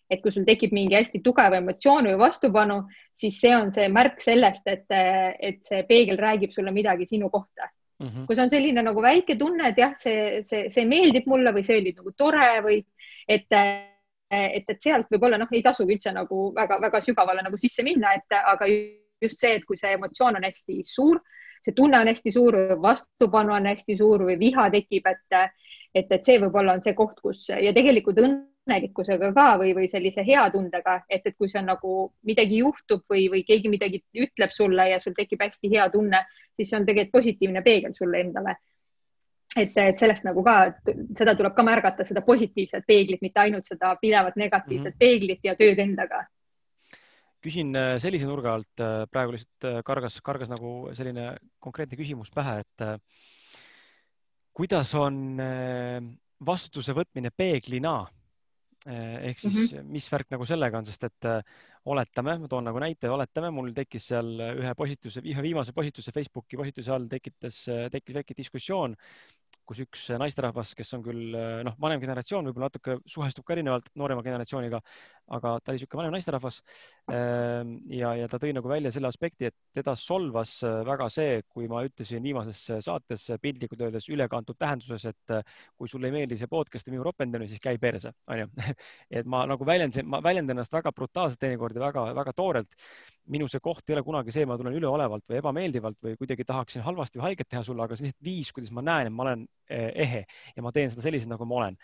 et 0.08 0.22
kui 0.24 0.32
sul 0.32 0.46
tekib 0.48 0.72
mingi 0.72 0.96
hästi 0.96 1.18
tugev 1.20 1.52
emotsioon 1.52 2.06
või 2.08 2.16
vastupanu, 2.16 2.78
siis 3.12 3.40
see 3.42 3.52
on 3.52 3.74
see 3.76 3.90
märk 3.92 4.22
sellest, 4.24 4.64
et, 4.64 4.86
et 4.88 5.58
see 5.68 5.82
peegel 5.84 6.16
räägib 6.16 6.54
sulle 6.54 6.72
midagi 6.72 7.04
sinu 7.06 7.28
kohta 7.28 7.68
mm. 7.98 8.06
-hmm. 8.06 8.26
kui 8.26 8.36
see 8.36 8.44
on 8.44 8.50
selline 8.50 8.82
nagu 8.82 9.02
väike 9.02 9.36
tunne, 9.36 9.68
et 9.68 9.78
jah, 9.78 9.92
see, 9.96 10.42
see, 10.42 10.70
see 10.70 10.86
meeldib 10.88 11.26
mulle 11.26 11.52
või 11.52 11.64
see 11.66 11.80
oli 11.82 11.92
nagu 11.96 12.12
tore 12.16 12.48
või 12.64 12.78
et, 13.28 13.52
et, 14.30 14.64
et 14.72 14.80
sealt 14.80 15.12
võib-olla 15.12 15.38
noh, 15.38 15.52
ei 15.52 15.62
tasugi 15.62 15.98
üldse 15.98 16.12
nagu 16.16 16.48
väga-väga 16.56 17.02
sügavale 17.04 17.44
nagu 17.44 17.60
sisse 17.60 17.84
minna, 17.84 18.14
et 18.16 18.38
aga 18.38 18.70
just 19.22 19.40
see, 19.40 19.54
et 19.58 19.64
kui 19.68 19.76
see 19.76 19.94
emotsioon 19.96 20.36
on 20.36 20.46
hästi 20.48 20.82
suur, 20.86 21.22
see 21.64 21.74
tunne 21.74 21.98
on 21.98 22.10
hästi 22.10 22.32
suur, 22.32 22.56
vastupanu 22.82 23.54
on 23.56 23.66
hästi 23.66 23.96
suur 23.98 24.26
või 24.28 24.38
viha 24.38 24.68
tekib, 24.70 25.06
et, 25.10 25.40
et, 25.94 26.06
et 26.10 26.24
see 26.24 26.38
võib-olla 26.38 26.78
on 26.78 26.84
see 26.84 26.94
koht, 26.98 27.18
kus 27.22 27.48
ja 27.50 27.72
tegelikult 27.74 28.22
õnn 28.22 28.46
õnnelikkusega 28.68 29.32
ka 29.32 29.48
või, 29.60 29.72
või 29.76 29.88
sellise 29.88 30.22
hea 30.26 30.44
tundega, 30.52 31.00
et, 31.08 31.24
et 31.24 31.36
kui 31.38 31.48
see 31.48 31.60
on 31.60 31.70
nagu 31.72 31.94
midagi 32.28 32.60
juhtub 32.60 33.04
või, 33.10 33.28
või 33.32 33.42
keegi 33.48 33.70
midagi 33.72 34.02
ütleb 34.14 34.52
sulle 34.52 34.90
ja 34.90 35.00
sul 35.00 35.16
tekib 35.16 35.42
hästi 35.42 35.70
hea 35.72 35.88
tunne, 35.90 36.24
siis 36.56 36.70
see 36.70 36.80
on 36.80 36.86
tegelikult 36.86 37.18
positiivne 37.18 37.62
peegel 37.62 37.94
sulle 37.96 38.20
endale. 38.20 38.56
et, 39.56 39.72
et 39.80 39.98
sellest 39.98 40.24
nagu 40.24 40.42
ka, 40.44 40.74
seda 41.18 41.34
tuleb 41.34 41.54
ka 41.56 41.64
märgata, 41.64 42.04
seda 42.04 42.20
positiivset 42.22 42.84
peeglit, 42.86 43.22
mitte 43.24 43.40
ainult 43.40 43.66
seda 43.66 43.94
pidevat 44.00 44.36
negatiivset 44.36 44.84
mm 44.84 44.92
-hmm. 44.92 44.98
peeglit 44.98 45.40
ja 45.42 45.56
tööd 45.56 45.78
endaga 45.78 46.26
küsin 47.44 47.72
äh, 47.78 47.96
sellise 48.02 48.28
nurga 48.28 48.56
alt, 48.58 48.82
äh, 48.82 49.06
praegu 49.10 49.34
lihtsalt 49.34 49.68
äh, 49.68 49.80
kargas, 49.86 50.20
kargas 50.24 50.50
nagu 50.50 50.92
selline 50.96 51.30
konkreetne 51.62 51.98
küsimus 52.00 52.32
pähe, 52.34 52.60
et 52.64 52.86
kuidas 54.58 54.90
on 54.98 55.38
vastutuse 56.42 56.94
võtmine 56.96 57.30
peeglina 57.30 58.00
Eh, 58.86 59.28
ehk 59.28 59.40
siis 59.42 59.54
mm 59.54 59.78
-hmm. 59.78 59.88
mis 59.92 60.06
värk 60.12 60.30
nagu 60.30 60.46
sellega 60.46 60.78
on, 60.78 60.84
sest 60.86 61.02
et 61.04 61.26
oletame, 61.84 62.38
ma 62.38 62.48
toon 62.48 62.64
nagu 62.64 62.78
näite, 62.78 63.10
oletame, 63.10 63.50
mul 63.50 63.72
tekkis 63.74 64.06
seal 64.12 64.30
ühe 64.38 64.74
postituse, 64.78 65.20
ühe 65.20 65.42
viimase 65.42 65.74
postituse 65.74 66.12
Facebooki 66.12 66.56
postituse 66.56 66.92
all 66.92 67.08
tekitas, 67.08 67.58
tekkis 67.92 68.14
väike 68.14 68.36
diskussioon 68.38 68.94
kus 69.68 69.82
üks 69.84 70.06
naisterahvas, 70.22 70.72
kes 70.78 70.94
on 70.96 71.02
küll 71.04 71.36
noh, 71.64 71.74
vanem 71.80 72.00
generatsioon, 72.00 72.46
võib-olla 72.48 72.70
natuke 72.70 72.96
suhestub 73.04 73.44
ka 73.44 73.52
erinevalt 73.52 73.90
noorema 74.00 74.22
generatsiooniga, 74.24 74.80
aga 75.34 75.54
ta 75.60 75.72
oli 75.72 75.78
niisugune 75.78 76.00
vanem 76.02 76.14
naisterahvas. 76.16 76.60
Ehm, 77.12 77.74
ja, 77.92 78.12
ja 78.18 78.28
ta 78.30 78.40
tõi 78.42 78.52
nagu 78.56 78.70
välja 78.70 78.92
selle 78.94 79.10
aspekti, 79.10 79.48
et 79.50 79.56
teda 79.76 79.94
solvas 79.98 80.54
äh, 80.66 80.80
väga 80.86 81.08
see, 81.12 81.42
kui 81.48 81.68
ma 81.70 81.82
ütlesin 81.86 82.24
viimases 82.24 82.62
saates 82.84 83.28
piltlikult 83.42 83.84
öeldes 83.86 84.08
ülekantud 84.12 84.58
tähenduses, 84.60 85.08
et 85.10 85.34
äh, 85.34 85.58
kui 85.76 85.90
sulle 85.90 86.10
ei 86.10 86.16
meeldi 86.16 86.38
see 86.40 86.50
podcast 86.50 86.88
ja 86.88 86.94
minu 86.94 87.06
ropendamine, 87.06 87.50
siis 87.50 87.62
käi 87.62 87.76
perse, 87.82 88.14
onju. 88.30 88.48
et 89.20 89.28
ma 89.28 89.44
nagu 89.48 89.68
väljendasin, 89.68 90.08
ma 90.08 90.22
väljendan 90.24 90.56
ennast 90.56 90.74
väga 90.74 90.92
brutaalselt 90.96 91.40
teinekord 91.42 91.76
ja 91.76 91.86
väga-väga 91.88 92.34
toorelt. 92.36 92.74
minu 93.28 93.44
see 93.48 93.60
koht 93.60 93.84
ei 93.90 93.92
ole 93.92 94.02
kunagi 94.02 94.32
see, 94.32 94.46
ma 94.48 94.56
tulen 94.56 94.76
üleolevalt 94.78 95.26
või 95.28 95.36
ebameeldivalt 95.42 95.98
või 96.00 96.16
kuidagi 96.16 96.46
tahaksin 96.48 96.82
halvasti 96.82 97.20
või 97.20 97.26
haiget 97.28 97.48
teha 97.52 97.60
sulle, 97.62 97.84
aga 97.84 97.96
see 97.96 98.06
on 98.06 98.08
lihtsalt 98.08 98.24
viis, 98.24 98.52
kuidas 98.56 98.72
ma 98.72 98.84
näen, 98.86 99.10
et 99.10 99.12
ma 99.12 99.26
olen 99.26 99.44
Eh, 99.68 99.92
ehe 99.94 100.22
ja 100.56 100.62
ma 100.64 100.70
teen 100.72 100.88
seda 100.88 101.04
selliselt, 101.04 101.28
nagu 101.28 101.44
ma 101.48 101.60
olen. 101.60 101.74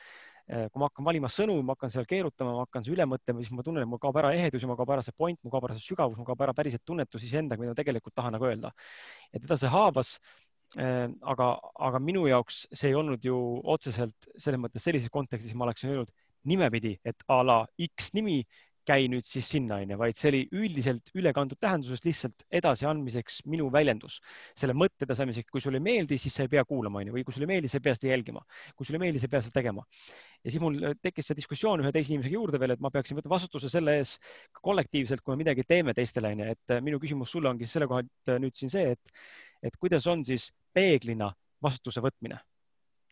Eh, 0.45 0.67
kui 0.69 0.77
ma 0.81 0.91
hakkan 0.91 1.07
valima 1.07 1.29
sõnu, 1.33 1.55
ma 1.65 1.73
hakkan 1.73 1.93
seal 1.93 2.05
keerutama, 2.05 2.51
ma 2.53 2.65
hakkan 2.67 2.85
üle 2.93 3.07
mõtlema, 3.09 3.41
siis 3.41 3.53
ma 3.57 3.63
tunnen, 3.65 3.81
et 3.87 3.89
mul 3.89 4.01
kaob 4.01 4.19
ära 4.21 4.35
ehedus 4.37 4.61
ja 4.61 4.69
mul 4.69 4.77
kaob 4.77 4.91
ära 4.93 5.05
see 5.05 5.15
point, 5.17 5.39
mul 5.41 5.53
kaob 5.55 5.65
ära 5.71 5.77
see 5.79 5.87
sügavus, 5.89 6.19
mul 6.21 6.27
kaob 6.29 6.43
ära 6.45 6.53
päriselt 6.57 6.83
tunnetus 6.85 7.25
iseendaga, 7.25 7.63
mida 7.63 7.73
ma 7.73 7.79
tegelikult 7.79 8.13
tahan 8.21 8.37
nagu 8.37 8.45
öelda. 8.51 8.75
ja 9.33 9.41
teda 9.41 9.57
see 9.57 9.71
haavas 9.73 10.11
eh, 10.77 11.09
aga, 11.33 11.49
aga 11.89 12.03
minu 12.11 12.27
jaoks 12.29 12.67
see 12.77 12.91
ei 12.93 12.99
olnud 13.01 13.25
ju 13.25 13.39
otseselt 13.73 14.29
selles 14.37 14.61
mõttes 14.61 14.85
sellises 14.85 15.09
kontekstis, 15.17 15.57
ma 15.57 15.65
oleksin 15.65 15.95
öelnud 15.95 16.13
nimepidi, 16.45 16.99
et 17.09 17.25
a 17.33 17.41
la 17.41 17.59
X 17.89 18.13
nimi 18.13 18.43
käi 18.87 19.07
nüüd 19.11 19.25
siis 19.27 19.49
sinna, 19.55 19.79
onju, 19.83 19.97
vaid 19.99 20.19
see 20.19 20.31
oli 20.31 20.41
üldiselt 20.53 21.11
ülekantud 21.17 21.59
tähenduses 21.63 22.05
lihtsalt 22.05 22.45
edasiandmiseks 22.61 23.41
minu 23.51 23.71
väljendus. 23.73 24.21
selle 24.57 24.77
mõtte 24.77 25.07
edasiandmiseks, 25.09 25.51
kui 25.51 25.63
sulle 25.65 25.81
ei 25.81 25.85
meeldi, 25.85 26.19
siis 26.21 26.37
sa 26.37 26.45
ei 26.45 26.53
pea 26.53 26.65
kuulama, 26.69 27.01
onju, 27.01 27.15
või 27.17 27.25
kui 27.25 27.35
sulle 27.35 27.49
ei 27.49 27.53
meeldi, 27.55 27.71
sa 27.73 27.79
ei 27.81 27.85
pea 27.87 27.97
seda 27.97 28.11
jälgima. 28.13 28.45
kui 28.77 28.87
sulle 28.87 29.01
ei 29.01 29.05
meeldi, 29.07 29.23
sa 29.23 29.29
ei 29.29 29.35
pea 29.35 29.43
seda 29.45 29.59
tegema. 29.59 29.85
ja 30.45 30.51
siis 30.51 30.61
mul 30.61 30.81
tekkis 31.03 31.31
see 31.31 31.39
diskussioon 31.41 31.85
ühe 31.85 31.93
teise 31.93 32.13
inimesega 32.13 32.37
juurde 32.37 32.61
veel, 32.61 32.75
et 32.77 32.83
ma 32.85 32.91
peaksin 32.95 33.17
võtma 33.19 33.35
vastutuse 33.37 33.71
selle 33.73 33.97
ees 34.01 34.19
kollektiivselt, 34.61 35.25
kui 35.25 35.33
me 35.33 35.41
midagi 35.45 35.65
teeme 35.69 35.95
teistele, 35.97 36.35
onju, 36.37 36.51
et 36.53 36.75
minu 36.85 37.01
küsimus 37.01 37.33
sulle 37.33 37.49
ongi 37.49 37.69
selle 37.71 37.89
koha 37.89 38.05
nüüd 38.41 38.57
siin 38.59 38.73
see, 38.73 38.93
et, 38.93 39.15
et 39.63 39.79
kuidas 39.81 40.07
on 40.13 40.25
siis 40.25 40.51
peeglina 40.75 41.33
vastutuse 41.65 42.05
võtmine 42.05 42.37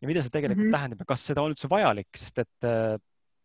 ja 0.02 0.10
mida 0.10 0.20
see 0.20 0.34
tegelikult 0.34 0.66
mm 0.66 0.68
-hmm. 0.68 0.76
tähendab 0.76 1.00
ja 1.00 1.08
kas 1.08 1.24
seda 1.30 1.42
on 1.42 1.54
üldse 1.54 1.70
vajalik, 1.70 2.10
sest 2.18 2.38
et 2.42 2.68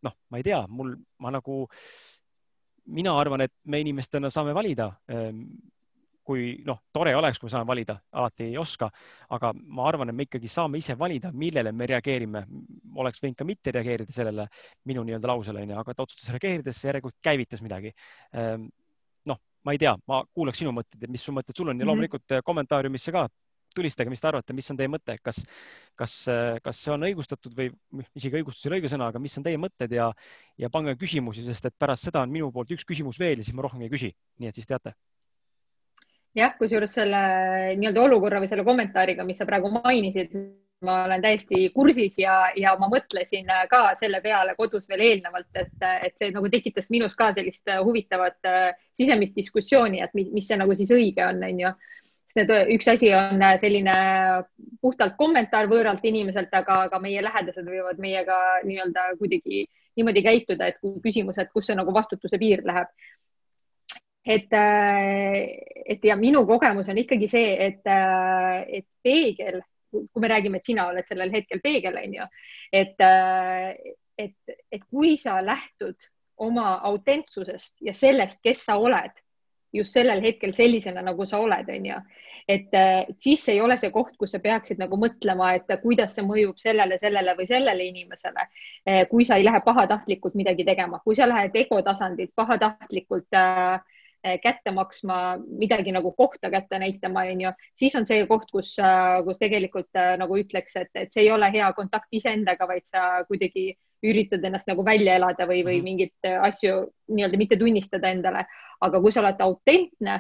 noh, 0.04 0.14
ma 0.30 0.38
ei 0.38 0.44
tea, 0.44 0.60
mul, 0.68 0.96
ma 1.24 1.32
nagu 1.34 1.64
äh, 1.66 2.17
mina 2.88 3.16
arvan, 3.20 3.44
et 3.46 3.54
me 3.66 3.82
inimestena 3.84 4.30
saame 4.34 4.54
valida. 4.56 4.92
Ehm, 5.12 5.44
kui 6.28 6.58
noh, 6.68 6.82
tore 6.92 7.14
oleks, 7.16 7.40
kui 7.40 7.52
saame 7.52 7.64
valida, 7.70 7.94
alati 8.20 8.50
ei 8.50 8.58
oska, 8.60 8.90
aga 9.32 9.54
ma 9.56 9.86
arvan, 9.88 10.10
et 10.12 10.18
me 10.18 10.26
ikkagi 10.28 10.50
saame 10.52 10.82
ise 10.82 10.98
valida, 11.00 11.32
millele 11.32 11.72
me 11.72 11.88
reageerime. 11.88 12.42
oleks 12.98 13.22
võinud 13.24 13.38
ka 13.38 13.46
mitte 13.48 13.72
reageerida 13.72 14.12
sellele 14.12 14.48
minu 14.90 15.06
nii-öelda 15.08 15.30
lausele, 15.32 15.62
onju, 15.64 15.78
aga 15.80 15.94
ta 15.94 16.04
otsustas 16.04 16.34
reageerida, 16.36 16.74
sest 16.74 16.90
järelikult 16.90 17.16
käivitas 17.24 17.62
midagi 17.64 17.94
ehm, 18.34 18.68
noh, 19.30 19.40
ma 19.64 19.76
ei 19.76 19.80
tea, 19.80 19.94
ma 20.10 20.24
kuulaks 20.34 20.60
sinu 20.64 20.74
mõtteid, 20.76 21.08
mis 21.12 21.24
su 21.24 21.36
mõtted 21.36 21.56
sul 21.56 21.70
on 21.70 21.78
ja 21.78 21.86
mhm. 21.86 21.92
loomulikult 21.92 22.40
kommentaariumisse 22.44 23.14
ka 23.16 23.28
tulistage, 23.78 24.12
mis 24.12 24.24
te 24.24 24.30
arvate, 24.30 24.56
mis 24.58 24.70
on 24.74 24.80
teie 24.80 24.92
mõte, 24.92 25.18
kas, 25.24 25.42
kas, 26.00 26.16
kas 26.66 26.84
see 26.84 26.94
on 26.94 27.08
õigustatud 27.10 27.56
või 27.58 27.70
isegi 28.18 28.42
õigustus 28.42 28.66
ei 28.66 28.72
ole 28.72 28.82
õige 28.82 28.92
sõna, 28.94 29.12
aga 29.12 29.22
mis 29.24 29.38
on 29.40 29.46
teie 29.46 29.62
mõtted 29.62 29.94
ja, 29.98 30.10
ja 30.60 30.72
pange 30.74 30.98
küsimusi, 31.00 31.46
sest 31.46 31.70
et 31.70 31.78
pärast 31.80 32.10
seda 32.10 32.24
on 32.26 32.34
minu 32.34 32.52
poolt 32.54 32.74
üks 32.76 32.88
küsimus 32.88 33.20
veel 33.22 33.38
ja 33.38 33.48
siis 33.48 33.58
ma 33.58 33.66
rohkem 33.66 33.86
ei 33.86 33.94
küsi. 33.94 34.14
nii 34.42 34.52
et 34.52 34.58
siis 34.58 34.70
teate. 34.70 34.96
jah, 36.38 36.54
kusjuures 36.60 36.94
selle 36.94 37.20
nii-öelda 37.80 38.04
olukorra 38.04 38.42
või 38.44 38.50
selle 38.50 38.66
kommentaariga, 38.68 39.26
mis 39.26 39.40
sa 39.42 39.48
praegu 39.50 39.72
mainisid, 39.74 40.36
ma 40.86 41.04
olen 41.08 41.22
täiesti 41.22 41.70
kursis 41.74 42.20
ja, 42.22 42.52
ja 42.56 42.76
ma 42.78 42.90
mõtlesin 42.92 43.50
ka 43.70 43.82
selle 44.00 44.22
peale 44.22 44.54
kodus 44.58 44.86
veel 44.90 45.02
eelnevalt, 45.08 45.50
et, 45.58 45.74
et 46.06 46.18
see 46.20 46.30
nagu 46.36 46.50
tekitas 46.54 46.92
minus 46.94 47.18
ka 47.18 47.32
sellist 47.34 47.70
huvitavat 47.82 48.50
äh, 48.50 48.76
sisemist 48.98 49.36
diskussiooni, 49.38 50.04
et 50.06 50.14
mis, 50.18 50.30
mis 50.34 50.48
see 50.48 50.60
nagu 50.60 50.76
siis 50.78 50.94
õige 50.94 51.26
on, 51.26 51.42
on 51.48 51.64
ju 51.66 51.74
need, 52.38 52.54
üks 52.76 52.88
asi 52.92 53.12
on 53.16 53.42
selline 53.62 53.96
puhtalt 54.82 55.18
kommentaar 55.20 55.70
võõralt 55.72 56.06
inimeselt, 56.08 56.54
aga, 56.56 56.84
aga 56.88 57.00
meie 57.04 57.24
lähedased 57.26 57.68
võivad 57.68 58.00
meiega 58.02 58.38
nii-öelda 58.68 59.12
kuidagi 59.20 59.66
niimoodi 59.98 60.24
käituda, 60.26 60.70
et 60.70 60.82
kui 60.82 61.00
küsimus, 61.04 61.40
et 61.42 61.50
kus 61.54 61.70
see 61.70 61.78
nagu 61.78 61.94
vastutuse 61.94 62.40
piir 62.42 62.64
läheb. 62.66 62.92
et, 64.28 64.52
et 65.94 66.04
ja 66.04 66.18
minu 66.20 66.44
kogemus 66.46 66.90
on 66.92 66.98
ikkagi 67.00 67.30
see, 67.32 67.54
et, 67.70 67.86
et 67.88 68.86
peegel, 69.04 69.62
kui 69.92 70.22
me 70.22 70.28
räägime, 70.28 70.60
et 70.60 70.68
sina 70.68 70.90
oled 70.92 71.08
sellel 71.08 71.32
hetkel 71.32 71.62
peegel, 71.64 71.96
on 72.04 72.18
ju, 72.20 72.28
et, 72.76 73.06
et, 74.20 74.58
et 74.72 74.84
kui 74.92 75.16
sa 75.18 75.40
lähtud 75.46 75.96
oma 76.38 76.76
autentsusest 76.90 77.80
ja 77.82 77.96
sellest, 77.98 78.44
kes 78.44 78.66
sa 78.68 78.78
oled 78.78 79.16
just 79.74 79.94
sellel 79.94 80.22
hetkel 80.24 80.54
sellisena, 80.54 81.02
nagu 81.06 81.26
sa 81.28 81.40
oled, 81.44 81.70
onju. 81.70 82.00
Et 82.48 82.72
siis 83.20 83.44
ei 83.52 83.60
ole 83.62 83.76
see 83.78 83.92
koht, 83.92 84.14
kus 84.18 84.32
sa 84.32 84.40
peaksid 84.40 84.80
nagu 84.80 84.96
mõtlema, 85.00 85.50
et 85.58 85.74
kuidas 85.82 86.16
see 86.16 86.24
mõjub 86.24 86.56
sellele, 86.62 86.96
sellele 87.02 87.36
või 87.36 87.48
sellele 87.50 87.90
inimesele. 87.90 88.48
kui 89.10 89.26
sa 89.28 89.36
ei 89.36 89.44
lähe 89.44 89.60
pahatahtlikult 89.66 90.36
midagi 90.36 90.64
tegema, 90.64 91.02
kui 91.04 91.16
sa 91.16 91.28
lähed 91.28 91.56
ego 91.60 91.82
tasandilt 91.84 92.32
pahatahtlikult 92.36 93.36
äh, 93.36 93.82
kätte 94.44 94.72
maksma, 94.72 95.38
midagi 95.60 95.92
nagu 95.92 96.12
kohta 96.12 96.50
kätte 96.52 96.80
näitama, 96.80 97.26
onju, 97.32 97.52
siis 97.76 97.96
on 97.96 98.08
see 98.08 98.26
koht, 98.28 98.50
kus, 98.52 98.76
kus 99.26 99.40
tegelikult 99.40 100.00
nagu 100.20 100.40
ütleks, 100.40 100.76
et, 100.76 100.90
et 100.96 101.14
see 101.14 101.28
ei 101.28 101.32
ole 101.32 101.50
hea 101.54 101.68
kontakt 101.78 102.08
iseendaga, 102.12 102.68
vaid 102.68 102.86
sa 102.90 103.24
kuidagi 103.28 103.70
üritad 104.06 104.44
ennast 104.46 104.68
nagu 104.70 104.86
välja 104.86 105.16
elada 105.18 105.48
või, 105.50 105.64
või 105.66 105.80
mhm. 105.80 105.86
mingeid 105.86 106.32
asju 106.50 106.80
nii-öelda 107.14 107.38
mitte 107.38 107.58
tunnistada 107.58 108.12
endale. 108.14 108.46
aga 108.82 109.00
kui 109.02 109.12
sa 109.12 109.24
oled 109.24 109.40
autentne, 109.42 110.20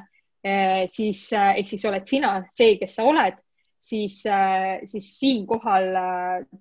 siis 0.91 1.27
eh, 1.33 1.59
ehk 1.59 1.69
siis 1.73 1.85
oled 1.89 2.07
sina 2.07 2.31
see, 2.53 2.77
kes 2.79 2.95
sa 2.99 3.05
oled, 3.07 3.37
siis, 3.83 4.19
eh, 4.25 4.85
siis 4.89 5.11
siinkohal 5.19 5.91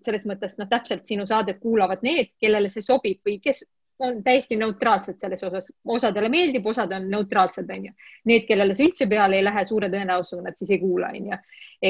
selles 0.04 0.26
mõttes 0.28 0.56
noh, 0.60 0.68
täpselt 0.70 1.06
sinu 1.08 1.26
saadet 1.26 1.60
kuulavad 1.62 2.04
need, 2.06 2.34
kellele 2.40 2.70
see 2.72 2.84
sobib 2.86 3.20
või 3.26 3.40
kes 3.42 3.64
on 4.04 4.20
täiesti 4.24 4.58
neutraalsed 4.60 5.16
selles 5.20 5.42
osas, 5.46 5.70
osadele 5.88 6.28
meeldib, 6.28 6.66
osad 6.68 6.90
on 6.92 7.06
neutraalsed, 7.08 7.70
onju. 7.72 7.94
Need, 8.28 8.44
kellele 8.48 8.74
see 8.76 8.90
üldse 8.90 9.06
peale 9.08 9.38
ei 9.38 9.44
lähe, 9.44 9.62
suure 9.64 9.88
tõenäosusega 9.92 10.44
nad 10.44 10.58
siis 10.60 10.74
ei 10.74 10.80
kuula, 10.82 11.12
onju. 11.16 11.38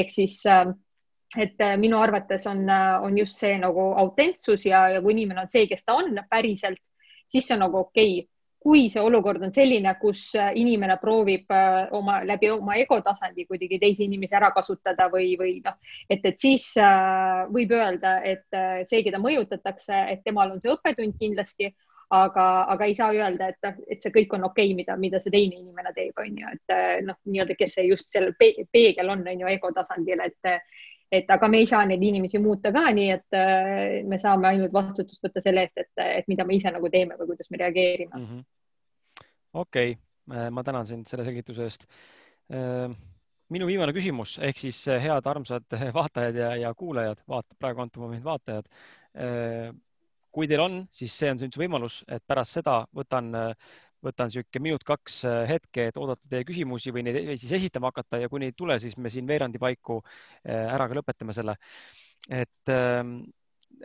ehk 0.01 0.13
siis 0.13 0.37
äh, 0.47 0.69
et 1.35 1.59
minu 1.81 1.99
arvates 1.99 2.47
on, 2.47 2.63
on 3.03 3.17
just 3.19 3.35
see 3.41 3.57
nagu 3.59 3.89
autentsus 3.99 4.63
ja, 4.65 4.85
ja 4.93 5.01
kui 5.03 5.11
inimene 5.17 5.43
on 5.43 5.51
see, 5.51 5.67
kes 5.67 5.83
ta 5.83 5.97
on 5.99 6.15
päriselt, 6.29 6.79
siis 7.27 7.47
see 7.47 7.57
on 7.57 7.65
nagu 7.65 7.81
okei 7.83 8.19
okay. 8.21 8.31
Kui 8.67 8.89
see 8.91 8.99
olukord 8.99 9.45
on 9.47 9.53
selline, 9.55 9.93
kus 10.01 10.27
äh, 10.35 10.51
inimene 10.59 10.97
proovib 10.99 11.53
oma 11.95 12.19
läbi 12.27 12.49
oma 12.51 12.75
ego 12.75 12.99
tasandi 13.05 13.45
kuidagi 13.47 13.79
teisi 13.79 14.03
inimesi 14.09 14.35
ära 14.35 14.49
kasutada 14.55 15.07
või, 15.13 15.37
või 15.39 15.53
noh, 15.63 15.77
et, 16.09 16.25
et 16.27 16.39
siis 16.41 16.65
võib 17.53 17.71
öelda, 17.71 18.17
et 18.27 18.59
see, 18.89 19.03
keda 19.05 19.21
mõjutatakse, 19.23 20.01
et 20.11 20.25
temal 20.27 20.51
on 20.51 20.59
see 20.63 20.73
õppetund 20.73 21.15
kindlasti, 21.21 21.71
aga, 22.17 22.47
aga 22.73 22.89
ei 22.89 22.95
saa 22.95 23.13
öelda, 23.15 23.53
et, 23.53 23.79
et 23.87 24.03
see 24.03 24.11
kõik 24.19 24.35
on 24.35 24.49
okei 24.49 24.67
okay,, 24.73 24.75
mida, 24.81 24.99
mida 24.99 25.23
see 25.23 25.31
teine 25.31 25.61
inimene 25.61 25.95
teeb, 25.95 26.19
on 26.19 26.43
ju, 26.43 26.51
et 26.59 26.75
noh, 27.07 27.19
nii-öelda, 27.23 27.55
kes 27.59 27.79
see 27.79 27.87
just 27.87 28.11
seal 28.11 28.33
peegel 28.39 29.15
on, 29.15 29.23
on 29.27 29.45
ju 29.45 29.55
ego 29.55 29.71
tasandil, 29.75 30.27
et 30.27 30.53
et 31.11 31.29
aga 31.31 31.47
me 31.47 31.61
ei 31.61 31.67
saa 31.67 31.85
neid 31.87 32.01
inimesi 32.03 32.39
muuta 32.43 32.71
ka, 32.75 32.89
nii 32.91 33.11
et 33.13 33.35
me 34.11 34.17
saame 34.19 34.49
ainult 34.49 34.73
vastutust 34.75 35.23
võtta 35.23 35.43
selle 35.43 35.63
eest, 35.63 35.79
et, 35.79 36.03
et 36.03 36.27
mida 36.27 36.43
me 36.43 36.57
ise 36.57 36.71
nagu 36.73 36.89
teeme 36.91 37.15
või 37.15 37.31
kuidas 37.31 37.47
me 37.51 37.63
reageerime. 37.63 38.11
Mm 38.11 38.25
-hmm.. 38.25 38.45
Okei 39.53 39.95
okay., 39.95 40.49
ma 40.51 40.63
tänan 40.63 40.87
sind 40.87 41.07
selle 41.07 41.23
selgituse 41.23 41.63
eest 41.63 41.85
minu 43.53 43.67
viimane 43.69 43.93
küsimus 43.95 44.37
ehk 44.43 44.59
siis 44.59 44.79
eh, 44.91 45.01
head 45.07 45.27
armsad 45.31 45.65
vaatajad 45.97 46.39
ja, 46.41 46.53
ja 46.65 46.71
kuulajad, 46.77 47.23
vaata 47.29 47.57
praegu 47.59 47.83
antud 47.83 48.03
momendil 48.03 48.27
vaatajad. 48.27 48.71
Kui 50.37 50.45
teil 50.49 50.61
on, 50.61 50.81
siis 50.93 51.13
see 51.17 51.29
on 51.33 51.39
üks 51.47 51.57
võimalus, 51.57 52.01
et 52.13 52.21
pärast 52.27 52.57
seda 52.59 52.81
võtan, 52.93 53.31
võtan 54.05 54.29
niisugune 54.29 54.61
minut-kaks 54.67 55.15
hetke, 55.49 55.87
et 55.89 55.97
oodata 55.97 56.29
teie 56.29 56.45
küsimusi 56.45 56.93
või 56.93 57.07
neid 57.07 57.31
siis 57.39 57.55
esitama 57.57 57.89
hakata 57.89 58.19
ja 58.21 58.29
kui 58.29 58.43
neid 58.43 58.53
ei 58.53 58.59
tule, 58.59 58.77
siis 58.83 58.93
me 59.01 59.09
siin 59.09 59.25
veerandi 59.29 59.57
paiku 59.63 59.97
ära 60.43 60.85
ka 60.85 60.99
lõpetame 60.99 61.33
selle. 61.33 61.57
et 62.29 62.69
äh, 62.69 63.01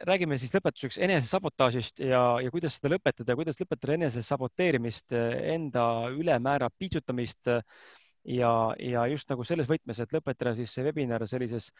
räägime 0.08 0.38
siis 0.40 0.54
lõpetuseks 0.56 0.98
enesesabotaažist 1.04 2.02
ja, 2.04 2.22
ja 2.42 2.52
kuidas 2.52 2.78
seda 2.78 2.94
lõpetada, 2.94 3.36
kuidas 3.38 3.58
lõpetada 3.60 3.96
enese 3.98 4.22
saboteerimist, 4.26 5.12
enda 5.12 5.86
ülemäära 6.12 6.70
piitsutamist 6.78 7.50
äh, 7.52 7.64
ja, 8.24 8.52
ja 8.78 9.06
just 9.12 9.30
nagu 9.32 9.46
selles 9.46 9.70
võtmes, 9.70 10.02
et 10.02 10.14
lõpetada 10.14 10.54
siis 10.58 10.72
see 10.74 10.86
webinar 10.86 11.26
sellises 11.28 11.70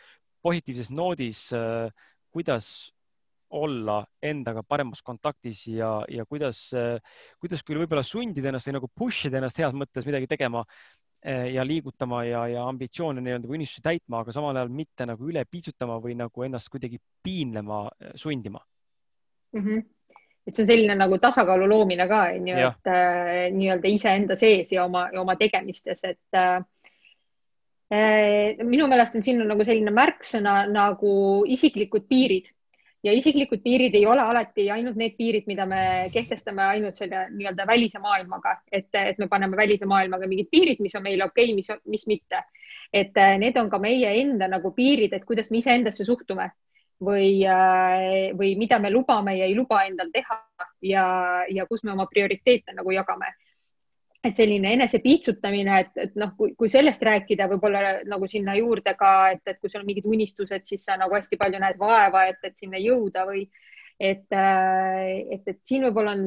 positiivses 0.43 0.91
noodis, 0.95 1.49
äh, 1.57 1.89
kuidas 2.33 2.93
olla 3.53 3.99
endaga 4.25 4.63
paremas 4.65 5.03
kontaktis 5.05 5.67
ja, 5.69 5.91
ja 6.09 6.25
kuidas, 6.25 6.71
kuidas 7.37 7.61
küll 7.61 7.83
võib-olla 7.83 8.01
sundida 8.01 8.49
ennast 8.49 8.71
või 8.71 8.79
nagu 8.79 8.89
push 8.89 9.29
ida 9.29 9.43
ennast 9.43 9.61
heas 9.61 9.75
mõttes 9.77 10.07
midagi 10.09 10.31
tegema 10.31 10.63
ja 11.25 11.63
liigutama 11.63 12.25
ja, 12.27 12.47
ja 12.51 12.63
ambitsioone 12.67 13.23
nii-öelda 13.23 13.47
või 13.47 13.61
unistusi 13.61 13.83
täitma, 13.85 14.25
aga 14.25 14.33
samal 14.35 14.57
ajal 14.59 14.73
mitte 14.75 15.07
nagu 15.07 15.29
üle 15.31 15.45
piitsutama 15.47 16.01
või 16.03 16.17
nagu 16.19 16.43
ennast 16.43 16.71
kuidagi 16.73 16.99
piinlema, 17.23 17.85
sundima. 18.19 18.63
Mm. 19.55 19.67
-hmm 19.67 19.83
et 20.47 20.57
see 20.57 20.65
on 20.65 20.71
selline 20.73 20.95
nagu 20.99 21.19
tasakaalu 21.23 21.69
loomine 21.71 22.07
ka, 22.11 22.23
on 22.35 22.49
ju, 22.51 22.57
et 22.67 22.91
äh, 22.91 23.45
nii-öelda 23.55 23.91
iseenda 23.95 24.37
sees 24.39 24.73
ja 24.75 24.87
oma, 24.89 25.05
oma 25.21 25.37
tegemistes, 25.39 26.03
et 26.03 26.39
äh, 26.39 26.65
minu 28.65 28.89
meelest 28.91 29.15
on 29.15 29.23
siin 29.23 29.43
on 29.45 29.53
nagu 29.53 29.65
selline 29.69 29.93
märksõna 29.95 30.65
nagu 30.73 31.13
isiklikud 31.47 32.09
piirid 32.09 32.51
ja 33.03 33.13
isiklikud 33.13 33.63
piirid 33.63 33.95
ei 33.99 34.07
ole 34.07 34.23
alati 34.23 34.69
ainult 34.71 34.97
need 34.97 35.17
piirid, 35.19 35.47
mida 35.51 35.67
me 35.67 35.83
kehtestame 36.15 36.63
ainult 36.63 36.99
selle 36.99 37.27
nii-öelda 37.35 37.67
välise 37.67 37.99
maailmaga, 38.03 38.57
et, 38.73 38.91
et 38.95 39.19
me 39.19 39.29
paneme 39.29 39.59
välise 39.59 39.89
maailmaga 39.91 40.29
mingid 40.31 40.51
piirid, 40.51 40.83
mis 40.85 40.95
on 40.99 41.05
meile 41.07 41.27
okei 41.27 41.51
okay,, 41.51 41.57
mis, 41.59 41.71
mis 41.87 42.07
mitte. 42.07 42.45
et 42.93 43.17
äh, 43.17 43.39
need 43.41 43.57
on 43.57 43.71
ka 43.73 43.79
meie 43.81 44.11
enda 44.21 44.49
nagu 44.53 44.75
piirid, 44.77 45.15
et 45.17 45.25
kuidas 45.25 45.51
me 45.51 45.59
iseendasse 45.63 46.05
suhtume 46.05 46.51
või, 47.03 47.43
äh, 47.49 48.31
või 48.39 48.55
mida 48.61 48.79
me 48.79 48.91
lubame 48.93 49.37
ja 49.39 49.49
ei 49.49 49.57
luba 49.57 49.83
endal 49.89 50.13
teha 50.13 50.39
ja, 50.83 51.07
ja 51.49 51.67
kus 51.67 51.83
me 51.83 51.93
oma 51.93 52.07
prioriteete 52.07 52.77
nagu 52.77 52.93
jagame. 52.95 53.33
Et 54.23 54.39
selline 54.39 54.71
enesepiitsutamine, 54.77 55.79
et, 55.83 55.97
et 56.05 56.13
noh, 56.21 56.31
kui, 56.39 56.53
kui 56.59 56.71
sellest 56.71 57.03
rääkida, 57.03 57.49
võib-olla 57.51 57.97
nagu 58.07 58.29
sinna 58.31 58.55
juurde 58.55 58.95
ka, 58.99 59.33
et, 59.35 59.43
et 59.51 59.59
kui 59.59 59.71
sul 59.71 59.83
on 59.83 59.89
mingid 59.89 60.07
unistused, 60.07 60.63
siis 60.69 60.87
sa 60.87 60.97
nagu 61.01 61.17
hästi 61.17 61.39
palju 61.41 61.59
näed 61.63 61.81
vaeva, 61.81 62.29
et, 62.31 62.39
et 62.47 62.55
sinna 62.59 62.79
jõuda 62.79 63.27
või 63.27 63.49
et, 63.99 64.29
äh, 64.31 65.35
et, 65.35 65.43
et 65.47 65.59
siin 65.67 65.89
võib-olla 65.89 66.15
on 66.15 66.25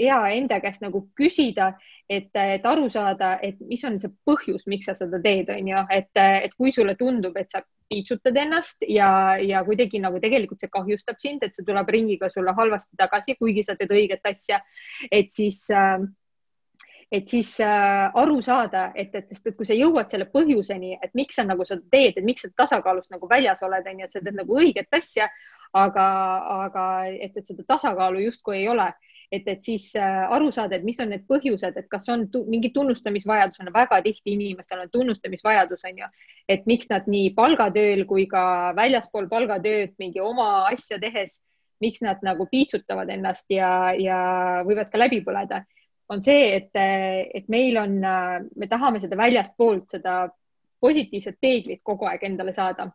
hea 0.00 0.16
enda 0.38 0.58
käest 0.64 0.82
nagu 0.82 1.04
küsida, 1.16 1.74
et, 2.10 2.32
et 2.32 2.64
aru 2.66 2.88
saada, 2.90 3.36
et 3.44 3.60
mis 3.68 3.84
on 3.86 4.00
see 4.00 4.10
põhjus, 4.26 4.64
miks 4.70 4.88
sa 4.90 4.96
seda 4.98 5.20
teed, 5.22 5.52
on 5.52 5.70
ju, 5.70 5.84
et, 5.94 6.10
et 6.16 6.56
kui 6.58 6.72
sulle 6.74 6.96
tundub, 6.98 7.36
et 7.38 7.52
sa 7.52 7.62
piitsutad 7.92 8.36
ennast 8.40 8.84
ja, 8.88 9.36
ja 9.36 9.60
kuidagi 9.64 10.00
nagu 10.00 10.18
tegelikult 10.20 10.64
see 10.64 10.72
kahjustab 10.72 11.20
sind, 11.20 11.44
et 11.44 11.54
see 11.54 11.66
tuleb 11.68 11.92
ringiga 11.92 12.32
sulle 12.32 12.56
halvasti 12.56 12.96
tagasi, 12.98 13.36
kuigi 13.36 13.64
sa 13.66 13.76
teed 13.78 13.92
õiget 13.92 14.24
asja, 14.32 14.62
et 15.12 15.32
siis 15.34 15.62
äh, 15.70 16.00
et 17.12 17.28
siis 17.28 17.56
äh, 17.60 18.10
aru 18.14 18.40
saada, 18.42 18.88
et, 18.94 19.14
et, 19.14 19.28
sest 19.32 19.50
et 19.50 19.56
kui 19.56 19.66
sa 19.68 19.76
jõuad 19.76 20.10
selle 20.10 20.26
põhjuseni, 20.32 20.94
et 21.02 21.12
miks 21.14 21.38
sa 21.38 21.44
nagu 21.46 21.66
seda 21.68 21.82
teed, 21.92 22.18
et 22.18 22.26
miks 22.26 22.44
sa 22.46 22.52
tasakaalust 22.64 23.12
nagu 23.14 23.28
väljas 23.30 23.62
oled, 23.66 23.86
onju, 23.90 24.06
et 24.06 24.14
sa 24.14 24.22
teed 24.22 24.38
nagu 24.38 24.60
õiget 24.60 24.96
asja, 24.96 25.28
aga, 25.74 26.06
aga 26.66 26.84
et, 27.10 27.34
et 27.36 27.46
seda 27.46 27.66
tasakaalu 27.74 28.24
justkui 28.28 28.62
ei 28.62 28.70
ole. 28.72 28.92
Et, 29.32 29.46
et 29.50 29.62
siis 29.64 29.88
äh, 29.98 30.20
aru 30.30 30.50
saada, 30.54 30.76
et 30.76 30.84
mis 30.86 30.98
on 31.02 31.08
need 31.10 31.24
põhjused, 31.26 31.78
et 31.80 31.88
kas 31.90 32.06
on 32.12 32.28
tu 32.30 32.44
mingi 32.46 32.70
tunnustamisvajadus, 32.74 33.62
on 33.64 33.72
väga 33.74 33.98
tihti 34.04 34.36
inimestel 34.36 34.84
on 34.84 34.92
tunnustamisvajadus, 34.92 35.82
on 35.88 36.04
ju, 36.04 36.10
et 36.54 36.68
miks 36.70 36.90
nad 36.92 37.08
nii 37.10 37.32
palgatööl 37.34 38.04
kui 38.06 38.28
ka 38.30 38.74
väljaspool 38.76 39.26
palgatööd 39.32 39.96
mingi 39.98 40.22
oma 40.22 40.68
asja 40.68 41.00
tehes, 41.02 41.40
miks 41.82 42.04
nad 42.04 42.22
nagu 42.22 42.46
piitsutavad 42.50 43.10
ennast 43.10 43.50
ja, 43.50 43.70
ja 43.98 44.18
võivad 44.68 44.92
ka 44.92 45.00
läbi 45.00 45.24
põleda, 45.26 45.64
on 46.12 46.22
see, 46.22 46.48
et, 46.58 46.70
et 46.76 47.48
meil 47.52 47.78
on, 47.80 47.94
me 48.00 48.68
tahame 48.68 49.00
seda 49.00 49.16
väljastpoolt, 49.16 49.86
seda 49.96 50.24
positiivset 50.84 51.38
peeglit 51.40 51.80
kogu 51.82 52.08
aeg 52.10 52.26
endale 52.28 52.52
saada. 52.52 52.90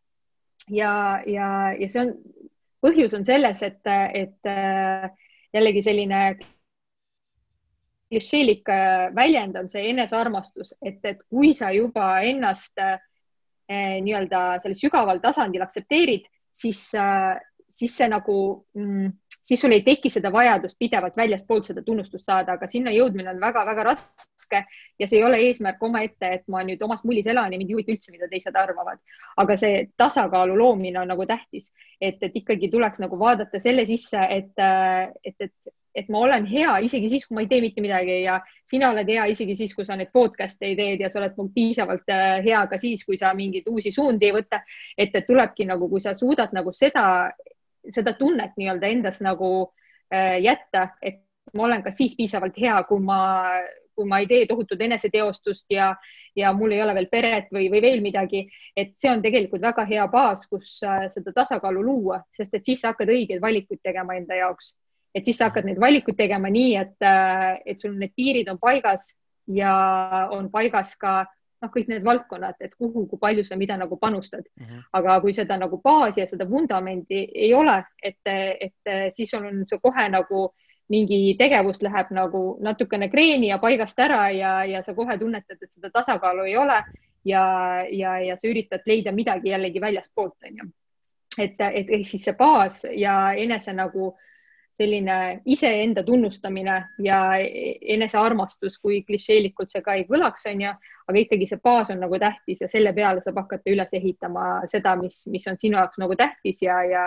ja, 0.70 0.94
ja, 1.26 1.50
ja 1.74 1.90
see 1.90 2.04
on, 2.04 2.14
põhjus 2.86 3.16
on 3.18 3.26
selles, 3.26 3.64
et, 3.66 3.82
et 4.14 4.52
jällegi 5.54 5.82
selline 5.84 6.22
klišeelik 8.10 8.70
väljend 9.16 9.58
on 9.58 9.70
see 9.70 9.90
enesearmastus, 9.90 10.76
et, 10.82 11.02
et 11.04 11.22
kui 11.30 11.54
sa 11.58 11.74
juba 11.74 12.20
ennast 12.26 12.78
eh, 12.82 13.98
nii-öelda 14.02 14.62
sellel 14.62 14.78
sügaval 14.78 15.22
tasandil 15.22 15.66
aktsepteerid, 15.66 16.30
siis 16.54 16.88
siis 17.70 17.96
see 17.98 18.10
nagu 18.12 18.36
mm, 18.76 19.12
siis 19.50 19.62
sul 19.62 19.74
ei 19.74 19.82
teki 19.86 20.12
seda 20.14 20.30
vajadust 20.34 20.78
pidevalt 20.80 21.18
väljastpoolt 21.18 21.72
seda 21.72 21.82
tunnustust 21.86 22.28
saada, 22.30 22.54
aga 22.54 22.68
sinna 22.70 22.94
jõudmine 22.94 23.32
on 23.34 23.42
väga-väga 23.42 23.86
raske 23.88 24.62
ja 25.00 25.08
see 25.08 25.18
ei 25.18 25.26
ole 25.26 25.42
eesmärk 25.48 25.82
omaette, 25.90 26.30
et 26.38 26.46
ma 26.54 26.62
nüüd 26.68 26.84
omas 26.86 27.02
mullis 27.08 27.28
elan 27.34 27.54
ja 27.54 27.62
mind 27.62 27.74
ei 27.74 27.80
huvita 27.80 27.96
üldse, 27.96 28.14
mida 28.14 28.30
teised 28.30 28.56
arvavad. 28.62 29.02
aga 29.42 29.58
see 29.58 29.82
tasakaalu 29.98 30.58
loomine 30.60 31.02
on 31.02 31.10
nagu 31.10 31.26
tähtis, 31.26 31.72
et, 32.02 32.22
et 32.22 32.40
ikkagi 32.44 32.70
tuleks 32.70 33.02
nagu 33.02 33.20
vaadata 33.20 33.60
selle 33.60 33.86
sisse, 33.90 34.22
et, 34.38 34.54
et, 35.24 35.36
et, 35.40 35.74
et 35.96 36.10
ma 36.14 36.22
olen 36.28 36.46
hea 36.46 36.78
isegi 36.86 37.10
siis, 37.10 37.26
kui 37.26 37.40
ma 37.40 37.46
ei 37.46 37.50
tee 37.50 37.62
mitte 37.66 37.82
midagi 37.82 38.22
ja 38.22 38.40
sina 38.70 38.92
oled 38.94 39.10
hea 39.10 39.26
isegi 39.34 39.56
siis, 39.58 39.74
kui 39.76 39.88
sa 39.88 39.98
neid 39.98 40.14
podcast'e 40.14 40.70
ei 40.70 40.78
teed 40.78 41.02
ja 41.02 41.10
sa 41.10 41.24
oled 41.24 41.38
piisavalt 41.56 42.14
äh, 42.14 42.38
hea 42.46 42.66
ka 42.70 42.78
siis, 42.78 43.06
kui 43.08 43.18
sa 43.18 43.34
mingeid 43.34 43.68
uusi 43.72 43.92
suundi 43.96 44.30
ei 44.30 44.36
võta. 44.36 44.62
et, 44.98 45.16
et 45.16 45.26
tulebki 45.26 45.66
nagu, 45.66 45.90
kui 45.90 46.06
sa 46.06 46.14
suudad 46.14 46.54
nagu 46.54 46.76
seda 46.76 47.32
seda 47.90 48.14
tunnet 48.18 48.56
nii-öelda 48.58 48.88
endas 48.88 49.20
nagu 49.26 49.50
äh, 50.14 50.40
jätta, 50.44 50.90
et 51.02 51.24
ma 51.54 51.66
olen 51.66 51.84
ka 51.84 51.92
siis 51.96 52.16
piisavalt 52.18 52.58
hea, 52.62 52.78
kui 52.90 53.02
ma, 53.04 53.20
kui 53.96 54.08
ma 54.08 54.20
ei 54.22 54.28
tee 54.30 54.46
tohutut 54.50 54.82
eneseteostust 54.82 55.66
ja, 55.74 55.94
ja 56.36 56.52
mul 56.54 56.76
ei 56.76 56.84
ole 56.84 56.96
veel 56.98 57.10
peret 57.12 57.50
või, 57.54 57.70
või 57.74 57.82
veel 57.84 58.04
midagi, 58.06 58.46
et 58.78 58.94
see 59.02 59.12
on 59.12 59.24
tegelikult 59.24 59.64
väga 59.64 59.86
hea 59.90 60.06
baas, 60.12 60.46
kus 60.50 60.78
äh, 60.86 61.08
seda 61.14 61.34
tasakaalu 61.36 61.84
luua, 61.86 62.22
sest 62.38 62.54
et 62.56 62.66
siis 62.66 62.84
sa 62.84 62.94
hakkad 62.94 63.12
õigeid 63.16 63.42
valikuid 63.42 63.82
tegema 63.84 64.18
enda 64.20 64.38
jaoks. 64.40 64.76
et 65.16 65.26
siis 65.26 65.40
sa 65.42 65.50
hakkad 65.50 65.66
neid 65.66 65.80
valikuid 65.82 66.18
tegema 66.18 66.52
nii, 66.54 66.76
et, 66.78 66.96
äh, 67.02 67.58
et 67.66 67.82
sul 67.82 67.98
need 67.98 68.14
piirid 68.16 68.50
on 68.52 68.60
paigas 68.62 69.16
ja 69.50 69.74
on 70.32 70.52
paigas 70.54 70.96
ka 71.02 71.26
noh, 71.62 71.72
kõik 71.74 71.90
need 71.92 72.06
valdkonnad, 72.06 72.56
et 72.64 72.76
kuhu, 72.78 73.06
kui 73.10 73.20
palju 73.20 73.44
sa 73.48 73.58
mida 73.60 73.78
nagu 73.78 73.98
panustad 73.98 74.46
mm. 74.46 74.66
-hmm. 74.66 74.84
aga 74.94 75.20
kui 75.22 75.34
seda 75.34 75.58
nagu 75.58 75.82
baasi 75.84 76.22
ja 76.22 76.28
seda 76.28 76.50
vundamenti 76.50 77.28
ei 77.36 77.54
ole, 77.54 77.84
et, 78.04 78.20
et 78.26 79.14
siis 79.16 79.34
on 79.34 79.66
see 79.68 79.80
kohe 79.84 80.10
nagu 80.10 80.50
mingi 80.90 81.36
tegevus 81.38 81.82
läheb 81.82 82.10
nagu 82.12 82.58
natukene 82.62 83.10
kreeni 83.10 83.48
ja 83.48 83.58
paigast 83.58 84.00
ära 84.00 84.30
ja, 84.32 84.64
ja 84.66 84.84
sa 84.84 84.94
kohe 84.94 85.18
tunnetad, 85.18 85.58
et 85.62 85.72
seda 85.72 85.90
tasakaalu 85.90 86.44
ei 86.44 86.58
ole 86.58 86.84
ja, 87.26 87.44
ja, 87.90 88.20
ja 88.20 88.38
sa 88.38 88.48
üritad 88.48 88.82
leida 88.86 89.12
midagi 89.12 89.50
jällegi 89.50 89.82
väljastpoolt, 89.82 90.38
onju. 90.44 90.66
et, 91.38 91.62
et 91.74 91.90
ehk 91.90 92.08
siis 92.08 92.24
see 92.24 92.34
baas 92.34 92.86
ja 92.92 93.34
enese 93.34 93.74
nagu 93.74 94.16
äh, 94.16 94.29
selline 94.80 95.16
iseenda 95.52 96.04
tunnustamine 96.08 96.76
ja 97.04 97.20
enesearmastus, 97.96 98.78
kui 98.80 99.02
klišeelikult 99.08 99.74
see 99.74 99.84
ka 99.86 99.98
ei 100.00 100.06
kõlaks, 100.08 100.46
on 100.52 100.64
ju, 100.64 100.74
aga 101.12 101.24
ikkagi 101.24 101.48
see 101.50 101.62
baas 101.64 101.92
on 101.94 102.00
nagu 102.04 102.20
tähtis 102.22 102.64
ja 102.64 102.70
selle 102.72 102.94
peale 102.96 103.24
saab 103.26 103.42
hakata 103.44 103.74
üles 103.74 103.92
ehitama 104.00 104.46
seda, 104.72 104.96
mis, 105.00 105.22
mis 105.32 105.48
on 105.52 105.60
sinu 105.60 105.80
jaoks 105.80 106.00
nagu 106.02 106.16
tähtis 106.20 106.62
ja, 106.64 106.80
ja, 106.88 107.06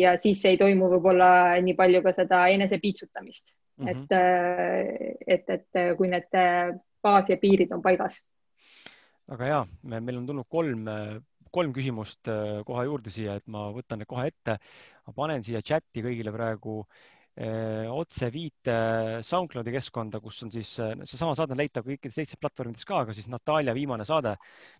ja 0.00 0.16
siis 0.20 0.42
ei 0.50 0.58
toimu 0.60 0.90
võib-olla 0.96 1.30
nii 1.62 1.76
palju 1.78 2.02
ka 2.04 2.14
seda 2.18 2.46
enesepiitsutamist 2.56 3.54
mm, 3.78 3.86
-hmm. 3.86 4.08
et, 5.26 5.38
et, 5.38 5.58
et 5.58 5.96
kui 5.98 6.10
need 6.10 6.40
baas 7.04 7.30
ja 7.30 7.38
piirid 7.38 7.72
on 7.72 7.82
paigas. 7.82 8.22
väga 9.30 9.52
hea, 9.52 9.62
meil 9.82 10.18
on 10.18 10.26
tulnud 10.26 10.50
kolm 10.50 10.88
kolm 11.54 11.72
küsimust 11.76 12.30
kohe 12.66 12.84
juurde 12.88 13.12
siia, 13.14 13.38
et 13.38 13.46
ma 13.46 13.68
võtan 13.74 14.02
need 14.02 14.10
kohe 14.10 14.26
ette. 14.30 14.58
ma 15.06 15.12
panen 15.16 15.44
siia 15.46 15.60
chati 15.62 16.02
kõigile 16.02 16.32
praegu 16.34 16.80
eh, 16.82 17.13
otseviite 17.34 18.74
SoundCloudi 19.26 19.72
keskkonda, 19.74 20.20
kus 20.22 20.36
on 20.46 20.52
siis, 20.54 20.68
seesama 20.78 21.32
saade 21.34 21.56
on 21.56 21.58
leitav 21.58 21.82
kõikides 21.82 22.14
teistes 22.14 22.38
platvormides 22.38 22.86
ka, 22.86 23.00
aga 23.02 23.16
siis 23.16 23.26
Natalja 23.32 23.74
viimane 23.74 24.06
saade, 24.06 24.36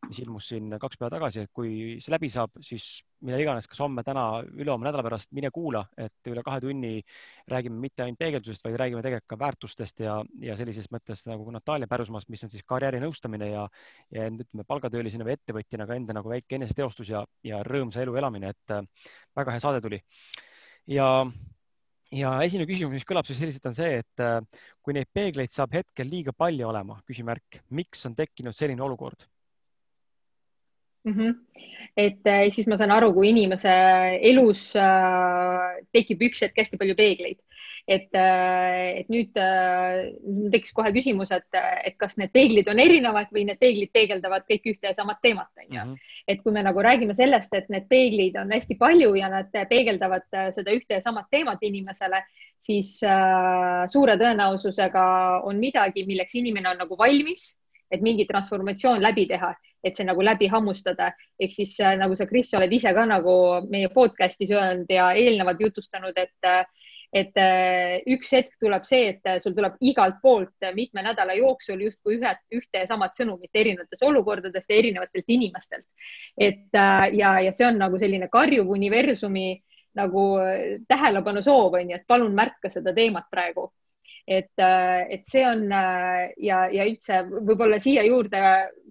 mis 0.06 0.20
ilmus 0.22 0.52
siin 0.52 0.76
kaks 0.78 1.01
päeva 1.01 1.10
tagasi, 1.16 1.43
et 1.43 1.51
kui 1.55 1.97
see 1.98 2.14
läbi 2.14 2.31
saab, 2.31 2.55
siis 2.62 3.02
mille 3.24 3.40
iganes, 3.43 3.66
kas 3.70 3.81
homme, 3.82 4.05
täna, 4.06 4.24
ülehomme, 4.52 4.86
nädala 4.86 5.05
pärast, 5.06 5.31
mine 5.36 5.51
kuula, 5.55 5.82
et 5.98 6.31
üle 6.31 6.44
kahe 6.47 6.60
tunni 6.62 6.93
räägime 7.51 7.81
mitte 7.81 8.05
ainult 8.05 8.20
peegeldusest, 8.20 8.64
vaid 8.66 8.76
räägime 8.81 9.02
tegelikult 9.05 9.32
ka 9.32 9.39
väärtustest 9.40 10.05
ja, 10.05 10.18
ja 10.44 10.56
sellises 10.60 10.90
mõttes 10.93 11.24
nagu 11.28 11.48
Natalja 11.55 11.89
Pärusmaast, 11.90 12.31
mis 12.32 12.44
on 12.47 12.52
siis 12.52 12.66
karjäärinõustamine 12.68 13.51
ja, 13.51 13.64
ja 14.14 14.28
ütleme 14.28 14.66
palgatöölisena 14.68 15.26
või 15.26 15.39
ettevõtjana 15.39 15.89
ka 15.89 15.98
enda 15.98 16.18
nagu 16.20 16.32
väike 16.32 16.59
eneseteostus 16.60 17.10
ja, 17.14 17.24
ja 17.47 17.62
rõõmsa 17.66 18.05
elu 18.05 18.14
elamine, 18.20 18.52
et 18.55 18.76
äh, 18.76 19.10
väga 19.36 19.56
hea 19.56 19.64
saade 19.64 19.82
tuli. 19.85 20.02
ja, 20.90 21.09
ja 22.15 22.32
esimene 22.47 22.69
küsimus, 22.69 22.95
mis 22.95 23.07
kõlab 23.09 23.27
siis 23.28 23.41
selliselt, 23.43 23.69
on 23.70 23.77
see, 23.77 24.01
et 24.03 24.24
äh, 24.24 24.41
kui 24.85 24.97
neid 24.97 25.11
peegleid 25.15 25.53
saab 25.55 25.74
hetkel 25.74 26.11
liiga 26.11 26.35
palju 26.36 26.69
olema, 26.70 27.01
küsimärk, 27.09 27.62
miks 27.74 28.05
on 28.09 28.16
tekkinud 28.19 28.57
selline 28.57 28.85
olukord? 28.85 29.27
mm. 31.05 31.12
-hmm. 31.12 31.35
et 31.97 32.27
ehk 32.27 32.55
siis 32.55 32.66
ma 32.66 32.77
saan 32.81 32.93
aru, 32.95 33.12
kui 33.15 33.31
inimese 33.31 33.73
elus 34.31 34.73
äh, 34.77 35.81
tekib 35.93 36.23
üks 36.28 36.43
hetk 36.47 36.59
hästi 36.62 36.81
palju 36.81 36.97
peegleid, 36.99 37.41
et 37.86 38.09
äh,, 38.16 39.01
et 39.01 39.11
nüüd 39.12 39.36
äh, 39.36 40.15
tekkis 40.52 40.73
kohe 40.77 40.93
küsimus, 40.94 41.32
et, 41.36 41.59
et 41.85 41.97
kas 42.01 42.16
need 42.20 42.32
peeglid 42.32 42.69
on 42.73 42.81
erinevad 42.81 43.32
või 43.35 43.44
need 43.48 43.61
peeglid 43.61 43.93
peegeldavad 43.93 44.47
kõik 44.48 44.70
ühte 44.73 44.89
ja 44.89 44.94
samat 44.97 45.20
teemat, 45.23 45.51
onju. 45.61 45.82
Mhm. 45.82 46.12
et 46.28 46.40
kui 46.43 46.52
me 46.52 46.62
nagu 46.65 46.81
räägime 46.81 47.15
sellest, 47.15 47.52
et 47.55 47.69
need 47.69 47.85
peeglid 47.89 48.39
on 48.40 48.55
hästi 48.55 48.78
palju 48.81 49.12
ja 49.19 49.28
nad 49.28 49.52
peegeldavad 49.52 50.24
äh, 50.32 50.48
seda 50.56 50.73
ühte 50.73 50.97
ja 50.97 51.02
samat 51.05 51.28
teemat 51.31 51.61
inimesele, 51.61 52.23
siis 52.65 52.97
äh, 53.05 53.85
suure 53.93 54.16
tõenäosusega 54.16 55.05
on 55.44 55.61
midagi, 55.61 56.06
milleks 56.09 56.40
inimene 56.40 56.73
on 56.73 56.82
nagu 56.86 56.97
valmis 56.97 57.52
et 57.93 58.02
mingi 58.02 58.24
transformatsioon 58.27 59.02
läbi 59.02 59.27
teha, 59.31 59.52
et 59.85 59.97
see 59.97 60.06
nagu 60.09 60.24
läbi 60.24 60.48
hammustada. 60.51 61.12
ehk 61.39 61.52
siis 61.52 61.77
nagu 62.01 62.16
sa, 62.16 62.27
Kris, 62.27 62.55
oled 62.56 62.73
ise 62.73 62.90
ka 62.94 63.05
nagu 63.06 63.35
meie 63.70 63.90
podcast'is 63.93 64.51
öelnud 64.51 64.90
ja 64.90 65.12
eelnevalt 65.12 65.61
jutustanud, 65.61 66.16
et 66.16 66.48
et 67.15 67.36
äh, 67.39 68.01
üks 68.11 68.32
hetk 68.35 68.57
tuleb 68.61 68.86
see, 68.89 69.12
et 69.15 69.43
sul 69.43 69.55
tuleb 69.55 69.77
igalt 69.86 70.16
poolt 70.23 70.66
mitme 70.74 71.05
nädala 71.07 71.36
jooksul 71.39 71.85
justkui 71.86 72.19
ühe, 72.19 72.32
ühte 72.59 72.82
ja 72.82 72.89
samat 72.91 73.15
sõnumit 73.20 73.55
erinevates 73.55 74.03
olukordades 74.03 74.66
ja 74.69 74.81
erinevatelt 74.81 75.31
inimestelt. 75.36 75.86
et 76.39 76.74
ja, 76.74 77.31
ja 77.41 77.53
see 77.53 77.69
on 77.69 77.78
nagu 77.78 77.99
selline 78.03 78.28
karjuv 78.32 78.74
universumi 78.74 79.62
nagu 79.95 80.24
tähelepanu 80.91 81.43
soov 81.43 81.78
on 81.78 81.91
ju, 81.91 81.97
et 81.97 82.07
palun 82.07 82.35
märka 82.35 82.70
seda 82.70 82.93
teemat 82.97 83.31
praegu 83.31 83.70
et, 84.27 84.53
äh, 84.59 85.07
et 85.11 85.27
see 85.28 85.45
on 85.47 85.66
äh, 85.73 86.32
ja, 86.41 86.65
ja 86.73 86.86
üldse 86.89 87.20
võib-olla 87.28 87.78
siia 87.82 88.05
juurde 88.07 88.41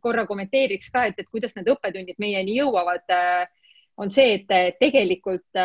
korra 0.04 0.28
kommenteeriks 0.30 0.91
ka, 0.94 1.08
et, 1.10 1.18
et 1.18 1.30
kuidas 1.32 1.56
need 1.58 1.70
õppetunnid 1.74 2.20
meieni 2.22 2.58
jõuavad, 2.60 3.06
äh, 3.14 3.48
on 3.98 4.11
see, 4.11 4.40
et 4.40 4.78
tegelikult 4.80 5.60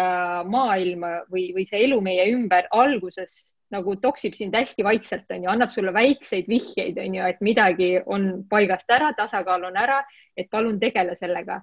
maailm 0.52 1.06
või, 1.32 1.46
või 1.56 1.64
see 1.68 1.84
elu 1.86 2.00
meie 2.04 2.26
ümber 2.34 2.68
alguses 2.76 3.38
nagu 3.74 3.96
toksib 4.00 4.36
sind 4.36 4.56
hästi 4.56 4.84
vaikselt, 4.84 5.26
on 5.30 5.44
ju, 5.44 5.50
annab 5.52 5.72
sulle 5.74 5.92
väikseid 5.92 6.48
vihjeid, 6.48 6.98
on 7.02 7.16
ju, 7.18 7.24
et 7.28 7.40
midagi 7.44 7.90
on 8.06 8.28
paigast 8.48 8.88
ära, 8.92 9.12
tasakaal 9.16 9.68
on 9.68 9.76
ära, 9.76 10.00
et 10.36 10.48
palun 10.50 10.78
tegele 10.80 11.16
sellega. 11.16 11.62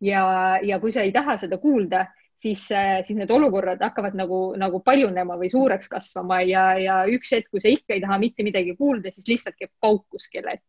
ja, 0.00 0.24
ja 0.64 0.78
kui 0.80 0.92
sa 0.92 1.02
ei 1.04 1.12
taha 1.12 1.36
seda 1.40 1.58
kuulda, 1.60 2.06
siis, 2.40 2.62
äh, 2.72 3.02
siis 3.04 3.18
need 3.18 3.30
olukorrad 3.30 3.82
hakkavad 3.84 4.14
nagu, 4.16 4.54
nagu 4.56 4.80
paljunema 4.84 5.36
või 5.36 5.50
suureks 5.52 5.90
kasvama 5.92 6.40
ja, 6.48 6.64
ja 6.80 7.02
üks 7.08 7.34
hetk, 7.36 7.50
kui 7.52 7.60
sa 7.60 7.68
ikka 7.68 7.94
ei 7.94 8.04
taha 8.04 8.16
mitte 8.18 8.44
midagi 8.46 8.76
kuulda, 8.78 9.12
siis 9.12 9.28
lihtsalt 9.28 9.58
käib 9.60 9.72
pauk 9.80 10.06
kuskil, 10.08 10.48
et, 10.48 10.64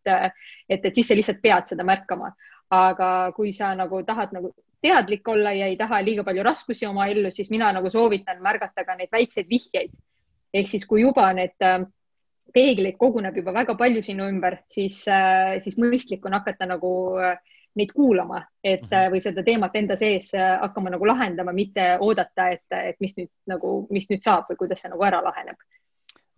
et, 0.67 0.83
et 0.83 0.95
siis 0.95 1.07
sa 1.07 1.15
lihtsalt 1.15 1.39
pead 1.43 1.71
seda 1.71 1.87
märkama. 1.87 2.35
aga 2.71 3.33
kui 3.35 3.49
sa 3.51 3.73
nagu 3.75 3.97
tahad 4.07 4.31
nagu 4.31 4.53
teadlik 4.81 5.27
olla 5.27 5.53
ja 5.53 5.67
ei 5.69 5.77
taha 5.77 6.01
liiga 6.05 6.23
palju 6.23 6.43
raskusi 6.43 6.85
oma 6.85 7.07
ellu, 7.07 7.31
siis 7.31 7.49
mina 7.49 7.71
nagu 7.73 7.89
soovitan 7.91 8.41
märgata 8.41 8.85
ka 8.85 8.95
neid 8.95 9.11
väikseid 9.11 9.49
vihjeid. 9.49 9.91
ehk 10.53 10.67
siis, 10.67 10.85
kui 10.85 11.01
juba 11.01 11.29
need 11.33 11.63
äh, 11.63 11.85
peegleid 12.53 12.97
koguneb 12.99 13.37
juba 13.37 13.53
väga 13.53 13.75
palju 13.79 14.03
sinu 14.03 14.27
ümber, 14.27 14.57
siis, 14.69 15.05
äh, 15.07 15.59
siis 15.63 15.77
mõistlik 15.79 16.25
on 16.25 16.33
hakata 16.33 16.67
nagu 16.67 16.91
äh, 17.19 17.37
neid 17.75 17.93
kuulama, 17.95 18.41
et 18.63 18.81
-hmm. 18.83 19.11
või 19.13 19.21
seda 19.23 19.43
teemat 19.43 19.75
enda 19.75 19.95
sees 19.95 20.33
hakkama 20.35 20.89
nagu 20.89 21.07
lahendama, 21.07 21.53
mitte 21.55 21.97
oodata, 21.99 22.49
et, 22.49 22.65
et 22.71 22.97
mis 22.99 23.15
nüüd 23.15 23.29
nagu, 23.47 23.87
mis 23.89 24.09
nüüd 24.09 24.23
saab 24.23 24.49
või 24.49 24.57
kuidas 24.59 24.81
see 24.81 24.91
nagu 24.91 25.03
ära 25.07 25.21
laheneb. 25.23 25.55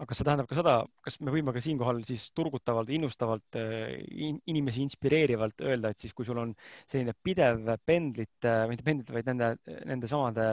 Aga 0.03 0.11
kas 0.11 0.19
see 0.19 0.27
tähendab 0.27 0.47
ka 0.49 0.57
seda, 0.57 0.75
kas 1.05 1.19
me 1.23 1.31
võime 1.31 1.53
ka 1.55 1.61
siinkohal 1.63 2.01
siis 2.07 2.25
turgutavalt, 2.35 2.91
innustavalt 2.91 3.57
in,, 3.57 4.39
inimesi 4.51 4.83
inspireerivalt 4.83 5.63
öelda, 5.63 5.93
et 5.93 6.03
siis, 6.03 6.13
kui 6.15 6.27
sul 6.27 6.41
on 6.43 6.51
selline 6.83 7.15
pidev 7.23 7.71
pendlite, 7.87 8.55
mitte 8.71 8.83
pendlite, 8.83 9.15
vaid 9.15 9.29
nende, 9.31 9.53
nende 9.87 10.09
samade 10.11 10.49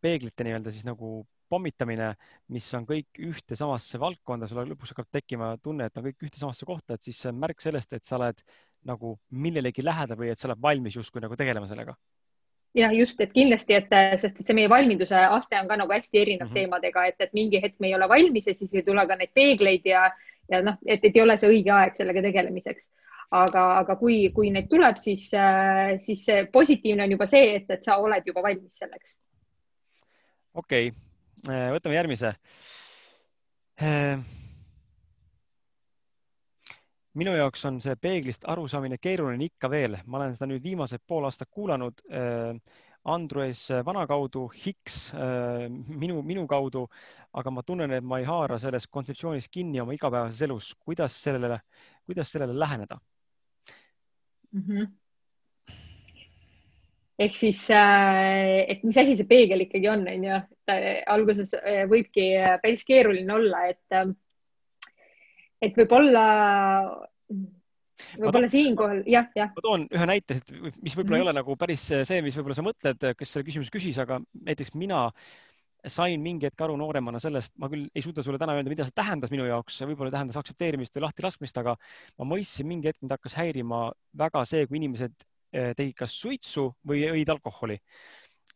peeglite 0.00 0.46
nii-öelda 0.46 0.72
siis 0.72 0.86
nagu 0.86 1.18
pommitamine, 1.50 2.12
mis 2.54 2.68
on 2.74 2.86
kõik 2.88 3.20
ühte 3.22 3.58
samasse 3.58 4.00
valdkonda, 4.02 4.48
sul 4.50 4.62
lõpuks 4.66 4.94
hakkab 4.94 5.10
tekkima 5.18 5.52
tunne, 5.62 5.86
et 5.86 5.98
on 5.98 6.06
kõik 6.06 6.28
ühte 6.28 6.40
samasse 6.40 6.66
kohta, 6.68 6.96
et 6.96 7.06
siis 7.06 7.18
see 7.22 7.30
on 7.30 7.38
märk 7.42 7.62
sellest, 7.62 7.92
et 7.94 8.06
sa 8.06 8.18
oled 8.18 8.42
nagu 8.86 9.16
millelegi 9.30 9.84
lähedal 9.84 10.18
või 10.18 10.32
et 10.32 10.42
sa 10.42 10.50
oled 10.50 10.62
valmis 10.62 10.98
justkui 10.98 11.22
nagu 11.22 11.38
tegelema 11.38 11.68
sellega? 11.70 11.94
Jah, 12.76 12.92
just, 12.94 13.20
et 13.20 13.32
kindlasti, 13.32 13.76
et 13.76 13.94
sest 14.20 14.42
see 14.44 14.56
meie 14.56 14.68
valmiduse 14.70 15.16
aste 15.16 15.58
on 15.60 15.68
ka 15.70 15.78
nagu 15.80 15.92
hästi 15.92 16.20
erinev 16.20 16.46
mm 16.46 16.50
-hmm. 16.50 16.60
teemadega, 16.60 17.06
et, 17.06 17.16
et 17.20 17.32
mingi 17.32 17.62
hetk 17.62 17.80
me 17.80 17.88
ei 17.88 17.94
ole 17.94 18.08
valmis 18.08 18.46
ja 18.46 18.54
siis 18.54 18.74
ei 18.74 18.82
tule 18.82 19.06
ka 19.06 19.16
neid 19.16 19.32
peegleid 19.34 19.86
ja, 19.86 20.10
ja 20.50 20.62
noh, 20.62 20.76
et, 20.86 21.04
et 21.04 21.16
ei 21.16 21.22
ole 21.22 21.38
see 21.38 21.50
õige 21.50 21.72
aeg 21.72 21.96
sellega 21.96 22.22
tegelemiseks. 22.22 22.90
aga, 23.30 23.62
aga 23.78 23.96
kui, 23.96 24.30
kui 24.30 24.50
neid 24.54 24.68
tuleb, 24.70 25.00
siis, 25.02 25.30
siis 25.98 26.26
positiivne 26.52 27.02
on 27.02 27.10
juba 27.10 27.26
see, 27.26 27.56
et, 27.56 27.70
et 27.70 27.82
sa 27.82 27.96
oled 27.98 28.22
juba 28.26 28.42
valmis 28.42 28.78
selleks. 28.78 29.18
okei 30.54 30.88
okay., 30.88 31.72
võtame 31.74 31.94
järgmise 31.94 32.34
minu 37.16 37.32
jaoks 37.36 37.64
on 37.68 37.78
see 37.80 37.96
peeglist 38.00 38.44
arusaamine 38.48 38.98
keeruline 39.02 39.48
ikka 39.48 39.70
veel, 39.72 39.96
ma 40.06 40.20
olen 40.20 40.34
seda 40.36 40.48
nüüd 40.50 40.64
viimased 40.64 41.02
pool 41.08 41.26
aastat 41.28 41.48
kuulanud 41.52 42.02
äh, 42.10 42.52
Andrus 43.06 43.68
Vana 43.86 44.02
kaudu, 44.10 44.46
Hicks 44.50 45.14
äh, 45.14 45.66
minu, 45.70 46.20
minu 46.26 46.46
kaudu, 46.50 46.86
aga 47.38 47.52
ma 47.54 47.62
tunnen, 47.66 47.94
et 47.94 48.04
ma 48.04 48.18
ei 48.20 48.26
haara 48.28 48.58
sellest 48.62 48.90
kontseptsioonist 48.92 49.52
kinni 49.54 49.80
oma 49.80 49.94
igapäevases 49.94 50.42
elus. 50.48 50.74
kuidas 50.84 51.16
sellele, 51.22 51.60
kuidas 52.04 52.32
sellele 52.32 52.58
läheneda 52.58 53.00
mm? 54.52 54.62
-hmm 54.62 54.94
ehk 57.16 57.32
siis, 57.32 57.62
äh, 57.72 58.66
et 58.68 58.82
mis 58.84 58.96
asi 59.00 59.14
see 59.16 59.24
peegel 59.24 59.62
ikkagi 59.64 59.88
on, 59.88 60.02
on 60.04 60.24
ju, 60.24 60.40
alguses 61.08 61.54
võibki 61.88 62.26
päris 62.60 62.84
keeruline 62.84 63.32
olla, 63.32 63.62
et 63.72 64.16
et 65.62 65.76
võib-olla, 65.78 66.24
võib-olla 68.18 68.50
siinkohal 68.52 69.02
jah, 69.08 69.28
jah. 69.36 69.52
ma 69.56 69.64
toon 69.64 69.88
ühe 69.88 70.08
näite, 70.12 70.40
et 70.40 70.52
mis 70.52 70.94
võib-olla 70.96 71.02
mm 71.02 71.02
-hmm. 71.08 71.16
ei 71.16 71.26
ole 71.26 71.36
nagu 71.38 71.56
päris 71.56 71.88
see, 71.88 72.22
mis 72.24 72.36
võib-olla 72.36 72.58
sa 72.58 72.66
mõtled, 72.66 73.10
kes 73.18 73.32
selle 73.32 73.48
küsimuse 73.48 73.72
küsis, 73.72 73.98
aga 74.02 74.20
näiteks 74.48 74.74
mina 74.74 75.06
sain 75.86 76.20
mingi 76.20 76.48
hetk 76.48 76.60
aru 76.66 76.76
nooremana 76.76 77.20
sellest, 77.22 77.54
ma 77.62 77.68
küll 77.70 77.86
ei 77.94 78.02
suuda 78.02 78.22
sulle 78.22 78.38
täna 78.38 78.56
öelda, 78.56 78.72
mida 78.72 78.84
see 78.84 78.96
tähendas 78.96 79.30
minu 79.30 79.46
jaoks, 79.46 79.78
võib-olla 79.86 80.10
tähendas 80.10 80.36
aktsepteerimist 80.40 80.96
või 80.96 81.06
lahtilaskmist, 81.06 81.58
aga 81.62 81.76
ma 82.18 82.26
mõistsin 82.26 82.66
mingi 82.66 82.90
hetk, 82.90 83.00
mind 83.02 83.14
hakkas 83.14 83.36
häirima 83.38 83.92
väga 84.18 84.44
see, 84.44 84.66
kui 84.66 84.80
inimesed 84.80 85.14
eh, 85.52 85.72
tegid 85.78 85.94
kas 85.94 86.16
suitsu 86.18 86.72
või 86.86 87.04
jõid 87.04 87.30
alkoholi 87.36 87.78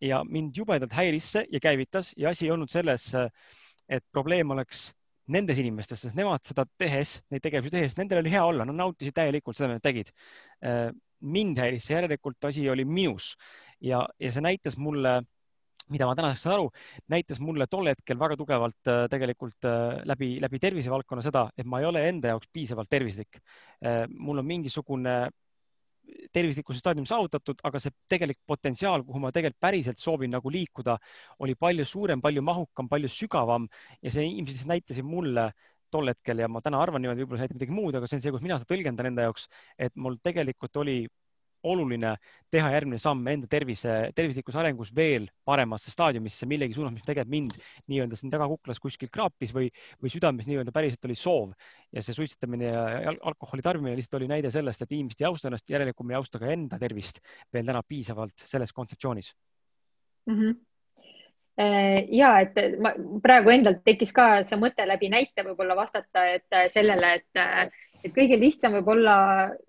ja 0.00 0.22
mind 0.24 0.56
jubedalt 0.56 0.92
häiris 0.96 1.28
see 1.34 1.46
ja 1.52 1.60
käivitas 1.62 2.14
ja 2.16 2.32
asi 2.32 2.46
ei 2.46 2.54
olnud 2.54 2.70
selles, 2.72 3.10
et 3.88 4.04
probleem 4.12 4.50
oleks 4.56 4.90
nendes 5.32 5.60
inimestes, 5.62 6.04
sest 6.04 6.16
nemad 6.18 6.44
seda 6.46 6.66
tehes, 6.80 7.18
neid 7.32 7.44
tegevusi 7.44 7.74
tehes, 7.74 7.96
nendel 7.98 8.22
oli 8.22 8.32
hea 8.32 8.44
olla, 8.46 8.66
nad 8.68 8.78
nautisid 8.78 9.16
täielikult 9.16 9.58
seda, 9.58 9.70
mida 9.70 9.80
nad 9.80 9.86
tegid. 9.86 10.12
Äh, 10.66 10.88
mind 11.20 11.60
häiris 11.60 11.88
see 11.88 11.96
järelikult 11.98 12.48
asi 12.48 12.64
oli 12.72 12.86
minus 12.88 13.34
ja, 13.84 14.06
ja 14.20 14.32
see 14.32 14.44
näitas 14.44 14.78
mulle, 14.80 15.18
mida 15.92 16.08
ma 16.08 16.14
tänaseks 16.16 16.46
saan 16.46 16.56
aru, 16.56 16.70
näitas 17.12 17.42
mulle 17.44 17.66
tol 17.70 17.90
hetkel 17.90 18.18
väga 18.20 18.38
tugevalt 18.40 18.90
äh, 18.90 19.04
tegelikult 19.12 19.68
äh, 19.68 20.00
läbi, 20.08 20.32
läbi 20.42 20.62
tervisevaldkonna 20.62 21.24
seda, 21.26 21.46
et 21.58 21.68
ma 21.68 21.82
ei 21.82 21.90
ole 21.90 22.06
enda 22.08 22.34
jaoks 22.34 22.48
piisavalt 22.52 22.90
tervislik. 22.90 23.42
mul 24.10 24.38
on 24.38 24.46
mingisugune 24.46 25.14
tervislikkuse 26.32 26.80
staadium 26.82 27.06
saavutatud, 27.08 27.60
aga 27.66 27.80
see 27.82 27.94
tegelik 28.10 28.40
potentsiaal, 28.46 29.04
kuhu 29.06 29.22
ma 29.22 29.32
tegelikult 29.34 29.60
päriselt 29.60 30.00
soovin 30.00 30.32
nagu 30.34 30.52
liikuda, 30.52 30.96
oli 31.44 31.56
palju 31.58 31.86
suurem, 31.88 32.22
palju 32.22 32.44
mahukam, 32.46 32.88
palju 32.90 33.10
sügavam 33.12 33.68
ja 34.02 34.12
see 34.14 34.26
ilmselt 34.28 34.70
näitasid 34.70 35.06
mulle 35.06 35.50
tol 35.90 36.10
hetkel 36.10 36.38
ja 36.42 36.48
ma 36.48 36.62
täna 36.62 36.80
arvan 36.82 37.02
niimoodi, 37.02 37.24
võib-olla 37.24 37.40
see 37.40 37.48
näitab 37.48 37.58
midagi 37.58 37.76
muud, 37.76 37.96
aga 37.98 38.08
see 38.08 38.18
on 38.20 38.24
see, 38.24 38.34
kus 38.34 38.44
mina 38.44 38.58
seda 38.60 38.70
tõlgendan 38.70 39.10
enda 39.10 39.26
jaoks, 39.26 39.48
et 39.78 39.96
mul 39.98 40.20
tegelikult 40.22 40.78
oli 40.82 41.00
oluline 41.66 42.14
teha 42.50 42.70
järgmine 42.72 42.98
samm 43.00 43.26
enda 43.32 43.48
tervise, 43.50 43.96
tervislikus 44.16 44.56
arengus 44.56 44.92
veel 44.96 45.28
paremasse 45.46 45.92
staadiumisse 45.92 46.48
millegi 46.50 46.76
suunas, 46.76 46.94
mis 46.94 47.04
tegelikult 47.06 47.34
mind 47.34 47.58
nii-öelda 47.92 48.18
siin 48.18 48.32
tagakuklas 48.32 48.80
kuskil 48.82 49.10
kraapis 49.12 49.52
või, 49.54 49.68
või 50.00 50.12
südames 50.12 50.48
nii-öelda 50.48 50.74
päriselt 50.74 51.04
oli 51.08 51.18
soov. 51.18 51.52
ja 51.92 52.02
see 52.02 52.14
suitsetamine 52.14 52.70
ja 52.70 53.12
alkoholi 53.12 53.62
tarbimine 53.62 53.96
lihtsalt 53.98 54.20
oli 54.20 54.30
näide 54.30 54.50
sellest, 54.50 54.82
et 54.82 54.92
inimesed 54.92 55.20
ei 55.20 55.28
austa 55.28 55.48
ennast, 55.48 55.68
järelikult 55.70 56.06
me 56.06 56.14
ei 56.14 56.20
austa 56.20 56.38
ka 56.38 56.50
enda 56.50 56.78
tervist 56.78 57.20
veel 57.52 57.66
täna 57.66 57.82
piisavalt 57.86 58.46
selles 58.46 58.72
kontseptsioonis 58.72 59.34
mm. 60.26 60.36
-hmm 60.36 60.58
ja 62.08 62.30
et 62.40 62.56
ma 62.80 62.92
praegu 63.22 63.50
endal 63.52 63.80
tekkis 63.84 64.12
ka 64.16 64.44
see 64.48 64.56
mõte 64.60 64.86
läbi 64.88 65.10
näite 65.12 65.44
võib-olla 65.44 65.76
vastata, 65.76 66.24
et 66.36 66.72
sellele, 66.72 67.14
et, 67.20 67.40
et 68.04 68.12
kõige 68.14 68.38
lihtsam 68.40 68.74
võib 68.78 68.90
olla 68.94 69.14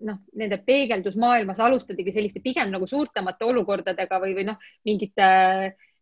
noh, 0.06 0.18
nende 0.38 0.58
peegeldusmaailmas 0.66 1.60
alustadagi 1.60 2.14
selliste 2.14 2.42
pigem 2.44 2.70
nagu 2.72 2.88
suurtemate 2.88 3.46
olukordadega 3.48 4.20
või, 4.22 4.34
või 4.38 4.46
noh, 4.48 4.60
mingite 4.88 5.28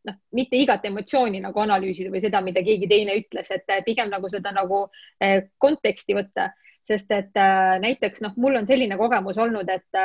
noh, 0.09 0.16
mitte 0.36 0.57
igat 0.57 0.85
emotsiooni 0.89 1.43
nagu 1.44 1.61
analüüsida 1.61 2.12
või 2.12 2.23
seda, 2.24 2.40
mida 2.44 2.62
keegi 2.65 2.89
teine 2.89 3.19
ütles, 3.20 3.51
et 3.52 3.74
pigem 3.85 4.11
nagu 4.12 4.31
seda 4.32 4.52
nagu 4.57 4.86
eh, 5.20 5.51
konteksti 5.59 6.16
võtta. 6.16 6.51
Sest 6.90 7.11
et 7.12 7.36
äh, 7.36 7.77
näiteks 7.82 8.23
noh, 8.24 8.32
mul 8.40 8.57
on 8.57 8.66
selline 8.66 8.97
kogemus 8.98 9.36
olnud, 9.39 9.69
et 9.69 9.98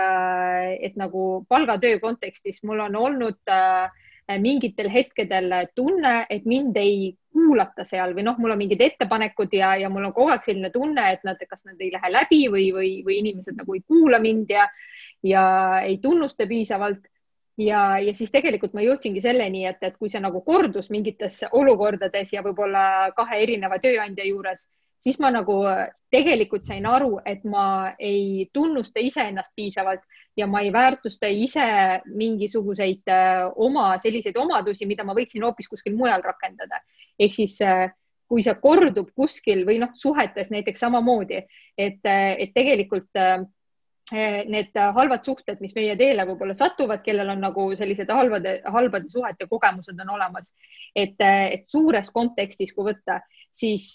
et 0.85 0.97
nagu 0.99 1.45
palgatöö 1.49 2.01
kontekstis 2.03 2.59
mul 2.67 2.83
on 2.83 2.97
olnud 2.99 3.39
mingitel 4.43 4.89
hetkedel 4.91 5.53
tunne, 5.75 6.25
et 6.29 6.45
mind 6.45 6.77
ei 6.77 7.15
kuulata 7.35 7.83
seal 7.87 8.15
või 8.15 8.23
noh, 8.27 8.37
mul 8.39 8.55
on 8.55 8.61
mingid 8.61 8.81
ettepanekud 8.81 9.51
ja, 9.55 9.73
ja 9.81 9.89
mul 9.91 10.07
on 10.07 10.13
kogu 10.15 10.31
aeg 10.33 10.47
selline 10.47 10.71
tunne, 10.73 11.09
et 11.13 11.25
nad, 11.27 11.41
kas 11.49 11.65
nad 11.67 11.81
ei 11.83 11.91
lähe 11.93 12.11
läbi 12.13 12.45
või, 12.51 12.69
või, 12.75 12.93
või 13.05 13.19
inimesed 13.23 13.59
nagu 13.59 13.75
ei 13.75 13.83
kuula 13.87 14.21
mind 14.23 14.55
ja, 14.55 14.69
ja 15.23 15.43
ei 15.83 15.99
tunnusta 16.03 16.47
piisavalt. 16.47 17.03
ja, 17.57 17.99
ja 18.03 18.13
siis 18.13 18.31
tegelikult 18.31 18.73
ma 18.75 18.83
jõudsingi 18.83 19.21
selleni, 19.23 19.65
et, 19.67 19.83
et 19.83 19.99
kui 19.99 20.09
see 20.11 20.23
nagu 20.23 20.41
kordus 20.43 20.89
mingites 20.91 21.43
olukordades 21.51 22.33
ja 22.33 22.43
võib-olla 22.43 23.11
kahe 23.15 23.43
erineva 23.43 23.79
tööandja 23.83 24.25
juures 24.27 24.67
siis 25.05 25.19
ma 25.21 25.29
nagu 25.29 25.59
tegelikult 26.13 26.65
sain 26.65 26.85
aru, 26.89 27.19
et 27.25 27.43
ma 27.45 27.93
ei 27.99 28.49
tunnusta 28.53 29.03
iseennast 29.03 29.51
piisavalt 29.55 30.01
ja 30.37 30.47
ma 30.47 30.61
ei 30.61 30.71
väärtusta 30.73 31.27
ise 31.31 31.65
mingisuguseid 32.05 33.07
äh, 33.07 33.45
oma 33.55 33.95
selliseid 34.03 34.37
omadusi, 34.37 34.87
mida 34.87 35.05
ma 35.07 35.15
võiksin 35.15 35.43
hoopis 35.45 35.69
kuskil 35.71 35.95
mujal 35.95 36.23
rakendada. 36.25 36.81
ehk 37.19 37.33
siis 37.33 37.59
äh, 37.61 37.89
kui 38.27 38.43
see 38.43 38.55
kordub 38.59 39.11
kuskil 39.15 39.65
või 39.65 39.79
noh, 39.79 39.93
suhetes 39.95 40.49
näiteks 40.51 40.79
samamoodi, 40.79 41.43
et, 41.77 42.01
äh, 42.03 42.33
et 42.39 42.55
tegelikult 42.55 43.11
need 44.05 44.75
halvad 44.93 45.25
suhted, 45.25 45.57
mis 45.65 45.71
meie 45.73 45.95
teele 45.97 46.27
võib-olla 46.29 46.53
satuvad, 46.53 46.99
kellel 47.01 47.31
on 47.33 47.39
nagu 47.41 47.63
sellised 47.73 48.11
halvade, 48.13 48.59
halbade 48.69 49.09
suhete 49.09 49.47
kogemused 49.49 49.97
on 50.03 50.11
olemas, 50.13 50.51
et, 50.93 51.15
et 51.17 51.63
suures 51.73 52.11
kontekstis, 52.13 52.75
kui 52.75 52.85
võtta, 52.91 53.15
siis, 53.49 53.87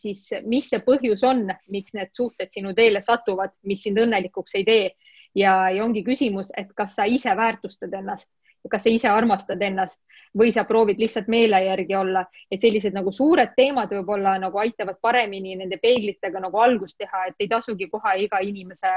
siis 0.00 0.24
mis 0.50 0.70
see 0.72 0.82
põhjus 0.82 1.22
on, 1.30 1.46
miks 1.70 1.94
need 1.94 2.10
suhted 2.10 2.50
sinu 2.50 2.74
teele 2.74 2.98
satuvad, 2.98 3.54
mis 3.70 3.86
sind 3.86 4.02
õnnelikuks 4.02 4.58
ei 4.58 4.66
tee 4.66 4.90
ja, 5.34 5.70
ja 5.70 5.84
ongi 5.84 6.04
küsimus, 6.04 6.52
et 6.56 6.72
kas 6.76 6.96
sa 6.96 7.04
ise 7.04 7.36
väärtustad 7.36 7.94
ennast, 7.94 8.30
kas 8.68 8.82
sa 8.84 8.90
ise 8.90 9.08
armastad 9.08 9.62
ennast 9.62 10.00
või 10.36 10.52
sa 10.52 10.64
proovid 10.68 10.98
lihtsalt 11.00 11.28
meele 11.28 11.60
järgi 11.64 11.94
olla, 11.96 12.24
et 12.50 12.60
sellised 12.60 12.94
nagu 12.94 13.12
suured 13.12 13.54
teemad 13.56 13.92
võib-olla 13.92 14.36
nagu 14.38 14.58
aitavad 14.58 14.98
paremini 15.00 15.56
nende 15.56 15.78
peeglitega 15.82 16.40
nagu 16.40 16.60
algust 16.60 16.98
teha, 16.98 17.28
et 17.28 17.40
ei 17.40 17.48
tasugi 17.48 17.88
kohe 17.88 18.18
iga 18.26 18.42
inimese 18.44 18.92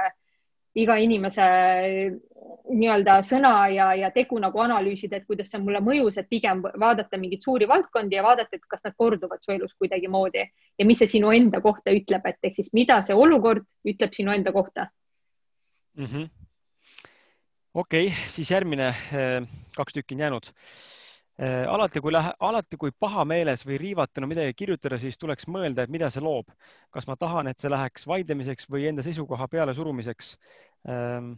iga 0.75 0.95
inimese 1.03 1.45
nii-öelda 2.71 3.17
sõna 3.27 3.51
ja, 3.73 3.89
ja 3.97 4.09
tegu 4.15 4.39
nagu 4.39 4.61
analüüsida, 4.63 5.19
et 5.19 5.27
kuidas 5.27 5.49
see 5.51 5.59
mulle 5.59 5.81
mõjus, 5.83 6.15
et 6.17 6.29
pigem 6.31 6.61
vaadata 6.63 7.19
mingeid 7.19 7.43
suuri 7.43 7.67
valdkondi 7.67 8.15
ja 8.15 8.23
vaadata, 8.23 8.55
et 8.55 8.63
kas 8.71 8.83
nad 8.85 8.95
korduvad 8.95 9.43
su 9.43 9.51
elus 9.51 9.75
kuidagimoodi. 9.75 10.45
Ja 10.79 10.87
mis 10.87 11.01
see 11.03 11.11
sinu 11.17 11.33
enda 11.35 11.59
kohta 11.61 11.91
ütleb, 11.91 12.23
et 12.25 12.39
ehk 12.47 12.55
siis 12.55 12.71
mida 12.77 13.01
see 13.03 13.17
olukord 13.17 13.67
ütleb 13.83 14.15
sinu 14.15 14.31
enda 14.31 14.55
kohta 14.55 14.87
mm 15.97 16.05
-hmm.. 16.05 16.29
okei 17.73 18.07
okay,, 18.07 18.17
siis 18.27 18.51
järgmine 18.51 18.87
eh, 18.87 19.47
kaks 19.75 19.93
tükki 19.93 20.15
on 20.15 20.19
jäänud. 20.19 20.51
Äh, 21.41 21.65
alati, 21.65 22.01
kui 22.03 22.11
lähe, 22.13 22.33
alati, 22.43 22.77
kui 22.77 22.91
pahameeles 22.99 23.63
või 23.65 23.79
riivatuna 23.81 24.27
midagi 24.29 24.53
kirjutada, 24.53 24.99
siis 25.01 25.17
tuleks 25.17 25.47
mõelda, 25.49 25.85
et 25.87 25.93
mida 25.93 26.09
see 26.13 26.21
loob. 26.21 26.51
kas 26.91 27.07
ma 27.07 27.15
tahan, 27.17 27.47
et 27.47 27.57
see 27.57 27.71
läheks 27.71 28.05
vaidlemiseks 28.07 28.67
või 28.69 28.85
enda 28.89 29.01
seisukoha 29.01 29.47
pealesurumiseks 29.47 30.35
ähm, 30.91 31.31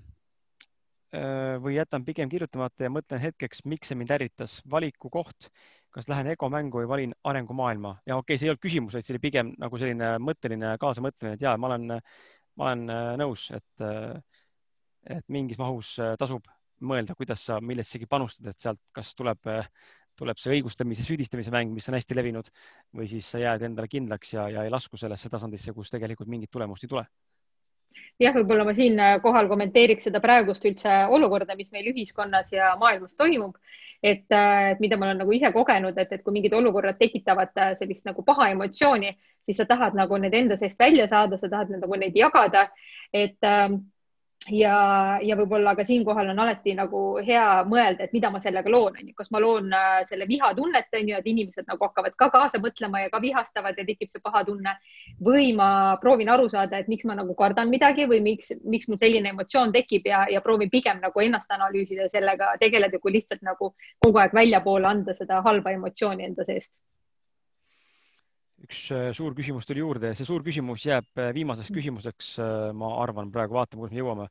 äh, 1.14 1.56
või 1.62 1.78
jätan 1.78 2.04
pigem 2.04 2.28
kirjutamata 2.30 2.84
ja 2.84 2.92
mõtlen 2.92 3.22
hetkeks, 3.22 3.64
miks 3.64 3.94
see 3.94 3.96
mind 3.96 4.12
ärritas. 4.12 4.60
valiku 4.70 5.10
koht, 5.14 5.48
kas 5.94 6.10
lähen 6.12 6.34
egomängu 6.34 6.82
või 6.82 6.90
valin 6.90 7.14
arengumaailma? 7.24 7.96
Ja 8.06 8.18
okei 8.18 8.34
okay,, 8.34 8.42
see 8.42 8.50
ei 8.50 8.56
olnud 8.56 8.66
küsimus, 8.66 8.98
vaid 8.98 9.06
see 9.08 9.16
oli 9.16 9.24
pigem 9.30 9.56
nagu 9.62 9.78
selline 9.78 10.18
mõtteline 10.20 10.76
kaasamõtlemine, 10.82 11.38
et 11.38 11.48
ja 11.48 11.56
ma 11.56 11.70
olen, 11.72 12.00
ma 12.58 12.72
olen 12.72 12.86
nõus, 13.24 13.52
et, 13.56 13.86
et 15.10 15.26
mingis 15.28 15.60
mahus 15.60 15.96
tasub 16.20 16.48
mõelda, 16.84 17.16
kuidas 17.16 17.44
sa 17.48 17.60
millessegi 17.64 18.08
panustad, 18.10 18.48
et 18.52 18.60
sealt, 18.60 18.80
kas 18.96 19.14
tuleb, 19.16 19.40
tuleb 20.20 20.40
see 20.40 20.58
õigustamise, 20.58 21.06
süüdistamise 21.08 21.54
mäng, 21.54 21.74
mis 21.74 21.88
on 21.90 21.98
hästi 21.98 22.18
levinud 22.18 22.50
või 22.96 23.08
siis 23.12 23.30
sa 23.34 23.42
jääd 23.42 23.68
endale 23.70 23.90
kindlaks 23.92 24.36
ja, 24.36 24.50
ja 24.52 24.66
ei 24.66 24.74
lasku 24.74 25.00
sellesse 25.00 25.32
tasandisse, 25.32 25.74
kus 25.74 25.94
tegelikult 25.94 26.32
mingit 26.32 26.52
tulemust 26.54 26.84
ei 26.86 26.92
tule 26.92 27.06
jah, 28.22 28.34
võib-olla 28.36 28.66
ma 28.68 28.74
siinkohal 28.78 29.48
kommenteeriks 29.50 30.08
seda 30.08 30.22
praegust 30.24 30.66
üldse 30.66 30.92
olukorda, 31.14 31.56
mis 31.58 31.72
meil 31.74 31.90
ühiskonnas 31.94 32.52
ja 32.54 32.74
maailmas 32.80 33.18
toimub. 33.18 33.58
et, 34.04 34.26
et 34.28 34.80
mida 34.84 34.98
ma 35.00 35.06
olen 35.08 35.22
nagu 35.24 35.32
ise 35.32 35.48
kogenud, 35.56 35.98
et, 35.98 36.10
et 36.12 36.24
kui 36.24 36.34
mingid 36.36 36.54
olukorrad 36.54 36.98
tekitavad 37.00 37.54
sellist 37.80 38.04
nagu 38.06 38.24
paha 38.28 38.50
emotsiooni, 38.52 39.14
siis 39.46 39.58
sa 39.62 39.66
tahad 39.66 39.96
nagu 39.96 40.18
need 40.20 40.34
enda 40.36 40.58
seest 40.60 40.80
välja 40.80 41.08
saada, 41.08 41.38
sa 41.40 41.48
tahad 41.50 41.72
nagu 41.78 41.96
neid 41.96 42.18
jagada. 42.18 42.68
et 43.14 43.40
ja, 44.52 44.76
ja 45.24 45.36
võib-olla 45.38 45.74
ka 45.78 45.86
siinkohal 45.88 46.32
on 46.34 46.40
alati 46.44 46.74
nagu 46.76 47.02
hea 47.24 47.64
mõelda, 47.70 48.06
et 48.06 48.14
mida 48.16 48.32
ma 48.34 48.42
sellega 48.44 48.70
loon, 48.72 48.98
on 49.00 49.10
ju, 49.10 49.16
kas 49.18 49.32
ma 49.32 49.42
loon 49.44 49.72
äh, 49.74 50.02
selle 50.10 50.28
vihatunnet, 50.30 50.90
on 51.00 51.10
ju, 51.12 51.18
et 51.20 51.28
inimesed 51.32 51.68
nagu 51.70 51.88
hakkavad 51.88 52.16
ka 52.20 52.30
kaasa 52.34 52.62
mõtlema 52.64 53.04
ja 53.04 53.12
ka 53.14 53.22
vihastavad 53.24 53.78
ja 53.78 53.86
tekib 53.88 54.12
see 54.12 54.24
paha 54.24 54.44
tunne. 54.48 54.76
Või 55.24 55.52
ma 55.58 55.98
proovin 56.02 56.32
aru 56.34 56.50
saada, 56.52 56.80
et 56.80 56.90
miks 56.92 57.08
ma 57.10 57.18
nagu 57.20 57.36
kardan 57.40 57.72
midagi 57.72 58.08
või 58.10 58.22
miks, 58.26 58.52
miks 58.64 58.90
mul 58.92 59.02
selline 59.02 59.34
emotsioon 59.34 59.74
tekib 59.76 60.08
ja, 60.10 60.26
ja 60.32 60.42
proovin 60.42 60.72
pigem 60.74 61.02
nagu 61.04 61.24
ennast 61.24 61.52
analüüsida 61.52 62.08
ja 62.08 62.16
sellega 62.16 62.54
tegeleda, 62.60 63.00
kui 63.00 63.16
lihtsalt 63.18 63.44
nagu 63.46 63.74
kogu 64.04 64.24
aeg 64.24 64.34
väljapoole 64.36 64.90
anda 64.90 65.16
seda 65.18 65.42
halba 65.46 65.76
emotsiooni 65.78 66.32
enda 66.32 66.48
seest 66.48 66.74
üks 68.64 68.84
äh, 68.96 69.10
suur 69.16 69.36
küsimus 69.36 69.68
tuli 69.68 69.82
juurde 69.84 70.12
ja 70.12 70.18
see 70.18 70.28
suur 70.28 70.44
küsimus 70.46 70.86
jääb 70.88 71.20
äh, 71.20 71.32
viimaseks 71.36 71.70
mm. 71.70 71.78
küsimuseks, 71.78 72.30
äh, 72.40 72.70
ma 72.78 72.94
arvan, 73.04 73.32
praegu 73.34 73.58
vaatame, 73.58 73.84
kus 73.84 73.92
me 73.92 74.00
jõuame. 74.00 74.28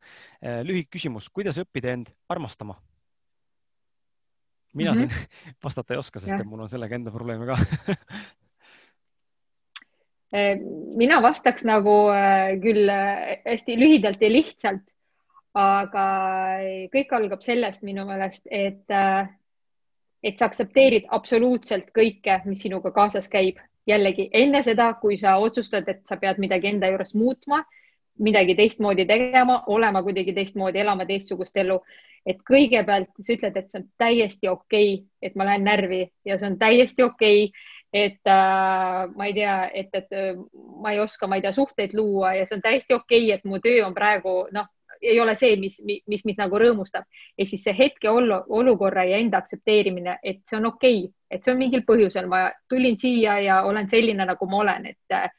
lühike 0.67 0.97
küsimus, 0.97 1.29
kuidas 1.31 1.61
õppida 1.63 1.93
end 1.97 2.13
armastama? 2.33 2.79
mina 4.73 4.95
mm 4.95 5.03
-hmm. 5.03 5.11
siin 5.13 5.57
vastata 5.65 5.95
ei 5.95 5.99
oska, 6.01 6.21
sest 6.21 6.33
ja. 6.33 6.45
mul 6.45 6.65
on 6.65 6.71
sellega 6.73 6.97
enda 6.97 7.11
probleeme 7.11 7.47
ka 7.47 7.57
mina 11.03 11.21
vastaks 11.23 11.65
nagu 11.69 12.09
küll 12.63 12.89
hästi 13.45 13.77
lühidalt 13.77 14.23
ja 14.23 14.31
lihtsalt, 14.33 14.87
aga 15.53 16.07
kõik 16.95 17.13
algab 17.13 17.43
sellest 17.45 17.83
minu 17.85 18.07
meelest, 18.09 18.49
et, 18.49 18.89
et 20.25 20.39
sa 20.39 20.49
aktsepteerid 20.49 21.05
absoluutselt 21.11 21.93
kõike, 21.93 22.41
mis 22.49 22.65
sinuga 22.65 22.91
kaasas 22.97 23.29
käib 23.29 23.61
jällegi 23.87 24.29
enne 24.33 24.63
seda, 24.63 24.93
kui 25.01 25.17
sa 25.19 25.37
otsustad, 25.43 25.89
et 25.89 26.03
sa 26.09 26.17
pead 26.17 26.39
midagi 26.43 26.71
enda 26.71 26.91
juures 26.93 27.15
muutma, 27.15 27.63
midagi 28.23 28.55
teistmoodi 28.55 29.07
tegema, 29.09 29.63
olema 29.67 30.03
kuidagi 30.03 30.35
teistmoodi, 30.37 30.79
elama 30.79 31.07
teistsugust 31.09 31.57
elu, 31.57 31.79
et 32.27 32.43
kõigepealt 32.49 33.11
sa 33.21 33.35
ütled, 33.35 33.57
et 33.57 33.71
see 33.71 33.81
on 33.81 33.87
täiesti 33.99 34.49
okei 34.49 34.95
okay,, 34.95 35.07
et 35.23 35.37
ma 35.37 35.49
lähen 35.49 35.65
närvi 35.67 36.03
ja 36.29 36.39
see 36.39 36.51
on 36.53 36.59
täiesti 36.61 37.03
okei 37.03 37.47
okay,, 37.49 37.71
et 37.93 38.31
äh, 38.31 39.09
ma 39.17 39.29
ei 39.29 39.35
tea, 39.37 39.57
et, 39.75 39.91
et 39.93 40.15
äh, 40.17 40.37
ma 40.81 40.93
ei 40.95 41.01
oska, 41.03 41.27
ma 41.27 41.37
ei 41.37 41.45
tea, 41.45 41.53
suhteid 41.57 41.97
luua 41.97 42.35
ja 42.39 42.47
see 42.47 42.57
on 42.57 42.65
täiesti 42.65 42.95
okei 42.95 43.27
okay,, 43.27 43.35
et 43.37 43.45
mu 43.49 43.61
töö 43.65 43.83
on 43.87 43.97
praegu 43.97 44.37
noh, 44.53 44.71
ei 45.03 45.21
ole 45.21 45.35
see, 45.39 45.57
mis, 45.61 45.81
mis 45.85 46.25
mind 46.25 46.41
nagu 46.45 46.59
rõõmustab. 46.59 47.05
ehk 47.39 47.49
siis 47.49 47.65
see 47.67 47.75
hetkeolukorra 47.79 49.05
ja 49.05 49.19
enda 49.19 49.43
aktsepteerimine, 49.43 50.19
et 50.23 50.43
see 50.49 50.59
on 50.59 50.71
okei 50.73 51.05
okay,, 51.05 51.13
et 51.31 51.45
see 51.45 51.53
on 51.53 51.59
mingil 51.59 51.85
põhjusel, 51.89 52.29
ma 52.31 52.45
tulin 52.69 52.99
siia 52.99 53.39
ja 53.43 53.63
olen 53.69 53.89
selline, 53.89 54.27
nagu 54.29 54.47
ma 54.51 54.61
olen, 54.65 54.87
et 54.93 55.33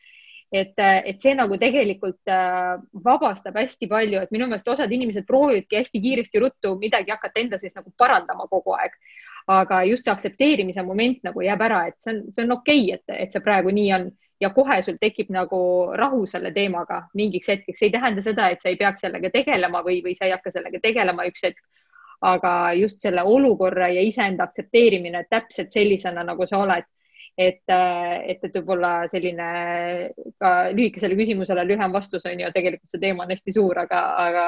et, 0.53 0.77
et 0.77 1.21
see 1.21 1.33
nagu 1.33 1.57
tegelikult 1.57 2.29
äh, 2.29 2.75
vabastab 3.05 3.55
hästi 3.57 3.87
palju, 3.89 4.21
et 4.21 4.33
minu 4.33 4.45
meelest 4.45 4.67
osad 4.69 4.91
inimesed 4.93 5.25
proovivadki 5.25 5.79
hästi 5.79 6.01
kiiresti 6.01 6.41
ruttu 6.43 6.75
midagi 6.77 7.09
hakata 7.09 7.41
enda 7.41 7.57
sees 7.57 7.73
nagu 7.73 7.89
parandama 7.97 8.45
kogu 8.51 8.75
aeg. 8.77 8.93
aga 9.47 9.81
just 9.83 10.05
see 10.05 10.11
aktsepteerimise 10.13 10.83
moment 10.87 11.17
nagu 11.25 11.41
jääb 11.43 11.61
ära, 11.65 11.81
et 11.89 11.97
see 11.99 12.13
on, 12.13 12.19
see 12.31 12.45
on 12.45 12.53
okei 12.55 12.83
okay,, 12.85 12.99
et, 12.99 13.15
et 13.25 13.33
see 13.33 13.43
praegu 13.43 13.73
nii 13.75 13.89
on 13.97 14.05
ja 14.43 14.51
kohe 14.55 14.79
sul 14.85 14.99
tekib 15.01 15.31
nagu 15.33 15.59
rahu 15.99 16.25
selle 16.29 16.51
teemaga 16.55 17.03
mingiks 17.17 17.49
hetkeks, 17.53 17.85
ei 17.85 17.93
tähenda 17.93 18.23
seda, 18.25 18.49
et 18.51 18.61
sa 18.63 18.71
ei 18.71 18.79
peaks 18.79 19.05
sellega 19.05 19.31
tegelema 19.33 19.83
või, 19.85 20.01
või 20.05 20.17
sa 20.19 20.27
ei 20.27 20.35
hakka 20.35 20.51
sellega 20.53 20.81
tegelema 20.83 21.27
üks 21.29 21.47
hetk. 21.47 21.63
aga 22.23 22.71
just 22.79 23.01
selle 23.03 23.23
olukorra 23.27 23.89
ja 23.91 24.01
iseenda 24.01 24.45
aktsepteerimine 24.47 25.25
täpselt 25.29 25.73
sellisena, 25.75 26.23
nagu 26.23 26.45
sa 26.47 26.61
oled 26.63 26.85
et, 27.37 27.63
et, 27.67 28.43
et 28.43 28.57
võib-olla 28.59 28.91
selline 29.11 29.47
ka 30.41 30.51
lühikesele 30.73 31.17
küsimusele 31.17 31.65
lühem 31.67 31.93
vastus 31.93 32.25
on 32.29 32.39
ju, 32.39 32.51
tegelikult 32.55 32.93
see 32.93 33.01
teema 33.01 33.25
on 33.25 33.33
hästi 33.33 33.55
suur, 33.55 33.79
aga, 33.85 34.01
aga, 34.25 34.45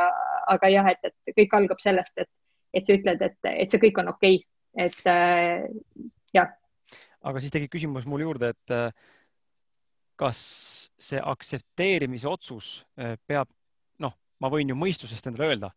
aga 0.56 0.72
jah, 0.74 0.92
et, 0.94 1.16
et 1.26 1.38
kõik 1.40 1.56
algab 1.58 1.82
sellest, 1.82 2.14
et, 2.22 2.30
et 2.76 2.86
sa 2.86 2.98
ütled, 2.98 3.26
et, 3.26 3.40
et 3.56 3.74
see 3.74 3.82
kõik 3.88 4.04
on 4.04 4.14
okei 4.14 4.40
okay., 4.40 4.52
et 4.76 4.98
jah. 6.36 6.50
aga 7.24 7.42
siis 7.42 7.54
tekib 7.54 7.72
küsimus 7.72 8.08
mul 8.12 8.26
juurde, 8.26 8.52
et 8.52 8.74
kas 10.16 10.40
see 11.00 11.20
aktsepteerimise 11.20 12.28
otsus 12.30 12.86
äh, 13.00 13.16
peab, 13.28 13.50
noh, 14.00 14.16
ma 14.40 14.52
võin 14.52 14.72
ju 14.72 14.78
mõistusest 14.80 15.28
endale 15.28 15.52
öelda, 15.52 15.72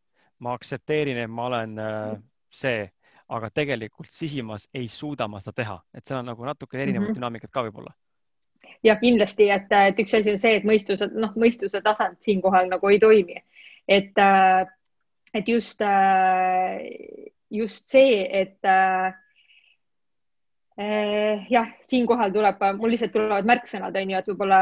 ma 0.44 0.54
aktsepteerin, 0.54 1.18
et 1.24 1.30
ma 1.30 1.48
olen 1.50 1.78
äh, 1.82 2.12
see, 2.54 2.86
aga 3.28 3.50
tegelikult 3.52 4.10
sisimas 4.12 4.68
ei 4.74 4.88
suuda 4.88 5.28
ma 5.28 5.40
seda 5.42 5.56
teha, 5.58 5.78
et 5.94 6.06
seal 6.06 6.22
on 6.22 6.30
nagu 6.30 6.46
natuke 6.46 6.78
erinevat 6.78 7.08
mm 7.08 7.10
-hmm. 7.10 7.18
dünaamikat 7.20 7.50
ka 7.52 7.66
võib-olla. 7.66 7.94
jah, 8.82 9.00
kindlasti, 9.00 9.50
et, 9.50 9.72
et 9.72 9.98
üks 9.98 10.14
asi 10.14 10.32
on 10.32 10.38
see, 10.38 10.56
et 10.56 10.64
mõistuse, 10.64 11.10
noh, 11.12 11.32
mõistuse 11.34 11.82
tasand 11.82 12.16
siinkohal 12.20 12.68
nagu 12.68 12.88
ei 12.88 13.00
toimi, 13.00 13.42
et, 13.88 14.18
äh, 14.18 14.66
et 15.34 15.48
just, 15.48 15.82
just 17.50 17.88
see, 17.88 18.28
et 18.40 18.64
jah, 21.50 21.70
siinkohal 21.90 22.30
tuleb, 22.30 22.60
mul 22.78 22.92
lihtsalt 22.92 23.10
tulevad 23.10 23.46
märksõnad, 23.50 23.96
on 23.98 24.10
ju, 24.12 24.18
et 24.20 24.28
võib-olla 24.30 24.58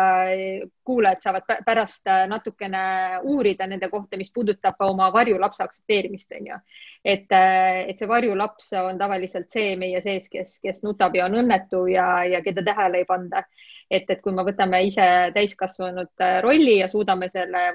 kuulajad 0.89 1.27
saavad 1.27 1.51
pärast 1.67 2.09
äh, 2.09 2.23
natukene 2.31 2.81
uurida 3.29 3.67
nende 3.69 3.91
kohta, 3.93 4.17
mis 4.17 4.33
puudutab 4.33 4.81
oma 4.87 5.11
varjulapse 5.13 5.67
aktsepteerimist, 5.67 6.33
on 6.39 6.49
ju. 6.53 6.59
et, 7.05 7.29
et 7.29 8.01
see 8.01 8.09
varjulaps 8.09 8.73
on 8.81 8.99
tavaliselt 8.99 9.53
see 9.53 9.77
meie 9.77 10.01
sees, 10.05 10.31
kes, 10.33 10.57
kes 10.65 10.83
nutab 10.87 11.15
ja 11.17 11.29
on 11.29 11.37
õnnetu 11.43 11.85
ja, 11.93 12.25
ja 12.25 12.41
keda 12.43 12.65
tähele 12.65 13.05
ei 13.05 13.09
panda. 13.09 13.45
et, 13.91 14.09
et 14.09 14.23
kui 14.23 14.33
me 14.33 14.43
võtame 14.43 14.81
ise 14.89 15.05
täiskasvanud 15.35 16.25
rolli 16.43 16.79
ja 16.81 16.89
suudame 16.89 17.29
selle 17.31 17.69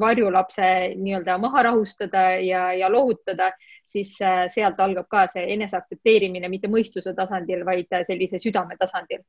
varjulapse 0.00 0.66
nii-öelda 0.98 1.38
maha 1.38 1.62
rahustada 1.68 2.28
ja, 2.42 2.72
ja 2.72 2.90
lohutada 2.92 3.52
siis 3.86 4.16
äh, 4.22 4.46
sealt 4.48 4.80
algab 4.80 5.08
ka 5.10 5.26
see 5.32 5.46
eneseaktsepteerimine 5.54 6.48
mitte 6.52 6.70
mõistuse 6.72 7.14
tasandil, 7.16 7.64
vaid 7.66 7.92
äh, 7.92 8.04
sellise 8.08 8.40
südame 8.42 8.78
tasandil. 8.80 9.24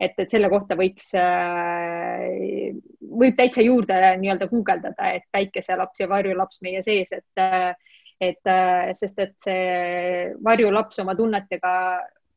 et, 0.00 0.16
et 0.18 0.30
selle 0.30 0.48
kohta 0.50 0.74
võiks, 0.76 1.12
äh, 1.16 2.74
võib 3.22 3.36
täitsa 3.38 3.62
juurde 3.62 3.98
nii-öelda 4.20 4.48
guugeldada, 4.50 5.12
et 5.14 5.24
päikeselaps 5.32 6.02
ja 6.02 6.08
varjulaps 6.10 6.60
meie 6.66 6.82
sees, 6.82 7.12
et, 7.14 7.78
et 8.20 8.50
sest 8.98 9.22
et 9.22 9.36
see 9.46 10.34
varjulaps 10.44 10.98
oma 11.04 11.14
tunnetega 11.14 11.72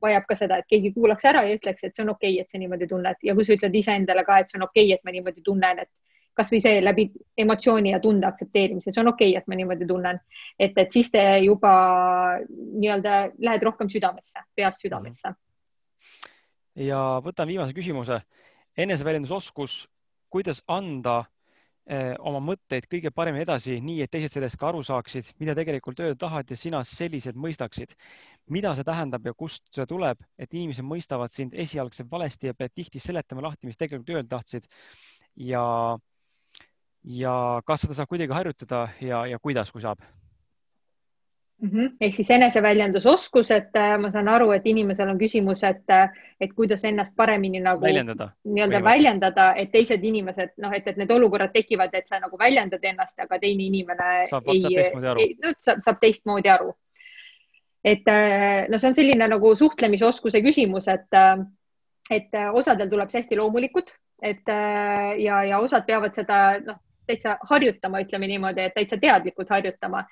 vajab 0.01 0.27
ka 0.29 0.37
seda, 0.37 0.59
et 0.61 0.69
keegi 0.69 0.93
kuulaks 0.93 1.25
ära 1.25 1.41
ja 1.47 1.57
ütleks, 1.57 1.83
et 1.83 1.95
see 1.95 2.05
on 2.05 2.13
okei 2.13 2.35
okay,, 2.35 2.45
et 2.45 2.53
sa 2.53 2.61
niimoodi 2.61 2.87
tunned 2.87 3.25
ja 3.25 3.35
kui 3.35 3.45
sa 3.45 3.57
ütled 3.57 3.75
iseendale 3.81 4.23
ka, 4.23 4.37
et 4.37 4.53
see 4.53 4.61
on 4.61 4.67
okei 4.69 4.85
okay,, 4.85 4.99
et 4.99 5.07
ma 5.07 5.15
niimoodi 5.15 5.41
tunnen, 5.43 5.81
et 5.81 5.89
kasvõi 6.37 6.59
see 6.61 6.81
läbi 6.83 7.07
emotsiooni 7.39 7.93
ja 7.93 8.01
tunde 8.03 8.27
aktsepteerimise, 8.29 8.93
see 8.93 9.03
on 9.03 9.11
okei 9.13 9.31
okay,, 9.33 9.41
et 9.41 9.49
ma 9.49 9.57
niimoodi 9.57 9.87
tunnen, 9.89 10.19
et, 10.59 10.75
et 10.77 10.93
siis 10.93 11.09
te 11.13 11.23
juba 11.43 11.71
nii-öelda 12.47 13.21
lähed 13.43 13.65
rohkem 13.65 13.89
südamesse, 13.93 14.43
peast 14.55 14.83
südamesse. 14.85 15.33
ja 16.87 17.01
võtan 17.25 17.49
viimase 17.49 17.73
küsimuse. 17.73 18.21
eneseväljendusoskus, 18.77 19.87
kuidas 20.29 20.61
anda 20.67 21.23
eh, 21.89 22.13
oma 22.19 22.39
mõtteid 22.51 22.85
kõige 22.91 23.09
paremini 23.09 23.41
edasi, 23.41 23.79
nii 23.81 24.03
et 24.03 24.11
teised 24.11 24.35
sellest 24.35 24.59
ka 24.61 24.67
aru 24.69 24.83
saaksid, 24.83 25.31
mida 25.39 25.55
tegelikult 25.57 25.99
öelda 25.99 26.19
tahad 26.27 26.51
ja 26.51 26.57
sina 26.57 26.83
sellised 26.83 27.35
mõistaksid. 27.35 27.95
mida 28.49 28.75
see 28.75 28.83
tähendab 28.83 29.25
ja 29.25 29.33
kust 29.33 29.63
see 29.73 29.85
tuleb, 29.85 30.21
et 30.37 30.53
inimesed 30.53 30.85
mõistavad 30.85 31.33
sind 31.33 31.53
esialgselt 31.53 32.11
valesti 32.11 32.47
ja 32.47 32.53
pead 32.53 32.71
tihti 32.75 32.99
seletama 32.99 33.41
lahti, 33.41 33.67
mis 33.67 33.77
tegelikult 33.77 34.09
öelda 34.09 34.37
tahtsid. 34.37 34.67
ja 35.35 35.97
ja 37.07 37.61
kas 37.65 37.85
seda 37.85 37.95
saab 37.95 38.11
kuidagi 38.11 38.35
harjutada 38.35 38.87
ja, 39.01 39.25
ja 39.25 39.39
kuidas, 39.39 39.71
kui 39.71 39.81
saab 39.81 40.01
mm 41.61 41.69
-hmm.? 41.69 41.95
ehk 42.01 42.15
siis 42.15 42.31
eneseväljendusoskus, 42.31 43.51
et 43.51 43.75
äh, 43.75 43.99
ma 43.99 44.11
saan 44.11 44.27
aru, 44.27 44.51
et 44.51 44.65
inimesel 44.65 45.09
on 45.09 45.17
küsimus, 45.17 45.63
et, 45.63 45.83
äh, 45.89 46.09
et 46.41 46.53
kuidas 46.53 46.83
ennast 46.85 47.15
paremini 47.15 47.59
nagu 47.59 47.81
väljendada, 47.81 48.29
nii-öelda 48.43 48.83
väljendada, 48.83 49.53
et 49.55 49.71
teised 49.71 50.03
inimesed, 50.03 50.49
noh, 50.57 50.73
et, 50.73 50.87
et 50.87 50.97
need 50.97 51.11
olukorrad 51.11 51.51
tekivad, 51.53 51.93
et 51.93 52.07
sa 52.07 52.19
nagu 52.19 52.39
väljendad 52.39 52.83
ennast, 52.83 53.19
aga 53.19 53.39
teine 53.39 53.63
inimene 53.63 54.27
saab, 54.29 54.49
ei, 54.53 54.61
teistmoodi 54.61 55.07
aru. 55.07 55.21
No, 55.43 55.53
saab, 55.59 55.77
saab 55.81 55.99
teistmoodi 56.01 56.49
aru. 56.49 56.73
et 57.83 58.07
äh, 58.07 58.67
no 58.69 58.79
see 58.79 58.89
on 58.89 58.95
selline 58.95 59.27
nagu 59.27 59.55
suhtlemisoskuse 59.55 60.41
küsimus, 60.41 60.87
et, 60.87 61.07
et 62.11 62.35
osadel 62.53 62.89
tuleb 62.89 63.09
see 63.09 63.21
hästi 63.21 63.37
loomulikult, 63.37 63.93
et 64.23 64.49
ja, 65.19 65.43
ja 65.43 65.59
osad 65.59 65.85
peavad 65.85 66.15
seda 66.15 66.59
noh, 66.65 66.79
täitsa 67.07 67.37
harjutama, 67.49 68.01
ütleme 68.05 68.27
niimoodi, 68.27 68.67
et 68.67 68.75
täitsa 68.77 68.99
teadlikult 69.01 69.49
harjutama. 69.49 70.05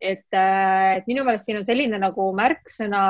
et, 0.00 0.26
äh, 0.34 0.96
et 0.98 1.06
minu 1.06 1.22
meelest 1.24 1.46
siin 1.46 1.56
on 1.60 1.64
selline 1.64 1.98
nagu 2.02 2.24
märksõna, 2.36 3.00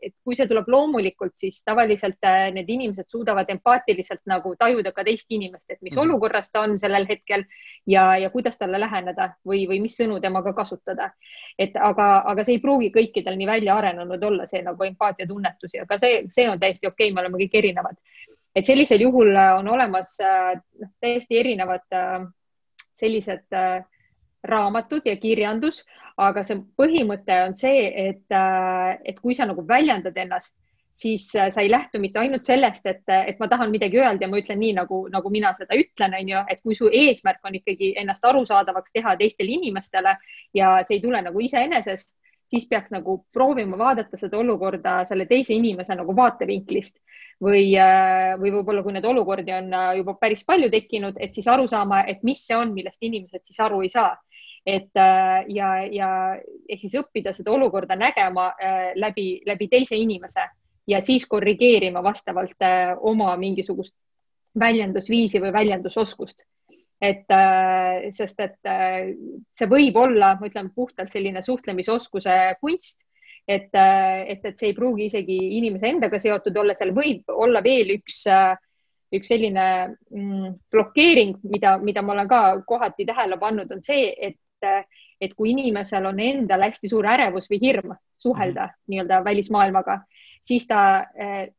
et 0.00 0.14
kui 0.24 0.36
see 0.38 0.46
tuleb 0.48 0.68
loomulikult, 0.70 1.34
siis 1.36 1.58
tavaliselt 1.66 2.24
äh, 2.24 2.46
need 2.54 2.70
inimesed 2.70 3.08
suudavad 3.10 3.50
empaatiliselt 3.52 4.22
nagu 4.30 4.54
tajuda 4.56 4.92
ka 4.94 5.04
teist 5.04 5.26
inimest, 5.34 5.66
et 5.68 5.82
mis 5.82 5.92
mm 5.92 5.98
-hmm. 5.98 6.04
olukorras 6.04 6.50
ta 6.50 6.62
on 6.62 6.78
sellel 6.78 7.08
hetkel 7.08 7.44
ja, 7.86 8.16
ja 8.16 8.30
kuidas 8.30 8.58
talle 8.58 8.80
läheneda 8.80 9.32
või, 9.44 9.66
või 9.68 9.80
mis 9.82 9.98
sõnu 9.98 10.20
temaga 10.20 10.52
kasutada. 10.52 11.10
et 11.58 11.76
aga, 11.76 12.22
aga 12.26 12.44
see 12.44 12.54
ei 12.54 12.60
pruugi 12.60 12.90
kõikidel 12.90 13.36
nii 13.36 13.46
välja 13.46 13.76
arenenud 13.76 14.22
olla, 14.22 14.46
see 14.46 14.62
nagu 14.62 14.84
empaatiatunnetus 14.84 15.74
ja 15.74 15.86
ka 15.86 15.98
see, 15.98 16.24
see 16.30 16.48
on 16.48 16.60
täiesti 16.60 16.86
okei 16.86 17.10
okay,, 17.10 17.14
me 17.14 17.20
oleme 17.20 17.38
kõik 17.38 17.58
erinevad. 17.58 17.96
et 18.54 18.64
sellisel 18.64 19.00
juhul 19.00 19.36
on 19.36 19.68
olemas 19.68 20.16
noh, 20.80 20.90
täiesti 21.00 21.38
erinevad 21.38 21.82
sellised 23.02 23.58
äh, 23.58 23.82
raamatud 24.48 25.06
ja 25.06 25.16
kirjandus, 25.20 25.82
aga 26.20 26.42
see 26.46 26.58
põhimõte 26.78 27.38
on 27.46 27.54
see, 27.58 27.86
et, 28.08 28.26
äh, 28.34 28.98
et 29.04 29.20
kui 29.22 29.36
sa 29.38 29.46
nagu 29.48 29.64
väljendad 29.68 30.16
ennast, 30.18 30.54
siis 30.92 31.28
äh, 31.36 31.48
sa 31.54 31.62
ei 31.62 31.70
lähtu 31.70 32.00
mitte 32.02 32.20
ainult 32.20 32.46
sellest, 32.48 32.86
et, 32.86 33.04
et 33.06 33.38
ma 33.40 33.48
tahan 33.48 33.72
midagi 33.72 34.00
öelda 34.00 34.26
ja 34.26 34.30
ma 34.30 34.40
ütlen 34.42 34.60
nii, 34.60 34.74
nagu, 34.80 35.04
nagu 35.12 35.32
mina 35.32 35.54
seda 35.56 35.78
ütlen, 35.78 36.16
on 36.18 36.32
ju, 36.34 36.42
et 36.52 36.60
kui 36.62 36.76
su 36.78 36.90
eesmärk 36.92 37.44
on 37.48 37.56
ikkagi 37.60 37.94
ennast 38.02 38.24
arusaadavaks 38.28 38.92
teha 38.92 39.16
teistele 39.20 39.56
inimestele 39.56 40.16
ja 40.58 40.74
see 40.86 40.98
ei 40.98 41.04
tule 41.04 41.22
nagu 41.24 41.40
iseenesest, 41.40 42.16
siis 42.52 42.68
peaks 42.68 42.92
nagu 42.92 43.22
proovima 43.32 43.78
vaadata 43.80 44.18
seda 44.20 44.38
olukorda 44.42 45.02
selle 45.08 45.26
teise 45.30 45.54
inimese 45.56 45.96
nagu 45.96 46.14
vaatevinklist 46.16 46.98
või, 47.42 47.72
äh, 47.78 48.34
või 48.40 48.52
võib-olla 48.56 48.84
kui 48.84 48.94
neid 48.94 49.06
olukordi 49.08 49.54
on 49.56 49.72
äh, 49.74 49.94
juba 50.00 50.14
päris 50.20 50.44
palju 50.46 50.70
tekkinud, 50.72 51.18
et 51.20 51.34
siis 51.34 51.48
aru 51.50 51.66
saama, 51.70 52.02
et 52.08 52.22
mis 52.26 52.44
see 52.46 52.56
on, 52.58 52.74
millest 52.76 53.02
inimesed 53.02 53.42
siis 53.48 53.60
aru 53.64 53.82
ei 53.82 53.90
saa. 53.92 54.16
et 54.66 54.94
äh, 54.94 55.44
ja, 55.50 55.68
ja 55.90 56.08
ehk 56.70 56.84
siis 56.84 56.92
õppida 57.00 57.32
seda 57.34 57.50
olukorda 57.50 57.96
nägema 57.98 58.52
läbi, 58.94 59.42
läbi 59.46 59.66
teise 59.68 59.96
inimese 59.98 60.44
ja 60.86 61.00
siis 61.02 61.26
korrigeerima 61.26 62.02
vastavalt 62.02 62.62
oma 63.00 63.34
mingisugust 63.36 63.94
väljendusviisi 64.54 65.40
või 65.42 65.52
väljendusoskust 65.52 66.46
et 67.02 67.32
sest, 68.14 68.38
et 68.38 68.68
see 69.58 69.66
võib 69.66 69.96
olla, 69.98 70.36
ma 70.38 70.46
ütlen 70.46 70.68
puhtalt 70.70 71.10
selline 71.10 71.42
suhtlemisoskuse 71.42 72.36
kunst 72.60 73.00
et, 73.48 73.70
et, 73.74 74.44
et 74.44 74.58
see 74.58 74.70
ei 74.70 74.76
pruugi 74.76 75.08
isegi 75.10 75.38
inimese 75.58 75.90
endaga 75.90 76.20
seotud 76.22 76.56
olla, 76.62 76.76
seal 76.78 76.92
võib 76.94 77.30
olla 77.32 77.62
veel 77.64 77.94
üks, 77.96 78.22
üks 79.12 79.32
selline 79.32 79.66
mm, 79.90 80.54
blokeering, 80.72 81.40
mida, 81.50 81.76
mida 81.82 82.04
ma 82.04 82.16
olen 82.16 82.30
ka 82.30 82.42
kohati 82.68 83.06
tähele 83.08 83.38
pannud, 83.40 83.72
on 83.74 83.82
see, 83.84 84.12
et, 84.30 84.38
et 85.22 85.34
kui 85.34 85.52
inimesel 85.52 86.06
on 86.06 86.20
endal 86.22 86.68
hästi 86.68 86.90
suur 86.90 87.08
ärevus 87.10 87.50
või 87.50 87.62
hirm 87.62 87.96
suhelda 88.16 88.68
-hmm. 88.68 88.82
nii-öelda 88.92 89.24
välismaailmaga, 89.24 90.02
siis 90.42 90.66
ta, 90.66 91.06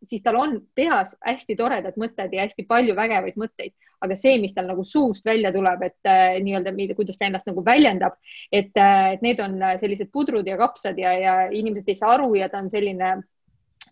siis 0.03 0.23
tal 0.23 0.35
on 0.35 0.57
peas 0.75 1.15
hästi 1.23 1.55
toredad 1.55 1.97
mõtted 1.99 2.33
ja 2.35 2.43
hästi 2.43 2.65
palju 2.67 2.95
vägevaid 2.95 3.37
mõtteid, 3.39 3.73
aga 4.03 4.15
see, 4.19 4.37
mis 4.41 4.53
tal 4.55 4.67
nagu 4.67 4.83
suust 4.87 5.25
välja 5.25 5.53
tuleb, 5.55 5.85
et 5.87 6.09
äh, 6.09 6.39
nii-öelda, 6.43 6.73
kuidas 6.97 7.19
ta 7.19 7.27
ennast 7.29 7.47
nagu 7.47 7.63
väljendab, 7.65 8.17
et, 8.51 8.73
et 8.75 9.21
need 9.23 9.39
on 9.43 9.59
sellised 9.79 10.11
pudrud 10.11 10.47
ja 10.47 10.57
kapsad 10.59 10.99
ja, 10.99 11.13
ja 11.19 11.37
inimesed 11.51 11.89
ei 11.89 11.99
saa 11.99 12.17
aru 12.17 12.33
ja 12.35 12.49
ta 12.51 12.59
on 12.63 12.69
selline 12.73 13.15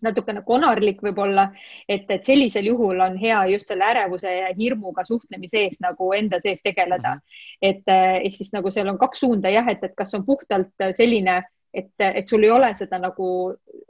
natukene 0.02 0.42
konarlik 0.42 1.02
võib-olla, 1.04 1.46
et, 1.88 2.08
et 2.10 2.24
sellisel 2.26 2.66
juhul 2.66 3.00
on 3.04 3.16
hea 3.20 3.38
just 3.52 3.70
selle 3.70 3.86
ärevuse 3.86 4.32
ja 4.34 4.48
hirmuga 4.56 5.04
suhtlemise 5.06 5.62
ees 5.62 5.78
nagu 5.84 6.10
enda 6.16 6.40
sees 6.42 6.62
tegeleda. 6.62 7.14
-hmm. 7.14 7.68
et 7.70 7.92
ehk 8.26 8.36
siis 8.36 8.52
nagu 8.52 8.70
seal 8.70 8.88
on 8.88 8.98
kaks 8.98 9.20
suunda 9.20 9.50
jah, 9.50 9.68
et, 9.68 9.84
et 9.84 9.94
kas 9.96 10.14
on 10.14 10.26
puhtalt 10.26 10.74
selline 10.96 11.42
et, 11.74 11.92
et 11.98 12.28
sul 12.28 12.44
ei 12.44 12.50
ole 12.50 12.68
seda 12.76 12.98
nagu 13.00 13.26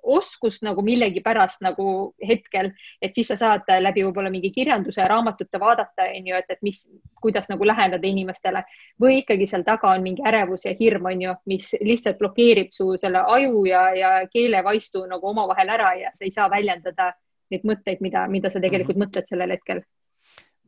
oskust 0.03 0.63
nagu 0.63 0.83
millegipärast 0.83 1.63
nagu 1.63 1.87
hetkel, 2.29 2.71
et 3.03 3.15
siis 3.15 3.29
sa 3.33 3.37
saad 3.39 3.71
läbi 3.83 4.05
võib-olla 4.07 4.31
mingi 4.31 4.53
kirjanduse 4.55 5.01
ja 5.01 5.09
raamatute 5.11 5.61
vaadata, 5.61 6.07
onju, 6.19 6.37
et, 6.39 6.51
et 6.51 6.63
mis, 6.63 6.83
kuidas 7.23 7.49
nagu 7.51 7.67
läheneda 7.67 8.07
inimestele 8.07 8.65
või 9.03 9.21
ikkagi 9.23 9.49
seal 9.51 9.67
taga 9.67 9.93
on 9.95 10.07
mingi 10.07 10.25
ärevus 10.27 10.67
ja 10.67 10.75
hirm, 10.79 11.07
onju, 11.13 11.35
mis 11.51 11.73
lihtsalt 11.81 12.19
blokeerib 12.23 12.71
su 12.75 12.93
selle 13.01 13.25
aju 13.37 13.65
ja, 13.67 13.89
ja 13.99 14.13
keelevaistu 14.33 15.07
nagu 15.11 15.33
omavahel 15.35 15.75
ära 15.79 15.95
ja 16.01 16.15
sa 16.15 16.27
ei 16.27 16.35
saa 16.35 16.51
väljendada 16.51 17.13
neid 17.53 17.67
mõtteid, 17.69 18.01
mida, 18.01 18.27
mida 18.29 18.51
sa 18.51 18.61
tegelikult 18.61 18.97
mm 18.97 19.03
-hmm. 19.03 19.11
mõtled 19.11 19.29
sellel 19.29 19.59
hetkel 19.59 19.83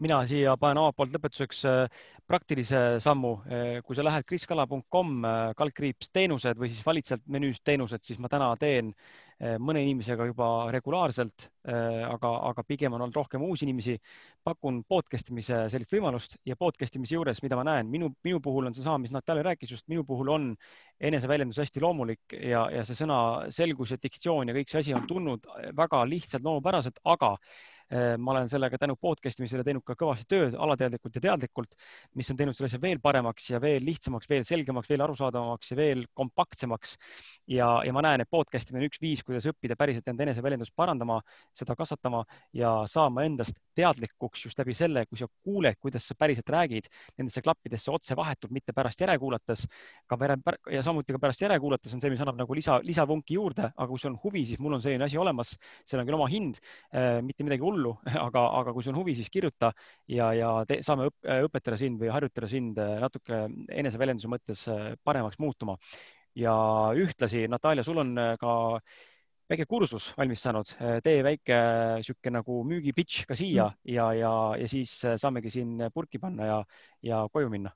mina 0.02 0.20
siia 0.26 0.56
panen 0.60 0.80
omalt 0.82 0.96
poolt 0.98 1.12
lõpetuseks 1.14 1.60
äh, 1.70 2.00
praktilise 2.26 2.80
sammu. 3.02 3.34
Äh, 3.46 3.66
kui 3.86 3.96
sa 3.96 4.04
lähed 4.06 4.26
kriskala.com 4.26 5.12
äh, 5.24 5.42
kaldkriips 5.58 6.10
teenused 6.14 6.58
või 6.58 6.70
siis 6.72 6.86
valid 6.86 7.10
sealt 7.10 7.22
menüüst 7.30 7.62
teenused, 7.66 8.02
siis 8.06 8.18
ma 8.22 8.30
täna 8.32 8.54
teen 8.60 8.94
mõne 9.34 9.80
inimesega 9.82 10.28
juba 10.28 10.46
regulaarselt, 10.70 11.48
aga, 11.66 12.28
aga 12.48 12.62
pigem 12.64 12.94
on 12.94 13.02
olnud 13.02 13.16
rohkem 13.18 13.42
uusi 13.42 13.66
inimesi. 13.66 13.96
pakun 14.46 14.78
podcast 14.88 15.32
imise 15.32 15.58
sellist 15.72 15.90
võimalust 15.90 16.36
ja 16.46 16.54
podcast 16.56 16.94
imise 16.96 17.16
juures, 17.16 17.42
mida 17.42 17.58
ma 17.58 17.64
näen, 17.66 17.90
minu, 17.90 18.12
minu 18.24 18.38
puhul 18.40 18.70
on 18.70 18.74
seesama, 18.74 19.02
mis 19.02 19.10
Natalja 19.10 19.42
rääkis 19.42 19.74
just, 19.74 19.88
minu 19.90 20.04
puhul 20.06 20.30
on 20.30 20.46
eneseväljendus 21.00 21.58
hästi 21.58 21.82
loomulik 21.82 22.38
ja, 22.38 22.68
ja 22.70 22.86
see 22.86 22.94
sõna 22.94 23.50
selgus 23.50 23.90
ja 23.90 23.98
diktsioon 24.00 24.48
ja 24.48 24.54
kõik 24.54 24.70
see 24.70 24.84
asi 24.84 24.94
on 24.94 25.06
tulnud 25.10 25.50
väga 25.76 26.04
lihtsalt, 26.06 26.46
loomupäraselt, 26.46 27.02
aga 27.04 27.34
ma 27.93 28.32
olen 28.32 28.48
sellega 28.48 28.78
tänu 28.81 28.97
podcast 29.01 29.40
imisele 29.40 29.65
teinud 29.66 29.85
ka 29.86 29.97
kõvasti 29.98 30.27
tööd 30.31 30.55
alateadlikult 30.56 31.19
ja 31.19 31.23
teadlikult, 31.27 31.74
mis 32.19 32.31
on 32.32 32.39
teinud 32.39 32.56
selle 32.56 32.70
asja 32.70 32.81
veel 32.82 33.01
paremaks 33.02 33.51
ja 33.51 33.61
veel 33.62 33.85
lihtsamaks, 33.85 34.28
veel 34.31 34.47
selgemaks, 34.48 34.89
veel 34.90 35.05
arusaadavamaks 35.05 35.73
ja 35.73 35.77
veel 35.78 36.05
kompaktsemaks. 36.15 36.97
ja, 37.51 37.69
ja 37.85 37.93
ma 37.93 38.02
näen, 38.06 38.24
et 38.24 38.31
podcast 38.31 38.70
imine 38.70 38.85
on 38.85 38.90
üks 38.90 39.02
viis, 39.02 39.23
kuidas 39.27 39.47
õppida 39.51 39.77
päriselt 39.77 40.09
enda 40.09 40.24
eneseväljendust 40.27 40.74
parandama, 40.77 41.20
seda 41.52 41.77
kasvatama 41.77 42.24
ja 42.56 42.73
saama 42.90 43.24
endast 43.24 43.61
teadlikuks 43.74 44.47
just 44.47 44.59
läbi 44.59 44.74
selle, 44.77 45.05
kui 45.06 45.19
sa 45.19 45.28
kuuled, 45.28 45.77
kuidas 45.82 46.06
sa 46.09 46.16
päriselt 46.19 46.51
räägid 46.51 46.89
nendesse 47.19 47.43
klappidesse 47.43 47.93
otse 47.93 48.16
vahetult, 48.16 48.52
mitte 48.55 48.73
pärast 48.73 49.01
järekuulates. 49.01 49.66
ka 50.06 50.19
ja 50.73 50.82
samuti 50.82 51.12
ka 51.12 51.19
pärast 51.19 51.43
järekuulates 51.43 51.94
on 51.94 52.01
see, 52.01 52.11
mis 52.12 52.20
annab 52.23 52.39
nagu 52.39 52.55
lisa, 52.55 52.78
lisavunki 52.82 53.35
juurde, 53.35 53.70
aga 53.74 53.89
kui 53.90 53.98
sul 53.98 54.12
on 54.12 54.19
huvi, 54.23 54.44
siis 54.47 54.61
mul 54.62 54.77
on 54.78 54.82
selline 54.82 55.05
asi 55.05 55.19
olemas, 55.19 55.55
seal 55.85 56.01
on 56.02 56.09
küll 56.09 56.19
oma 56.19 56.28
hind, 56.31 56.61
äh, 56.94 57.20
mitte 57.24 57.47
midagi 57.47 57.65
hullu, 57.65 57.73
aga, 58.26 58.42
aga 58.60 58.74
kui 58.74 58.84
sul 58.84 58.94
on 58.94 59.01
huvi, 59.02 59.14
siis 59.18 59.30
kirjuta 59.32 59.72
ja, 60.10 60.32
ja 60.36 60.51
te, 60.68 60.80
saame 60.86 61.09
õp, 61.10 61.16
õpetada 61.48 61.78
sind 61.80 62.01
või 62.01 62.12
harjutada 62.14 62.51
sind 62.51 62.78
äh, 62.82 62.96
natuke 63.02 63.44
eneseväljenduse 63.72 64.30
mõttes 64.30 64.66
äh, 64.72 64.92
paremaks 65.05 65.40
muutuma. 65.42 65.78
ja 66.34 66.55
ühtlasi, 66.98 67.46
Natalja, 67.48 67.84
sul 67.86 68.01
on 68.02 68.16
äh, 68.18 68.34
ka 68.40 68.80
väike 69.51 69.66
kursus 69.68 70.09
valmis 70.16 70.40
saanud, 70.40 70.70
tee 71.05 71.18
väike 71.22 71.56
sihuke 72.02 72.30
nagu 72.32 72.62
müügi 72.64 72.94
pitch 72.96 73.26
ka 73.28 73.36
siia 73.36 73.68
mm. 73.68 73.92
ja, 73.92 74.10
ja, 74.16 74.34
ja 74.56 74.68
siis 74.68 74.96
saamegi 75.20 75.52
siin 75.52 75.90
purki 75.92 76.18
panna 76.18 76.48
ja, 76.48 76.60
ja 77.05 77.26
koju 77.30 77.52
minna 77.52 77.74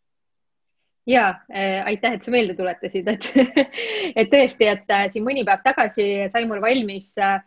ja 1.09 1.29
äh, 1.55 1.87
aitäh, 1.87 2.12
et 2.12 2.23
sa 2.25 2.33
meelde 2.33 2.55
tuletasid, 2.57 3.09
et 3.09 3.29
et 4.19 4.31
tõesti, 4.33 4.69
et 4.69 4.93
äh, 4.93 5.07
siin 5.12 5.25
mõni 5.27 5.45
päev 5.49 5.62
tagasi 5.65 6.09
sai 6.33 6.45
mul 6.49 6.61
valmis 6.65 7.15
äh, 7.23 7.41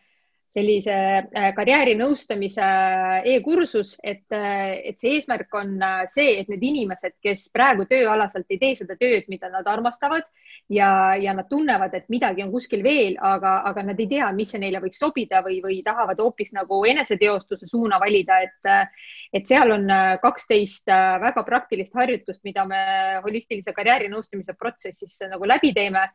sellise 0.52 0.94
äh, 1.32 1.50
karjäärinõustamise 1.56 2.64
äh, 2.66 3.30
e-kursus, 3.36 3.96
et, 4.04 4.26
äh, 4.36 4.82
et 4.92 5.00
see 5.00 5.16
eesmärk 5.16 5.54
on 5.56 5.78
see, 6.12 6.36
et 6.42 6.52
need 6.52 6.64
inimesed, 6.68 7.16
kes 7.24 7.48
praegu 7.56 7.88
tööalaselt 7.88 8.52
ei 8.52 8.60
tee 8.60 8.76
seda 8.80 8.98
tööd, 9.00 9.30
mida 9.32 9.48
nad 9.54 9.68
armastavad 9.72 10.26
ja, 10.72 11.16
ja 11.20 11.36
nad 11.38 11.48
tunnevad, 11.50 11.96
et 11.96 12.10
midagi 12.12 12.44
on 12.44 12.52
kuskil 12.52 12.84
veel, 12.84 13.16
aga, 13.24 13.62
aga 13.70 13.86
nad 13.92 14.00
ei 14.04 14.10
tea, 14.12 14.28
mis 14.36 14.52
see 14.52 14.60
neile 14.60 14.82
võiks 14.84 15.00
sobida 15.00 15.40
või, 15.46 15.62
või 15.64 15.80
tahavad 15.88 16.20
hoopis 16.20 16.52
nagu 16.58 16.82
eneseteostuse 16.90 17.70
suuna 17.72 18.00
valida, 18.04 18.42
et, 18.44 18.92
et 19.32 19.48
seal 19.48 19.72
on 19.72 19.88
kaksteist 20.24 20.92
väga 21.24 21.46
praktilist 21.48 21.96
harjutust, 21.96 22.44
mida 22.48 22.68
me 22.68 22.82
holistilise 23.24 23.72
karjäärinõustamise 23.76 24.58
protsessis 24.60 25.24
nagu 25.32 25.48
läbi 25.48 25.72
teeme 25.76 26.10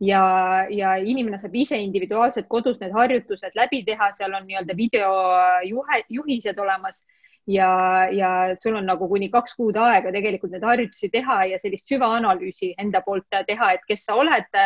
ja, 0.00 0.22
ja 0.70 0.94
inimene 0.96 1.38
saab 1.38 1.54
ise 1.58 1.78
individuaalselt 1.82 2.48
kodus 2.48 2.80
need 2.80 2.92
harjutused 2.94 3.56
läbi 3.58 3.84
teha, 3.86 4.10
seal 4.16 4.34
on 4.34 4.46
nii-öelda 4.46 4.76
videojuhe, 4.76 6.02
juhised 6.08 6.58
olemas 6.58 7.04
ja, 7.46 7.70
ja 8.12 8.32
sul 8.62 8.76
on 8.78 8.86
nagu 8.86 9.08
kuni 9.08 9.30
kaks 9.32 9.56
kuud 9.58 9.76
aega 9.76 10.12
tegelikult 10.14 10.52
neid 10.54 10.66
harjutusi 10.66 11.10
teha 11.12 11.44
ja 11.52 11.58
sellist 11.62 11.88
süvaanalüüsi 11.90 12.74
enda 12.78 13.02
poolt 13.06 13.26
teha, 13.46 13.72
et 13.72 13.88
kes 13.88 14.06
sa 14.06 14.18
oled 14.20 14.60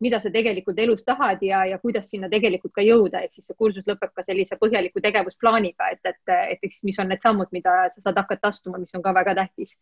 mida 0.00 0.20
sa 0.20 0.30
tegelikult 0.32 0.78
elus 0.78 1.04
tahad 1.04 1.40
ja, 1.42 1.62
ja 1.64 1.78
kuidas 1.80 2.10
sinna 2.10 2.28
tegelikult 2.32 2.74
ka 2.76 2.84
jõuda, 2.84 3.22
ehk 3.24 3.38
siis 3.38 3.48
see 3.48 3.56
kursus 3.56 3.86
lõpeb 3.88 4.12
ka 4.12 4.24
sellise 4.26 4.58
põhjaliku 4.60 5.00
tegevusplaaniga, 5.04 5.88
et, 5.94 6.02
et, 6.04 6.34
et 6.56 6.68
eks, 6.68 6.82
mis 6.84 6.98
on 7.00 7.08
need 7.12 7.24
sammud, 7.24 7.48
mida 7.56 7.86
sa 7.94 8.04
saad 8.04 8.20
hakata 8.20 8.52
astuma, 8.52 8.80
mis 8.82 8.92
on 8.96 9.04
ka 9.04 9.14
väga 9.16 9.34
tähtis. 9.40 9.76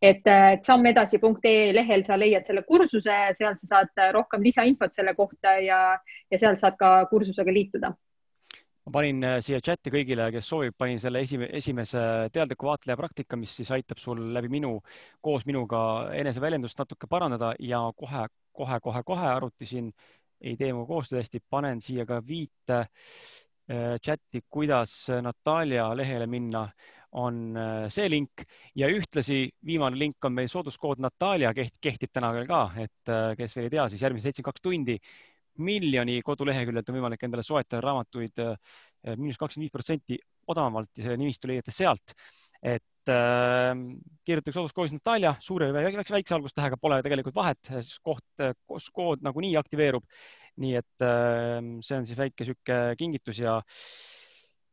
Et, 0.00 0.22
et 0.26 0.64
sammedasi.ee 0.64 1.72
lehel 1.74 2.04
sa 2.06 2.18
leiad 2.20 2.46
selle 2.46 2.64
kursuse, 2.68 3.18
seal 3.38 3.58
sa 3.60 3.70
saad 3.74 4.02
rohkem 4.16 4.42
lisainfot 4.42 4.94
selle 4.96 5.14
kohta 5.14 5.58
ja, 5.64 5.80
ja 6.30 6.40
seal 6.40 6.58
saad 6.60 6.78
ka 6.80 6.96
kursusega 7.10 7.52
liituda. 7.52 7.94
Ma 8.84 8.92
panin 8.98 9.24
äh, 9.24 9.38
siia 9.40 9.62
chati 9.64 9.88
kõigile, 9.88 10.26
kes 10.32 10.48
soovib, 10.50 10.74
panin 10.76 10.98
selle 11.00 11.22
esime, 11.24 11.48
esimese 11.56 12.00
teadliku 12.32 12.68
vaatleja 12.68 12.98
praktika, 13.00 13.38
mis 13.40 13.54
siis 13.56 13.70
aitab 13.72 14.00
sul 14.00 14.20
läbi 14.34 14.50
minu, 14.52 14.74
koos 15.24 15.46
minuga 15.48 15.78
eneseväljendust 16.12 16.82
natuke 16.82 17.08
parandada 17.08 17.54
ja 17.64 17.80
kohe 17.96 18.26
kohe-kohe-kohe 18.54 19.30
arutasin, 19.32 19.88
ei 20.40 20.58
tee 20.60 20.68
minuga 20.68 20.86
koostööd 20.92 21.22
hästi, 21.22 21.40
panen 21.50 21.80
siia 21.82 22.04
ka 22.06 22.20
viite 22.26 22.82
äh, 22.84 23.96
chati, 24.04 24.44
kuidas 24.50 24.92
Natalja 25.24 25.88
lehele 25.96 26.28
minna, 26.30 26.66
on 27.20 27.56
äh, 27.56 27.86
see 27.94 28.08
link 28.10 28.44
ja 28.78 28.88
ühtlasi 28.90 29.46
viimane 29.66 29.98
link 29.98 30.24
on 30.26 30.34
meil 30.34 30.48
sooduskood 30.50 31.02
Natalja 31.02 31.52
keht, 31.56 31.76
kehtib 31.82 32.12
täna 32.14 32.32
veel 32.34 32.48
ka, 32.48 32.64
et 32.82 33.12
äh, 33.12 33.34
kes 33.38 33.54
veel 33.56 33.68
ei 33.68 33.74
tea, 33.76 33.86
siis 33.92 34.02
järgmised 34.02 34.28
seitsekümmend 34.28 34.54
kaks 34.54 34.64
tundi 34.64 34.98
miljoni 35.64 36.18
koduleheküljelt 36.26 36.88
on 36.90 36.96
võimalik 36.98 37.22
endale 37.22 37.44
soetada 37.46 37.78
raamatuid 37.84 38.40
miinus 39.14 39.38
kakskümmend 39.38 39.68
viis 39.68 39.74
protsenti 39.74 40.18
odavamalt 40.50 40.90
ja 40.98 41.06
selle 41.06 41.20
nimistu 41.20 41.50
leiate 41.50 41.70
sealt. 41.74 42.16
et 42.64 43.12
äh, 43.12 43.76
kirjutage 44.24 44.56
sooduskoolis 44.56 44.94
Natalja 44.96 45.34
suure 45.44 45.68
või 45.70 45.84
väikse, 45.84 46.14
väikse 46.16 46.34
algustähega, 46.34 46.78
pole 46.80 47.02
tegelikult 47.04 47.36
vahet, 47.36 47.60
siis 47.76 47.98
koht, 48.02 48.24
kood 48.96 49.22
nagunii 49.22 49.54
aktiveerub. 49.60 50.02
nii 50.56 50.74
et 50.78 51.06
äh, 51.06 51.60
see 51.82 51.96
on 52.00 52.08
siis 52.08 52.18
väike 52.18 52.46
sihuke 52.46 52.80
kingitus 52.98 53.38
ja 53.42 53.58
äh, 53.58 54.13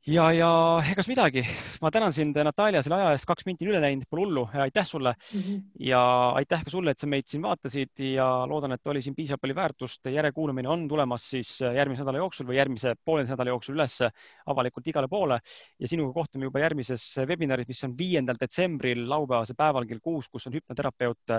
ja, 0.10 0.24
ja 0.34 0.50
egas 0.90 1.06
midagi, 1.10 1.44
ma 1.82 1.92
tänan 1.94 2.14
sind, 2.14 2.38
Natalja, 2.46 2.82
selle 2.82 2.98
aja 2.98 3.12
eest, 3.14 3.28
kaks 3.30 3.46
minti 3.46 3.68
on 3.68 3.72
üle 3.74 3.82
läinud, 3.84 4.08
pole 4.10 4.24
hullu, 4.24 4.44
aitäh 4.64 4.86
sulle 4.88 5.14
mm. 5.14 5.42
-hmm. 5.42 5.60
ja 5.86 6.02
aitäh 6.40 6.64
ka 6.66 6.74
sulle, 6.74 6.92
et 6.92 6.98
sa 6.98 7.08
meid 7.08 7.28
siin 7.30 7.44
vaatasid 7.44 8.02
ja 8.16 8.26
loodan, 8.50 8.72
et 8.74 8.88
oli 8.88 9.02
siin 9.02 9.16
piisavalt 9.16 9.42
palju 9.42 9.56
väärtust. 9.56 10.06
järekuulamine 10.06 10.70
on 10.70 10.88
tulemas 10.88 11.30
siis 11.30 11.60
järgmise 11.62 12.02
nädala 12.02 12.18
jooksul 12.18 12.48
või 12.48 12.58
järgmise 12.58 12.96
pooleteise 13.06 13.34
nädala 13.34 13.50
jooksul 13.50 13.76
üles 13.76 14.00
avalikult 14.46 14.88
igale 14.88 15.08
poole 15.08 15.40
ja 15.80 15.88
sinuga 15.88 16.14
kohtume 16.14 16.46
juba 16.46 16.60
järgmises 16.60 17.18
webinaris, 17.28 17.68
mis 17.68 17.84
on 17.84 17.98
viiendal 17.98 18.36
detsembril 18.42 19.10
laupäevasel 19.10 19.56
päeval 19.56 19.86
kell 19.86 20.00
kuus, 20.02 20.30
kus 20.30 20.48
on 20.48 20.54
hüpnoterapeut, 20.54 21.38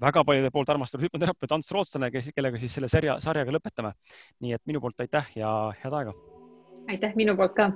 väga 0.00 0.24
paljude 0.24 0.50
poolt 0.50 0.68
armastatud 0.68 1.06
hüpnoterapeut 1.06 1.52
Ants 1.52 1.70
Rootslane, 1.70 2.10
kes, 2.10 2.30
kellega 2.36 2.58
siis 2.58 2.74
selle 2.74 2.88
sarja, 2.88 3.16
sarjaga 3.20 3.50
lõpetame. 3.50 3.92
nii 4.40 4.52
et 4.52 4.62
minu 4.66 4.80
poolt 4.80 5.00
aitäh 5.00 5.26
ja 5.36 5.72
head 5.82 5.92
aega. 5.92 6.12
aitäh 6.88 7.16
minu 7.16 7.36
poolt 7.36 7.54
ka 7.56 7.72